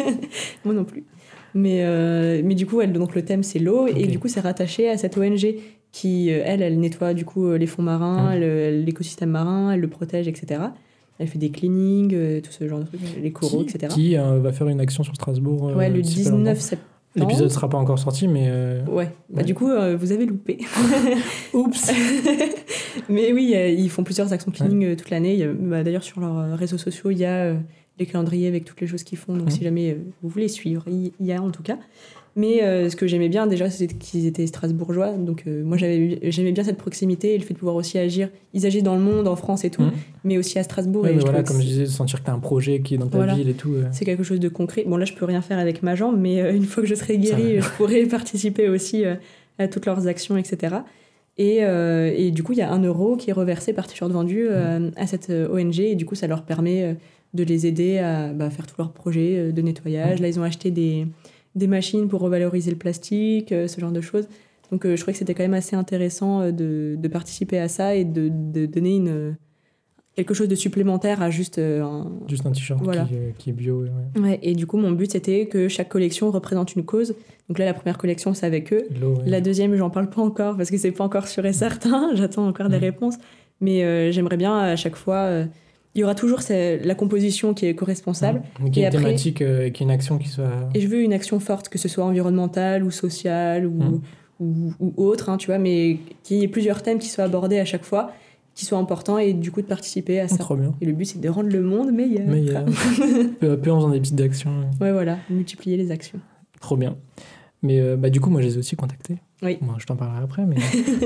Moi 0.66 0.74
non 0.74 0.84
plus. 0.84 1.04
Mais, 1.54 1.78
euh, 1.84 2.42
mais 2.44 2.54
du 2.54 2.66
coup, 2.66 2.82
elle, 2.82 2.92
donc 2.92 3.14
le 3.14 3.22
thème 3.24 3.42
c'est 3.42 3.60
l'eau 3.60 3.86
et 3.86 4.06
du 4.08 4.18
coup 4.18 4.28
c'est 4.28 4.40
rattaché 4.40 4.90
à 4.90 4.98
cette 4.98 5.16
ONG 5.16 5.54
qui, 5.92 6.28
elle, 6.28 6.60
elle 6.60 6.78
nettoie 6.80 7.14
du 7.14 7.24
coup 7.24 7.50
les 7.52 7.66
fonds 7.66 7.82
marins, 7.82 8.34
euh, 8.36 8.82
l'écosystème 8.84 9.30
marin, 9.30 9.70
elle 9.72 9.80
le 9.80 9.88
protège, 9.88 10.26
etc. 10.28 10.60
Elle 11.18 11.28
fait 11.28 11.38
des 11.38 11.50
cleanings, 11.50 12.12
euh, 12.14 12.40
tout 12.40 12.50
ce 12.50 12.66
genre 12.68 12.80
de 12.80 12.84
trucs, 12.86 13.00
les 13.22 13.30
coraux, 13.30 13.62
qui, 13.64 13.76
etc. 13.76 13.92
qui, 13.94 14.16
euh, 14.16 14.40
va 14.40 14.52
faire 14.52 14.68
une 14.68 14.80
action 14.80 15.02
sur 15.04 15.14
Strasbourg 15.14 15.68
euh, 15.68 15.74
ouais, 15.74 15.88
le 15.90 16.02
d'ici 16.02 16.24
pas 16.24 16.30
19 16.30 16.38
longtemps. 16.48 16.60
septembre. 16.60 16.90
L'épisode 17.16 17.48
sera 17.50 17.68
pas 17.68 17.78
encore 17.78 17.98
sorti, 18.00 18.26
mais. 18.26 18.46
euh, 18.48 18.84
Ouais, 18.86 19.04
bah, 19.30 19.38
Ouais. 19.38 19.44
du 19.44 19.54
coup, 19.54 19.68
euh, 19.70 19.96
vous 19.96 20.10
avez 20.10 20.26
loupé. 20.26 20.58
Oups 21.54 21.92
Mais 23.08 23.32
oui, 23.32 23.52
euh, 23.54 23.68
ils 23.68 23.88
font 23.90 24.02
plusieurs 24.02 24.32
actions 24.32 24.50
cleaning 24.50 24.96
toute 24.96 25.10
l'année. 25.10 25.46
Bah, 25.46 25.84
D'ailleurs, 25.84 26.02
sur 26.02 26.20
leurs 26.20 26.58
réseaux 26.58 26.78
sociaux, 26.78 27.10
il 27.10 27.18
y 27.18 27.24
a 27.24 27.54
les 28.00 28.06
calendriers 28.06 28.48
avec 28.48 28.64
toutes 28.64 28.80
les 28.80 28.88
choses 28.88 29.04
qu'ils 29.04 29.18
font. 29.18 29.36
Donc, 29.36 29.52
si 29.52 29.62
jamais 29.62 29.96
vous 30.22 30.28
voulez 30.28 30.48
suivre, 30.48 30.82
il 30.88 31.12
il 31.20 31.26
y 31.26 31.32
a 31.32 31.40
en 31.40 31.50
tout 31.50 31.62
cas. 31.62 31.78
Mais 32.36 32.64
euh, 32.64 32.90
ce 32.90 32.96
que 32.96 33.06
j'aimais 33.06 33.28
bien 33.28 33.46
déjà, 33.46 33.70
c'était 33.70 33.94
qu'ils 33.94 34.26
étaient 34.26 34.46
strasbourgeois. 34.48 35.12
Donc, 35.12 35.44
euh, 35.46 35.62
moi, 35.62 35.76
j'aimais 35.76 36.50
bien 36.52 36.64
cette 36.64 36.78
proximité 36.78 37.34
et 37.34 37.38
le 37.38 37.44
fait 37.44 37.54
de 37.54 37.58
pouvoir 37.60 37.76
aussi 37.76 37.96
agir. 37.96 38.28
Ils 38.54 38.66
agissent 38.66 38.82
dans 38.82 38.96
le 38.96 39.02
monde, 39.02 39.28
en 39.28 39.36
France 39.36 39.64
et 39.64 39.70
tout, 39.70 39.82
Mhm. 39.82 39.92
mais 40.24 40.36
aussi 40.38 40.58
à 40.58 40.64
Strasbourg. 40.64 41.04
Ouais, 41.04 41.10
et 41.10 41.14
mais 41.14 41.20
je 41.20 41.24
voilà, 41.26 41.44
comme 41.44 41.60
je 41.60 41.66
disais, 41.66 41.82
de 41.82 41.88
sentir 41.88 42.20
que 42.20 42.26
t'as 42.26 42.32
un 42.32 42.40
projet 42.40 42.80
qui 42.80 42.94
est 42.94 42.98
dans 42.98 43.06
ta 43.06 43.18
Voilà. 43.18 43.34
ville 43.36 43.48
et 43.48 43.54
tout. 43.54 43.74
euh, 43.74 43.84
c'est 43.92 44.04
quelque 44.04 44.24
chose 44.24 44.40
de 44.40 44.48
concret. 44.48 44.82
Bon, 44.84 44.96
là, 44.96 45.04
je 45.04 45.12
peux 45.12 45.24
rien 45.24 45.42
faire 45.42 45.58
avec 45.60 45.84
ma 45.84 45.94
jambe, 45.94 46.16
mais 46.18 46.40
une 46.56 46.64
fois 46.64 46.82
que 46.82 46.88
je 46.88 46.96
serai 46.96 47.18
guérie, 47.18 47.60
je 47.60 47.68
pourrai 47.76 48.04
participer 48.06 48.68
aussi 48.68 49.04
à 49.60 49.68
toutes 49.68 49.86
leurs 49.86 50.08
actions, 50.08 50.36
etc. 50.36 50.74
Et, 51.38 51.58
et 51.58 52.30
du 52.32 52.42
coup, 52.42 52.52
il 52.52 52.58
y 52.58 52.62
a 52.62 52.70
un 52.72 52.82
euro 52.82 53.16
qui 53.16 53.30
est 53.30 53.32
reversé 53.32 53.72
par 53.72 53.86
t-shirt 53.86 54.10
vendu 54.10 54.46
euh, 54.48 54.90
à 54.96 55.06
cette 55.06 55.30
ONG, 55.30 55.78
et 55.78 55.94
du 55.94 56.04
coup, 56.04 56.14
ça 56.16 56.26
leur 56.26 56.42
permet 56.42 56.96
de 57.32 57.44
les 57.44 57.66
aider 57.66 57.98
à 57.98 58.32
bah, 58.32 58.50
faire 58.50 58.66
tous 58.66 58.74
leurs 58.78 58.92
projets 58.92 59.52
de 59.52 59.62
nettoyage. 59.62 60.16
Mhm. 60.18 60.22
Là, 60.22 60.28
ils 60.28 60.40
ont 60.40 60.44
acheté 60.44 60.70
des, 60.72 61.06
des 61.54 61.66
machines 61.66 62.08
pour 62.08 62.20
revaloriser 62.20 62.70
le 62.70 62.76
plastique, 62.76 63.52
euh, 63.52 63.68
ce 63.68 63.80
genre 63.80 63.92
de 63.92 64.00
choses. 64.00 64.28
Donc, 64.72 64.84
euh, 64.86 64.96
je 64.96 65.00
trouvais 65.00 65.12
que 65.12 65.18
c'était 65.18 65.34
quand 65.34 65.42
même 65.44 65.54
assez 65.54 65.76
intéressant 65.76 66.40
euh, 66.40 66.50
de, 66.50 66.96
de 66.98 67.08
participer 67.08 67.58
à 67.58 67.68
ça 67.68 67.94
et 67.94 68.04
de, 68.04 68.28
de 68.32 68.66
donner 68.66 68.96
une, 68.96 69.36
quelque 70.16 70.34
chose 70.34 70.48
de 70.48 70.54
supplémentaire 70.54 71.22
à 71.22 71.30
juste 71.30 71.58
un, 71.58 72.10
Juste 72.28 72.46
un 72.46 72.50
t-shirt 72.52 72.80
Voilà. 72.82 73.04
qui, 73.04 73.14
qui 73.38 73.50
est 73.50 73.52
bio. 73.52 73.84
ouais, 74.20 74.38
et 74.42 74.54
du 74.54 74.66
coup, 74.66 74.76
mon 74.78 74.90
but, 74.92 75.12
c'était 75.12 75.46
que 75.46 75.68
chaque 75.68 75.88
collection 75.88 76.30
représente 76.30 76.74
une 76.74 76.84
cause. 76.84 77.14
Donc 77.48 77.58
là, 77.58 77.64
la 77.66 77.74
première 77.74 77.98
collection, 77.98 78.32
c'est 78.34 78.46
avec 78.46 78.72
eux. 78.72 78.86
Ouais. 79.00 79.14
La 79.26 79.40
deuxième, 79.40 79.76
j'en 79.76 79.90
parle 79.90 80.08
pas 80.10 80.22
encore 80.22 80.56
parce 80.56 80.70
que 80.70 80.78
c'est 80.78 80.92
pas 80.92 81.04
encore 81.04 81.28
sûr 81.28 81.44
et 81.46 81.52
certain. 81.52 82.10
J'attends 82.14 82.46
encore 82.48 82.68
des 82.68 82.78
réponses. 82.78 83.16
Mais 83.60 83.84
euh, 83.84 84.10
j'aimerais 84.12 84.36
bien 84.36 84.56
à 84.58 84.76
chaque 84.76 84.96
fois. 84.96 85.16
euh, 85.26 85.44
il 85.94 86.00
y 86.00 86.04
aura 86.04 86.14
toujours 86.14 86.40
la 86.48 86.94
composition 86.94 87.54
qui 87.54 87.66
est 87.66 87.74
co-responsable. 87.74 88.42
Donc, 88.60 88.76
il 88.76 88.80
y 88.80 88.84
a 88.84 88.88
Et 88.88 88.90
une 88.90 88.96
après- 88.96 89.04
thématique, 89.08 89.42
euh, 89.42 89.70
qui 89.70 89.82
est 89.82 89.86
une 89.86 89.90
action 89.92 90.18
qui 90.18 90.28
soit. 90.28 90.68
Et 90.74 90.80
je 90.80 90.88
veux 90.88 91.00
une 91.02 91.12
action 91.12 91.38
forte, 91.40 91.68
que 91.68 91.78
ce 91.78 91.88
soit 91.88 92.04
environnementale 92.04 92.82
ou 92.84 92.90
sociale 92.90 93.66
ou, 93.66 93.72
Mhm. 93.74 94.00
ou, 94.40 94.72
ou 94.80 94.92
autre, 95.04 95.28
hein, 95.30 95.36
tu 95.36 95.46
vois, 95.46 95.58
mais 95.58 95.98
qu'il 96.22 96.38
y 96.38 96.42
ait 96.42 96.48
plusieurs 96.48 96.82
thèmes 96.82 96.98
qui 96.98 97.08
soient 97.08 97.24
abordés 97.24 97.58
à 97.58 97.64
chaque 97.64 97.84
fois, 97.84 98.12
qui 98.54 98.64
soient 98.64 98.78
importants 98.78 99.18
et 99.18 99.32
du 99.32 99.50
coup 99.50 99.62
de 99.62 99.66
participer 99.66 100.20
à 100.20 100.24
Oh, 100.24 100.28
ça. 100.28 100.38
trop 100.38 100.56
bien. 100.56 100.74
Et 100.80 100.86
le 100.86 100.92
but, 100.92 101.04
c'est 101.06 101.20
de 101.20 101.28
rendre 101.28 101.48
le 101.50 101.60
monde 101.62 101.92
meilleur. 101.92 102.28
A 102.56 102.62
peu 103.40 103.52
à 103.52 103.56
peu 103.56 103.70
en 103.70 103.76
faisant 103.78 103.90
des 103.90 104.00
petites 104.00 104.20
actions. 104.20 104.68
Ouais, 104.80 104.92
voilà, 104.92 105.18
multiplier 105.30 105.76
les 105.76 105.90
actions. 105.90 106.18
Trop 106.60 106.76
bien. 106.76 106.96
Mais 107.62 107.80
euh, 107.80 107.96
bah, 107.96 108.10
du 108.10 108.20
coup, 108.20 108.30
moi, 108.30 108.40
je 108.42 108.46
les 108.48 108.54
ai 108.56 108.58
aussi 108.58 108.76
contactés. 108.76 109.16
Oui. 109.44 109.58
Bon, 109.60 109.74
je 109.78 109.86
t'en 109.86 109.96
parlerai 109.96 110.22
après, 110.24 110.42
mais 110.46 110.56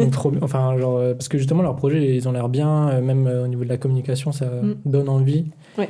donc, 0.00 0.10
trop 0.12 0.30
bien. 0.30 0.40
Enfin, 0.42 0.76
genre, 0.78 0.96
euh, 0.98 1.14
parce 1.14 1.28
que 1.28 1.38
justement, 1.38 1.62
leurs 1.62 1.76
projets, 1.76 2.14
ils 2.16 2.28
ont 2.28 2.32
l'air 2.32 2.48
bien, 2.48 2.88
euh, 2.88 3.00
même 3.02 3.26
euh, 3.26 3.44
au 3.44 3.48
niveau 3.48 3.64
de 3.64 3.68
la 3.68 3.76
communication, 3.78 4.32
ça 4.32 4.46
Mm. 4.46 4.74
donne 4.86 5.08
envie. 5.08 5.46
Ouais. 5.76 5.88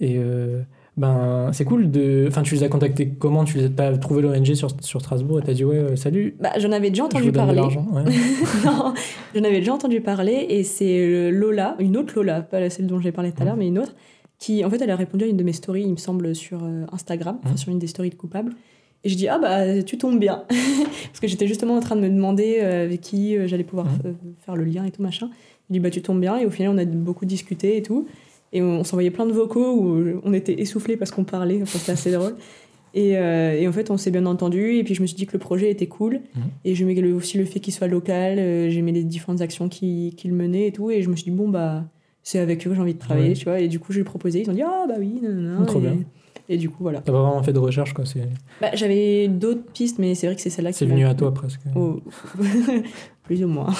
Et 0.00 0.16
euh, 0.18 0.62
ben, 0.96 1.50
c'est 1.52 1.64
cool 1.64 1.90
de. 1.90 2.24
Enfin, 2.28 2.42
tu 2.42 2.54
les 2.54 2.62
as 2.62 2.68
contactés 2.68 3.08
comment? 3.08 3.44
Tu 3.44 3.58
les 3.58 3.70
as 3.78 3.98
trouvé 3.98 4.22
l'ONG 4.22 4.54
sur, 4.54 4.68
sur 4.80 5.00
Strasbourg 5.00 5.40
et 5.40 5.42
t'as 5.42 5.52
dit, 5.52 5.64
ouais, 5.64 5.76
euh, 5.76 5.96
salut. 5.96 6.36
Bah, 6.40 6.50
j'en 6.58 6.72
avais 6.72 6.90
déjà 6.90 7.02
je 7.02 7.06
entendu 7.06 7.24
vous 7.26 7.30
donne 7.32 7.48
de 7.50 7.54
parler. 7.54 7.76
Ouais. 7.76 8.04
non, 8.64 8.94
j'en 9.34 9.44
avais 9.44 9.58
déjà 9.58 9.74
entendu 9.74 10.00
parler 10.00 10.46
et 10.48 10.62
c'est 10.64 10.98
euh, 10.98 11.30
Lola, 11.30 11.76
une 11.80 11.96
autre 11.96 12.14
Lola, 12.16 12.42
pas 12.42 12.70
celle 12.70 12.86
dont 12.86 13.00
j'ai 13.00 13.12
parlé 13.12 13.32
tout 13.32 13.42
à 13.42 13.44
l'heure, 13.44 13.54
Mhm. 13.54 13.60
mais 13.60 13.68
une 13.68 13.78
autre, 13.80 13.94
qui 14.38 14.64
en 14.64 14.70
fait 14.70 14.80
elle 14.82 14.90
a 14.90 14.96
répondu 14.96 15.24
à 15.24 15.26
une 15.26 15.36
de 15.36 15.44
mes 15.44 15.52
stories, 15.52 15.82
il 15.82 15.90
me 15.92 15.96
semble, 15.96 16.34
sur 16.34 16.62
euh, 16.64 16.84
Instagram, 16.92 17.38
enfin 17.42 17.50
Mhm. 17.52 17.56
sur 17.56 17.72
une 17.72 17.78
des 17.78 17.86
stories 17.88 18.10
de 18.10 18.14
coupable. 18.16 18.52
Et 19.04 19.08
je 19.10 19.16
dis 19.16 19.28
ah 19.28 19.38
bah 19.38 19.82
tu 19.82 19.98
tombes 19.98 20.18
bien 20.18 20.44
parce 20.48 21.20
que 21.20 21.28
j'étais 21.28 21.46
justement 21.46 21.76
en 21.76 21.80
train 21.80 21.94
de 21.96 22.00
me 22.00 22.08
demander 22.08 22.58
euh, 22.62 22.84
avec 22.84 23.00
qui 23.02 23.36
euh, 23.36 23.46
j'allais 23.46 23.64
pouvoir 23.64 23.86
euh, 24.06 24.12
faire 24.44 24.56
le 24.56 24.64
lien 24.64 24.84
et 24.84 24.90
tout 24.90 25.02
machin. 25.02 25.30
Je 25.68 25.74
dis 25.74 25.80
bah 25.80 25.90
tu 25.90 26.00
tombes 26.02 26.20
bien 26.20 26.38
et 26.38 26.46
au 26.46 26.50
final 26.50 26.72
on 26.74 26.78
a 26.78 26.84
beaucoup 26.84 27.26
discuté 27.26 27.76
et 27.76 27.82
tout 27.82 28.06
et 28.52 28.62
on, 28.62 28.80
on 28.80 28.84
s'envoyait 28.84 29.10
plein 29.10 29.26
de 29.26 29.32
vocaux 29.32 29.74
où 29.74 30.20
on 30.22 30.32
était 30.32 30.60
essoufflés 30.60 30.96
parce 30.96 31.10
qu'on 31.10 31.24
parlait, 31.24 31.60
enfin 31.62 31.78
c'était 31.78 31.92
assez 31.92 32.12
drôle. 32.12 32.34
Et, 32.96 33.18
euh, 33.18 33.58
et 33.60 33.66
en 33.66 33.72
fait, 33.72 33.90
on 33.90 33.96
s'est 33.96 34.12
bien 34.12 34.24
entendu. 34.24 34.76
Et 34.76 34.84
puis, 34.84 34.94
je 34.94 35.02
me 35.02 35.06
suis 35.08 35.16
dit 35.16 35.26
que 35.26 35.32
le 35.32 35.40
projet 35.40 35.68
était 35.68 35.88
cool. 35.88 36.20
Mhm. 36.36 36.42
Et 36.64 36.74
j'aimais 36.76 37.02
aussi 37.12 37.36
le 37.38 37.44
fait 37.44 37.58
qu'il 37.58 37.74
soit 37.74 37.88
local. 37.88 38.38
euh, 38.38 38.70
j'aimais 38.70 38.92
les 38.92 39.02
différentes 39.02 39.40
actions 39.40 39.68
qu'il 39.68 40.14
menait 40.32 40.68
et 40.68 40.72
tout. 40.72 40.92
Et 40.92 41.02
je 41.02 41.10
me 41.10 41.16
suis 41.16 41.24
dit, 41.24 41.36
bon, 41.36 41.48
bah, 41.48 41.84
c'est 42.22 42.38
avec 42.38 42.64
eux 42.64 42.70
que 42.70 42.76
j'ai 42.76 42.80
envie 42.80 42.94
de 42.94 42.98
travailler, 43.00 43.30
Ouais. 43.30 43.34
tu 43.34 43.46
vois. 43.46 43.58
Et 43.58 43.66
du 43.66 43.80
coup, 43.80 43.92
j'ai 43.92 44.04
proposé. 44.04 44.42
Ils 44.42 44.48
ont 44.50 44.52
dit, 44.52 44.62
ah, 44.62 44.84
bah 44.88 44.94
oui, 45.00 45.18
nanana. 45.20 45.66
Trop 45.66 45.80
et, 45.80 45.82
bien. 45.82 45.96
Et 46.48 46.58
du 46.58 46.68
coup, 46.68 46.82
voilà. 46.82 47.00
T'as 47.00 47.12
pas 47.12 47.22
vraiment 47.22 47.42
fait 47.42 47.52
de 47.52 47.58
recherche, 47.58 47.94
quoi. 47.94 48.04
Bah, 48.60 48.68
J'avais 48.74 49.28
d'autres 49.28 49.64
pistes, 49.72 49.98
mais 49.98 50.14
c'est 50.14 50.26
vrai 50.26 50.36
que 50.36 50.42
c'est 50.42 50.50
celle-là 50.50 50.72
qui. 50.72 50.78
c'est 50.78 50.86
venu 50.86 51.06
à 51.06 51.14
toi 51.14 51.32
presque. 51.32 51.60
Oh. 51.74 52.00
Plus 53.22 53.42
ou 53.42 53.48
moins. 53.48 53.72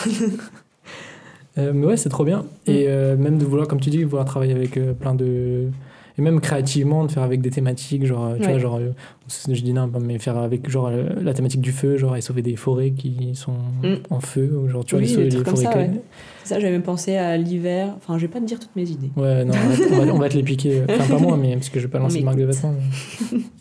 Euh, 1.57 1.73
mais 1.73 1.87
ouais, 1.87 1.97
c'est 1.97 2.09
trop 2.09 2.25
bien. 2.25 2.41
Mm. 2.67 2.71
Et 2.71 2.85
euh, 2.89 3.17
même 3.17 3.39
de 3.39 3.45
vouloir, 3.45 3.69
comme 3.69 3.81
tu 3.81 3.91
dis, 3.91 4.03
vouloir 4.03 4.25
travailler 4.25 4.53
avec 4.55 4.77
euh, 4.77 4.93
plein 4.93 5.15
de. 5.15 5.69
Et 6.17 6.23
même 6.23 6.41
créativement, 6.41 7.05
de 7.05 7.11
faire 7.11 7.25
avec 7.25 7.41
des 7.41 7.51
thématiques, 7.51 8.07
genre, 8.07 8.25
euh, 8.27 8.35
tu 8.37 8.43
Ouais. 8.43 8.51
vois, 8.51 8.59
genre, 8.59 8.77
euh, 8.77 8.91
je 9.29 9.61
dis 9.63 9.73
non, 9.73 9.91
mais 10.01 10.19
faire 10.21 10.37
avec, 10.39 10.71
genre, 10.71 10.87
euh, 10.87 11.09
la 11.21 11.35
thématique 11.35 11.61
du 11.61 11.73
feu, 11.73 11.97
genre, 11.97 12.17
et 12.17 12.21
sauver 12.21 12.41
des 12.43 12.55
forêts 12.55 12.93
qui 12.93 13.35
sont 13.35 13.53
Mm. 13.83 13.95
en 14.11 14.21
feu, 14.21 14.57
ou 14.57 14.69
genre, 14.69 14.85
tu 14.85 14.95
vois, 14.95 15.03
Oui, 15.05 15.11
les, 15.11 15.17
des 15.29 15.39
les 15.39 15.43
comme 15.43 15.57
forêts. 15.57 15.65
ça, 15.73 15.77
ouais. 15.77 15.91
Ça, 16.45 16.61
j'avais 16.61 16.71
même 16.73 16.83
pensé 16.83 17.17
à 17.17 17.37
l'hiver. 17.37 17.95
Enfin, 17.97 18.17
je 18.17 18.23
vais 18.23 18.29
pas 18.33 18.39
te 18.39 18.45
dire 18.45 18.61
toutes 18.61 18.77
mes 18.77 18.89
idées. 18.89 19.11
Ouais, 19.17 19.45
non, 19.45 19.55
on, 19.91 19.95
va, 20.05 20.13
on 20.15 20.19
va 20.19 20.29
te 20.29 20.37
les 20.37 20.43
piquer. 20.45 20.83
Enfin, 20.89 21.15
pas 21.17 21.19
moi, 21.21 21.37
mais 21.37 21.55
parce 21.55 21.69
que 21.71 21.81
je 21.81 21.87
vais 21.87 21.91
pas 21.91 21.99
lancer 21.99 22.21
de 22.21 22.25
marque 22.25 22.39
de 22.39 22.45
vêtements. 22.45 22.75
mais- 23.33 23.39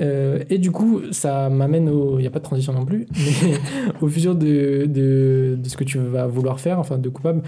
Euh, 0.00 0.42
et 0.48 0.56
du 0.56 0.70
coup, 0.70 1.02
ça 1.10 1.50
m'amène 1.50 1.90
au. 1.90 2.18
Il 2.18 2.22
n'y 2.22 2.26
a 2.26 2.30
pas 2.30 2.38
de 2.38 2.44
transition 2.44 2.72
non 2.72 2.86
plus, 2.86 3.06
mais 3.44 3.52
au 4.00 4.08
futur 4.08 4.34
de, 4.34 4.86
de, 4.86 5.58
de 5.62 5.68
ce 5.68 5.76
que 5.76 5.84
tu 5.84 5.98
vas 5.98 6.26
vouloir 6.26 6.60
faire, 6.60 6.78
enfin 6.78 6.96
de 6.96 7.10
coupable. 7.10 7.42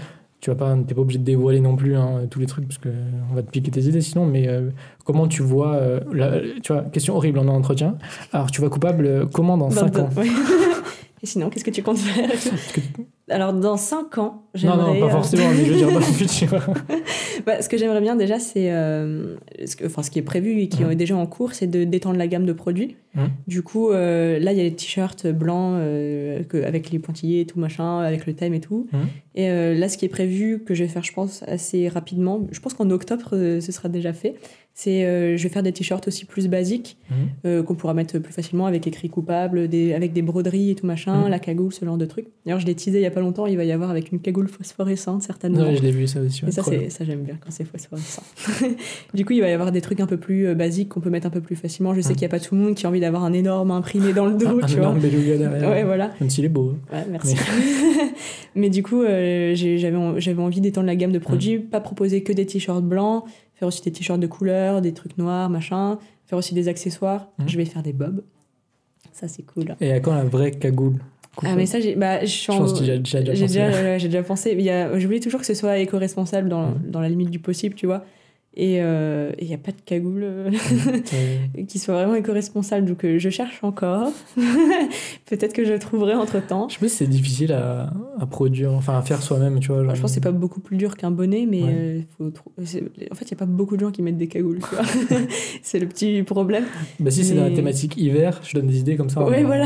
Tu 0.45 0.51
vas 0.51 0.55
pas, 0.57 0.77
t'es 0.87 0.93
pas 0.93 1.01
obligé 1.01 1.17
de 1.17 1.23
dévoiler 1.23 1.59
non 1.59 1.75
plus 1.75 1.95
hein, 1.95 2.27
tous 2.29 2.37
les 2.39 2.45
trucs 2.45 2.67
parce 2.67 2.77
que 2.77 2.89
on 3.31 3.33
va 3.33 3.41
te 3.41 3.49
piquer 3.49 3.71
tes 3.71 3.81
idées 3.81 4.01
sinon. 4.01 4.27
Mais 4.27 4.47
euh, 4.47 4.69
comment 5.03 5.27
tu 5.27 5.41
vois, 5.41 5.73
euh, 5.73 6.01
la- 6.13 6.39
tu 6.61 6.71
vois, 6.71 6.83
question 6.83 7.15
horrible 7.15 7.39
en 7.39 7.47
entretien. 7.47 7.95
Alors 8.31 8.51
tu 8.51 8.61
vas 8.61 8.69
coupable 8.69 9.07
euh, 9.07 9.25
comment 9.25 9.57
dans 9.57 9.71
5 9.71 9.97
ans? 9.97 10.09
Ouais. 10.15 10.27
Et 11.25 11.27
sinon, 11.27 11.49
qu'est-ce 11.49 11.63
que 11.65 11.71
tu 11.71 11.81
comptes 11.81 11.97
faire? 11.97 12.29
Alors, 13.31 13.51
dans 13.53 13.77
5 13.77 14.19
ans, 14.19 14.43
Non, 14.43 14.43
j'aimerais. 14.53 14.77
non, 14.77 14.99
pas 14.99 15.05
euh, 15.07 15.09
forcément, 15.09 15.49
mais 15.57 15.65
je 15.65 15.71
veux 15.71 15.77
dire 15.77 15.91
dans 15.91 15.95
le 15.97 16.01
futur. 16.05 16.63
Bah, 17.47 17.61
ce 17.63 17.67
que 17.69 17.77
j'aimerais 17.77 17.99
bien 18.01 18.15
déjà, 18.15 18.37
c'est. 18.37 18.71
euh, 18.71 19.35
ce, 19.65 19.75
que- 19.75 19.85
enfin, 19.87 20.03
ce 20.03 20.11
qui 20.11 20.19
est 20.19 20.23
prévu 20.23 20.61
et 20.61 20.67
qui 20.69 20.83
Mhm. 20.83 20.91
est 20.91 20.95
déjà 20.95 21.15
en 21.15 21.25
cours, 21.25 21.53
c'est 21.53 21.65
de 21.65 21.83
d'étendre 21.83 22.17
la 22.17 22.27
gamme 22.27 22.45
de 22.45 22.53
produits. 22.53 22.95
Mhm. 23.15 23.29
Du 23.47 23.63
coup, 23.63 23.89
euh, 23.89 24.37
là, 24.39 24.51
il 24.51 24.57
y 24.59 24.61
a 24.61 24.63
les 24.65 24.73
t-shirts 24.75 25.25
blancs 25.27 25.77
euh, 25.79 26.43
que- 26.43 26.63
avec 26.63 26.91
les 26.91 26.99
pointillés 26.99 27.41
et 27.41 27.45
tout 27.47 27.59
machin, 27.59 27.99
avec 28.01 28.27
le 28.27 28.33
thème 28.33 28.53
et 28.53 28.61
tout. 28.61 28.87
Mhm. 28.93 28.99
Et 29.33 29.75
là, 29.75 29.89
ce 29.89 29.97
qui 29.97 30.05
est 30.05 30.09
prévu, 30.09 30.63
que 30.63 30.73
je 30.75 30.83
vais 30.83 30.89
faire, 30.89 31.03
je 31.03 31.11
pense, 31.11 31.43
assez 31.47 31.89
rapidement, 31.89 32.47
je 32.51 32.59
pense 32.59 32.73
qu'en 32.75 32.89
octobre, 32.91 33.31
ce 33.31 33.71
sera 33.71 33.89
déjà 33.89 34.13
fait, 34.13 34.35
c'est 34.77 35.05
euh, 35.05 35.37
je 35.37 35.43
vais 35.43 35.49
faire 35.49 35.63
des 35.63 35.71
t-shirts 35.71 36.05
aussi 36.09 36.25
plus 36.25 36.49
basiques 36.49 36.97
Mhm. 37.09 37.15
euh, 37.45 37.63
qu'on 37.63 37.75
pourra 37.75 37.93
mettre 37.93 38.19
plus 38.19 38.33
facilement 38.33 38.65
avec 38.65 38.85
écrit 38.87 39.09
coupable, 39.09 39.69
des, 39.69 39.93
avec 39.93 40.11
des 40.11 40.21
broderies 40.21 40.71
et 40.71 40.75
tout 40.75 40.85
machin, 40.85 41.23
Mhm. 41.23 41.29
la 41.29 41.39
cagoule, 41.39 41.71
ce 41.73 41.85
genre 41.85 41.97
de 41.97 42.05
trucs. 42.05 42.27
D'ailleurs, 42.45 42.59
je 42.59 42.65
l'ai 42.65 42.75
teasé 42.75 42.99
il 42.99 43.03
y 43.03 43.05
a 43.05 43.11
pas 43.11 43.21
longtemps, 43.21 43.45
il 43.47 43.55
va 43.55 43.63
y 43.63 43.71
avoir 43.71 43.89
avec 43.89 44.11
une 44.11 44.19
cagoule 44.19 44.49
phosphorescente, 44.49 45.23
certainement. 45.23 45.61
Ouais, 45.63 45.75
je 45.77 45.81
l'ai 45.81 45.91
vu 45.91 46.05
ça 46.07 46.19
aussi. 46.19 46.43
Et 46.45 46.89
ça, 46.89 47.05
j'aime 47.05 47.21
bien 47.23 47.37
quand 47.41 47.51
c'est 47.51 47.63
phosphorescent. 47.63 48.21
du 49.13 49.23
coup, 49.23 49.31
il 49.33 49.39
va 49.41 49.47
y 49.49 49.53
avoir 49.53 49.71
des 49.71 49.79
trucs 49.81 50.01
un 50.01 50.07
peu 50.07 50.17
plus 50.17 50.47
euh, 50.47 50.55
basiques 50.55 50.89
qu'on 50.89 50.99
peut 50.99 51.09
mettre 51.09 51.27
un 51.27 51.31
peu 51.31 51.41
plus 51.41 51.55
facilement. 51.55 51.93
Je 51.93 52.01
sais 52.01 52.09
Mm. 52.09 52.11
qu'il 52.15 52.19
n'y 52.21 52.25
a 52.25 52.29
pas 52.29 52.39
tout 52.41 52.53
le 52.55 52.61
monde 52.61 52.75
qui 52.75 52.85
a 52.85 52.89
envie 52.89 52.99
d'avoir 52.99 53.23
un 53.23 53.31
énorme 53.33 53.71
imprimé 53.71 54.11
dans 54.13 54.25
le 54.25 54.33
dos, 54.37 54.47
un, 54.47 54.63
un 54.63 54.65
tu 54.67 54.73
vois. 54.75 54.83
énorme 54.87 54.99
derrière. 54.99 55.69
Ouais, 55.69 55.83
voilà. 55.85 56.11
Même 56.19 56.29
s'il 56.29 56.43
est 56.45 56.49
beau. 56.49 56.73
hein. 56.91 56.97
Ouais, 56.97 57.05
merci. 57.09 57.35
Mais 58.55 58.69
du 58.75 58.83
coup, 58.83 59.01
euh, 59.03 59.53
j'avais, 59.55 59.95
en- 59.95 60.19
j'avais 60.19 60.41
envie 60.41 60.59
d'étendre 60.61 60.87
la 60.87 60.95
gamme 60.95 61.11
de 61.11 61.19
produits, 61.19 61.59
pas 61.59 61.79
proposer 61.79 62.23
que 62.23 62.33
des 62.33 62.45
t-shirts 62.45 62.83
blancs, 62.83 63.23
faire 63.55 63.67
aussi 63.67 63.81
des 63.81 63.91
t-shirts 63.91 64.19
de 64.19 64.27
couleur, 64.27 64.81
des 64.81 64.93
trucs 64.93 65.17
noirs, 65.17 65.49
machin, 65.49 65.97
faire 66.27 66.37
aussi 66.37 66.53
des 66.53 66.67
accessoires. 66.67 67.27
Mm. 67.39 67.43
Je 67.47 67.57
vais 67.57 67.65
faire 67.65 67.83
des 67.83 67.93
bobs. 67.93 68.21
Ça, 69.13 69.27
c'est 69.27 69.43
cool. 69.43 69.75
Et 69.79 69.91
à 69.93 69.99
quand 69.99 70.13
la 70.13 70.23
vraie 70.25 70.51
cagoule 70.51 70.99
Ah, 71.43 71.55
mais 71.55 71.65
ça, 71.65 71.79
j'ai, 71.79 71.95
bah, 71.95 72.23
je 72.25 72.47
pense 72.47 72.77
que 72.79 72.85
j'ai 72.85 72.97
déjà, 72.99 73.19
déjà 73.21 73.31
pensé. 73.45 73.47
déjà, 73.47 73.97
j'ai 73.97 74.07
déjà 74.09 74.23
pensé. 74.23 74.51
Il 74.57 74.61
y 74.61 74.69
a, 74.69 74.97
je 74.99 75.05
voulais 75.05 75.19
toujours 75.21 75.39
que 75.39 75.45
ce 75.45 75.53
soit 75.53 75.77
éco-responsable 75.77 76.49
dans, 76.49 76.69
Mhm. 76.71 76.89
dans 76.89 76.99
la 76.99 77.07
limite 77.09 77.29
du 77.29 77.39
possible, 77.39 77.75
tu 77.75 77.85
vois. 77.85 78.03
Et 78.57 78.75
il 78.77 79.47
n'y 79.47 79.53
a 79.53 79.57
pas 79.57 79.71
de 79.71 79.81
cagoule 79.85 80.21
euh, 80.23 80.49
qui 81.67 81.77
soit 81.79 81.93
vraiment 81.95 82.15
éco-responsable. 82.15 82.87
Donc 82.87 83.03
euh, 83.03 83.19
je 83.19 83.29
cherche 83.29 83.59
encore. 83.63 84.11
Peut-être 85.25 85.53
que 85.53 85.65
je 85.65 85.73
le 85.73 85.79
trouverai 85.79 86.13
entre 86.13 86.45
temps. 86.45 86.69
Je 86.69 86.75
sais 86.75 86.79
pas 86.79 86.87
si 86.87 86.95
c'est 86.97 87.07
difficile 87.07 87.51
à, 87.53 87.89
à 88.19 88.25
produire, 88.25 88.71
enfin 88.73 88.97
à 88.97 89.01
faire 89.01 89.21
soi-même, 89.21 89.59
tu 89.59 89.69
vois. 89.69 89.83
genre- 89.83 89.95
je 89.95 90.01
pense 90.01 90.11
que 90.11 90.15
c'est 90.15 90.21
pas 90.21 90.31
beaucoup 90.31 90.59
plus 90.59 90.77
dur 90.77 90.95
qu'un 90.95 91.11
bonnet, 91.11 91.45
mais 91.49 91.63
Ouais. 91.63 91.73
euh, 91.75 91.99
faut 92.17 92.31
c'est- 92.63 92.83
en 93.11 93.15
fait, 93.15 93.25
il 93.25 93.33
n'y 93.33 93.37
a 93.37 93.39
pas 93.39 93.45
beaucoup 93.45 93.75
de 93.75 93.81
gens 93.81 93.91
qui 93.91 94.01
mettent 94.01 94.17
des 94.17 94.27
cagoules. 94.27 94.59
tu 94.59 94.75
vois. 94.75 94.85
c'est 95.61 95.79
le 95.79 95.87
petit 95.87 96.23
problème. 96.23 96.65
Bah 96.99 97.11
si 97.11 97.23
c'est 97.25 97.33
dans 97.35 97.43
la 97.43 97.51
thématique 97.51 97.97
hiver, 97.97 98.39
je 98.43 98.53
donne 98.55 98.67
des 98.67 98.79
idées 98.79 98.95
comme 98.95 99.09
ça. 99.09 99.21
ouais, 99.23 99.41
on- 99.43 99.47
voilà. 99.47 99.65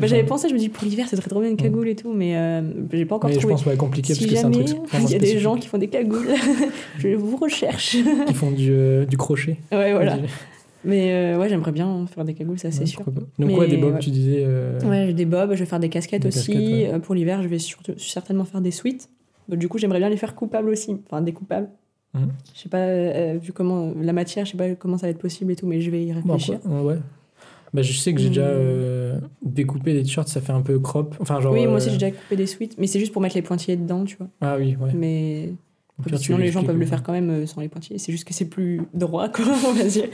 Bah, 0.00 0.06
J'avais 0.06 0.24
pensé, 0.24 0.48
je 0.48 0.54
me 0.54 0.58
dis 0.58 0.68
pour 0.68 0.84
l'hiver, 0.84 1.08
ça 1.08 1.16
serait 1.16 1.28
trop 1.28 1.40
bien 1.40 1.50
une 1.50 1.56
cagoule 1.56 1.88
et 1.88 1.96
tout, 1.96 2.12
mais 2.12 2.36
euh, 2.36 2.62
j'ai 2.92 3.04
pas 3.04 3.16
encore 3.16 3.28
Mais 3.28 3.34
je 3.34 3.40
trouvé. 3.40 3.54
pense 3.54 3.66
ouais 3.66 3.76
compliqué 3.76 4.14
si 4.14 4.20
parce 4.20 4.30
que 4.32 4.38
c'est 4.38 4.44
un 4.46 4.50
truc 4.50 4.68
il 4.94 5.10
y 5.10 5.14
a 5.14 5.18
des 5.18 5.38
gens 5.38 5.56
qui 5.56 5.68
font 5.68 5.78
des 5.78 5.88
cagoules, 5.88 6.28
je 6.98 7.08
vous 7.08 7.36
recherche. 7.36 7.96
Qui 8.26 8.34
font 8.34 8.50
du, 8.50 8.68
euh, 8.70 9.04
du 9.06 9.16
crochet. 9.16 9.56
ouais, 9.72 9.92
voilà. 9.92 10.18
Mais 10.84 11.12
euh, 11.12 11.38
ouais, 11.38 11.48
j'aimerais 11.48 11.72
bien 11.72 12.06
faire 12.06 12.24
des 12.24 12.34
cagoules, 12.34 12.58
ça 12.60 12.70
c'est 12.70 12.80
Ouais, 12.80 12.86
sûr. 12.86 13.04
Donc 13.04 13.24
Mais 13.38 13.54
ouais, 13.56 13.66
des 13.66 13.76
bobs, 13.76 13.94
ouais. 13.94 13.98
tu 13.98 14.10
disais. 14.10 14.44
euh, 14.46 14.78
Ouais, 14.88 15.06
j'ai 15.06 15.14
des 15.14 15.24
bobs, 15.24 15.52
je 15.54 15.58
vais 15.60 15.66
faire 15.66 15.80
des 15.80 15.88
casquettes 15.88 16.22
Des 16.22 16.28
aussi. 16.28 16.52
casquettes, 16.52 16.92
ouais. 16.92 16.98
Pour 17.00 17.14
l'hiver, 17.16 17.42
je 17.42 17.48
vais 17.48 17.58
surtout, 17.58 17.92
certainement 17.98 18.44
faire 18.44 18.60
des 18.60 18.70
suites. 18.70 19.08
Bah, 19.48 19.56
du 19.56 19.68
coup, 19.68 19.78
j'aimerais 19.78 19.98
bien 19.98 20.08
les 20.08 20.16
faire 20.16 20.34
coupables 20.36 20.68
aussi, 20.68 20.96
enfin 21.06 21.22
découpables. 21.22 21.68
Mhm. 22.14 22.28
Je 22.54 22.60
sais 22.60 22.68
pas, 22.68 22.78
euh, 22.78 23.38
vu 23.42 23.52
comment 23.52 23.92
la 24.00 24.12
matière, 24.12 24.44
je 24.46 24.52
sais 24.52 24.56
pas 24.56 24.74
comment 24.76 24.96
ça 24.96 25.06
va 25.06 25.10
être 25.10 25.18
possible 25.18 25.50
et 25.52 25.56
tout, 25.56 25.66
mais 25.66 25.80
je 25.80 25.90
vais 25.90 26.04
y 26.04 26.12
bon, 26.12 26.34
réfléchir. 26.34 26.60
après, 26.64 26.80
ouais. 26.80 26.96
Bah, 27.74 27.82
je 27.82 27.92
sais 27.92 28.14
que 28.14 28.20
j'ai 28.20 28.26
Hmm. 28.28 28.32
déjà 28.32 28.46
euh, 28.46 29.18
découpé 29.42 29.92
des 29.92 30.02
t-shirts, 30.04 30.28
ça 30.28 30.40
fait 30.40 30.52
un 30.52 30.62
peu 30.62 30.78
crop. 30.78 31.16
Enfin, 31.20 31.40
genre. 31.40 31.52
oui, 31.52 31.66
moi 31.66 31.76
aussi 31.78 31.90
j'ai 31.90 31.96
déjà 31.98 32.10
coupé 32.12 32.36
des 32.36 32.46
suites, 32.46 32.76
mais 32.78 32.86
c'est 32.86 33.00
juste 33.00 33.12
pour 33.12 33.20
mettre 33.20 33.34
les 33.34 33.42
pointillés 33.42 33.76
dedans, 33.76 34.04
tu 34.04 34.16
vois. 34.16 34.28
Ah 34.40 34.56
oui, 34.56 34.76
ouais. 34.80 34.92
Mais 34.94 35.52
pire, 36.04 36.18
sinon, 36.18 36.38
les 36.38 36.50
gens 36.52 36.62
peuvent 36.62 36.78
le 36.78 36.86
faire 36.86 37.02
quand 37.02 37.12
même 37.12 37.30
euh, 37.30 37.46
sans 37.46 37.60
les 37.60 37.68
pointillés. 37.68 37.98
C'est 37.98 38.12
juste 38.12 38.26
que 38.26 38.34
c'est 38.34 38.44
plus 38.48 38.80
droit, 38.94 39.28
quoi, 39.32 39.44
on 39.68 39.72
va 39.72 39.84
dire. 39.84 40.08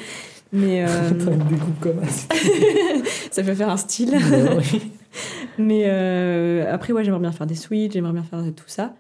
Mais 0.53 0.85
euh, 0.87 1.11
découpe 1.51 1.81
comme 1.81 2.01
ça. 3.31 3.43
peut 3.43 3.55
faire 3.55 3.71
un 3.71 3.77
style. 3.77 4.11
Ouais, 4.11 4.57
ouais. 4.57 4.81
Mais 5.59 5.83
euh, 5.87 6.65
après, 6.73 6.93
ouais, 6.93 7.05
j'aimerais 7.05 7.21
bien 7.21 7.33
faire 7.33 7.47
des 7.47 7.55
suites, 7.55 7.93
j'aimerais 7.93 8.13
bien 8.13 8.23
faire 8.23 8.43
tout 8.55 8.65
ça. 8.69 8.95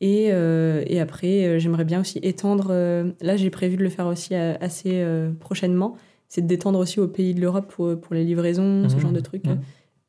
Et, 0.00 0.28
euh, 0.32 0.82
et 0.86 1.00
après, 1.00 1.58
j'aimerais 1.60 1.84
bien 1.84 2.00
aussi 2.00 2.18
étendre. 2.22 2.72
là, 3.20 3.36
j'ai 3.36 3.50
prévu 3.50 3.76
de 3.76 3.82
le 3.82 3.88
faire 3.90 4.06
aussi 4.06 4.34
assez 4.34 5.04
prochainement. 5.40 5.96
C'est 6.28 6.44
d'étendre 6.46 6.78
aussi 6.80 6.98
aux 7.00 7.06
pays 7.06 7.32
de 7.34 7.40
l'Europe 7.40 7.72
pour, 7.72 7.98
pour 8.00 8.14
les 8.14 8.24
livraisons, 8.24 8.88
ce 8.88 8.94
Mhm. 8.96 9.00
genre 9.00 9.12
de 9.12 9.20
trucs. 9.20 9.44
Mhm. 9.46 9.60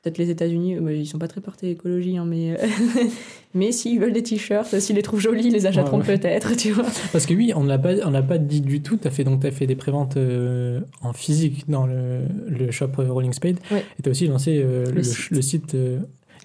Peut-être 0.05 0.19
les 0.19 0.29
États-Unis, 0.29 0.75
euh, 0.75 0.81
bah, 0.81 0.91
ils 0.93 1.07
sont 1.07 1.17
pas 1.17 1.27
très 1.27 1.41
portés 1.41 1.71
écologie, 1.71 2.15
hein, 2.15 2.25
mais, 2.27 2.51
euh, 2.51 2.67
mais 3.55 3.71
s'ils 3.71 3.99
veulent 3.99 4.13
des 4.13 4.21
t-shirts, 4.21 4.79
s'ils 4.79 4.95
les 4.95 5.01
trouvent 5.01 5.19
jolis, 5.19 5.47
ils 5.47 5.53
les 5.53 5.65
achèteront 5.65 5.97
Ouais, 5.99 6.07
ouais. 6.07 6.19
peut-être, 6.19 6.55
tu 6.55 6.73
vois. 6.73 6.85
Parce 7.11 7.25
que 7.25 7.33
oui, 7.33 7.53
on 7.55 7.63
l'a 7.63 7.79
pas, 7.79 7.95
on 8.05 8.11
l'a 8.11 8.21
pas 8.21 8.37
dit 8.37 8.61
du 8.61 8.83
tout. 8.83 8.97
T'as 8.97 9.09
fait 9.09 9.23
donc 9.23 9.39
t'as 9.41 9.49
fait 9.49 9.65
des 9.65 9.75
préventes 9.75 10.17
euh, 10.17 10.79
en 11.01 11.11
physique 11.11 11.67
dans 11.67 11.87
le, 11.87 12.19
le 12.47 12.69
shop 12.69 12.91
euh, 12.99 13.11
Rolling 13.11 13.33
Spade. 13.33 13.57
Ouais. 13.71 13.83
Et 13.97 14.03
t'as 14.03 14.11
aussi 14.11 14.27
lancé 14.27 14.61
euh, 14.63 14.85
le, 14.91 15.01
Le 15.01 15.35
le 15.37 15.41
site. 15.41 15.75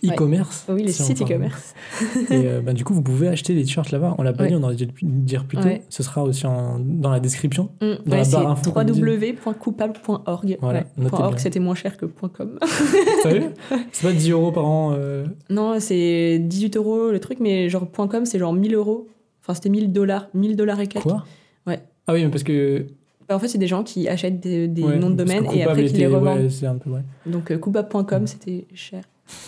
E-commerce. 0.05 0.65
Oui, 0.69 0.83
les 0.83 0.93
si 0.93 1.03
sites 1.03 1.23
e-commerce. 1.23 1.75
Et 2.31 2.47
euh, 2.47 2.61
bah, 2.61 2.73
du 2.73 2.85
coup, 2.85 2.95
vous 2.95 3.03
pouvez 3.03 3.29
acheter 3.29 3.55
des 3.55 3.63
t-shirts 3.63 3.91
là-bas. 3.91 4.15
On 4.19 4.23
l'a 4.23 4.33
pas 4.33 4.45
Ouais. 4.45 4.49
dit, 4.51 4.55
on 4.55 4.63
aurait 4.63 4.75
dû 4.77 4.87
dire 5.03 5.45
plus 5.45 5.59
tôt. 5.59 5.65
Ouais. 5.65 5.83
Ce 5.89 6.03
sera 6.03 6.23
aussi 6.23 6.47
en- 6.47 6.79
dans 6.79 7.11
la 7.11 7.21
description. 7.21 7.71
Mm. 7.81 7.93
Dans 8.07 8.17
la 8.17 8.25
barre 8.25 8.51
info, 8.51 8.71
www.coupable.org. 8.75 10.59
Voilà, 10.61 10.85
.org, 11.13 11.39
c'était 11.39 11.61
moins 11.61 11.75
cher 11.75 11.97
que 11.97 12.07
.com. 12.07 12.59
Sérieux 13.23 13.53
C'est 13.93 14.07
pas 14.07 14.13
10 14.13 14.31
euros 14.31 14.53
par 14.53 14.65
an 14.67 14.93
euh, 14.95 15.27
Non, 15.49 15.79
c'est 15.81 16.39
18 16.39 16.77
euros 16.77 17.11
le 17.11 17.19
truc, 17.21 17.39
mais 17.41 17.69
genre 17.69 17.87
.com, 17.91 18.25
c'est 18.25 18.39
genre 18.39 18.53
1000 18.53 18.75
euros. 18.75 19.09
Enfin, 19.43 19.55
c'était 19.55 19.69
1000 19.71 19.93
dollars, 19.93 20.29
1000 20.35 20.57
dollars 20.57 20.81
et 20.81 20.87
quelques. 20.87 21.05
Quoi? 21.05 21.25
Ouais. 21.67 21.81
Ah 22.07 22.13
oui, 22.13 22.25
mais 22.25 22.31
parce 22.31 22.43
que. 22.43 22.87
Bah, 23.29 23.37
en 23.37 23.39
fait, 23.39 23.49
c'est 23.49 23.59
des 23.59 23.67
gens 23.67 23.85
qui 23.85 24.09
achètent 24.09 24.41
des, 24.41 24.67
des 24.69 24.83
ouais, 24.83 24.99
noms 24.99 25.11
de 25.11 25.15
domaine 25.15 25.47
et 25.55 25.63
après 25.63 25.85
qui 25.85 25.95
les 25.95 26.07
revendent. 26.07 26.41
ouais, 26.41 26.51
c'est 26.51 26.67
un 26.67 26.77
peu, 26.77 26.91
ouais. 26.91 27.03
Donc, 27.27 27.51
euh, 27.51 27.59
coupable.com, 27.59 28.27
c'était 28.27 28.67
cher. 28.75 29.03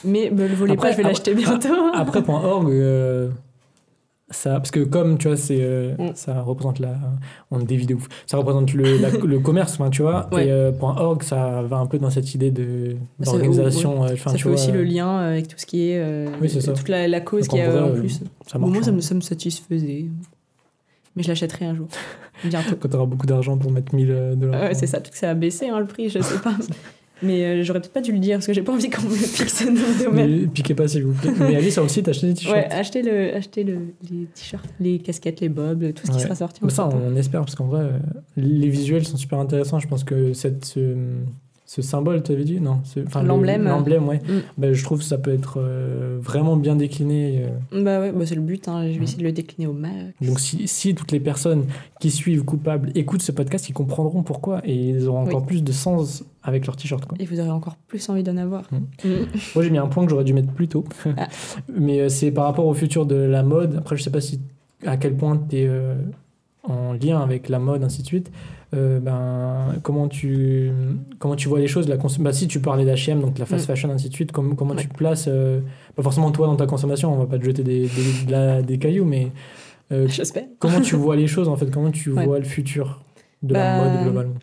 Mais 0.05 0.31
bah, 0.31 0.47
le 0.47 0.55
volet 0.55 0.73
Après- 0.75 0.89
pas, 0.89 0.93
je 0.93 0.97
vais 0.99 1.03
l'acheter 1.03 1.35
bientôt. 1.35 1.69
Après, 1.95 2.23
point 2.23 2.43
.org, 2.43 2.71
euh, 2.71 3.31
ça, 4.31 4.53
parce 4.55 4.71
que 4.71 4.81
comme 4.81 5.19
tu 5.19 5.29
vois, 5.29 5.37
c'est, 5.37 5.59
euh, 5.61 5.95
Mm. 5.99 6.13
ça 6.15 6.41
représente 6.41 6.79
la, 6.79 6.95
on 7.51 7.61
est 7.61 7.65
des 7.65 7.77
vidéos, 7.77 7.99
ça 8.27 8.39
représente 8.39 8.73
le, 8.73 8.97
la- 8.99 9.11
le 9.27 9.39
commerce, 9.41 9.75
enfin, 9.75 9.91
tu 9.91 10.01
vois. 10.03 10.29
Ouais. 10.33 10.47
Et 10.47 10.51
euh, 10.51 10.73
point 10.73 10.97
.org, 10.97 11.23
ça 11.23 11.61
va 11.63 11.77
un 11.77 11.87
peu 11.87 11.99
dans 11.99 12.09
cette 12.11 12.35
idée 12.35 12.51
de 12.51 12.97
ça- 13.21 13.33
d'organisation. 13.33 14.05
euh, 14.05 14.17
ça 14.17 14.31
tu 14.33 14.39
fait 14.39 14.49
vois, 14.49 14.53
aussi 14.55 14.71
euh, 14.71 14.75
le 14.75 14.85
lien 14.85 15.19
avec 15.19 15.49
tout 15.49 15.59
ce 15.59 15.67
qui 15.67 15.91
est. 15.91 15.99
euh, 16.03 16.29
Oui, 16.41 16.49
c'est 16.49 16.61
ça. 16.63 16.73
Toute 16.73 16.89
la, 16.89 17.07
la 17.09 17.21
cause 17.21 17.47
qu'il 17.47 17.59
y 17.59 17.63
en 17.63 17.67
a 17.67 17.71
vrai, 17.71 17.81
en 17.81 17.89
euh, 17.89 18.01
plus. 18.01 18.21
Ça 18.47 18.59
Bon, 18.59 18.67
marche. 18.69 18.73
moi, 18.75 18.83
ça 18.83 18.91
hein. 18.91 18.95
me, 18.95 19.01
ça 19.01 19.15
me 19.15 19.21
satisfaisait. 19.21 20.07
Mais 21.15 21.23
je 21.23 21.29
l'achèterai 21.29 21.67
un 21.67 21.75
jour. 21.75 21.89
Bientôt. 22.45 22.75
Quand 22.81 22.89
tu 22.89 22.97
auras 22.97 23.05
beaucoup 23.07 23.27
d'argent 23.27 23.59
pour 23.59 23.71
mettre 23.71 23.95
1000 23.95 24.11
euh, 24.11 24.35
dollars. 24.35 24.63
Ouais, 24.63 24.75
c'est 24.75 24.87
ça, 24.87 24.99
tout 25.01 25.11
que 25.11 25.19
ça 25.19 25.29
a 25.31 25.35
baissé 25.35 25.69
hein, 25.69 25.79
le 25.79 25.85
prix, 25.87 26.09
je 26.09 26.21
sais 26.21 26.39
pas. 26.39 26.55
Mais 27.23 27.45
euh, 27.45 27.63
j'aurais 27.63 27.81
peut-être 27.81 27.93
pas 27.93 28.01
dû 28.01 28.13
le 28.13 28.19
dire 28.19 28.37
parce 28.37 28.47
que 28.47 28.53
j'ai 28.53 28.63
pas 28.63 28.73
envie 28.73 28.91
qu'on 28.91 29.03
me 29.03 29.15
pique 29.15 29.49
ce 29.51 29.65
nom 29.65 29.73
de 29.75 30.05
domaine. 30.05 30.49
Piquez 30.51 30.75
pas, 30.75 30.89
s'il 30.89 31.05
vous 31.05 31.13
plaît. 31.13 31.31
Mais 31.39 31.57
allez 31.57 31.71
sur 31.71 31.83
le 31.83 31.89
site, 31.89 32.09
achetez 32.09 32.29
des 32.29 32.35
t-shirts. 32.35 32.55
Ouais, 32.57 32.67
achetez, 32.73 33.03
le, 33.03 33.35
achetez 33.35 33.65
le, 33.65 33.79
les 34.11 34.27
t-shirts, 34.35 34.69
les 34.81 34.99
casquettes, 34.99 35.41
les 35.41 35.49
bobs, 35.49 35.93
tout 35.95 36.07
ce 36.07 36.11
qui 36.11 36.17
Ouais. 36.19 36.23
sera 36.23 36.35
sorti. 36.35 36.61
Ça, 36.69 36.89
on 36.89 37.15
espère, 37.17 37.41
parce 37.41 37.55
qu'en 37.55 37.67
vrai, 37.67 37.83
euh, 37.83 37.99
les 38.37 38.69
visuels 38.69 39.07
sont 39.07 39.17
super 39.17 39.39
intéressants. 39.39 39.79
Je 39.79 39.89
pense 39.89 40.05
que 40.05 40.33
cette, 40.33 40.65
ce, 40.65 40.97
ce 41.75 41.81
symbole, 41.81 42.23
tu 42.23 42.33
avais 42.33 42.45
dit 42.45 42.61
Non? 42.61 42.81
Ce- 42.85 43.01
enfin, 43.07 43.23
le- 43.23 43.29
L'emblème. 43.29 43.65
L'emblème, 43.65 44.07
ouais. 44.07 44.19
Mm. 44.19 44.41
Ben, 44.59 44.75
je 44.75 44.85
trouve 44.85 44.99
que 44.99 45.05
ça 45.07 45.17
peut 45.17 45.33
être 45.33 45.55
euh, 45.59 46.19
vraiment 46.21 46.57
bien 46.59 46.77
décliné. 46.77 47.47
euh. 47.73 47.83
Bah 47.83 47.99
ouais, 47.99 48.13
bah 48.13 48.27
c'est 48.27 48.35
le 48.35 48.43
but, 48.43 48.69
hein, 48.69 48.89
je 48.89 48.93
vais 48.95 48.99
Mm. 49.01 49.03
essayer 49.05 49.19
de 49.21 49.25
le 49.25 49.33
décliner 49.33 49.67
au 49.67 49.73
max. 49.73 49.95
Donc, 50.21 50.39
si, 50.39 50.69
si 50.69 50.95
toutes 50.95 51.13
les 51.13 51.21
personnes 51.21 51.65
qui 51.99 52.11
suivent 52.11 52.45
Coupable 52.45 52.91
écoutent 52.95 53.23
ce 53.23 53.33
podcast, 53.33 53.71
ils 53.71 53.73
comprendront 53.73 54.23
pourquoi 54.23 54.61
et 54.65 54.75
ils 54.75 55.09
auront 55.09 55.23
encore 55.23 55.41
Oui. 55.41 55.47
plus 55.47 55.65
de 55.65 55.73
sens 55.73 56.25
avec 56.43 56.67
leur 56.67 56.77
t-shirt. 56.77 57.05
Et 57.19 57.25
vous 57.25 57.41
aurez 57.41 57.49
encore 57.51 57.77
plus 57.89 58.07
envie 58.11 58.23
d'en 58.23 58.37
avoir. 58.37 58.65
Mm. 58.71 59.09
Mm. 59.09 59.11
Moi, 59.55 59.65
j'ai 59.65 59.71
mis 59.71 59.79
un 59.79 59.87
point 59.87 60.05
que 60.05 60.11
j'aurais 60.11 60.25
dû 60.25 60.35
mettre 60.35 60.53
plus 60.53 60.69
tôt. 60.69 60.85
Ah. 61.17 61.29
Mais 61.75 62.01
euh, 62.01 62.09
c'est 62.11 62.33
par 62.33 62.45
rapport 62.45 62.67
au 62.67 62.75
futur 62.75 63.07
de 63.07 63.15
la 63.17 63.43
mode. 63.43 63.77
Après, 63.79 63.97
je 63.97 64.03
sais 64.03 64.11
pas 64.11 64.21
si, 64.21 64.41
à 64.85 64.99
quel 64.99 65.17
point 65.17 65.41
tu 65.49 65.57
es 65.57 65.69
en 66.65 66.93
lien 66.93 67.21
avec 67.21 67.49
la 67.49 67.59
mode, 67.59 67.83
ainsi 67.85 68.03
de 68.03 68.07
suite. 68.07 68.31
Euh, 68.75 69.01
ben, 69.01 69.75
comment, 69.83 70.09
tu, 70.09 70.71
comment 71.19 71.37
tu 71.37 71.49
vois 71.49 71.59
les 71.61 71.67
choses 71.69 71.89
la 71.89 71.97
bah, 71.97 72.33
Si 72.33 72.49
tu 72.49 72.61
parlais 72.61 72.85
d'H&M, 72.85 73.21
donc 73.21 73.39
la 73.39 73.45
fast 73.47 73.65
Mm. 73.65 73.67
fashion, 73.67 73.91
ainsi 73.91 74.09
de 74.09 74.15
suite, 74.15 74.33
comment, 74.33 74.55
comment 74.55 74.75
Ouais. 74.75 74.81
tu 74.83 74.89
te 74.89 74.95
places 74.95 75.27
euh, 75.29 75.61
Pas 75.95 76.03
forcément 76.03 76.31
toi 76.31 76.47
dans 76.47 76.57
ta 76.57 76.67
consommation, 76.67 77.13
on 77.13 77.19
va 77.19 77.27
pas 77.27 77.39
te 77.39 77.45
jeter 77.45 77.63
des, 77.63 77.81
des, 77.89 78.27
de 78.27 78.31
la- 78.31 78.63
des 78.63 78.79
cailloux, 78.79 79.05
mais 79.05 79.29
euh, 79.93 80.09
comment 80.59 80.81
tu 80.81 80.97
vois 80.97 81.17
les 81.17 81.27
choses 81.27 81.49
en 81.49 81.57
fait 81.57 81.71
Comment 81.71 81.91
tu 81.91 82.11
Ouais. 82.13 82.25
vois 82.25 82.39
le 82.39 82.45
futur 82.47 83.03
de 83.43 83.53
Bah, 83.53 83.77
la 83.79 83.85
mode 83.91 84.03
globalement? 84.05 84.35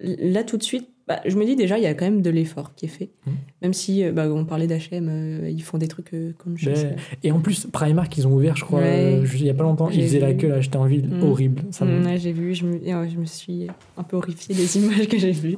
Là, 0.00 0.42
tout 0.44 0.56
de 0.56 0.62
suite, 0.62 0.88
bah, 1.08 1.20
je 1.26 1.36
me 1.36 1.44
dis 1.46 1.56
déjà, 1.56 1.78
il 1.78 1.82
y 1.84 1.86
a 1.86 1.94
quand 1.94 2.04
même 2.04 2.20
de 2.22 2.30
l'effort 2.30 2.74
qui 2.74 2.84
est 2.84 2.88
fait. 2.88 3.08
Mm. 3.26 3.30
Même 3.62 3.72
si, 3.72 4.04
euh, 4.04 4.12
bah, 4.12 4.28
on 4.30 4.44
parlait 4.44 4.66
d'H&M, 4.66 5.08
euh, 5.10 5.50
ils 5.50 5.62
font 5.62 5.78
des 5.78 5.88
trucs 5.88 6.12
euh, 6.14 6.32
comme 6.38 6.56
je 6.58 6.72
sais. 6.74 6.96
Et 7.24 7.32
en 7.32 7.40
plus, 7.40 7.66
Primark, 7.72 8.16
ils 8.18 8.26
ont 8.28 8.34
ouvert, 8.34 8.56
je 8.56 8.64
crois, 8.64 8.80
Ouais. 8.80 9.20
euh, 9.22 9.26
il 9.34 9.44
y 9.46 9.50
a 9.50 9.54
pas 9.54 9.62
longtemps, 9.64 9.88
ils 9.90 10.02
faisaient 10.02 10.20
la 10.20 10.34
queue 10.34 10.48
là, 10.48 10.56
acheter 10.56 10.76
en 10.78 10.84
ville, 10.84 11.08
Mm. 11.08 11.22
horrible. 11.22 11.62
Ça 11.70 11.84
me- 11.84 11.98
Mm, 12.00 12.06
ouais, 12.06 12.18
j'ai 12.18 12.32
vu, 12.32 12.54
je 12.54 12.66
me, 12.66 12.78
je 12.84 13.24
suis 13.24 13.66
un 13.96 14.02
peu 14.02 14.16
horrifiée 14.16 14.54
des 14.54 14.76
images 14.78 15.08
que 15.08 15.18
j'ai 15.18 15.32
vues. 15.32 15.56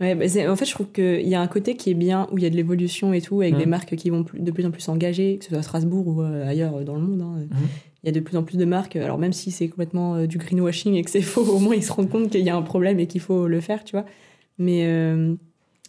Ouais, 0.00 0.14
bah, 0.14 0.24
en 0.50 0.56
fait, 0.56 0.64
je 0.64 0.70
trouve 0.72 0.86
qu'il 0.92 1.28
y 1.28 1.34
a 1.34 1.40
un 1.40 1.46
côté 1.48 1.76
qui 1.76 1.90
est 1.90 1.94
bien, 1.94 2.28
où 2.32 2.38
il 2.38 2.44
y 2.44 2.46
a 2.46 2.50
de 2.50 2.56
l'évolution 2.56 3.12
et 3.12 3.20
tout, 3.20 3.40
avec 3.40 3.56
des 3.58 3.66
marques 3.66 3.94
qui 3.96 4.08
vont 4.10 4.24
de 4.38 4.50
plus 4.50 4.64
en 4.64 4.70
plus 4.70 4.80
s'engager, 4.82 5.36
que 5.38 5.44
ce 5.44 5.50
soit 5.50 5.58
à 5.58 5.62
Strasbourg 5.62 6.06
ou 6.08 6.22
ailleurs 6.22 6.80
dans 6.84 6.94
le 6.94 7.02
monde. 7.02 7.20
hein. 7.22 7.56
Il 8.04 8.08
y 8.08 8.10
a 8.10 8.12
de 8.12 8.18
plus 8.20 8.36
en 8.36 8.42
plus 8.42 8.56
de 8.56 8.64
marques, 8.64 8.96
alors 8.96 9.16
même 9.16 9.32
si 9.32 9.52
c'est 9.52 9.68
complètement 9.68 10.26
du 10.26 10.38
greenwashing 10.38 10.94
et 10.94 11.02
que 11.02 11.10
c'est 11.10 11.20
faux, 11.22 11.42
au 11.44 11.58
moins 11.60 11.76
ils 11.76 11.84
se 11.84 11.92
rendent 11.92 12.08
compte 12.10 12.30
qu'il 12.30 12.40
y 12.40 12.50
a 12.50 12.56
un 12.56 12.62
problème 12.62 12.98
et 12.98 13.06
qu'il 13.06 13.20
faut 13.20 13.46
le 13.46 13.60
faire, 13.60 13.84
tu 13.84 13.92
vois. 13.94 14.04
Mais 14.58 14.84
euh, 14.86 15.34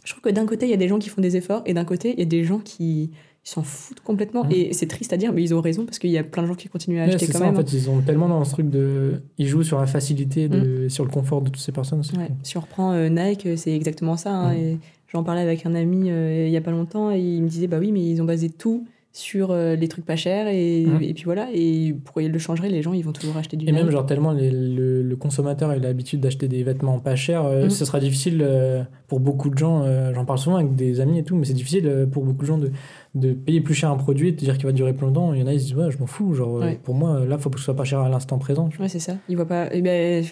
je 0.06 0.12
trouve 0.12 0.22
que 0.22 0.30
d'un 0.30 0.46
côté, 0.46 0.66
il 0.66 0.70
y 0.70 0.74
a 0.74 0.78
des 0.78 0.88
gens 0.88 1.00
qui 1.00 1.10
font 1.10 1.22
des 1.22 1.36
efforts, 1.38 1.62
et 1.66 1.74
d'un 1.74 1.86
côté, 1.86 2.14
il 2.14 2.20
y 2.20 2.24
a 2.24 2.26
des 2.26 2.44
gens 2.44 2.60
qui 2.60 3.12
s'en 3.46 3.62
foutent 3.62 4.00
complètement. 4.00 4.46
Mm. 4.46 4.52
Et 4.52 4.74
c'est 4.74 4.88
triste 4.88 5.12
à 5.14 5.18
dire, 5.18 5.34
mais 5.34 5.44
ils 5.44 5.54
ont 5.54 5.60
raison, 5.62 5.86
parce 5.86 6.00
qu'il 6.00 6.12
y 6.12 6.18
a 6.18 6.24
plein 6.24 6.44
de 6.44 6.48
gens 6.48 6.56
qui 6.56 6.70
continuent 6.70 7.00
à 7.02 7.06
Ouais, 7.06 7.14
acheter 7.16 7.28
quand 7.28 7.40
ça, 7.40 7.46
même. 7.46 7.54
en 7.54 7.58
fait, 7.58 7.74
ils 7.74 7.82
sont 7.82 8.02
tellement 8.02 8.30
dans 8.30 8.44
ce 8.46 8.52
truc 8.52 8.70
de. 8.70 9.22
Ils 9.38 9.48
jouent 9.48 9.64
sur 9.64 9.80
la 9.80 9.86
facilité, 9.88 10.48
de... 10.48 10.88
sur 10.90 11.04
le 11.04 11.12
confort 11.12 11.42
de 11.42 11.50
toutes 11.50 11.62
ces 11.62 11.72
personnes. 11.74 12.02
Ouais. 12.18 12.30
Si 12.44 12.58
on 12.58 12.62
reprend 12.62 12.94
euh, 12.94 13.10
Nike, 13.10 13.46
euh, 13.46 13.56
c'est 13.58 13.76
exactement 13.76 14.16
ça. 14.18 14.34
hein, 14.34 14.54
Mm. 14.54 14.58
et 14.58 14.78
J'en 15.12 15.24
parlais 15.24 15.42
avec 15.42 15.66
un 15.68 15.76
ami 15.76 16.10
euh, 16.10 16.46
il 16.48 16.52
y 16.52 16.58
a 16.58 16.62
pas 16.62 16.72
longtemps 16.72 17.12
et 17.12 17.20
il 17.20 17.44
me 17.44 17.48
disait 17.48 17.68
bah 17.68 17.78
oui, 17.80 17.92
mais 17.92 18.04
ils 18.04 18.20
ont 18.20 18.26
basé 18.26 18.50
tout 18.50 18.88
sur 19.16 19.52
euh, 19.52 19.76
les 19.76 19.88
trucs 19.88 20.06
pas 20.06 20.16
chers 20.16 20.48
et, 20.48 20.86
Mm. 20.88 21.02
et 21.04 21.14
puis 21.14 21.24
voilà. 21.26 21.48
Et 21.54 21.94
ils 22.18 22.32
le 22.32 22.40
changeraient 22.40 22.70
Les 22.70 22.82
gens, 22.82 22.94
ils 22.94 23.04
vont 23.06 23.12
toujours 23.12 23.38
acheter 23.38 23.56
du 23.58 23.70
Et 23.70 23.72
même, 23.72 23.90
genre, 23.92 24.06
tellement 24.08 24.32
les- 24.32 24.50
le, 24.50 25.04
le 25.04 25.16
consommateur 25.16 25.70
a 25.70 25.76
l'habitude 25.76 26.20
d'acheter 26.20 26.48
des 26.48 26.64
vêtements 26.64 26.98
pas 27.00 27.16
chers, 27.16 27.46
euh, 27.46 27.68
Mm. 27.68 27.70
ce 27.70 27.86
sera 27.86 28.00
difficile 28.00 28.42
euh, 28.42 28.82
pour 29.08 29.20
beaucoup 29.20 29.50
de 29.52 29.58
gens. 29.58 29.84
euh, 29.84 30.12
J'en 30.16 30.26
parle 30.26 30.40
souvent 30.40 30.56
avec 30.58 30.76
des 30.76 31.00
amis 31.00 31.20
et 31.20 31.24
tout, 31.24 31.36
mais 31.36 31.46
c'est 31.46 31.54
difficile 31.54 32.08
pour 32.12 32.24
beaucoup 32.24 32.42
de 32.42 32.48
gens 32.48 32.58
de, 32.58 32.72
de 33.14 33.34
payer 33.34 33.62
plus 33.62 33.76
cher 33.76 33.92
un 33.92 33.98
produit 33.98 34.30
et 34.30 34.32
de 34.32 34.38
te 34.38 34.44
dire 34.46 34.58
qu'il 34.58 34.66
va 34.66 34.72
durer 34.72 34.94
plus 34.94 35.06
longtemps. 35.06 35.32
Il 35.36 35.40
y 35.42 35.44
en 35.44 35.48
a, 35.48 35.54
ils 35.54 35.60
se 35.60 35.66
disent, 35.68 35.76
ouais, 35.76 35.92
je 35.92 36.00
m'en 36.00 36.08
fous. 36.08 36.34
Genre, 36.34 36.54
Ouais. 36.56 36.80
pour 36.84 36.96
moi, 36.96 37.24
là, 37.26 37.38
faut 37.38 37.52
que 37.52 37.60
ce 37.60 37.66
soit 37.66 37.76
pas 37.76 37.84
cher 37.84 38.00
à 38.00 38.10
l'instant 38.10 38.40
présent. 38.40 38.68
Ouais, 38.80 38.90
c'est 38.90 39.00
ça. 39.00 39.14
Ils 39.30 39.36
voient 39.36 39.48
pas. 39.48 39.72
Et 39.76 39.84
ben, 39.84 40.26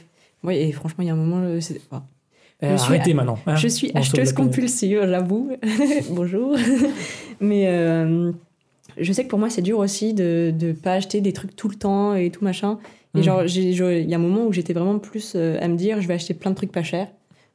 ouais, 0.44 0.60
et 0.68 0.72
franchement, 0.72 1.04
il 1.04 1.08
y 1.08 1.10
a 1.12 1.14
un 1.14 1.18
moment, 1.18 1.60
c'est- 1.62 1.80
enfin, 1.92 2.04
Eh, 2.64 2.68
Je 2.74 2.76
suis 2.78 2.94
arrêtez 2.94 3.14
maintenant. 3.16 3.40
hein. 3.48 3.56
je 3.56 3.68
suis 3.68 3.92
acheteuse 3.96 4.34
compulsive, 4.34 5.00
j'avoue. 5.08 5.50
Bonjour. 6.12 6.56
Mais 7.40 7.66
je 8.98 9.12
sais 9.14 9.24
que 9.24 9.30
pour 9.30 9.40
moi, 9.40 9.50
c'est 9.50 9.62
dur 9.62 9.80
aussi 9.80 10.14
de 10.14 10.54
ne 10.60 10.72
pas 10.74 10.94
acheter 10.94 11.22
des 11.22 11.34
trucs 11.34 11.56
tout 11.56 11.70
le 11.70 11.76
temps 11.76 12.14
et 12.16 12.30
tout 12.32 12.44
machin. 12.44 12.80
Et 13.16 13.20
Mm. 13.20 13.24
genre, 13.24 13.44
il 13.44 14.10
y 14.10 14.14
a 14.14 14.18
un 14.18 14.22
moment 14.22 14.46
où 14.46 14.54
j'étais 14.54 14.74
vraiment 14.74 14.98
plus 15.00 15.34
euh, 15.36 15.58
à 15.62 15.68
me 15.68 15.76
dire, 15.76 16.02
je 16.02 16.08
vais 16.08 16.14
acheter 16.14 16.34
plein 16.34 16.52
de 16.52 16.56
trucs 16.56 16.72
pas 16.72 16.84
chers 16.84 17.08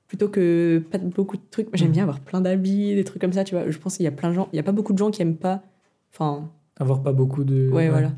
plutôt 0.09 0.28
que 0.28 0.82
pas 0.91 0.99
beaucoup 0.99 1.37
de 1.37 1.43
trucs. 1.51 1.68
J'aime 1.74 1.89
Mm. 1.89 1.93
bien 1.93 2.03
avoir 2.03 2.20
plein 2.20 2.41
d'habits, 2.41 2.95
des 2.95 3.05
trucs 3.05 3.20
comme 3.20 3.32
ça, 3.32 3.43
tu 3.45 3.55
vois. 3.55 3.68
Je 3.70 3.78
pense 3.78 3.97
qu'il 3.97 4.05
y 4.05 4.09
a 4.09 4.12
plein 4.12 4.28
de 4.30 4.34
gens, 4.34 4.49
il 4.53 4.57
y 4.57 4.61
a 4.61 4.62
pas 4.62 4.72
beaucoup 4.72 4.93
de 4.93 4.99
gens 4.99 5.11
qui 5.11 5.22
aiment 5.22 5.37
pas. 5.37 5.62
Enfin, 6.12 6.49
Avoir 6.78 7.03
pas 7.03 7.12
beaucoup 7.12 7.43
de. 7.45 7.70
ouais, 7.70 7.89
voilà. 7.89 8.12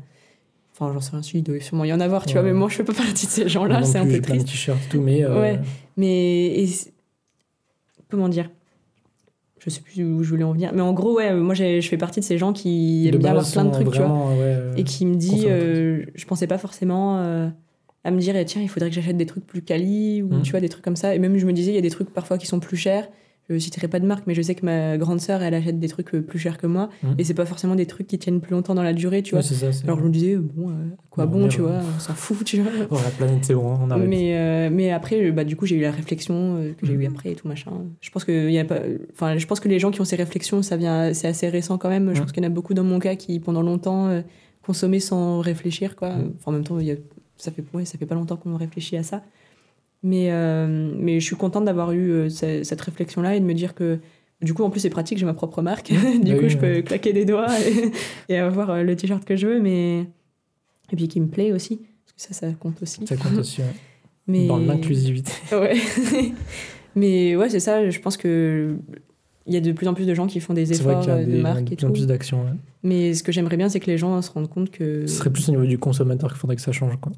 Enfin, 0.73 0.93
j'en 0.93 1.01
sais 1.01 1.11
rien, 1.11 1.21
si, 1.21 1.37
il 1.39 1.43
doit 1.43 1.59
sûrement 1.59 1.83
y 1.85 1.91
en 1.93 1.99
avoir, 1.99 2.25
tu 2.25 2.35
Ouais. 2.35 2.41
vois, 2.41 2.49
mais 2.51 2.57
moi, 2.57 2.69
je 2.69 2.75
fais 2.75 2.83
pas 2.85 2.93
partie 2.93 3.25
de 3.25 3.31
ces 3.31 3.49
gens-là, 3.49 3.83
c'est 3.83 3.97
un 3.97 4.05
peu 4.05 4.11
j'ai 4.11 4.21
plein 4.21 4.35
de 4.35 4.39
triste. 4.41 4.53
t-shirts 4.53 4.89
tout, 4.89 5.01
mais. 5.01 5.23
euh, 5.23 5.39
Ouais. 5.41 5.59
Mais. 5.97 6.61
et 6.63 6.69
comment 8.09 8.29
dire? 8.29 8.49
Je 9.59 9.69
sais 9.69 9.81
plus 9.81 10.03
où 10.03 10.23
je 10.23 10.29
voulais 10.29 10.43
en 10.43 10.53
venir. 10.53 10.71
Mais 10.73 10.81
en 10.81 10.93
gros, 10.93 11.15
ouais, 11.17 11.33
moi, 11.33 11.53
je 11.53 11.81
fais 11.81 11.97
partie 11.97 12.19
de 12.21 12.25
ces 12.25 12.37
gens 12.37 12.53
qui 12.53 13.07
aiment 13.07 13.17
bien 13.17 13.31
avoir 13.31 13.49
plein 13.51 13.65
de 13.65 13.71
trucs, 13.71 13.91
tu 13.91 13.99
vois. 13.99 14.29
ouais, 14.35 14.57
et 14.77 14.83
qui 14.83 15.05
me 15.05 15.15
dit 15.15 15.45
euh, 15.47 16.05
je 16.15 16.25
pensais 16.25 16.47
pas 16.47 16.57
forcément 16.57 17.19
euh, 17.19 17.47
à 18.05 18.11
me 18.11 18.19
dire 18.19 18.35
eh, 18.37 18.45
tiens 18.45 18.61
il 18.61 18.69
faudrait 18.69 18.89
que 18.89 18.95
j'achète 18.95 19.17
des 19.17 19.25
trucs 19.25 19.45
plus 19.45 19.61
quali 19.61 20.21
ou 20.21 20.29
Mhm. 20.35 20.41
tu 20.43 20.51
vois 20.51 20.61
des 20.61 20.69
trucs 20.69 20.83
comme 20.85 20.95
ça 20.95 21.13
et 21.13 21.19
même 21.19 21.37
je 21.37 21.45
me 21.45 21.51
disais 21.51 21.71
il 21.71 21.75
y 21.75 21.77
a 21.77 21.81
des 21.81 21.89
trucs 21.89 22.09
parfois 22.13 22.37
qui 22.37 22.47
sont 22.47 22.61
plus 22.61 22.77
chers 22.77 23.09
je 23.49 23.57
citerai 23.57 23.87
pas 23.87 23.99
de 23.99 24.05
marque 24.05 24.25
mais 24.27 24.33
je 24.35 24.41
sais 24.41 24.55
que 24.55 24.65
ma 24.65 24.97
grande 24.97 25.19
sœur 25.19 25.41
elle 25.41 25.53
achète 25.53 25.79
des 25.79 25.87
trucs 25.87 26.13
euh, 26.13 26.21
plus 26.21 26.39
chers 26.39 26.57
que 26.57 26.67
moi 26.67 26.89
Mhm. 27.03 27.15
et 27.17 27.23
c'est 27.23 27.33
pas 27.33 27.45
forcément 27.45 27.75
des 27.75 27.85
trucs 27.85 28.07
qui 28.07 28.19
tiennent 28.19 28.41
plus 28.41 28.51
longtemps 28.51 28.75
dans 28.75 28.83
la 28.83 28.93
durée 28.93 29.21
tu 29.23 29.31
vois 29.35 29.39
Ouais, 29.39 29.71
ça. 29.71 29.83
alors 29.85 29.99
je 29.99 30.03
me 30.03 30.09
disais 30.09 30.35
bon 30.35 30.69
euh, 30.69 30.73
quoi 31.09 31.25
bon 31.25 31.47
tu 31.47 31.61
vois 31.61 31.79
on 31.95 31.99
s'en 31.99 32.13
fout 32.13 32.43
tu 32.45 32.61
vois 32.61 32.71
Oh, 32.91 32.95
la 33.03 33.09
planète, 33.11 33.43
c'est 33.45 33.53
bon, 33.55 33.77
on 33.81 33.97
mais, 33.97 34.37
euh, 34.37 34.69
mais 34.71 34.91
après, 34.91 35.31
bah, 35.31 35.43
du 35.43 35.55
coup, 35.55 35.65
j'ai 35.65 35.75
eu 35.75 35.81
la 35.81 35.91
réflexion 35.91 36.57
euh, 36.57 36.73
que 36.73 36.85
j'ai 36.85 36.93
Mhm. 36.93 37.01
eue 37.01 37.05
après 37.07 37.31
et 37.31 37.35
tout 37.35 37.47
machin. 37.47 37.71
Je 38.01 38.09
pense 38.11 38.23
que 38.23 38.49
y 38.49 38.59
a 38.59 38.65
pas, 38.65 38.79
enfin, 39.13 39.37
je 39.37 39.45
pense 39.47 39.59
que 39.59 39.67
les 39.67 39.79
gens 39.79 39.91
qui 39.91 39.99
ont 40.01 40.05
ces 40.05 40.15
réflexions, 40.15 40.61
ça 40.61 40.77
vient, 40.77 41.13
c'est 41.13 41.27
assez 41.27 41.49
récent 41.49 41.77
quand 41.77 41.89
même. 41.89 42.07
Je 42.13 42.19
Mhm. 42.19 42.19
pense 42.25 42.31
qu'il 42.31 42.43
y 42.43 42.45
en 42.45 42.49
a 42.49 42.53
beaucoup 42.53 42.73
dans 42.73 42.83
mon 42.83 42.99
cas 42.99 43.15
qui, 43.15 43.39
pendant 43.39 43.61
longtemps, 43.61 44.21
consommaient 44.63 44.99
sans 44.99 45.39
réfléchir, 45.39 45.95
quoi. 45.95 46.09
Enfin, 46.09 46.23
en 46.45 46.51
même 46.51 46.63
temps, 46.63 46.79
y 46.79 46.91
a, 46.91 46.95
ça 47.37 47.51
fait, 47.51 47.63
ouais, 47.73 47.85
ça 47.85 47.97
fait 47.97 48.05
pas 48.05 48.15
longtemps 48.15 48.37
qu'on 48.37 48.55
réfléchit 48.57 48.97
à 48.97 49.03
ça. 49.03 49.23
Mais, 50.03 50.31
euh, 50.31 50.91
mais 50.97 51.19
je 51.19 51.25
suis 51.25 51.35
contente 51.35 51.65
d'avoir 51.65 51.91
eu 51.91 52.09
euh, 52.11 52.29
ce- 52.29 52.63
cette 52.63 52.79
réflexion-là 52.81 53.35
et 53.35 53.39
de 53.39 53.45
me 53.45 53.53
dire 53.53 53.75
que, 53.75 53.99
du 54.41 54.53
coup, 54.53 54.63
en 54.63 54.69
plus, 54.69 54.79
c'est 54.79 54.89
pratique, 54.89 55.17
j'ai 55.17 55.25
ma 55.25 55.33
propre 55.33 55.61
marque. 55.61 55.91
du 56.23 56.33
Bah 56.33 56.39
coup, 56.39 56.47
je 56.47 56.57
peux 56.57 56.75
ouais. 56.75 56.83
claquer 56.83 57.11
des 57.13 57.25
doigts 57.25 57.47
et, 57.67 57.91
et 58.33 58.37
avoir 58.37 58.69
euh, 58.69 58.83
le 58.83 58.95
t-shirt 58.95 59.25
que 59.25 59.35
je 59.35 59.47
veux, 59.47 59.61
mais 59.61 60.05
et 60.91 60.95
puis 60.95 61.07
qui 61.07 61.19
me 61.19 61.27
plaît 61.27 61.51
aussi, 61.51 61.77
parce 62.05 62.13
que 62.29 62.33
ça, 62.35 62.47
ça 62.47 62.53
compte 62.53 62.81
aussi. 62.81 63.05
Ça 63.05 63.15
compte 63.17 63.37
aussi, 63.37 63.61
ouais. 63.61 63.67
Mais... 64.27 64.47
Dans 64.47 64.57
l'inclusivité. 64.57 65.31
Ouais. 65.51 65.75
Mais 66.95 67.35
ouais, 67.35 67.49
c'est 67.49 67.59
ça. 67.59 67.89
Je 67.89 67.99
pense 67.99 68.15
que 68.17 68.75
il 69.47 69.53
y 69.53 69.57
a 69.57 69.61
de 69.61 69.71
plus 69.71 69.87
en 69.87 69.93
plus 69.95 70.05
de 70.05 70.13
gens 70.13 70.27
qui 70.27 70.39
font 70.39 70.53
des 70.53 70.65
vrai 70.65 70.75
efforts 70.75 70.99
qu'il 71.01 71.09
y 71.09 71.11
a 71.11 71.17
euh, 71.17 71.25
des, 71.25 71.37
de 71.37 71.41
marque 71.41 71.63
de 71.63 71.73
et 71.73 71.75
plus 71.75 71.85
en 71.87 71.91
plus 71.91 72.05
d'actions. 72.07 72.43
ouais. 72.43 72.51
Mais 72.83 73.13
ce 73.15 73.23
que 73.23 73.31
j'aimerais 73.31 73.57
bien, 73.57 73.69
c'est 73.69 73.79
que 73.79 73.87
les 73.89 73.97
gens 73.97 74.21
se 74.21 74.29
rendent 74.31 74.49
compte 74.49 74.69
que. 74.69 75.07
Ce 75.07 75.15
serait 75.17 75.31
plus 75.31 75.47
au 75.49 75.51
niveau 75.51 75.65
du 75.65 75.77
consommateur 75.79 76.29
qu'il 76.29 76.37
faudrait 76.39 76.55
que 76.55 76.61
ça 76.61 76.71
change. 76.71 76.95
Quoi. 77.01 77.11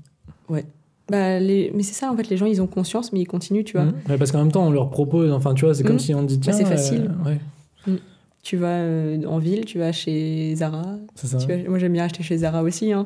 Bah, 1.10 1.40
les... 1.40 1.72
Mais 1.76 1.84
c'est 1.84 1.94
ça, 1.94 2.12
en 2.12 2.16
fait, 2.16 2.30
les 2.30 2.38
gens, 2.38 2.46
ils 2.46 2.62
ont 2.62 2.68
conscience, 2.68 3.12
mais 3.12 3.20
ils 3.20 3.26
continuent, 3.28 3.64
tu 3.64 3.74
vois. 3.78 3.88
Ouais, 4.10 4.18
parce 4.18 4.32
qu'en 4.32 4.38
même 4.40 4.52
temps, 4.52 4.66
on 4.66 4.72
leur 4.72 4.90
propose, 4.90 5.32
enfin, 5.32 5.54
tu 5.54 5.66
vois, 5.66 5.74
c'est 5.74 5.84
comme 5.84 5.94
Mhm. 5.94 6.00
si 6.00 6.14
on 6.14 6.24
dit 6.24 6.38
Bah, 6.38 6.42
tiens. 6.46 6.54
c'est 6.54 6.64
euh, 6.64 6.68
facile. 6.68 7.12
ouais, 7.26 7.38
Tu 8.44 8.58
vas 8.58 8.80
euh, 8.80 9.24
en 9.26 9.38
ville, 9.38 9.66
tu 9.66 9.78
vas 9.78 9.92
chez 9.92 10.56
Zara. 10.56 10.84
c'est 11.16 11.28
ça. 11.28 11.38
Tu 11.38 11.48
vas- 11.48 11.70
Moi, 11.70 11.78
j'aime 11.80 11.94
bien 11.94 12.06
acheter 12.06 12.24
chez 12.24 12.38
Zara 12.38 12.64
aussi. 12.64 12.92
Hein. 12.92 13.06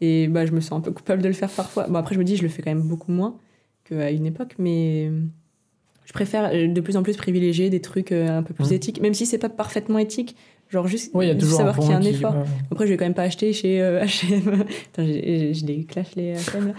Et 0.00 0.28
bah, 0.28 0.46
je 0.46 0.52
me 0.52 0.60
sens 0.60 0.78
un 0.78 0.80
peu 0.80 0.92
coupable 0.92 1.20
de 1.22 1.26
le 1.28 1.34
faire 1.34 1.50
parfois. 1.50 1.88
Bon, 1.88 1.96
après, 1.96 2.14
je 2.14 2.20
me 2.20 2.24
dis, 2.24 2.36
je 2.36 2.42
le 2.42 2.48
fais 2.48 2.62
quand 2.62 2.70
même 2.70 2.82
beaucoup 2.86 3.10
moins 3.10 3.34
qu'à 3.84 4.10
une 4.12 4.26
époque, 4.26 4.54
mais 4.58 5.10
je 6.04 6.12
préfère 6.12 6.50
euh, 6.52 6.68
de 6.68 6.80
plus 6.80 6.96
en 6.96 7.02
plus 7.02 7.16
privilégier 7.16 7.70
des 7.70 7.80
trucs 7.80 8.12
euh, 8.12 8.38
un 8.38 8.42
peu 8.44 8.54
plus 8.54 8.72
éthiques, 8.72 9.00
même 9.00 9.14
si 9.14 9.26
c'est 9.26 9.38
pas 9.38 9.48
parfaitement 9.48 9.98
éthique. 9.98 10.36
Genre 10.70 10.86
juste, 10.86 11.14
Ouais, 11.14 11.24
il 11.24 11.28
y 11.28 11.30
a 11.30 11.34
juste 11.34 11.44
toujours 11.46 11.56
savoir 11.58 11.78
qu'il 11.78 11.88
y 11.88 11.92
a 11.94 11.96
un 11.96 12.00
qui- 12.00 12.08
effort. 12.08 12.34
Après, 12.70 12.86
je 12.86 12.92
vais 12.92 12.98
quand 12.98 13.06
même 13.06 13.14
pas 13.14 13.22
acheter 13.22 13.52
chez 13.54 13.80
euh, 13.80 14.00
H&M. 14.04 14.64
Putain, 14.66 15.04
j'ai- 15.06 15.54
je 15.54 15.64
les 15.66 15.84
clash 15.84 16.14
les 16.14 16.34
H&M 16.34 16.68
là. 16.68 16.72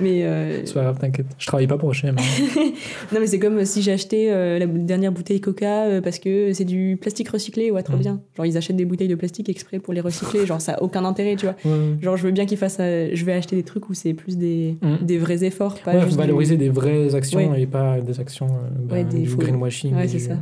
Mais 0.00 0.24
euh, 0.24 0.64
C'est 0.66 0.74
pas 0.74 0.82
grave, 0.82 0.98
t'inquiète. 0.98 1.26
Je 1.38 1.46
travaille 1.46 1.66
pas 1.66 1.78
pour 1.78 1.90
H&M. 1.92 2.16
non, 3.12 3.20
mais 3.20 3.26
c'est 3.26 3.38
comme 3.38 3.64
si 3.64 3.80
j'ai 3.82 3.92
acheté 3.92 4.30
euh, 4.30 4.58
la 4.58 4.66
dernière 4.66 5.12
bouteille 5.12 5.40
Coca 5.40 5.84
euh, 5.84 6.00
parce 6.00 6.18
que 6.18 6.52
c'est 6.52 6.64
du 6.64 6.98
plastique 7.00 7.28
recyclé. 7.28 7.70
Ouais, 7.70 7.82
trop 7.82 7.94
Mhm. 7.96 8.00
bien. 8.00 8.20
Genre 8.36 8.46
ils 8.46 8.56
achètent 8.56 8.76
des 8.76 8.84
bouteilles 8.84 9.08
de 9.08 9.14
plastique 9.14 9.48
exprès 9.48 9.78
pour 9.78 9.94
les 9.94 10.00
recycler. 10.00 10.44
Genre 10.46 10.60
ça 10.60 10.74
a 10.74 10.82
aucun 10.82 11.04
intérêt, 11.04 11.36
tu 11.36 11.46
vois. 11.46 11.56
Ouais, 11.64 11.96
Genre 12.02 12.16
je 12.16 12.22
veux 12.24 12.30
bien 12.32 12.46
qu'ils 12.46 12.58
fassent. 12.58 12.76
euh, 12.80 13.10
je 13.14 13.24
vais 13.24 13.32
acheter 13.32 13.56
des 13.56 13.62
trucs 13.62 13.88
où 13.88 13.94
c'est 13.94 14.12
plus 14.14 14.36
des, 14.36 14.76
Mhm. 14.82 14.98
des 15.02 15.18
vrais 15.18 15.44
efforts, 15.44 15.78
pas 15.80 15.94
Ouais, 15.94 16.02
juste 16.02 16.16
valoriser 16.16 16.56
des 16.56 16.68
vraies 16.68 17.14
actions 17.14 17.50
Ouais. 17.50 17.62
et 17.62 17.66
pas 17.66 18.00
des 18.00 18.20
actions 18.20 18.48
euh, 18.48 18.92
Ouais, 18.92 19.04
des 19.04 19.20
du 19.20 19.26
faux- 19.28 19.38
greenwashing. 19.38 19.94
Ouais, 19.94 20.08
c'est 20.08 20.18
du- 20.18 20.24
ça. 20.24 20.36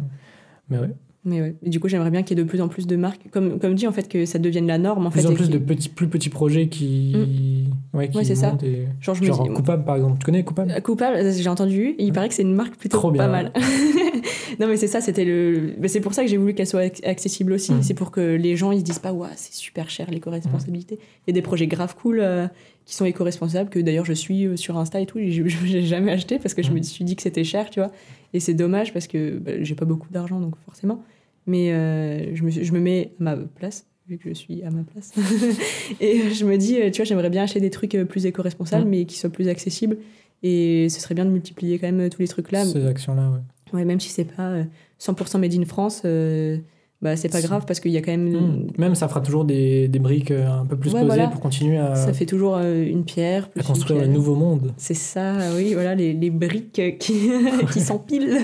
Mais 0.71 0.79
ouais. 0.79 0.91
Mais 1.27 1.41
ouais. 1.41 1.57
Du 1.63 1.81
coup, 1.81 1.89
j'aimerais 1.89 2.11
bien 2.11 2.23
qu'il 2.23 2.37
y 2.37 2.41
ait 2.41 2.45
de 2.45 2.49
plus 2.49 2.61
en 2.61 2.69
plus 2.69 2.87
de 2.87 2.97
marques, 2.97 3.23
comme, 3.31 3.59
comme 3.59 3.75
dit 3.75 3.87
en 3.87 3.93
fait, 3.93 4.09
que 4.09 4.27
ça 4.27 4.39
devienne 4.39 4.67
la 4.67 4.77
norme 4.77 5.07
en 5.07 5.11
Plus 5.11 5.23
fait. 5.23 5.29
en 5.29 5.33
plus 5.35 5.49
de 5.49 5.57
petits, 5.59 5.89
plus 5.89 6.07
petits 6.09 6.29
projets 6.29 6.69
qui, 6.69 7.65
ouais, 7.95 8.09
qui 8.09 8.19
Ouais, 8.19 8.25
c'est 8.25 8.35
ça. 8.35 8.57
et- 8.63 8.85
Genre, 9.01 9.15
je 9.15 9.23
me 9.23 9.27
Genre 9.29 9.43
dis. 9.49 9.55
Coupable, 9.55 9.85
par 9.85 9.97
exemple. 9.97 10.19
Tu 10.19 10.25
connais 10.27 10.45
Coupable? 10.45 10.71
Euh, 10.71 10.81
Coupable, 10.81 11.33
j'ai 11.33 11.49
entendu, 11.49 11.95
il 11.99 12.13
paraît 12.13 12.29
que 12.29 12.35
c'est 12.35 12.43
une 12.43 12.55
marque 12.55 12.77
plutôt 12.77 12.99
Trop 12.99 13.09
pas 13.11 13.27
bien. 13.27 13.29
mal. 13.29 13.53
non 14.61 14.67
mais 14.69 14.77
c'est 14.77 14.87
ça, 14.87 15.01
c'était 15.01 15.25
le. 15.25 15.75
c'est 15.87 16.01
pour 16.01 16.15
ça 16.15 16.23
que 16.23 16.29
j'ai 16.29 16.37
voulu 16.37 16.55
qu'elle 16.55 16.67
soit 16.67 16.83
ac- 16.83 17.05
accessible 17.07 17.53
aussi. 17.55 17.73
Mhm. 17.73 17.83
C'est 17.83 17.95
pour 17.95 18.11
que 18.11 18.21
les 18.21 18.57
gens 18.57 18.71
ils 18.73 18.81
se 18.81 18.85
disent 18.85 18.99
pas 18.99 19.13
ouais 19.13 19.29
c'est 19.37 19.55
super 19.55 19.91
cher 19.91 20.11
l'éco-responsabilité. 20.11 20.99
Il 21.27 21.31
y 21.31 21.31
a 21.31 21.35
des 21.35 21.43
projets 21.43 21.67
grave 21.67 21.95
cool 22.01 22.21
euh, 22.21 22.47
qui 22.85 22.95
sont 22.95 23.05
éco-responsables 23.05 23.71
que 23.71 23.79
d'ailleurs 23.79 24.05
je 24.05 24.13
suis 24.13 24.47
euh, 24.47 24.57
sur 24.57 24.77
Insta 24.79 25.01
et 25.01 25.07
tout. 25.07 25.19
et 25.19 25.31
Je 25.31 25.43
n'ai 25.43 25.83
jamais 25.83 26.13
acheté 26.13 26.39
parce 26.39 26.55
que 26.55 26.63
je 26.63 26.71
me 26.71 26.77
Mhm. 26.77 26.83
suis 26.83 27.05
dit 27.05 27.17
que 27.17 27.23
c'était 27.23 27.45
cher, 27.45 27.71
tu 27.71 27.81
vois. 27.81 27.91
Et 28.33 28.41
c'est 28.41 28.55
dommage 28.55 28.93
parce 28.93 29.07
que 29.07 29.39
bah, 29.39 29.53
j'ai 29.63 29.75
pas 29.75 29.85
beaucoup 29.87 30.09
d'argent 30.11 30.41
donc 30.41 30.55
forcément. 30.67 31.03
Mais 31.47 31.73
euh, 31.73 32.35
je, 32.35 32.43
me, 32.43 32.51
je 32.51 32.73
me 32.73 32.81
mets 32.81 33.13
à 33.21 33.23
ma 33.23 33.37
place 33.37 33.87
vu 34.09 34.19
que 34.19 34.29
je 34.29 34.35
suis 34.35 34.63
à 34.63 34.71
ma 34.71 34.83
place. 34.83 35.13
et 36.01 36.31
je 36.31 36.45
me 36.45 36.57
dis, 36.59 36.79
euh, 36.81 36.91
tu 36.91 36.99
vois, 37.01 37.05
j'aimerais 37.07 37.31
bien 37.31 37.43
acheter 37.43 37.61
des 37.61 37.71
trucs 37.71 37.95
euh, 37.95 38.05
plus 38.05 38.27
éco-responsables, 38.27 38.85
Mhm. 38.85 38.91
mais 38.91 39.05
qui 39.07 39.17
soient 39.19 39.31
plus 39.31 39.49
accessibles. 39.49 39.97
Et 40.43 40.89
ce 40.91 41.01
serait 41.01 41.15
bien 41.15 41.25
de 41.25 41.31
multiplier 41.31 41.79
quand 41.79 41.91
même 41.91 42.11
tous 42.11 42.21
les 42.21 42.29
trucs 42.29 42.53
là. 42.53 42.65
Ces 42.67 42.87
actions-là, 42.87 43.31
ouais. 43.31 43.39
Ouais, 43.79 43.85
même 43.87 44.01
si 44.01 44.11
c'est 44.11 44.25
pas 44.27 44.51
euh, 44.51 44.65
100% 45.01 45.39
made 45.41 45.55
in 45.55 45.65
France, 45.65 46.03
euh, 46.05 46.59
bah, 47.01 47.17
c'est 47.17 47.31
pas 47.31 47.41
grave 47.41 47.65
parce 47.67 47.81
qu'il 47.81 47.93
y 47.93 47.97
a 47.97 48.03
quand 48.03 48.11
même. 48.13 48.29
Mhm. 48.31 48.67
Même 48.77 48.95
ça 48.95 49.09
fera 49.09 49.23
toujours 49.23 49.45
des, 49.47 49.89
des 49.89 49.99
briques 49.99 50.31
un 50.33 50.67
peu 50.67 50.77
plus 50.77 50.91
Ouais, 50.93 51.01
posées 51.01 51.07
voilà. 51.15 51.29
pour 51.29 51.41
continuer 51.41 51.79
à, 51.79 51.95
Ça 51.95 52.13
fait 52.13 52.27
toujours 52.27 52.59
une 52.59 53.05
pierre. 53.05 53.45
à 53.45 53.49
plus 53.49 53.61
une 53.63 53.67
construire 53.67 54.01
pierre. 54.03 54.13
nouveau 54.13 54.35
monde. 54.35 54.75
C'est 54.77 54.93
ça, 54.95 55.33
oui, 55.57 55.73
voilà, 55.73 55.95
les, 55.95 56.13
les 56.13 56.31
briques 56.31 56.99
qui, 56.99 57.31
qui 57.73 57.81
s'empilent. 57.81 58.39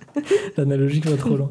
L'analogie 0.56 1.00
va 1.00 1.16
trop 1.16 1.36
loin. 1.36 1.48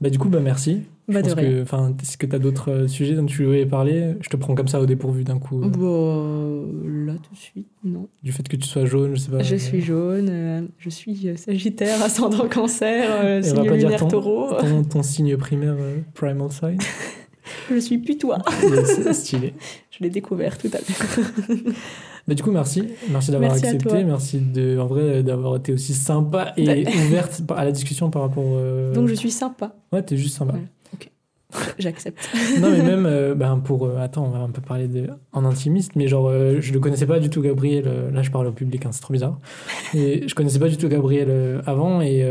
Bah, 0.00 0.10
du 0.10 0.18
coup, 0.18 0.28
bah, 0.28 0.40
merci. 0.40 0.82
Bah, 1.08 1.22
de 1.22 1.28
pense 1.28 1.38
rien. 1.38 1.50
que, 1.50 1.62
enfin, 1.62 1.94
est-ce 2.02 2.18
que 2.18 2.26
tu 2.26 2.34
as 2.34 2.40
d'autres 2.40 2.70
euh, 2.72 2.88
sujets 2.88 3.14
dont 3.14 3.26
tu 3.26 3.44
voulais 3.44 3.64
parler? 3.64 4.14
Je 4.20 4.28
te 4.28 4.36
prends 4.36 4.56
comme 4.56 4.66
ça 4.66 4.80
au 4.80 4.86
dépourvu 4.86 5.22
d'un 5.22 5.38
coup. 5.38 5.62
euh, 5.62 5.68
Bon, 5.68 6.66
là 6.84 7.12
tout 7.12 7.32
de 7.32 7.38
suite, 7.38 7.68
non. 7.84 8.08
Du 8.24 8.32
fait 8.32 8.46
que 8.48 8.56
tu 8.56 8.66
sois 8.66 8.86
jaune, 8.86 9.14
je 9.14 9.20
sais 9.20 9.30
pas. 9.30 9.40
Je 9.40 9.54
euh, 9.54 9.58
suis 9.58 9.80
jaune, 9.82 10.28
euh, 10.28 10.62
je 10.78 10.90
suis 10.90 11.28
sagittaire, 11.36 12.02
ascendant 12.02 12.48
cancer, 12.48 13.42
signe 13.44 13.70
lunaire 13.70 14.00
ton, 14.00 14.08
taureau. 14.08 14.52
ton, 14.58 14.82
ton 14.90 15.02
signe 15.04 15.36
primaire, 15.36 15.76
primal 16.14 16.50
sign. 16.50 16.78
Je 17.70 17.76
suis 17.78 17.98
putois. 17.98 18.38
Yes, 18.62 19.12
stylé. 19.12 19.54
Je 19.92 20.02
l'ai 20.02 20.10
découvert 20.10 20.58
tout 20.58 20.70
à 20.72 20.78
l'heure. 20.78 21.56
Bah, 22.28 22.34
du 22.34 22.42
coup, 22.42 22.50
merci. 22.50 22.82
Merci 23.10 23.30
d'avoir 23.30 23.52
accepté. 23.52 24.02
Merci 24.04 24.38
de, 24.40 24.78
en 24.78 24.86
vrai 24.86 25.22
d'avoir 25.22 25.56
été 25.56 25.72
aussi 25.72 25.94
sympa 25.94 26.52
et 26.56 26.64
Bah. 26.84 26.90
ouverte 27.06 27.42
à 27.56 27.64
la 27.64 27.70
discussion 27.72 28.10
par 28.10 28.22
rapport. 28.22 28.44
euh, 28.46 28.92
Donc 28.92 29.06
je 29.08 29.14
suis 29.14 29.30
sympa, 29.30 29.74
Ouais, 29.92 30.02
t'es 30.02 30.16
juste 30.16 30.36
sympa. 30.36 30.54
Ouais. 30.54 30.62
j'accepte. 31.78 32.28
non, 32.60 32.70
mais 32.70 32.82
même 32.82 33.06
euh, 33.06 33.34
ben, 33.34 33.58
pour. 33.58 33.86
euh, 33.86 33.98
attends, 33.98 34.24
on 34.26 34.30
va 34.30 34.38
un 34.40 34.50
peu 34.50 34.60
parler 34.60 34.88
de, 34.88 35.08
en 35.32 35.44
intimiste, 35.44 35.92
mais 35.94 36.08
genre, 36.08 36.26
euh, 36.28 36.56
je 36.60 36.72
ne 36.72 36.78
connaissais 36.78 37.06
pas 37.06 37.20
du 37.20 37.30
tout 37.30 37.40
Gabriel. 37.40 37.84
là, 38.12 38.22
je 38.22 38.30
parle 38.30 38.48
au 38.48 38.52
public, 38.52 38.84
hein, 38.84 38.90
c'est 38.92 39.00
trop 39.00 39.12
bizarre. 39.12 39.38
Et 39.94 40.26
je 40.26 40.34
connaissais 40.34 40.58
pas 40.58 40.68
du 40.68 40.76
tout 40.76 40.88
Gabriel 40.88 41.62
avant, 41.66 42.00
et 42.00 42.24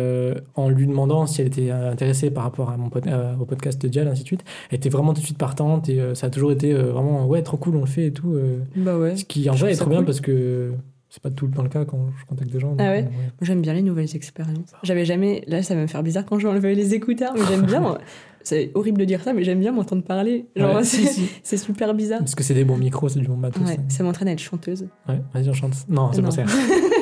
en 0.55 0.69
lui 0.69 0.85
demandant 0.87 1.25
si 1.25 1.41
elle 1.41 1.47
était 1.47 1.71
intéressée 1.71 2.29
par 2.29 2.43
rapport 2.43 2.69
à 2.69 2.77
mon 2.77 2.89
pod- 2.89 3.09
au 3.39 3.45
podcast 3.45 3.81
de 3.81 3.87
Dial, 3.87 4.07
ainsi 4.07 4.21
de 4.23 4.27
suite, 4.27 4.43
elle 4.69 4.77
était 4.77 4.89
vraiment 4.89 5.13
tout 5.13 5.21
de 5.21 5.25
suite 5.25 5.37
partante, 5.37 5.87
et 5.89 6.01
ça 6.13 6.27
a 6.27 6.29
toujours 6.29 6.51
été 6.51 6.73
vraiment, 6.73 7.25
ouais, 7.27 7.41
trop 7.41 7.57
cool, 7.57 7.75
on 7.77 7.81
le 7.81 7.85
fait 7.85 8.07
et 8.07 8.11
tout. 8.13 8.37
Bah 8.75 8.97
ouais. 8.97 9.15
ce 9.15 9.25
qui, 9.25 9.49
en 9.49 9.53
vrai, 9.53 9.71
est 9.71 9.75
trop 9.75 9.89
bien 9.89 10.03
parce 10.03 10.19
que 10.21 10.71
c'est 11.09 11.21
pas 11.23 11.29
tout 11.29 11.47
le 11.47 11.53
temps 11.53 11.63
le 11.63 11.69
cas 11.69 11.85
quand 11.85 12.07
je 12.19 12.25
contacte 12.25 12.51
des 12.51 12.59
gens. 12.59 12.75
Ah 12.77 12.89
ouais 12.89 13.03
Moi, 13.03 13.11
J'aime 13.41 13.61
bien 13.61 13.73
les 13.73 13.81
nouvelles 13.81 14.13
expériences. 14.15 14.73
J'avais 14.83 15.05
jamais. 15.05 15.43
Là, 15.47 15.63
ça 15.63 15.73
va 15.73 15.81
me 15.81 15.87
faire 15.87 16.03
bizarre 16.03 16.25
quand 16.25 16.37
je 16.39 16.45
vais 16.45 16.51
enlever 16.51 16.75
les 16.75 16.93
écouteurs, 16.93 17.31
mais 17.35 17.41
j'aime 17.49 17.65
bien. 17.65 17.97
C'est 18.45 18.71
horrible 18.75 18.99
de 18.99 19.05
dire 19.05 19.21
ça, 19.23 19.33
mais 19.33 19.43
j'aime 19.43 19.59
bien 19.59 19.71
m'entendre 19.71 20.03
parler. 20.03 20.45
Genre, 20.55 20.75
Ouais, 20.75 20.83
c'est 20.83 20.97
si, 20.97 21.07
si. 21.07 21.29
c'est 21.43 21.57
super 21.57 21.93
bizarre. 21.93 22.19
Parce 22.19 22.35
que 22.35 22.43
c'est 22.43 22.53
des 22.53 22.63
bons 22.63 22.77
micros, 22.77 23.09
c'est 23.09 23.19
du 23.19 23.27
bon 23.27 23.35
matos. 23.37 23.61
Ouais, 23.67 23.79
ça 23.89 24.03
m'entraîne 24.03 24.27
à 24.27 24.31
être 24.33 24.39
chanteuse. 24.39 24.87
Ouais, 25.09 25.19
vas-y, 25.33 25.49
on 25.49 25.53
chante. 25.53 25.73
Non, 25.89 26.11
c'est 26.13 26.21
pas 26.21 26.29
ça. 26.31 26.43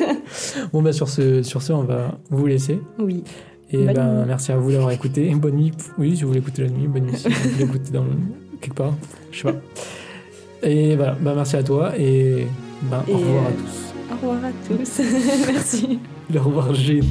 bon, 0.74 0.82
bah, 0.82 0.94
sur 0.94 1.10
ce, 1.10 1.44
sur 1.44 1.62
ce, 1.62 1.74
on 1.74 1.84
va 1.84 2.18
vous 2.30 2.46
laisser. 2.48 2.80
Oui. 2.98 3.24
Et 3.72 3.86
ben, 3.86 4.26
merci 4.26 4.52
à 4.52 4.58
vous 4.58 4.72
d'avoir 4.72 4.92
écouté. 4.92 5.34
Bonne 5.36 5.56
nuit. 5.58 5.72
Oui, 5.98 6.16
si 6.16 6.22
vous 6.24 6.30
voulez 6.30 6.40
écouter 6.40 6.62
la 6.64 6.70
nuit, 6.70 6.88
bonne 6.88 7.08
nuit. 7.08 7.18
Si 7.18 7.28
vous 7.28 7.50
voulez 7.52 7.64
écouter 7.66 7.92
dans 7.92 8.04
le- 8.04 8.10
quelque 8.62 8.76
part, 8.76 8.94
je 9.32 9.38
sais 9.40 9.52
pas. 9.52 9.60
Et 10.62 10.96
voilà, 10.96 11.18
bah, 11.20 11.34
merci 11.36 11.58
à 11.58 11.64
toi 11.64 11.92
et 11.98 12.04
Et, 12.42 13.14
au 13.14 13.18
revoir 13.18 13.46
euh, 13.46 13.50
à 13.50 13.52
tous. 13.52 13.94
Au 14.12 14.16
revoir 14.16 14.46
à 14.46 14.52
tous. 14.68 15.02
Merci. 15.52 16.00
Au 16.36 16.40
revoir, 16.40 16.74
Gilles. 16.74 17.04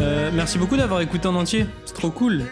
Euh, 0.00 0.30
merci 0.32 0.58
beaucoup 0.58 0.76
d'avoir 0.76 1.00
écouté 1.00 1.28
en 1.28 1.34
entier, 1.34 1.66
c'est 1.84 1.94
trop 1.94 2.10
cool. 2.10 2.42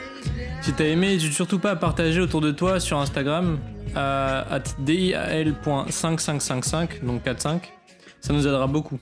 Si 0.61 0.73
t'as 0.73 0.85
aimé, 0.85 1.09
n'hésite 1.09 1.33
surtout 1.33 1.59
pas 1.59 1.73
à 1.73 1.77
partager 1.77 2.21
autour 2.21 2.41
de 2.41 2.51
toi 2.51 2.81
sur 2.81 2.99
Instagram 2.99 3.59
à 3.95 4.59
dial.5555, 4.81 7.05
donc 7.05 7.23
45. 7.25 7.73
Ça 8.21 8.33
nous 8.33 8.47
aidera 8.47 8.67
beaucoup. 8.67 8.99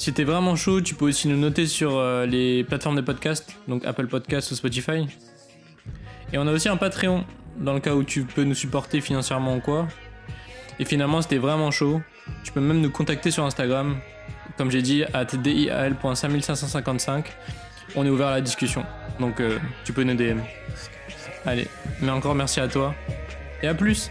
Si 0.00 0.14
t'es 0.14 0.24
vraiment 0.24 0.56
chaud, 0.56 0.80
tu 0.80 0.94
peux 0.94 1.04
aussi 1.04 1.28
nous 1.28 1.36
noter 1.36 1.66
sur 1.66 1.98
euh, 1.98 2.24
les 2.24 2.64
plateformes 2.64 2.96
de 2.96 3.02
podcast, 3.02 3.54
donc 3.68 3.84
Apple 3.84 4.06
Podcast 4.06 4.50
ou 4.50 4.54
Spotify. 4.54 5.06
Et 6.32 6.38
on 6.38 6.46
a 6.46 6.52
aussi 6.52 6.70
un 6.70 6.78
Patreon, 6.78 7.26
dans 7.58 7.74
le 7.74 7.80
cas 7.80 7.94
où 7.94 8.02
tu 8.02 8.24
peux 8.24 8.44
nous 8.44 8.54
supporter 8.54 9.02
financièrement 9.02 9.56
ou 9.56 9.60
quoi. 9.60 9.86
Et 10.78 10.86
finalement, 10.86 11.20
c'était 11.20 11.36
vraiment 11.36 11.70
chaud. 11.70 12.00
Tu 12.44 12.50
peux 12.50 12.62
même 12.62 12.80
nous 12.80 12.90
contacter 12.90 13.30
sur 13.30 13.44
Instagram, 13.44 13.98
comme 14.60 14.70
j'ai 14.70 14.82
dit, 14.82 15.04
à 15.14 15.24
dial.5555. 15.24 17.24
On 17.96 18.04
est 18.04 18.10
ouvert 18.10 18.26
à 18.26 18.32
la 18.32 18.40
discussion, 18.42 18.84
donc 19.18 19.40
euh, 19.40 19.58
tu 19.86 19.94
peux 19.94 20.02
nous 20.02 20.14
DM. 20.14 20.40
Allez, 21.46 21.66
mais 22.02 22.10
encore 22.10 22.34
merci 22.34 22.60
à 22.60 22.68
toi, 22.68 22.94
et 23.62 23.68
à 23.68 23.74
plus 23.74 24.10